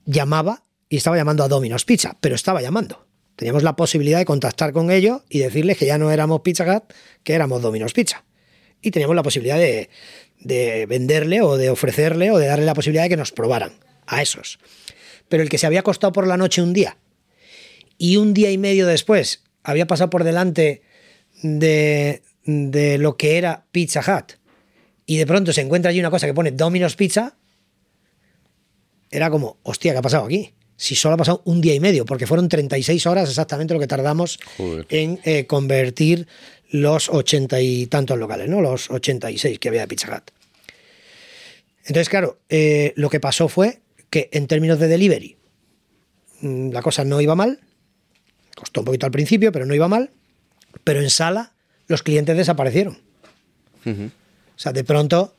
llamaba 0.05 0.63
y 0.89 0.97
estaba 0.97 1.17
llamando 1.17 1.43
a 1.43 1.47
Domino's 1.47 1.85
Pizza, 1.85 2.17
pero 2.19 2.35
estaba 2.35 2.61
llamando. 2.61 3.07
Teníamos 3.35 3.63
la 3.63 3.75
posibilidad 3.75 4.19
de 4.19 4.25
contactar 4.25 4.73
con 4.73 4.91
ellos 4.91 5.21
y 5.29 5.39
decirles 5.39 5.77
que 5.77 5.85
ya 5.85 5.97
no 5.97 6.11
éramos 6.11 6.41
Pizza 6.41 6.63
Hut, 6.65 6.93
que 7.23 7.33
éramos 7.33 7.61
Domino's 7.61 7.93
Pizza. 7.93 8.25
Y 8.81 8.91
teníamos 8.91 9.15
la 9.15 9.23
posibilidad 9.23 9.57
de, 9.57 9.89
de 10.39 10.85
venderle 10.85 11.41
o 11.41 11.57
de 11.57 11.69
ofrecerle 11.69 12.31
o 12.31 12.37
de 12.37 12.47
darle 12.47 12.65
la 12.65 12.73
posibilidad 12.73 13.03
de 13.03 13.09
que 13.09 13.17
nos 13.17 13.31
probaran 13.31 13.73
a 14.05 14.21
esos. 14.21 14.59
Pero 15.29 15.43
el 15.43 15.49
que 15.49 15.57
se 15.57 15.65
había 15.65 15.79
acostado 15.79 16.11
por 16.11 16.27
la 16.27 16.37
noche 16.37 16.61
un 16.61 16.73
día 16.73 16.97
y 17.97 18.17
un 18.17 18.33
día 18.33 18.51
y 18.51 18.57
medio 18.57 18.85
después 18.85 19.43
había 19.63 19.87
pasado 19.87 20.09
por 20.09 20.23
delante 20.23 20.81
de, 21.41 22.23
de 22.43 22.97
lo 22.97 23.15
que 23.15 23.37
era 23.37 23.65
Pizza 23.71 24.01
Hut 24.01 24.40
y 25.05 25.17
de 25.17 25.25
pronto 25.25 25.53
se 25.53 25.61
encuentra 25.61 25.89
allí 25.89 25.99
una 25.99 26.09
cosa 26.09 26.27
que 26.27 26.33
pone 26.33 26.51
Domino's 26.51 26.95
Pizza, 26.95 27.35
era 29.09 29.29
como, 29.29 29.57
hostia, 29.63 29.91
¿qué 29.91 29.97
ha 29.97 30.01
pasado 30.01 30.25
aquí? 30.25 30.53
Si 30.77 30.95
solo 30.95 31.15
ha 31.15 31.17
pasado 31.17 31.41
un 31.45 31.61
día 31.61 31.75
y 31.75 31.79
medio, 31.79 32.05
porque 32.05 32.25
fueron 32.25 32.49
36 32.49 33.05
horas 33.05 33.29
exactamente 33.29 33.73
lo 33.73 33.79
que 33.79 33.87
tardamos 33.87 34.39
en 34.89 35.19
eh, 35.25 35.45
convertir 35.45 36.27
los 36.71 37.09
ochenta 37.09 37.61
y 37.61 37.87
tantos 37.87 38.17
locales, 38.17 38.49
¿no? 38.49 38.61
Los 38.61 38.89
86 38.89 39.59
que 39.59 39.67
había 39.67 39.81
de 39.81 39.87
Pizza 39.87 40.07
Hut. 40.07 40.31
Entonces, 41.81 42.09
claro, 42.09 42.39
eh, 42.49 42.93
lo 42.95 43.09
que 43.09 43.19
pasó 43.19 43.47
fue 43.49 43.81
que 44.09 44.29
en 44.31 44.47
términos 44.47 44.79
de 44.79 44.87
delivery, 44.87 45.37
mm, 46.41 46.71
la 46.71 46.81
cosa 46.81 47.03
no 47.03 47.19
iba 47.19 47.35
mal, 47.35 47.59
costó 48.55 48.81
un 48.81 48.85
poquito 48.85 49.05
al 49.05 49.11
principio, 49.11 49.51
pero 49.51 49.65
no 49.65 49.75
iba 49.75 49.87
mal, 49.87 50.11
pero 50.83 51.01
en 51.01 51.09
sala 51.09 51.53
los 51.87 52.03
clientes 52.03 52.37
desaparecieron. 52.37 52.99
Sea, 54.61 54.71
de 54.73 54.83
pronto 54.83 55.35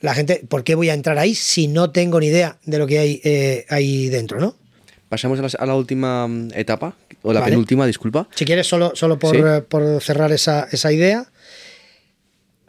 la 0.00 0.14
gente, 0.14 0.42
¿por 0.48 0.62
qué 0.64 0.74
voy 0.74 0.90
a 0.90 0.94
entrar 0.94 1.18
ahí 1.18 1.34
si 1.34 1.66
no 1.68 1.90
tengo 1.90 2.20
ni 2.20 2.26
idea 2.26 2.58
de 2.64 2.78
lo 2.78 2.86
que 2.86 2.98
hay 2.98 3.20
eh, 3.24 3.66
ahí 3.68 4.08
dentro, 4.08 4.40
¿no? 4.40 4.54
Pasamos 5.08 5.38
a 5.38 5.42
la, 5.42 5.48
a 5.58 5.66
la 5.66 5.74
última 5.74 6.28
mm, 6.28 6.50
etapa, 6.54 6.94
o 7.22 7.32
la 7.32 7.40
Vale. 7.40 7.52
penúltima, 7.52 7.86
disculpa. 7.86 8.28
Si 8.34 8.44
quieres, 8.44 8.66
solo, 8.66 8.92
solo 8.94 9.18
por, 9.18 9.34
Sí. 9.34 9.42
eh, 9.44 9.62
por 9.62 10.02
cerrar 10.02 10.30
esa, 10.32 10.68
esa 10.70 10.92
idea, 10.92 11.26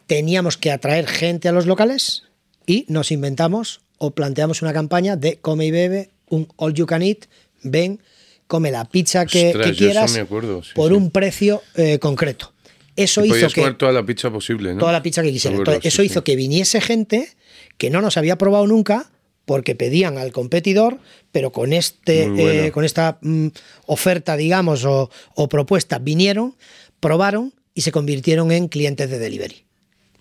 teníamos 0.07 0.57
que 0.57 0.72
atraer 0.72 1.07
gente 1.07 1.48
a 1.49 1.52
los 1.52 1.66
locales 1.66 2.24
y 2.66 2.86
nos 2.88 3.11
inventamos 3.11 3.82
o 3.98 4.11
planteamos 4.11 4.61
una 4.61 4.74
campaña 4.74 5.16
de 5.16 5.38
come 5.40 5.66
y 5.66 5.72
bebe, 5.72 6.10
un 6.30 6.48
all 6.56 6.74
you 6.74 6.86
can 6.86 7.02
eat, 7.02 7.26
ven, 7.64 7.99
come 8.48 8.72
la 8.72 8.86
pizza 8.86 9.26
que, 9.26 9.49
Ostras, 9.49 9.78
quieras 9.78 10.14
me 10.14 10.22
acuerdo, 10.22 10.64
sí, 10.64 10.72
por 10.74 10.90
sí. 10.90 10.94
un 10.95 11.11
precio 11.11 11.61
eh, 11.76 11.99
concreto. 11.99 12.53
Eso 12.99 13.23
Y 13.23 13.30
hizo 13.30 13.47
que 13.47 13.61
comer 13.61 13.77
toda 13.77 13.93
la 13.93 14.05
pizza 14.05 14.30
posible, 14.30 14.73
¿no? 14.73 14.80
toda 14.80 14.91
la 14.91 15.01
pizza 15.01 15.23
que 15.23 15.31
quisiera. 15.31 15.55
Entonces, 15.55 15.85
eso 15.85 16.01
sí. 16.01 16.07
hizo 16.07 16.23
que 16.23 16.35
viniese 16.35 16.81
gente 16.81 17.30
que 17.77 17.89
no 17.89 18.01
nos 18.01 18.17
había 18.17 18.38
probado 18.38 18.67
nunca 18.67 19.09
porque 19.45 19.73
pedían 19.73 20.17
al 20.17 20.31
competidor, 20.31 20.99
pero 21.31 21.51
con 21.51 21.71
este, 21.71 22.27
bueno. 22.27 22.49
eh, 22.49 22.71
con 22.71 22.84
esta 22.84 23.17
mm, 23.21 23.47
oferta, 23.85 24.35
digamos, 24.35 24.84
o, 24.84 25.09
o 25.34 25.47
propuesta, 25.49 25.97
vinieron, 25.97 26.55
probaron 26.99 27.53
y 27.73 27.81
se 27.81 27.91
convirtieron 27.91 28.51
en 28.51 28.67
clientes 28.67 29.09
de 29.09 29.17
delivery. 29.17 29.63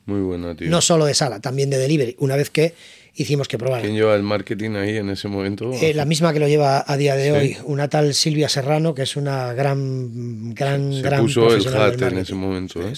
Muy 0.07 0.21
buena, 0.21 0.55
tío. 0.55 0.71
No 0.71 0.81
solo 0.81 1.05
de 1.05 1.15
sala, 1.15 1.41
también 1.41 1.69
de 1.69 1.79
delivery, 1.79 2.15
una 2.21 2.37
vez 2.37 2.49
que 2.49 2.75
hicimos 3.19 3.49
que 3.49 3.59
probaran. 3.59 3.83
¿Quién 3.85 3.97
lleva 3.97 4.15
el 4.15 4.23
marketing 4.23 4.71
ahí 4.77 4.97
en 4.97 5.11
ese 5.11 5.29
momento? 5.29 5.73
Eh, 5.73 5.93
la 5.93 6.05
misma 6.05 6.33
que 6.33 6.39
lo 6.39 6.49
lleva 6.49 6.85
a 6.87 6.97
día 6.97 7.15
de 7.17 7.25
Sí. 7.25 7.31
hoy, 7.31 7.57
una 7.65 7.89
tal 7.89 8.15
Silvia 8.15 8.49
Serrano, 8.49 8.95
que 8.95 9.03
es 9.03 9.17
una 9.17 9.53
gran, 9.53 10.55
gran, 10.55 10.93
Se 10.95 11.03
gran 11.03 11.23
puso 11.23 11.43
el 11.43 11.47
profesional 11.49 11.93
hat 11.93 12.13
en 12.13 12.19
ese 12.19 12.35
momento, 12.35 12.81
¿eh? 12.81 12.93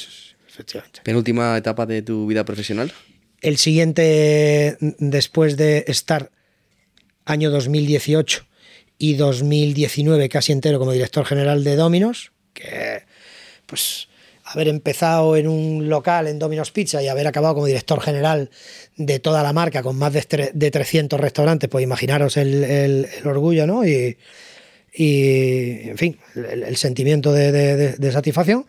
Efectivamente. 0.48 1.00
Penúltima 1.02 1.56
etapa 1.56 1.86
de 1.86 2.02
tu 2.02 2.26
vida 2.26 2.44
profesional. 2.44 2.92
El 3.40 3.56
siguiente, 3.56 4.76
después 4.98 5.56
de 5.56 5.84
estar 5.88 6.30
año 7.24 7.50
2018 7.50 8.44
y 8.98 9.14
2019 9.14 10.28
casi 10.28 10.52
entero 10.52 10.78
como 10.78 10.92
director 10.92 11.24
general 11.24 11.64
de 11.64 11.76
Dominos, 11.76 12.32
que 12.52 13.04
pues 13.64 14.08
haber 14.44 14.68
empezado 14.68 15.36
en 15.36 15.46
un 15.46 15.88
local 15.88 16.26
en 16.26 16.38
Domino's 16.38 16.72
Pizza 16.72 17.00
y 17.02 17.08
haber 17.08 17.26
acabado 17.28 17.54
como 17.54 17.66
director 17.66 18.00
general 18.00 18.50
de 19.06 19.18
toda 19.18 19.42
la 19.42 19.52
marca 19.52 19.82
con 19.82 19.96
más 19.96 20.12
de, 20.12 20.50
de 20.52 20.70
300 20.70 21.18
restaurantes, 21.18 21.68
pues 21.70 21.82
imaginaros 21.82 22.36
el, 22.36 22.64
el- 22.64 23.08
orgullo, 23.24 23.66
¿no? 23.66 23.86
Y, 23.86 24.18
y, 24.92 25.88
en 25.88 25.96
fin, 25.98 26.18
el, 26.34 26.76
sentimiento 26.76 27.32
de- 27.32 27.52
de 27.96 28.12
satisfacción. 28.12 28.66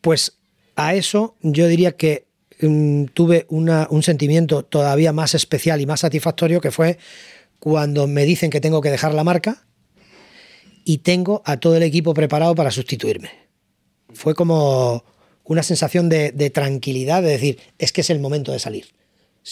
Pues 0.00 0.38
a 0.76 0.94
eso 0.94 1.36
yo 1.42 1.66
diría 1.66 1.92
que 1.96 2.26
mm, 2.60 3.04
tuve 3.14 3.46
una- 3.48 3.86
un 3.90 4.02
sentimiento 4.02 4.64
todavía 4.64 5.12
más 5.12 5.34
especial 5.34 5.80
y 5.80 5.86
más 5.86 6.00
satisfactorio 6.00 6.60
que 6.60 6.70
fue 6.70 6.98
cuando 7.58 8.06
me 8.06 8.24
dicen 8.24 8.50
que 8.50 8.60
tengo 8.60 8.80
que 8.80 8.90
dejar 8.90 9.14
la 9.14 9.24
marca 9.24 9.64
y 10.84 10.98
tengo 10.98 11.42
a 11.44 11.58
todo 11.58 11.76
el 11.76 11.82
equipo 11.82 12.14
preparado 12.14 12.54
para 12.54 12.70
sustituirme. 12.70 13.30
Fue 14.12 14.34
como 14.34 15.04
una 15.48 15.62
sensación 15.62 16.08
de, 16.08 16.30
de 16.30 16.50
tranquilidad, 16.50 17.22
de 17.22 17.30
decir, 17.30 17.58
es 17.78 17.90
que 17.90 18.02
es 18.02 18.10
el 18.10 18.20
momento 18.20 18.52
de 18.52 18.60
salir. 18.60 18.86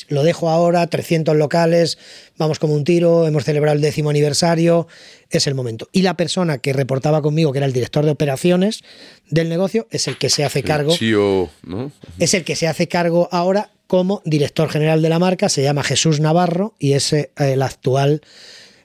Lo 0.09 0.23
dejo 0.23 0.51
ahora, 0.51 0.87
300 0.87 1.37
locales, 1.37 1.99
vamos 2.37 2.59
como 2.59 2.75
un 2.75 2.85
tiro, 2.85 3.27
hemos 3.27 3.45
celebrado 3.45 3.75
el 3.75 3.83
décimo 3.83 4.11
aniversario, 4.11 4.87
es 5.31 5.47
el 5.47 5.55
momento. 5.55 5.89
Y 5.93 6.03
la 6.03 6.15
persona 6.15 6.59
que 6.59 6.73
reportaba 6.73 7.23
conmigo, 7.23 7.53
que 7.53 7.59
era 7.59 7.67
el 7.67 7.73
director 7.73 8.05
de 8.05 8.11
operaciones 8.11 8.83
del 9.31 9.49
negocio, 9.49 9.87
es 9.91 10.07
el 10.07 10.19
que 10.19 10.29
se 10.29 10.45
hace 10.45 10.63
cargo 10.63 10.93
El 10.93 10.99
CEO, 10.99 11.51
¿no? 11.63 11.93
es 12.19 12.35
el 12.35 12.45
que 12.45 12.57
se 12.57 12.69
hace 12.69 12.89
cargo 12.89 13.29
ahora 13.33 13.71
como 13.87 14.21
director 14.25 14.69
general 14.69 15.01
de 15.01 15.09
la 15.09 15.19
marca, 15.19 15.49
se 15.49 15.63
llama 15.63 15.83
Jesús 15.83 16.21
Navarro 16.21 16.75
y 16.79 16.93
es 16.93 17.13
eh, 17.13 17.31
el 17.37 17.63
actual 17.63 18.21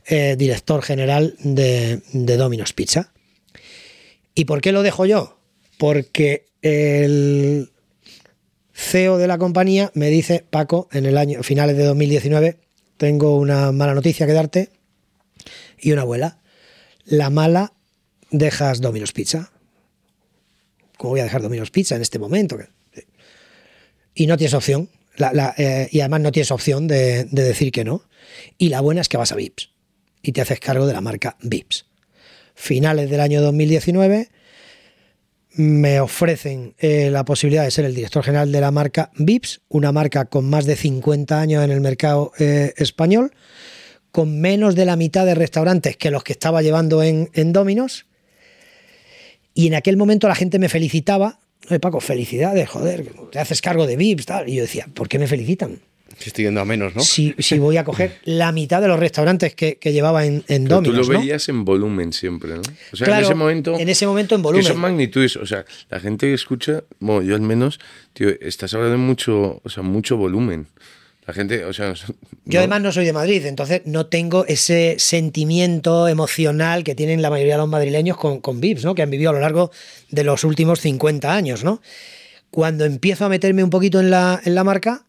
eh, 0.05 0.35
director 0.37 0.81
general 0.81 1.35
de, 1.39 2.01
de 2.13 2.37
Domino's 2.37 2.73
Pizza. 2.73 3.11
¿Y 4.33 4.45
por 4.45 4.61
qué 4.61 4.71
lo 4.71 4.83
dejo 4.83 5.05
yo? 5.05 5.37
Porque 5.77 6.50
el 6.61 7.71
CEO 8.73 9.17
de 9.17 9.27
la 9.27 9.37
compañía 9.37 9.91
me 9.93 10.09
dice, 10.09 10.45
Paco, 10.49 10.87
en 10.91 11.05
el 11.05 11.17
año 11.17 11.43
finales 11.43 11.77
de 11.77 11.83
2019, 11.83 12.57
tengo 12.97 13.37
una 13.37 13.71
mala 13.71 13.93
noticia 13.93 14.25
que 14.25 14.33
darte 14.33 14.69
y 15.79 15.91
una 15.91 16.03
buena. 16.03 16.39
La 17.05 17.29
mala, 17.29 17.73
dejas 18.29 18.81
Domino's 18.81 19.11
Pizza. 19.11 19.51
¿Cómo 20.97 21.11
voy 21.11 21.19
a 21.19 21.23
dejar 21.23 21.41
Domino's 21.41 21.71
Pizza 21.71 21.95
en 21.95 22.01
este 22.01 22.19
momento? 22.19 22.57
Y 24.13 24.27
no 24.27 24.37
tienes 24.37 24.53
opción. 24.53 24.89
La, 25.17 25.53
eh, 25.57 25.89
y 25.91 25.99
además 25.99 26.21
no 26.21 26.31
tienes 26.31 26.51
opción 26.51 26.87
de, 26.87 27.25
de 27.25 27.43
decir 27.43 27.71
que 27.71 27.83
no. 27.83 28.03
Y 28.57 28.69
la 28.69 28.81
buena 28.81 29.01
es 29.01 29.09
que 29.09 29.17
vas 29.17 29.31
a 29.31 29.35
VIPS 29.35 29.71
y 30.21 30.31
te 30.31 30.41
haces 30.41 30.59
cargo 30.59 30.85
de 30.85 30.93
la 30.93 31.01
marca 31.01 31.37
VIPS. 31.41 31.85
Finales 32.53 33.09
del 33.09 33.19
año 33.19 33.41
2019 33.41 34.29
me 35.53 35.99
ofrecen 35.99 36.75
eh, 36.79 37.09
la 37.11 37.25
posibilidad 37.25 37.63
de 37.63 37.71
ser 37.71 37.85
el 37.85 37.95
director 37.95 38.23
general 38.23 38.51
de 38.51 38.61
la 38.61 38.71
marca 38.71 39.11
VIPS, 39.15 39.61
una 39.69 39.91
marca 39.91 40.25
con 40.25 40.49
más 40.49 40.65
de 40.65 40.75
50 40.75 41.39
años 41.39 41.63
en 41.63 41.71
el 41.71 41.81
mercado 41.81 42.31
eh, 42.39 42.73
español, 42.77 43.33
con 44.11 44.39
menos 44.39 44.75
de 44.75 44.85
la 44.85 44.95
mitad 44.95 45.25
de 45.25 45.35
restaurantes 45.35 45.97
que 45.97 46.11
los 46.11 46.23
que 46.23 46.33
estaba 46.33 46.61
llevando 46.61 47.03
en, 47.03 47.29
en 47.33 47.53
Dominos. 47.53 48.05
Y 49.53 49.67
en 49.67 49.75
aquel 49.75 49.97
momento 49.97 50.27
la 50.27 50.35
gente 50.35 50.59
me 50.59 50.69
felicitaba. 50.69 51.39
Paco, 51.81 51.99
felicidades, 51.99 52.69
joder, 52.69 53.11
te 53.31 53.39
haces 53.39 53.61
cargo 53.61 53.85
de 53.85 53.95
VIPs, 53.95 54.25
tal. 54.25 54.49
Y 54.49 54.55
yo 54.55 54.63
decía, 54.63 54.87
¿por 54.93 55.07
qué 55.07 55.19
me 55.19 55.27
felicitan? 55.27 55.79
Si 56.17 56.29
estoy 56.29 56.45
yendo 56.45 56.61
a 56.61 56.65
menos, 56.65 56.95
¿no? 56.95 57.01
Si, 57.01 57.33
si 57.39 57.57
voy 57.59 57.77
a 57.77 57.83
coger 57.83 58.17
la 58.25 58.51
mitad 58.51 58.81
de 58.81 58.87
los 58.87 58.99
restaurantes 58.99 59.55
que, 59.55 59.77
que 59.77 59.91
llevaba 59.93 60.25
en, 60.25 60.43
en 60.47 60.65
Domino's, 60.65 61.05
tú 61.07 61.11
lo 61.11 61.13
¿no? 61.13 61.19
veías 61.19 61.47
en 61.49 61.65
volumen 61.65 62.13
siempre, 62.13 62.51
¿no? 62.55 62.61
O 62.91 62.95
sea, 62.95 63.05
Claro, 63.05 63.19
en 63.21 63.25
ese 63.31 63.35
momento. 63.35 63.79
en 63.79 63.89
ese 63.89 64.05
momento 64.05 64.35
en 64.35 64.41
volumen. 64.41 64.65
Que 64.65 64.71
son 64.71 64.81
magnitudes. 64.81 65.35
O 65.37 65.45
sea, 65.45 65.65
la 65.89 65.99
gente 65.99 66.27
que 66.27 66.33
escucha, 66.33 66.83
bueno, 66.99 67.21
yo 67.23 67.35
al 67.35 67.41
menos, 67.41 67.79
tío, 68.13 68.29
estás 68.41 68.73
hablando 68.73 68.97
de 68.97 69.03
mucho, 69.03 69.61
o 69.63 69.69
sea, 69.69 69.83
mucho 69.83 70.17
volumen. 70.17 70.67
La 71.27 71.33
gente, 71.35 71.63
o 71.65 71.71
sea. 71.73 71.93
Yo 72.45 72.53
no- 72.53 72.59
además 72.59 72.81
no 72.81 72.91
soy 72.91 73.05
de 73.05 73.13
Madrid, 73.13 73.45
entonces 73.45 73.83
no 73.85 74.07
tengo 74.07 74.43
ese 74.47 74.95
sentimiento 74.97 76.07
emocional 76.07 76.83
que 76.83 76.95
tienen 76.95 77.21
la 77.21 77.29
mayoría 77.29 77.53
de 77.53 77.59
los 77.59 77.69
madrileños 77.69 78.17
con, 78.17 78.41
con 78.41 78.59
VIPs, 78.59 78.83
¿no? 78.83 78.95
que 78.95 79.03
han 79.03 79.09
vivido 79.11 79.29
a 79.29 79.33
lo 79.33 79.39
largo 79.39 79.71
de 80.09 80.23
los 80.23 80.43
últimos 80.43 80.79
50 80.81 81.33
años. 81.33 81.63
¿no? 81.63 81.81
Cuando 82.49 82.83
empiezo 82.85 83.25
a 83.25 83.29
meterme 83.29 83.63
un 83.63 83.69
poquito 83.69 83.99
en 83.99 84.09
la, 84.09 84.41
en 84.43 84.55
la 84.55 84.63
marca, 84.63 85.05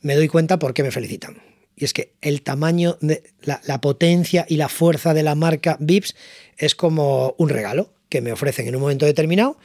me 0.00 0.14
doy 0.14 0.28
cuenta 0.28 0.58
por 0.58 0.74
qué 0.74 0.82
me 0.82 0.90
felicitan. 0.90 1.42
Y 1.76 1.84
es 1.84 1.92
que 1.92 2.12
el 2.22 2.42
tamaño, 2.42 2.98
la, 3.42 3.80
potencia 3.80 4.44
y 4.48 4.56
la 4.56 4.68
fuerza 4.68 5.14
de 5.14 5.22
la 5.22 5.36
marca 5.36 5.76
VIPs 5.78 6.16
es 6.56 6.74
como 6.74 7.36
un 7.38 7.48
regalo 7.48 7.92
que 8.08 8.20
me 8.20 8.32
ofrecen 8.32 8.66
en 8.66 8.74
un 8.74 8.80
momento 8.80 9.06
determinado. 9.06 9.58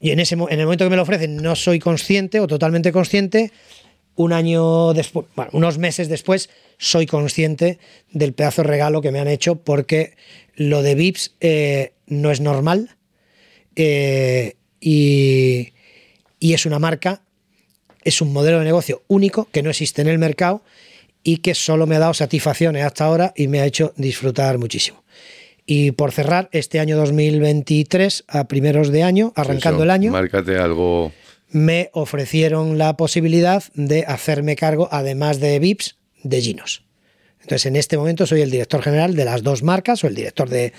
Y 0.00 0.10
en, 0.10 0.20
ese, 0.20 0.34
en 0.34 0.60
el 0.60 0.66
momento 0.66 0.84
que 0.84 0.90
me 0.90 0.96
lo 0.96 1.02
ofrecen 1.02 1.36
no 1.36 1.56
soy 1.56 1.78
consciente 1.78 2.40
o 2.40 2.46
totalmente 2.46 2.92
consciente. 2.92 3.52
Un 4.16 4.34
año 4.34 4.92
después, 4.92 5.26
bueno, 5.34 5.50
unos 5.54 5.78
meses 5.78 6.08
después, 6.08 6.50
soy 6.76 7.06
consciente 7.06 7.78
del 8.12 8.34
pedazo 8.34 8.62
de 8.62 8.68
regalo 8.68 9.00
que 9.00 9.10
me 9.10 9.20
han 9.20 9.28
hecho 9.28 9.56
porque 9.56 10.14
lo 10.56 10.82
de 10.82 10.94
VIPs 10.94 11.36
eh, 11.40 11.92
no 12.06 12.30
es 12.30 12.40
normal 12.40 12.96
eh, 13.76 14.56
y 14.80 15.72
es 16.40 16.66
una 16.66 16.78
marca, 16.78 17.22
es 18.04 18.20
un 18.20 18.32
modelo 18.32 18.58
de 18.58 18.64
negocio 18.64 19.02
único 19.08 19.48
que 19.50 19.62
no 19.62 19.70
existe 19.70 20.02
en 20.02 20.08
el 20.08 20.18
mercado 20.18 20.62
y 21.22 21.38
que 21.38 21.54
solo 21.54 21.86
me 21.86 21.96
ha 21.96 21.98
dado 21.98 22.14
satisfacciones 22.14 22.84
hasta 22.84 23.04
ahora 23.04 23.32
y 23.36 23.48
me 23.48 23.60
ha 23.60 23.66
hecho 23.66 23.92
disfrutar 23.96 24.58
muchísimo. 24.58 25.02
Y 25.66 25.90
por 25.90 26.12
cerrar, 26.12 26.48
este 26.52 26.80
año 26.80 26.96
2023, 26.96 28.24
a 28.28 28.48
primeros 28.48 28.90
de 28.90 29.02
año, 29.02 29.32
arrancando 29.36 29.80
eso, 29.80 29.84
el 29.84 29.90
año, 29.90 30.12
Márcate 30.12 30.56
algo. 30.56 31.12
me 31.50 31.90
ofrecieron 31.92 32.78
la 32.78 32.96
posibilidad 32.96 33.62
de 33.74 34.04
hacerme 34.06 34.56
cargo, 34.56 34.88
además 34.90 35.40
de 35.40 35.58
VIPs, 35.58 35.96
de 36.22 36.40
Ginos. 36.40 36.84
Entonces, 37.42 37.66
en 37.66 37.76
este 37.76 37.98
momento 37.98 38.26
soy 38.26 38.40
el 38.40 38.50
director 38.50 38.82
general 38.82 39.14
de 39.14 39.26
las 39.26 39.42
dos 39.42 39.62
marcas, 39.62 40.02
o 40.04 40.06
el 40.06 40.14
director 40.14 40.48
de, 40.48 40.72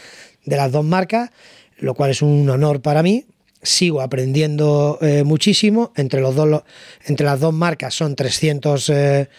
de 0.45 0.57
las 0.57 0.71
dos 0.71 0.85
marcas, 0.85 1.29
lo 1.77 1.93
cual 1.93 2.09
es 2.09 2.23
un 2.23 2.49
honor 2.49 2.81
para 2.81 3.03
mí. 3.03 3.25
Sigo 3.61 4.01
aprendiendo 4.01 4.97
eh, 5.01 5.23
muchísimo. 5.23 5.91
Entre, 5.95 6.21
los 6.21 6.35
dos, 6.35 6.47
lo- 6.47 6.65
entre 7.05 7.25
las 7.25 7.39
dos 7.39 7.53
marcas 7.53 7.93
son 7.93 8.15
300, 8.15 8.89
eh, 8.89 9.29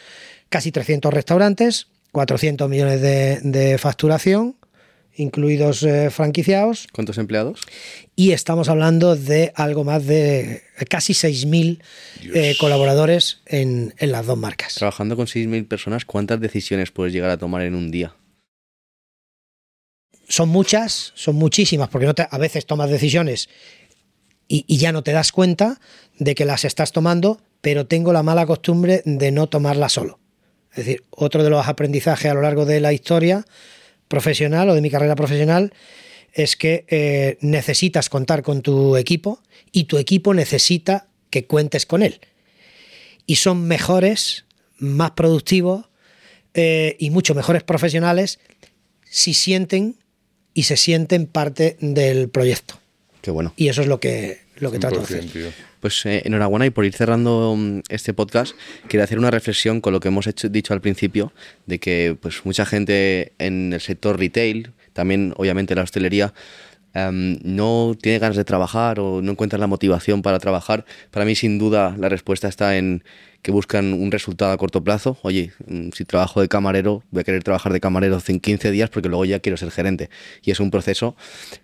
casi 0.49 0.71
300 0.73 1.13
restaurantes, 1.13 1.87
400 2.13 2.69
millones 2.69 3.01
de, 3.01 3.41
de 3.43 3.79
facturación, 3.79 4.57
incluidos 5.17 5.83
eh, 5.83 6.09
franquiciados 6.11 6.87
¿Cuántos 6.93 7.19
empleados? 7.19 7.61
y 8.17 8.31
estamos 8.33 8.69
hablando 8.69 9.17
de 9.17 9.53
algo 9.55 9.85
más 9.85 10.07
de 10.07 10.63
casi 10.89 11.13
6.000 11.15 11.83
eh, 12.35 12.55
colaboradores 12.59 13.41
en, 13.47 13.95
en 13.99 14.13
las 14.13 14.27
dos 14.27 14.39
marcas. 14.39 14.75
Trabajando 14.75 15.17
con 15.17 15.27
6.000 15.27 15.67
personas, 15.67 16.05
¿cuántas 16.05 16.41
decisiones 16.41 16.91
puedes 16.91 17.13
llegar 17.13 17.31
a 17.31 17.39
tomar 17.39 17.63
en 17.63 17.75
un 17.75 17.91
día? 17.91 18.15
Son 20.29 20.49
muchas, 20.49 21.13
son 21.17 21.35
muchísimas, 21.37 21.89
porque 21.89 22.07
no 22.07 22.15
te- 22.15 22.29
a 22.31 22.39
veces 22.39 22.65
tomas 22.65 22.89
decisiones 22.89 23.49
y, 24.53 24.79
ya 24.79 24.91
no 24.91 25.05
te 25.05 25.13
das 25.13 25.31
cuenta 25.31 25.81
de 26.19 26.35
que 26.35 26.45
las 26.45 26.65
estás 26.65 26.91
tomando, 26.91 27.41
pero 27.61 27.87
tengo 27.87 28.13
la 28.13 28.25
mala 28.25 28.47
costumbre 28.47 29.01
de 29.05 29.31
no 29.31 29.49
tomarlas 29.49 29.93
solo. 29.93 30.19
Es 30.73 30.79
decir, 30.79 31.05
otro 31.11 31.45
de 31.45 31.51
los 31.51 31.69
aprendizajes 31.69 32.31
a 32.31 32.35
lo 32.35 32.43
largo 32.43 32.67
de 32.67 32.81
la 32.81 32.93
historia 32.93 33.47
profesional 34.09 34.69
o 34.69 34.75
de 34.75 34.81
mi 34.81 34.91
carrera 34.91 35.15
profesional 35.15 35.73
es 36.33 36.57
que 36.57 36.85
eh, 36.89 37.39
necesitas 37.41 38.09
contar 38.09 38.43
con 38.43 38.61
tu 38.63 38.97
equipo 38.97 39.41
y 39.71 39.85
tu 39.85 39.99
equipo 39.99 40.35
necesita 40.35 41.07
que 41.31 41.47
cuentes 41.47 41.87
con 41.87 42.03
él. 42.03 42.21
Y 43.27 43.37
son 43.37 43.69
mejores, 43.69 44.47
más 44.79 45.13
productivos 45.13 45.87
eh, 46.55 46.97
y 46.99 47.11
mucho 47.11 47.37
mejores 47.37 47.63
profesionales 47.63 48.41
si 49.05 49.33
sienten 49.33 49.97
y 50.55 50.65
se 50.65 50.77
sienten 50.77 51.27
parte 51.27 51.77
del 51.81 52.29
proyecto. 52.29 52.81
Qué 53.23 53.31
bueno. 53.31 53.53
Y 53.57 53.69
eso 53.69 53.83
es 53.83 53.87
lo 53.89 54.01
que, 54.01 54.39
lo 54.59 54.71
que 54.73 54.79
trato 54.79 54.97
de 54.99 55.03
hacer. 55.05 55.25
100%, 55.25 55.33
tío. 55.33 55.47
Pues 55.81 56.05
eh, 56.07 56.23
enhorabuena 56.25 56.67
y 56.67 56.71
por 56.71 56.85
ir 56.85 56.95
cerrando 56.95 57.55
mm, 57.57 57.81
este 57.89 58.13
podcast, 58.15 58.55
quería 58.89 59.05
hacer 59.05 59.19
una 59.19 59.31
reflexión 59.31 59.81
con 59.81 59.93
lo 59.93 60.01
que 60.01 60.09
hemos 60.09 60.27
hecho- 60.27 60.49
dicho 60.49 60.73
al 60.75 60.81
principio, 60.81 61.33
de 61.67 61.79
que 61.79 62.17
pues 62.21 62.45
mucha 62.45 62.65
gente 62.67 63.33
en 63.39 63.73
el 63.73 63.81
sector 63.81 64.19
retail, 64.19 64.73
también 64.93 65.33
obviamente 65.37 65.75
la 65.75 65.83
hostelería, 65.83 66.33
em, 66.95 67.39
no 67.43 67.97
tiene 68.01 68.19
ganas 68.19 68.37
de 68.37 68.45
trabajar 68.45 69.01
o 69.01 69.23
no 69.23 69.33
encuentra 69.33 69.59
la 69.59 69.67
motivación 69.67 70.23
para 70.23 70.39
trabajar. 70.39 70.85
Para 71.11 71.25
mí 71.25 71.35
sin 71.35 71.59
duda 71.59 71.95
la 71.99 72.09
respuesta 72.09 72.49
está 72.49 72.77
en 72.77 73.03
que 73.43 73.53
buscan 73.53 73.95
un 73.95 74.11
resultado 74.11 74.53
a 74.53 74.57
corto 74.59 74.85
plazo. 74.85 75.17
Oye, 75.23 75.53
mm, 75.67 75.91
si 75.95 76.05
trabajo 76.05 76.41
de 76.41 76.49
camarero, 76.49 77.03
voy 77.11 77.23
a 77.23 77.25
querer 77.25 77.43
trabajar 77.43 77.73
de 77.73 77.81
camarero 77.81 78.19
en 78.27 78.41
15 78.41 78.71
días 78.71 78.91
porque 78.91 79.09
luego 79.09 79.25
ya 79.25 79.39
quiero 79.41 79.57
ser 79.57 79.71
gerente. 79.71 80.11
Y 80.43 80.51
es 80.51 80.61
un 80.61 80.71
proceso. 80.71 81.17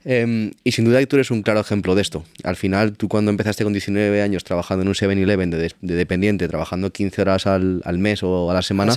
Em, 0.05 0.53
y 0.65 0.73
sin 0.73 0.85
duda 0.85 1.05
tú 1.07 1.17
eres 1.17 1.31
un 1.31 1.43
claro 1.43 1.61
ejemplo 1.61 1.95
de 1.95 2.03
esto. 2.03 2.25
Al 2.45 2.57
final, 2.57 2.97
tú 2.97 3.09
cuando 3.09 3.31
empezaste 3.31 3.65
con 3.65 3.73
19 3.73 4.23
años 4.23 4.45
trabajando 4.45 4.83
en 4.83 4.89
un 4.89 4.95
7-Eleven 4.95 5.51
de, 5.51 5.75
de 5.81 5.95
dependiente, 5.95 6.49
trabajando 6.49 6.91
15 6.91 7.23
horas 7.23 7.47
al, 7.47 7.83
mes 7.99 8.23
o 8.23 8.51
a 8.51 8.55
La 8.55 8.63
semana. 8.63 8.95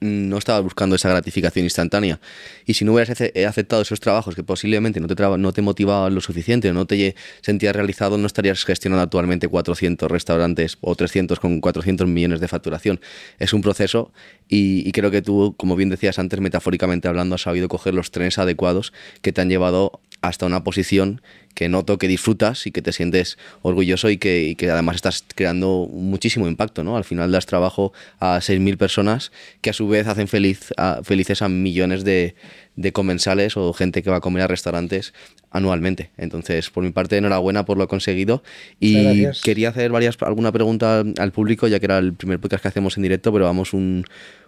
No 0.00 0.38
estabas 0.38 0.62
buscando 0.62 0.96
esa 0.96 1.08
gratificación 1.08 1.64
instantánea. 1.64 2.20
Y 2.66 2.74
si 2.74 2.84
no 2.84 2.92
hubieras 2.92 3.20
eh, 3.20 3.46
aceptado 3.46 3.82
esos 3.82 4.00
trabajos 4.00 4.34
que 4.34 4.42
posiblemente 4.42 5.00
no 5.00 5.08
te, 5.52 5.62
motivaban 5.62 6.14
lo 6.14 6.20
suficiente 6.20 6.70
o 6.70 6.72
no 6.72 6.86
te 6.86 7.14
sentías 7.40 7.74
realizado, 7.74 8.18
no 8.18 8.26
estarías 8.26 8.64
gestionando 8.64 9.02
actualmente 9.02 9.48
400 9.48 10.10
restaurantes 10.10 10.78
o 10.80 10.94
300 10.94 11.40
con 11.40 11.60
400 11.60 12.06
millones 12.06 12.40
de 12.40 12.48
facturación. 12.48 13.00
Es 13.38 13.52
un 13.52 13.62
proceso 13.62 14.12
y, 14.48 14.88
y 14.88 14.92
creo 14.92 15.10
que 15.10 15.22
tú, 15.22 15.54
como 15.56 15.76
bien 15.76 15.88
decías 15.88 16.18
antes, 16.18 16.40
metafóricamente 16.40 17.08
hablando, 17.08 17.34
has 17.34 17.42
sabido 17.42 17.68
coger 17.68 17.94
los 17.94 18.10
trenes 18.10 18.38
adecuados 18.38 18.92
que 19.22 19.32
te 19.32 19.40
han 19.40 19.48
llevado 19.48 20.00
hasta 20.22 20.46
una 20.46 20.62
posición 20.64 21.22
que 21.54 21.68
noto 21.68 21.98
que 21.98 22.08
disfrutas 22.08 22.66
y 22.66 22.70
que 22.70 22.80
te 22.82 22.92
sientes 22.92 23.36
orgulloso 23.62 24.08
y 24.10 24.18
que, 24.18 24.44
y 24.44 24.54
que 24.54 24.70
además 24.70 24.96
estás 24.96 25.24
creando 25.34 25.88
muchísimo 25.92 26.46
impacto, 26.46 26.84
¿no? 26.84 26.96
Al 26.96 27.04
final 27.04 27.32
das 27.32 27.46
trabajo 27.46 27.92
a 28.20 28.38
6.000 28.40 28.76
personas 28.76 29.32
que 29.60 29.70
a 29.70 29.72
su 29.72 29.88
vez 29.88 30.06
hacen 30.06 30.28
feliz 30.28 30.72
a- 30.76 31.00
felices 31.02 31.42
a 31.42 31.48
millones 31.48 32.04
de, 32.04 32.34
de 32.76 32.92
comensales 32.92 33.56
o 33.56 33.72
gente 33.72 34.02
que 34.02 34.10
va 34.10 34.16
a 34.18 34.20
comer 34.20 34.42
a 34.42 34.46
restaurantes 34.46 35.12
anualmente. 35.50 36.10
Entonces, 36.18 36.70
por 36.70 36.84
mi 36.84 36.90
parte, 36.90 37.16
enhorabuena 37.16 37.64
por 37.64 37.78
lo 37.78 37.88
conseguido 37.88 38.42
y 38.78 39.02
gracias. 39.02 39.40
quería 39.42 39.70
hacer 39.70 39.90
varias, 39.90 40.16
alguna 40.20 40.52
pregunta 40.52 41.02
al 41.18 41.32
público, 41.32 41.66
ya 41.66 41.80
que 41.80 41.86
era 41.86 41.98
el 41.98 42.12
primer 42.14 42.38
podcast 42.40 42.62
que 42.62 42.68
hacemos 42.68 42.96
en 42.96 43.02
directo, 43.02 43.32
pero 43.32 43.46
vamos 43.46 43.72
un 43.72 44.04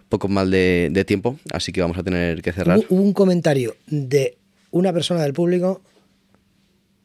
poco 0.07 0.27
mal 0.29 0.49
de, 0.51 0.89
de 0.91 1.03
tiempo, 1.05 1.37
así 1.51 1.71
que 1.71 1.81
vamos 1.81 1.97
a 1.97 2.03
tener 2.03 2.41
que 2.41 2.53
cerrar. 2.53 2.79
Hubo 2.89 3.01
un 3.01 3.13
comentario 3.13 3.75
de 3.87 4.37
una 4.73 4.91
persona 4.91 5.21
del 5.21 5.33
público, 5.33 5.81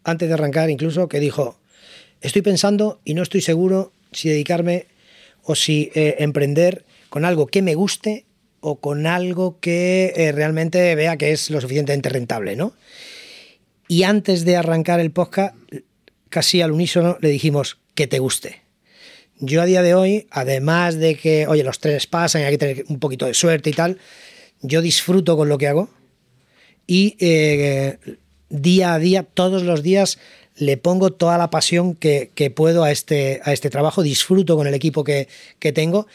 antes 0.02 0.26
de 0.26 0.34
arrancar 0.34 0.70
incluso, 0.70 1.06
que 1.06 1.20
dijo, 1.20 1.60
estoy 2.22 2.40
pensando 2.42 2.98
y 3.04 3.12
no 3.12 3.22
estoy 3.22 3.42
seguro 3.42 3.92
si 4.10 4.30
dedicarme 4.30 4.86
o 5.42 5.54
si 5.54 5.92
eh, 5.94 6.16
emprender 6.18 6.86
con 7.10 7.26
algo 7.26 7.46
que 7.46 7.60
me 7.60 7.74
guste 7.74 8.24
o 8.60 8.80
con 8.80 9.06
algo 9.06 9.60
que 9.60 10.14
eh, 10.16 10.32
realmente 10.32 10.94
vea 10.94 11.18
que 11.18 11.30
es 11.30 11.50
lo 11.50 11.60
suficientemente 11.60 12.08
rentable, 12.08 12.56
¿no? 12.56 12.72
Y 13.86 14.02
antes 14.02 14.46
de 14.46 14.56
arrancar 14.56 14.98
el 14.98 15.10
podcast, 15.10 15.54
casi 16.30 16.62
al 16.62 16.72
unísono 16.72 17.18
le 17.20 17.28
dijimos 17.28 17.78
que 17.94 18.06
te 18.06 18.18
guste. 18.18 18.62
Yo 19.40 19.60
a 19.60 19.66
día 19.66 19.82
de 19.82 19.94
hoy, 19.94 20.26
además 20.30 20.96
de 20.96 21.16
que, 21.16 21.46
oye, 21.46 21.64
los 21.64 21.80
trenes 21.80 22.06
pasan 22.06 22.42
y 22.42 22.44
hay 22.44 22.52
que 22.52 22.58
tener 22.58 22.84
un 22.88 22.98
poquito 22.98 23.26
de 23.26 23.34
suerte 23.34 23.70
y 23.70 23.74
tal, 23.74 23.98
yo 24.62 24.80
disfruto 24.80 25.36
con 25.36 25.48
lo 25.48 25.58
que 25.58 25.68
hago 25.68 25.90
y 26.88 27.16
eh, 27.20 27.98
día 28.48 28.94
a 28.94 28.98
día, 28.98 29.22
todos 29.22 29.62
los 29.62 29.84
días, 29.84 30.18
le 30.56 30.78
pongo 30.78 31.12
toda 31.12 31.38
la 31.38 31.50
pasión 31.50 31.94
que, 31.94 32.32
que 32.34 32.50
puedo 32.50 32.82
a 32.82 32.90
este, 32.90 33.40
a 33.44 33.52
este 33.52 33.70
trabajo, 33.70 34.02
disfruto 34.02 34.56
con 34.56 34.66
el 34.66 34.74
equipo 34.74 35.04
que, 35.04 35.28
que 35.60 35.72
tengo. 35.72 36.08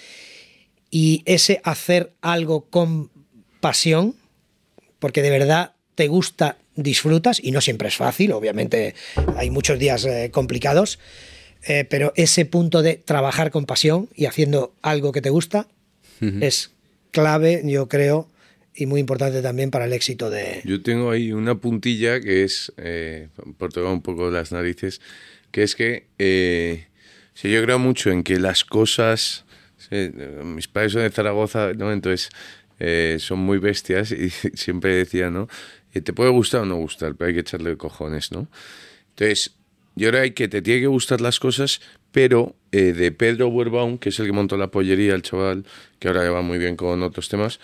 Y 0.89 1.21
ese 1.25 1.61
hacer 1.63 2.11
algo 2.21 2.65
con 2.65 3.11
pasión, 3.61 4.15
porque 4.99 5.21
de 5.21 5.29
verdad 5.29 5.73
te 5.95 6.07
gusta, 6.07 6.57
disfrutas, 6.75 7.39
y 7.41 7.51
no 7.51 7.61
siempre 7.61 7.87
es 7.87 7.95
fácil, 7.95 8.31
obviamente 8.31 8.95
hay 9.37 9.51
muchos 9.51 9.77
días 9.77 10.03
eh, 10.05 10.31
complicados, 10.31 10.97
eh, 11.67 11.85
pero 11.87 12.13
ese 12.15 12.45
punto 12.45 12.81
de 12.81 12.95
trabajar 12.95 13.51
con 13.51 13.65
pasión 13.65 14.09
y 14.15 14.25
haciendo 14.25 14.73
algo 14.81 15.11
que 15.11 15.21
te 15.21 15.29
gusta 15.29 15.67
es 16.39 16.71
clave, 17.11 17.61
yo 17.65 17.89
creo, 17.89 18.29
y 18.75 18.85
muy 18.85 18.99
importante 18.99 19.41
también 19.41 19.71
para 19.71 19.85
el 19.85 19.93
éxito 19.93 20.29
de... 20.29 20.61
Yo 20.65 20.81
tengo 20.81 21.11
ahí 21.11 21.31
una 21.31 21.55
puntilla 21.55 22.19
que 22.19 22.43
es, 22.43 22.73
eh, 22.77 23.29
por 23.57 23.71
tocar 23.71 23.91
un 23.91 24.01
poco 24.01 24.29
las 24.31 24.51
narices, 24.51 25.01
que 25.51 25.63
es 25.63 25.75
que 25.75 26.07
eh, 26.17 26.87
sí, 27.33 27.51
yo 27.51 27.61
creo 27.63 27.79
mucho 27.79 28.09
en 28.09 28.23
que 28.23 28.39
las 28.39 28.63
cosas, 28.65 29.45
sí, 29.77 30.11
mis 30.43 30.67
padres 30.67 30.93
son 30.93 31.03
de 31.03 31.09
Zaragoza, 31.09 31.73
¿no? 31.73 31.91
entonces 31.91 32.29
eh, 32.79 33.17
son 33.19 33.39
muy 33.39 33.59
bestias 33.59 34.11
y 34.11 34.29
siempre 34.55 34.95
decían, 34.95 35.33
¿no? 35.33 35.47
Eh, 35.93 36.01
Te 36.01 36.13
puede 36.13 36.31
gustar 36.31 36.61
o 36.61 36.65
no 36.65 36.75
gustar, 36.75 37.15
pero 37.15 37.27
hay 37.29 37.33
que 37.33 37.41
echarle 37.41 37.77
cojones, 37.77 38.31
¿no? 38.31 38.47
Entonces, 39.09 39.55
yo 39.95 40.09
creo 40.09 40.33
que 40.33 40.47
te 40.47 40.61
tiene 40.61 40.81
que 40.81 40.87
gustar 40.87 41.21
las 41.21 41.39
cosas, 41.39 41.81
pero 42.11 42.55
eh, 42.71 42.93
de 42.93 43.11
Pedro 43.11 43.49
Buerbaum, 43.51 43.99
que 43.99 44.09
es 44.09 44.19
el 44.19 44.25
que 44.25 44.31
montó 44.31 44.57
la 44.57 44.67
pollería, 44.67 45.13
el 45.13 45.21
chaval, 45.21 45.65
que 45.99 46.07
ahora 46.07 46.29
va 46.31 46.41
muy 46.41 46.57
bien 46.57 46.75
con 46.75 47.03
otros 47.03 47.29
temas, 47.29 47.59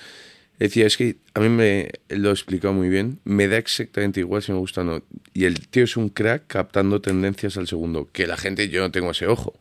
decía, 0.65 0.85
es 0.85 0.97
que 0.97 1.17
a 1.33 1.39
mí 1.39 1.49
me 1.49 1.89
lo 2.09 2.29
ha 2.29 2.33
explicado 2.33 2.73
muy 2.73 2.89
bien, 2.89 3.19
me 3.23 3.47
da 3.47 3.57
exactamente 3.57 4.19
igual 4.19 4.41
si 4.41 4.51
me 4.51 4.57
gusta 4.57 4.81
o 4.81 4.83
no. 4.83 5.03
Y 5.33 5.45
el 5.45 5.67
tío 5.69 5.85
es 5.85 5.95
un 5.97 6.09
crack 6.09 6.47
captando 6.47 7.01
tendencias 7.01 7.57
al 7.57 7.67
segundo, 7.67 8.09
que 8.11 8.27
la 8.27 8.37
gente, 8.37 8.69
yo 8.69 8.81
no 8.81 8.91
tengo 8.91 9.11
ese 9.11 9.27
ojo. 9.27 9.57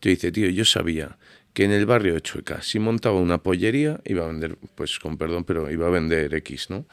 Te 0.00 0.10
dice, 0.10 0.30
tío, 0.30 0.48
yo 0.50 0.64
sabía 0.64 1.16
que 1.54 1.64
en 1.64 1.72
el 1.72 1.86
barrio 1.86 2.12
de 2.14 2.20
Chueca, 2.20 2.60
si 2.60 2.78
montaba 2.78 3.18
una 3.18 3.38
pollería, 3.38 4.00
iba 4.04 4.24
a 4.24 4.28
vender, 4.28 4.58
pues 4.74 4.98
con 4.98 5.16
perdón, 5.16 5.44
pero 5.44 5.70
iba 5.70 5.86
a 5.86 5.90
vender 5.90 6.34
X, 6.34 6.68
¿no? 6.68 6.86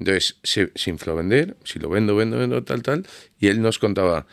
Entonces 0.00 0.38
se, 0.42 0.72
se 0.74 0.90
infló 0.90 1.14
vender, 1.14 1.56
si 1.62 1.78
lo 1.78 1.88
vendo, 1.88 2.16
vendo, 2.16 2.36
vendo, 2.36 2.64
tal, 2.64 2.82
tal. 2.82 3.06
Y 3.38 3.46
él 3.46 3.62
nos 3.62 3.78
contaba, 3.78 4.26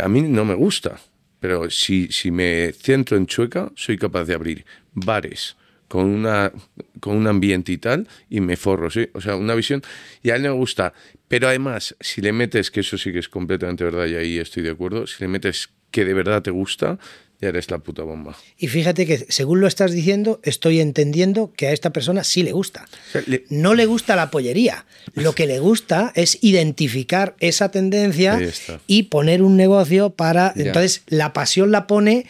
a 0.00 0.08
mí 0.08 0.22
no 0.22 0.46
me 0.46 0.54
gusta, 0.54 0.98
pero 1.38 1.68
si, 1.68 2.08
si 2.10 2.30
me 2.30 2.72
centro 2.72 3.18
en 3.18 3.26
Chueca, 3.26 3.70
soy 3.76 3.98
capaz 3.98 4.24
de 4.24 4.34
abrir 4.34 4.64
bares 4.94 5.56
con, 5.88 6.04
una, 6.04 6.52
con 7.00 7.16
un 7.16 7.26
ambiente 7.26 7.72
y 7.72 7.78
tal, 7.78 8.06
y 8.30 8.40
me 8.40 8.56
forro, 8.56 8.90
¿sí? 8.90 9.08
O 9.14 9.20
sea, 9.20 9.36
una 9.36 9.54
visión, 9.54 9.82
y 10.22 10.30
a 10.30 10.36
él 10.36 10.42
no 10.42 10.50
me 10.50 10.56
gusta. 10.56 10.92
Pero 11.28 11.48
además, 11.48 11.96
si 12.00 12.20
le 12.20 12.32
metes, 12.32 12.70
que 12.70 12.80
eso 12.80 12.96
sí 12.98 13.12
que 13.12 13.18
es 13.18 13.28
completamente 13.28 13.84
verdad, 13.84 14.06
y 14.06 14.14
ahí 14.14 14.38
estoy 14.38 14.62
de 14.62 14.70
acuerdo, 14.70 15.06
si 15.06 15.16
le 15.20 15.28
metes 15.28 15.70
que 15.90 16.04
de 16.04 16.14
verdad 16.14 16.42
te 16.42 16.50
gusta, 16.50 16.98
ya 17.40 17.50
eres 17.50 17.70
la 17.70 17.78
puta 17.78 18.02
bomba. 18.02 18.36
Y 18.58 18.66
fíjate 18.66 19.06
que 19.06 19.18
según 19.28 19.60
lo 19.60 19.68
estás 19.68 19.92
diciendo, 19.92 20.40
estoy 20.42 20.80
entendiendo 20.80 21.52
que 21.56 21.68
a 21.68 21.72
esta 21.72 21.92
persona 21.92 22.24
sí 22.24 22.42
le 22.42 22.50
gusta. 22.52 22.86
O 23.08 23.12
sea, 23.12 23.22
le- 23.26 23.44
No 23.48 23.74
le 23.74 23.86
gusta 23.86 24.16
la 24.16 24.28
pollería. 24.30 24.86
Lo 25.14 25.34
que 25.36 25.46
le 25.46 25.60
gusta 25.60 26.12
es 26.16 26.38
identificar 26.42 27.36
esa 27.38 27.70
tendencia 27.70 28.40
y 28.88 29.04
poner 29.04 29.42
un 29.42 29.56
negocio 29.56 30.10
para... 30.10 30.52
Ya. 30.56 30.64
Entonces, 30.64 31.02
la 31.06 31.32
pasión 31.32 31.70
la 31.70 31.86
pone 31.86 32.26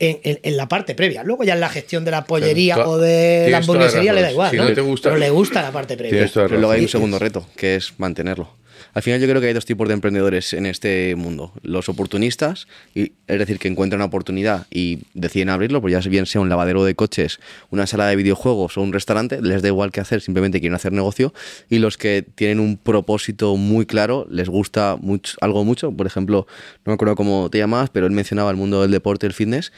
en, 0.00 0.18
en- 0.24 0.40
en 0.42 0.56
la 0.56 0.66
parte 0.68 0.94
previa. 0.96 1.22
Luego 1.22 1.44
ya 1.44 1.54
en 1.54 1.60
la 1.60 1.68
gestión 1.68 2.04
de 2.04 2.10
la 2.10 2.24
pollería 2.24 2.74
Claro, 2.74 2.90
o 2.92 2.98
de 2.98 3.48
la 3.50 3.58
hamburguesería 3.58 4.12
le 4.12 4.22
da 4.22 4.30
igual. 4.32 4.50
Si 4.50 4.56
¿no? 4.56 4.64
no 4.68 4.74
te 4.74 4.80
gusta- 4.80 5.08
Pero 5.10 5.20
le 5.20 5.30
gusta 5.30 5.62
la 5.62 5.70
parte 5.70 5.96
previa. 5.96 6.28
Pero 6.34 6.48
luego 6.48 6.70
hay 6.72 6.82
un 6.82 6.88
segundo 6.88 7.18
reto, 7.18 7.46
que 7.56 7.76
es 7.76 7.92
mantenerlo. 7.98 8.48
Al 8.92 9.02
final 9.02 9.20
yo 9.20 9.28
creo 9.28 9.40
que 9.40 9.48
hay 9.48 9.52
dos 9.52 9.64
tipos 9.64 9.88
de 9.88 9.94
emprendedores 9.94 10.52
en 10.52 10.66
este 10.66 11.14
mundo. 11.16 11.52
Los 11.62 11.88
oportunistas, 11.88 12.66
y, 12.94 13.12
es 13.26 13.38
decir, 13.38 13.58
que 13.58 13.68
encuentran 13.68 13.98
una 13.98 14.06
oportunidad 14.06 14.66
y 14.70 15.00
deciden 15.14 15.48
abrirlo, 15.48 15.80
pues 15.80 15.92
ya 15.92 16.10
bien 16.10 16.26
sea 16.26 16.40
un 16.40 16.48
lavadero 16.48 16.84
de 16.84 16.94
coches, 16.94 17.40
una 17.70 17.86
sala 17.86 18.06
de 18.08 18.16
videojuegos 18.16 18.76
o 18.76 18.82
un 18.82 18.92
restaurante, 18.92 19.40
les 19.42 19.62
da 19.62 19.68
igual 19.68 19.92
qué 19.92 20.00
hacer, 20.00 20.20
simplemente 20.20 20.60
quieren 20.60 20.74
hacer 20.74 20.92
negocio. 20.92 21.32
Y 21.68 21.78
los 21.78 21.96
que 21.96 22.24
tienen 22.34 22.60
un 22.60 22.76
propósito 22.76 23.56
muy 23.56 23.86
claro, 23.86 24.26
les 24.30 24.48
gusta 24.48 24.96
mucho, 25.00 25.36
algo 25.40 25.64
mucho. 25.64 25.92
Por 25.92 26.06
ejemplo, 26.06 26.46
no 26.84 26.90
me 26.90 26.94
acuerdo 26.94 27.14
cómo 27.14 27.48
te 27.50 27.58
llamabas, 27.58 27.90
pero 27.90 28.06
él 28.06 28.12
mencionaba 28.12 28.50
el 28.50 28.56
mundo 28.56 28.82
del 28.82 28.90
deporte, 28.90 29.26
el 29.26 29.32
fitness 29.32 29.72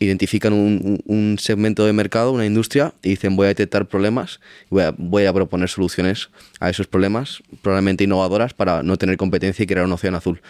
identifican 0.00 0.52
un, 0.52 1.36
segmento 1.38 1.84
de 1.84 1.92
mercado, 1.92 2.32
una 2.32 2.46
industria, 2.46 2.94
y 3.02 3.10
dicen 3.10 3.36
voy 3.36 3.46
a 3.46 3.48
detectar 3.48 3.86
problemas 3.86 4.40
voy 4.70 4.84
a, 4.84 4.94
voy 4.96 5.26
a 5.26 5.32
proponer 5.32 5.68
soluciones 5.68 6.30
a 6.60 6.70
esos 6.70 6.86
problemas, 6.86 7.42
probablemente 7.62 8.04
innovadoras, 8.04 8.54
para 8.54 8.82
no 8.82 8.96
tener 8.96 9.16
competencia 9.16 9.62
y 9.62 9.66
crear 9.66 9.84
un 9.84 9.92
océano 9.92 10.18
azul. 10.18 10.40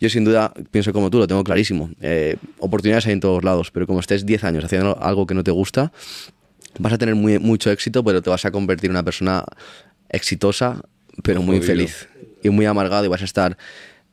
yo 0.00 0.08
sin 0.08 0.24
duda 0.24 0.52
pienso 0.70 0.92
como 0.92 1.10
tú, 1.10 1.18
lo 1.18 1.26
tengo 1.26 1.44
clarísimo. 1.44 1.90
Eh, 2.00 2.36
oportunidades 2.58 3.06
hay 3.06 3.12
en 3.12 3.20
todos 3.20 3.44
lados, 3.44 3.70
pero 3.70 3.86
como 3.86 4.00
estés 4.00 4.24
10 4.24 4.44
años 4.44 4.64
haciendo 4.64 4.98
algo 5.00 5.26
que 5.26 5.34
no 5.34 5.44
te 5.44 5.50
gusta, 5.50 5.92
vas 6.78 6.92
a 6.92 6.98
tener 6.98 7.14
muy, 7.14 7.38
mucho 7.38 7.70
éxito, 7.70 8.02
pero 8.04 8.22
te 8.22 8.30
vas 8.30 8.44
a 8.44 8.50
convertir 8.50 8.88
en 8.88 8.92
una 8.92 9.02
persona 9.02 9.44
exitosa, 10.08 10.82
pero 11.22 11.42
muy 11.42 11.56
infeliz 11.56 12.08
y 12.42 12.50
muy 12.50 12.66
amargado 12.66 13.04
y 13.04 13.08
vas 13.08 13.22
a 13.22 13.24
estar 13.24 13.56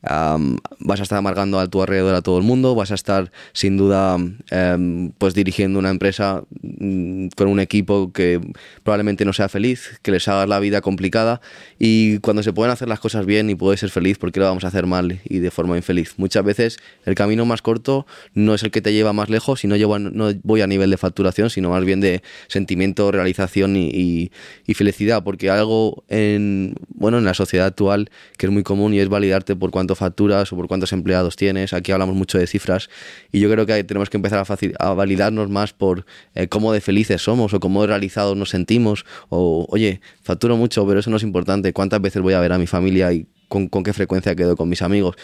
vas 0.03 0.99
a 0.99 1.03
estar 1.03 1.17
amargando 1.17 1.59
a 1.59 1.67
tu 1.67 1.81
alrededor 1.81 2.13
a 2.15 2.21
todo 2.21 2.37
el 2.37 2.43
mundo, 2.43 2.75
vas 2.75 2.91
a 2.91 2.95
estar 2.95 3.31
sin 3.53 3.77
duda 3.77 4.17
em, 4.49 5.11
pues 5.17 5.33
dirigiendo 5.33 5.79
una 5.79 5.89
empresa 5.89 6.43
mm, 6.61 7.27
con 7.35 7.47
un 7.47 7.59
equipo 7.59 8.11
que 8.11 8.41
probablemente 8.83 9.23
no 9.23 9.31
sea 9.33 9.47
feliz, 9.47 9.99
que 10.01 10.11
les 10.11 10.27
haga 10.27 10.45
la 10.45 10.59
vida 10.59 10.81
complicada 10.81 11.39
y 11.79 12.19
cuando 12.19 12.43
se 12.43 12.51
pueden 12.51 12.71
hacer 12.71 12.89
las 12.89 12.99
cosas 12.99 13.25
bien 13.25 13.49
y 13.49 13.55
puedes 13.55 13.79
ser 13.79 13.91
feliz, 13.91 14.17
¿por 14.17 14.31
qué 14.31 14.39
lo 14.41 14.45
vamos 14.45 14.65
a 14.65 14.67
hacer 14.67 14.85
mal 14.85 15.21
y 15.23 15.39
de 15.39 15.51
forma 15.51 15.77
infeliz? 15.77 16.15
Muchas 16.17 16.43
veces 16.43 16.79
el 17.05 17.15
camino 17.15 17.45
más 17.45 17.61
corto 17.61 18.05
no 18.33 18.53
es 18.53 18.63
el 18.63 18.71
que 18.71 18.81
te 18.81 18.91
lleva 18.91 19.13
más 19.13 19.29
lejos 19.29 19.63
y 19.63 19.67
no, 19.67 19.77
llevo, 19.77 19.99
no 19.99 20.31
voy 20.43 20.61
a 20.61 20.67
nivel 20.67 20.89
de 20.89 20.97
facturación, 20.97 21.49
sino 21.49 21.69
más 21.69 21.85
bien 21.85 22.01
de 22.01 22.21
sentimiento, 22.47 23.11
realización 23.11 23.77
y, 23.77 24.31
y 24.65 24.73
felicidad, 24.73 25.23
porque 25.23 25.49
algo 25.49 26.03
en, 26.09 26.75
bueno, 26.89 27.19
en 27.19 27.25
la 27.25 27.33
sociedad 27.33 27.67
actual 27.67 28.09
que 28.37 28.47
es 28.47 28.51
muy 28.51 28.63
común 28.63 28.93
y 28.93 28.99
es 28.99 29.09
validarte 29.09 29.55
por 29.55 29.71
cuánto 29.71 29.92
facturas 29.97 30.51
o 30.51 30.55
por 30.55 30.67
cuántos 30.67 30.93
empleados 30.93 31.35
tienes. 31.35 31.73
Aquí 31.73 31.91
hablamos 31.91 32.15
mucho 32.15 32.37
de 32.37 32.47
cifras 32.47 32.89
y 33.31 33.39
yo 33.39 33.49
creo 33.49 33.65
que 33.65 33.83
tenemos 33.83 34.09
que 34.09 34.17
empezar 34.17 34.43
a, 34.47 34.85
a 34.85 34.93
validarnos 34.93 35.49
más 35.49 35.73
por 35.73 36.05
eh, 36.35 36.47
cómo 36.47 36.73
de 36.73 36.81
felices 36.81 37.21
somos 37.21 37.53
o 37.53 37.59
cómo 37.59 37.81
de 37.81 37.87
realizados 37.87 38.37
nos 38.37 38.49
sentimos 38.49 39.05
o, 39.29 39.65
oye, 39.69 40.01
facturo 40.21 40.57
mucho, 40.57 40.85
pero 40.87 40.99
eso 40.99 41.09
no 41.09 41.17
es 41.17 41.23
importante. 41.23 41.73
¿Cuántas 41.73 42.01
veces 42.01 42.21
voy 42.21 42.33
a 42.33 42.39
ver 42.39 42.53
a 42.53 42.57
mi 42.57 42.67
familia 42.67 43.11
y 43.13 43.27
con 43.47 43.69
qué 43.69 43.93
frecuencia 43.93 44.35
quedo 44.35 44.55
con 44.55 44.69
mis 44.69 44.81
amigos? 44.81 45.15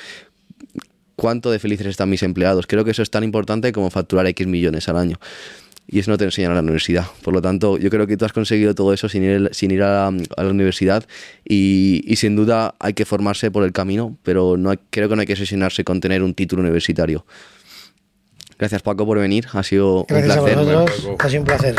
¿Cuánto 1.15 1.51
de 1.51 1.59
felices 1.59 1.87
están 1.87 2.09
mis 2.09 2.23
empleados? 2.23 2.65
Creo 2.65 2.85
que 2.85 2.91
eso 2.91 3.01
es 3.01 3.11
tan 3.11 3.23
importante 3.23 3.71
como 3.73 3.89
facturar 3.89 4.25
X 4.27 4.47
millones 4.47 4.87
al 4.87 4.97
año 4.97 5.19
y 5.91 5.99
eso 5.99 6.11
no 6.11 6.17
te 6.17 6.25
enseñan 6.25 6.51
a 6.51 6.55
la 6.55 6.61
universidad. 6.61 7.05
Por 7.23 7.33
lo 7.33 7.41
tanto, 7.41 7.77
yo 7.77 7.89
creo 7.89 8.05
que 8.05 8.15
tú 8.15 8.25
has 8.25 8.33
conseguido 8.33 8.75
todo 8.75 8.93
eso 8.93 9.09
sin 9.09 9.23
ir, 9.23 9.49
sin 9.53 9.71
ir 9.71 9.81
a, 9.81 10.11
la 10.11 10.49
universidad 10.49 11.03
y, 11.43 12.03
y, 12.05 12.15
sin 12.17 12.35
duda 12.35 12.75
hay 12.79 12.93
que 12.93 13.05
formarse 13.05 13.49
por 13.49 13.63
el 13.63 13.71
camino, 13.71 14.15
pero 14.23 14.55
no 14.55 14.71
creo 14.91 15.09
que 15.09 15.15
no 15.15 15.21
hay 15.21 15.27
que 15.27 15.35
sesionarse 15.35 15.83
con 15.83 15.99
tener 15.99 16.21
un 16.21 16.35
título 16.35 16.61
universitario. 16.61 17.25
Gracias 18.59 18.81
Paco 18.81 19.05
por 19.05 19.17
venir, 19.17 19.47
ha 19.53 19.63
sido 19.63 20.01
un 20.01 20.05
placer. 20.05 20.57
A 20.57 20.61
vosotros, 20.61 21.15
ha 21.17 21.29
sido 21.29 21.41
un 21.41 21.47
placer. 21.47 21.75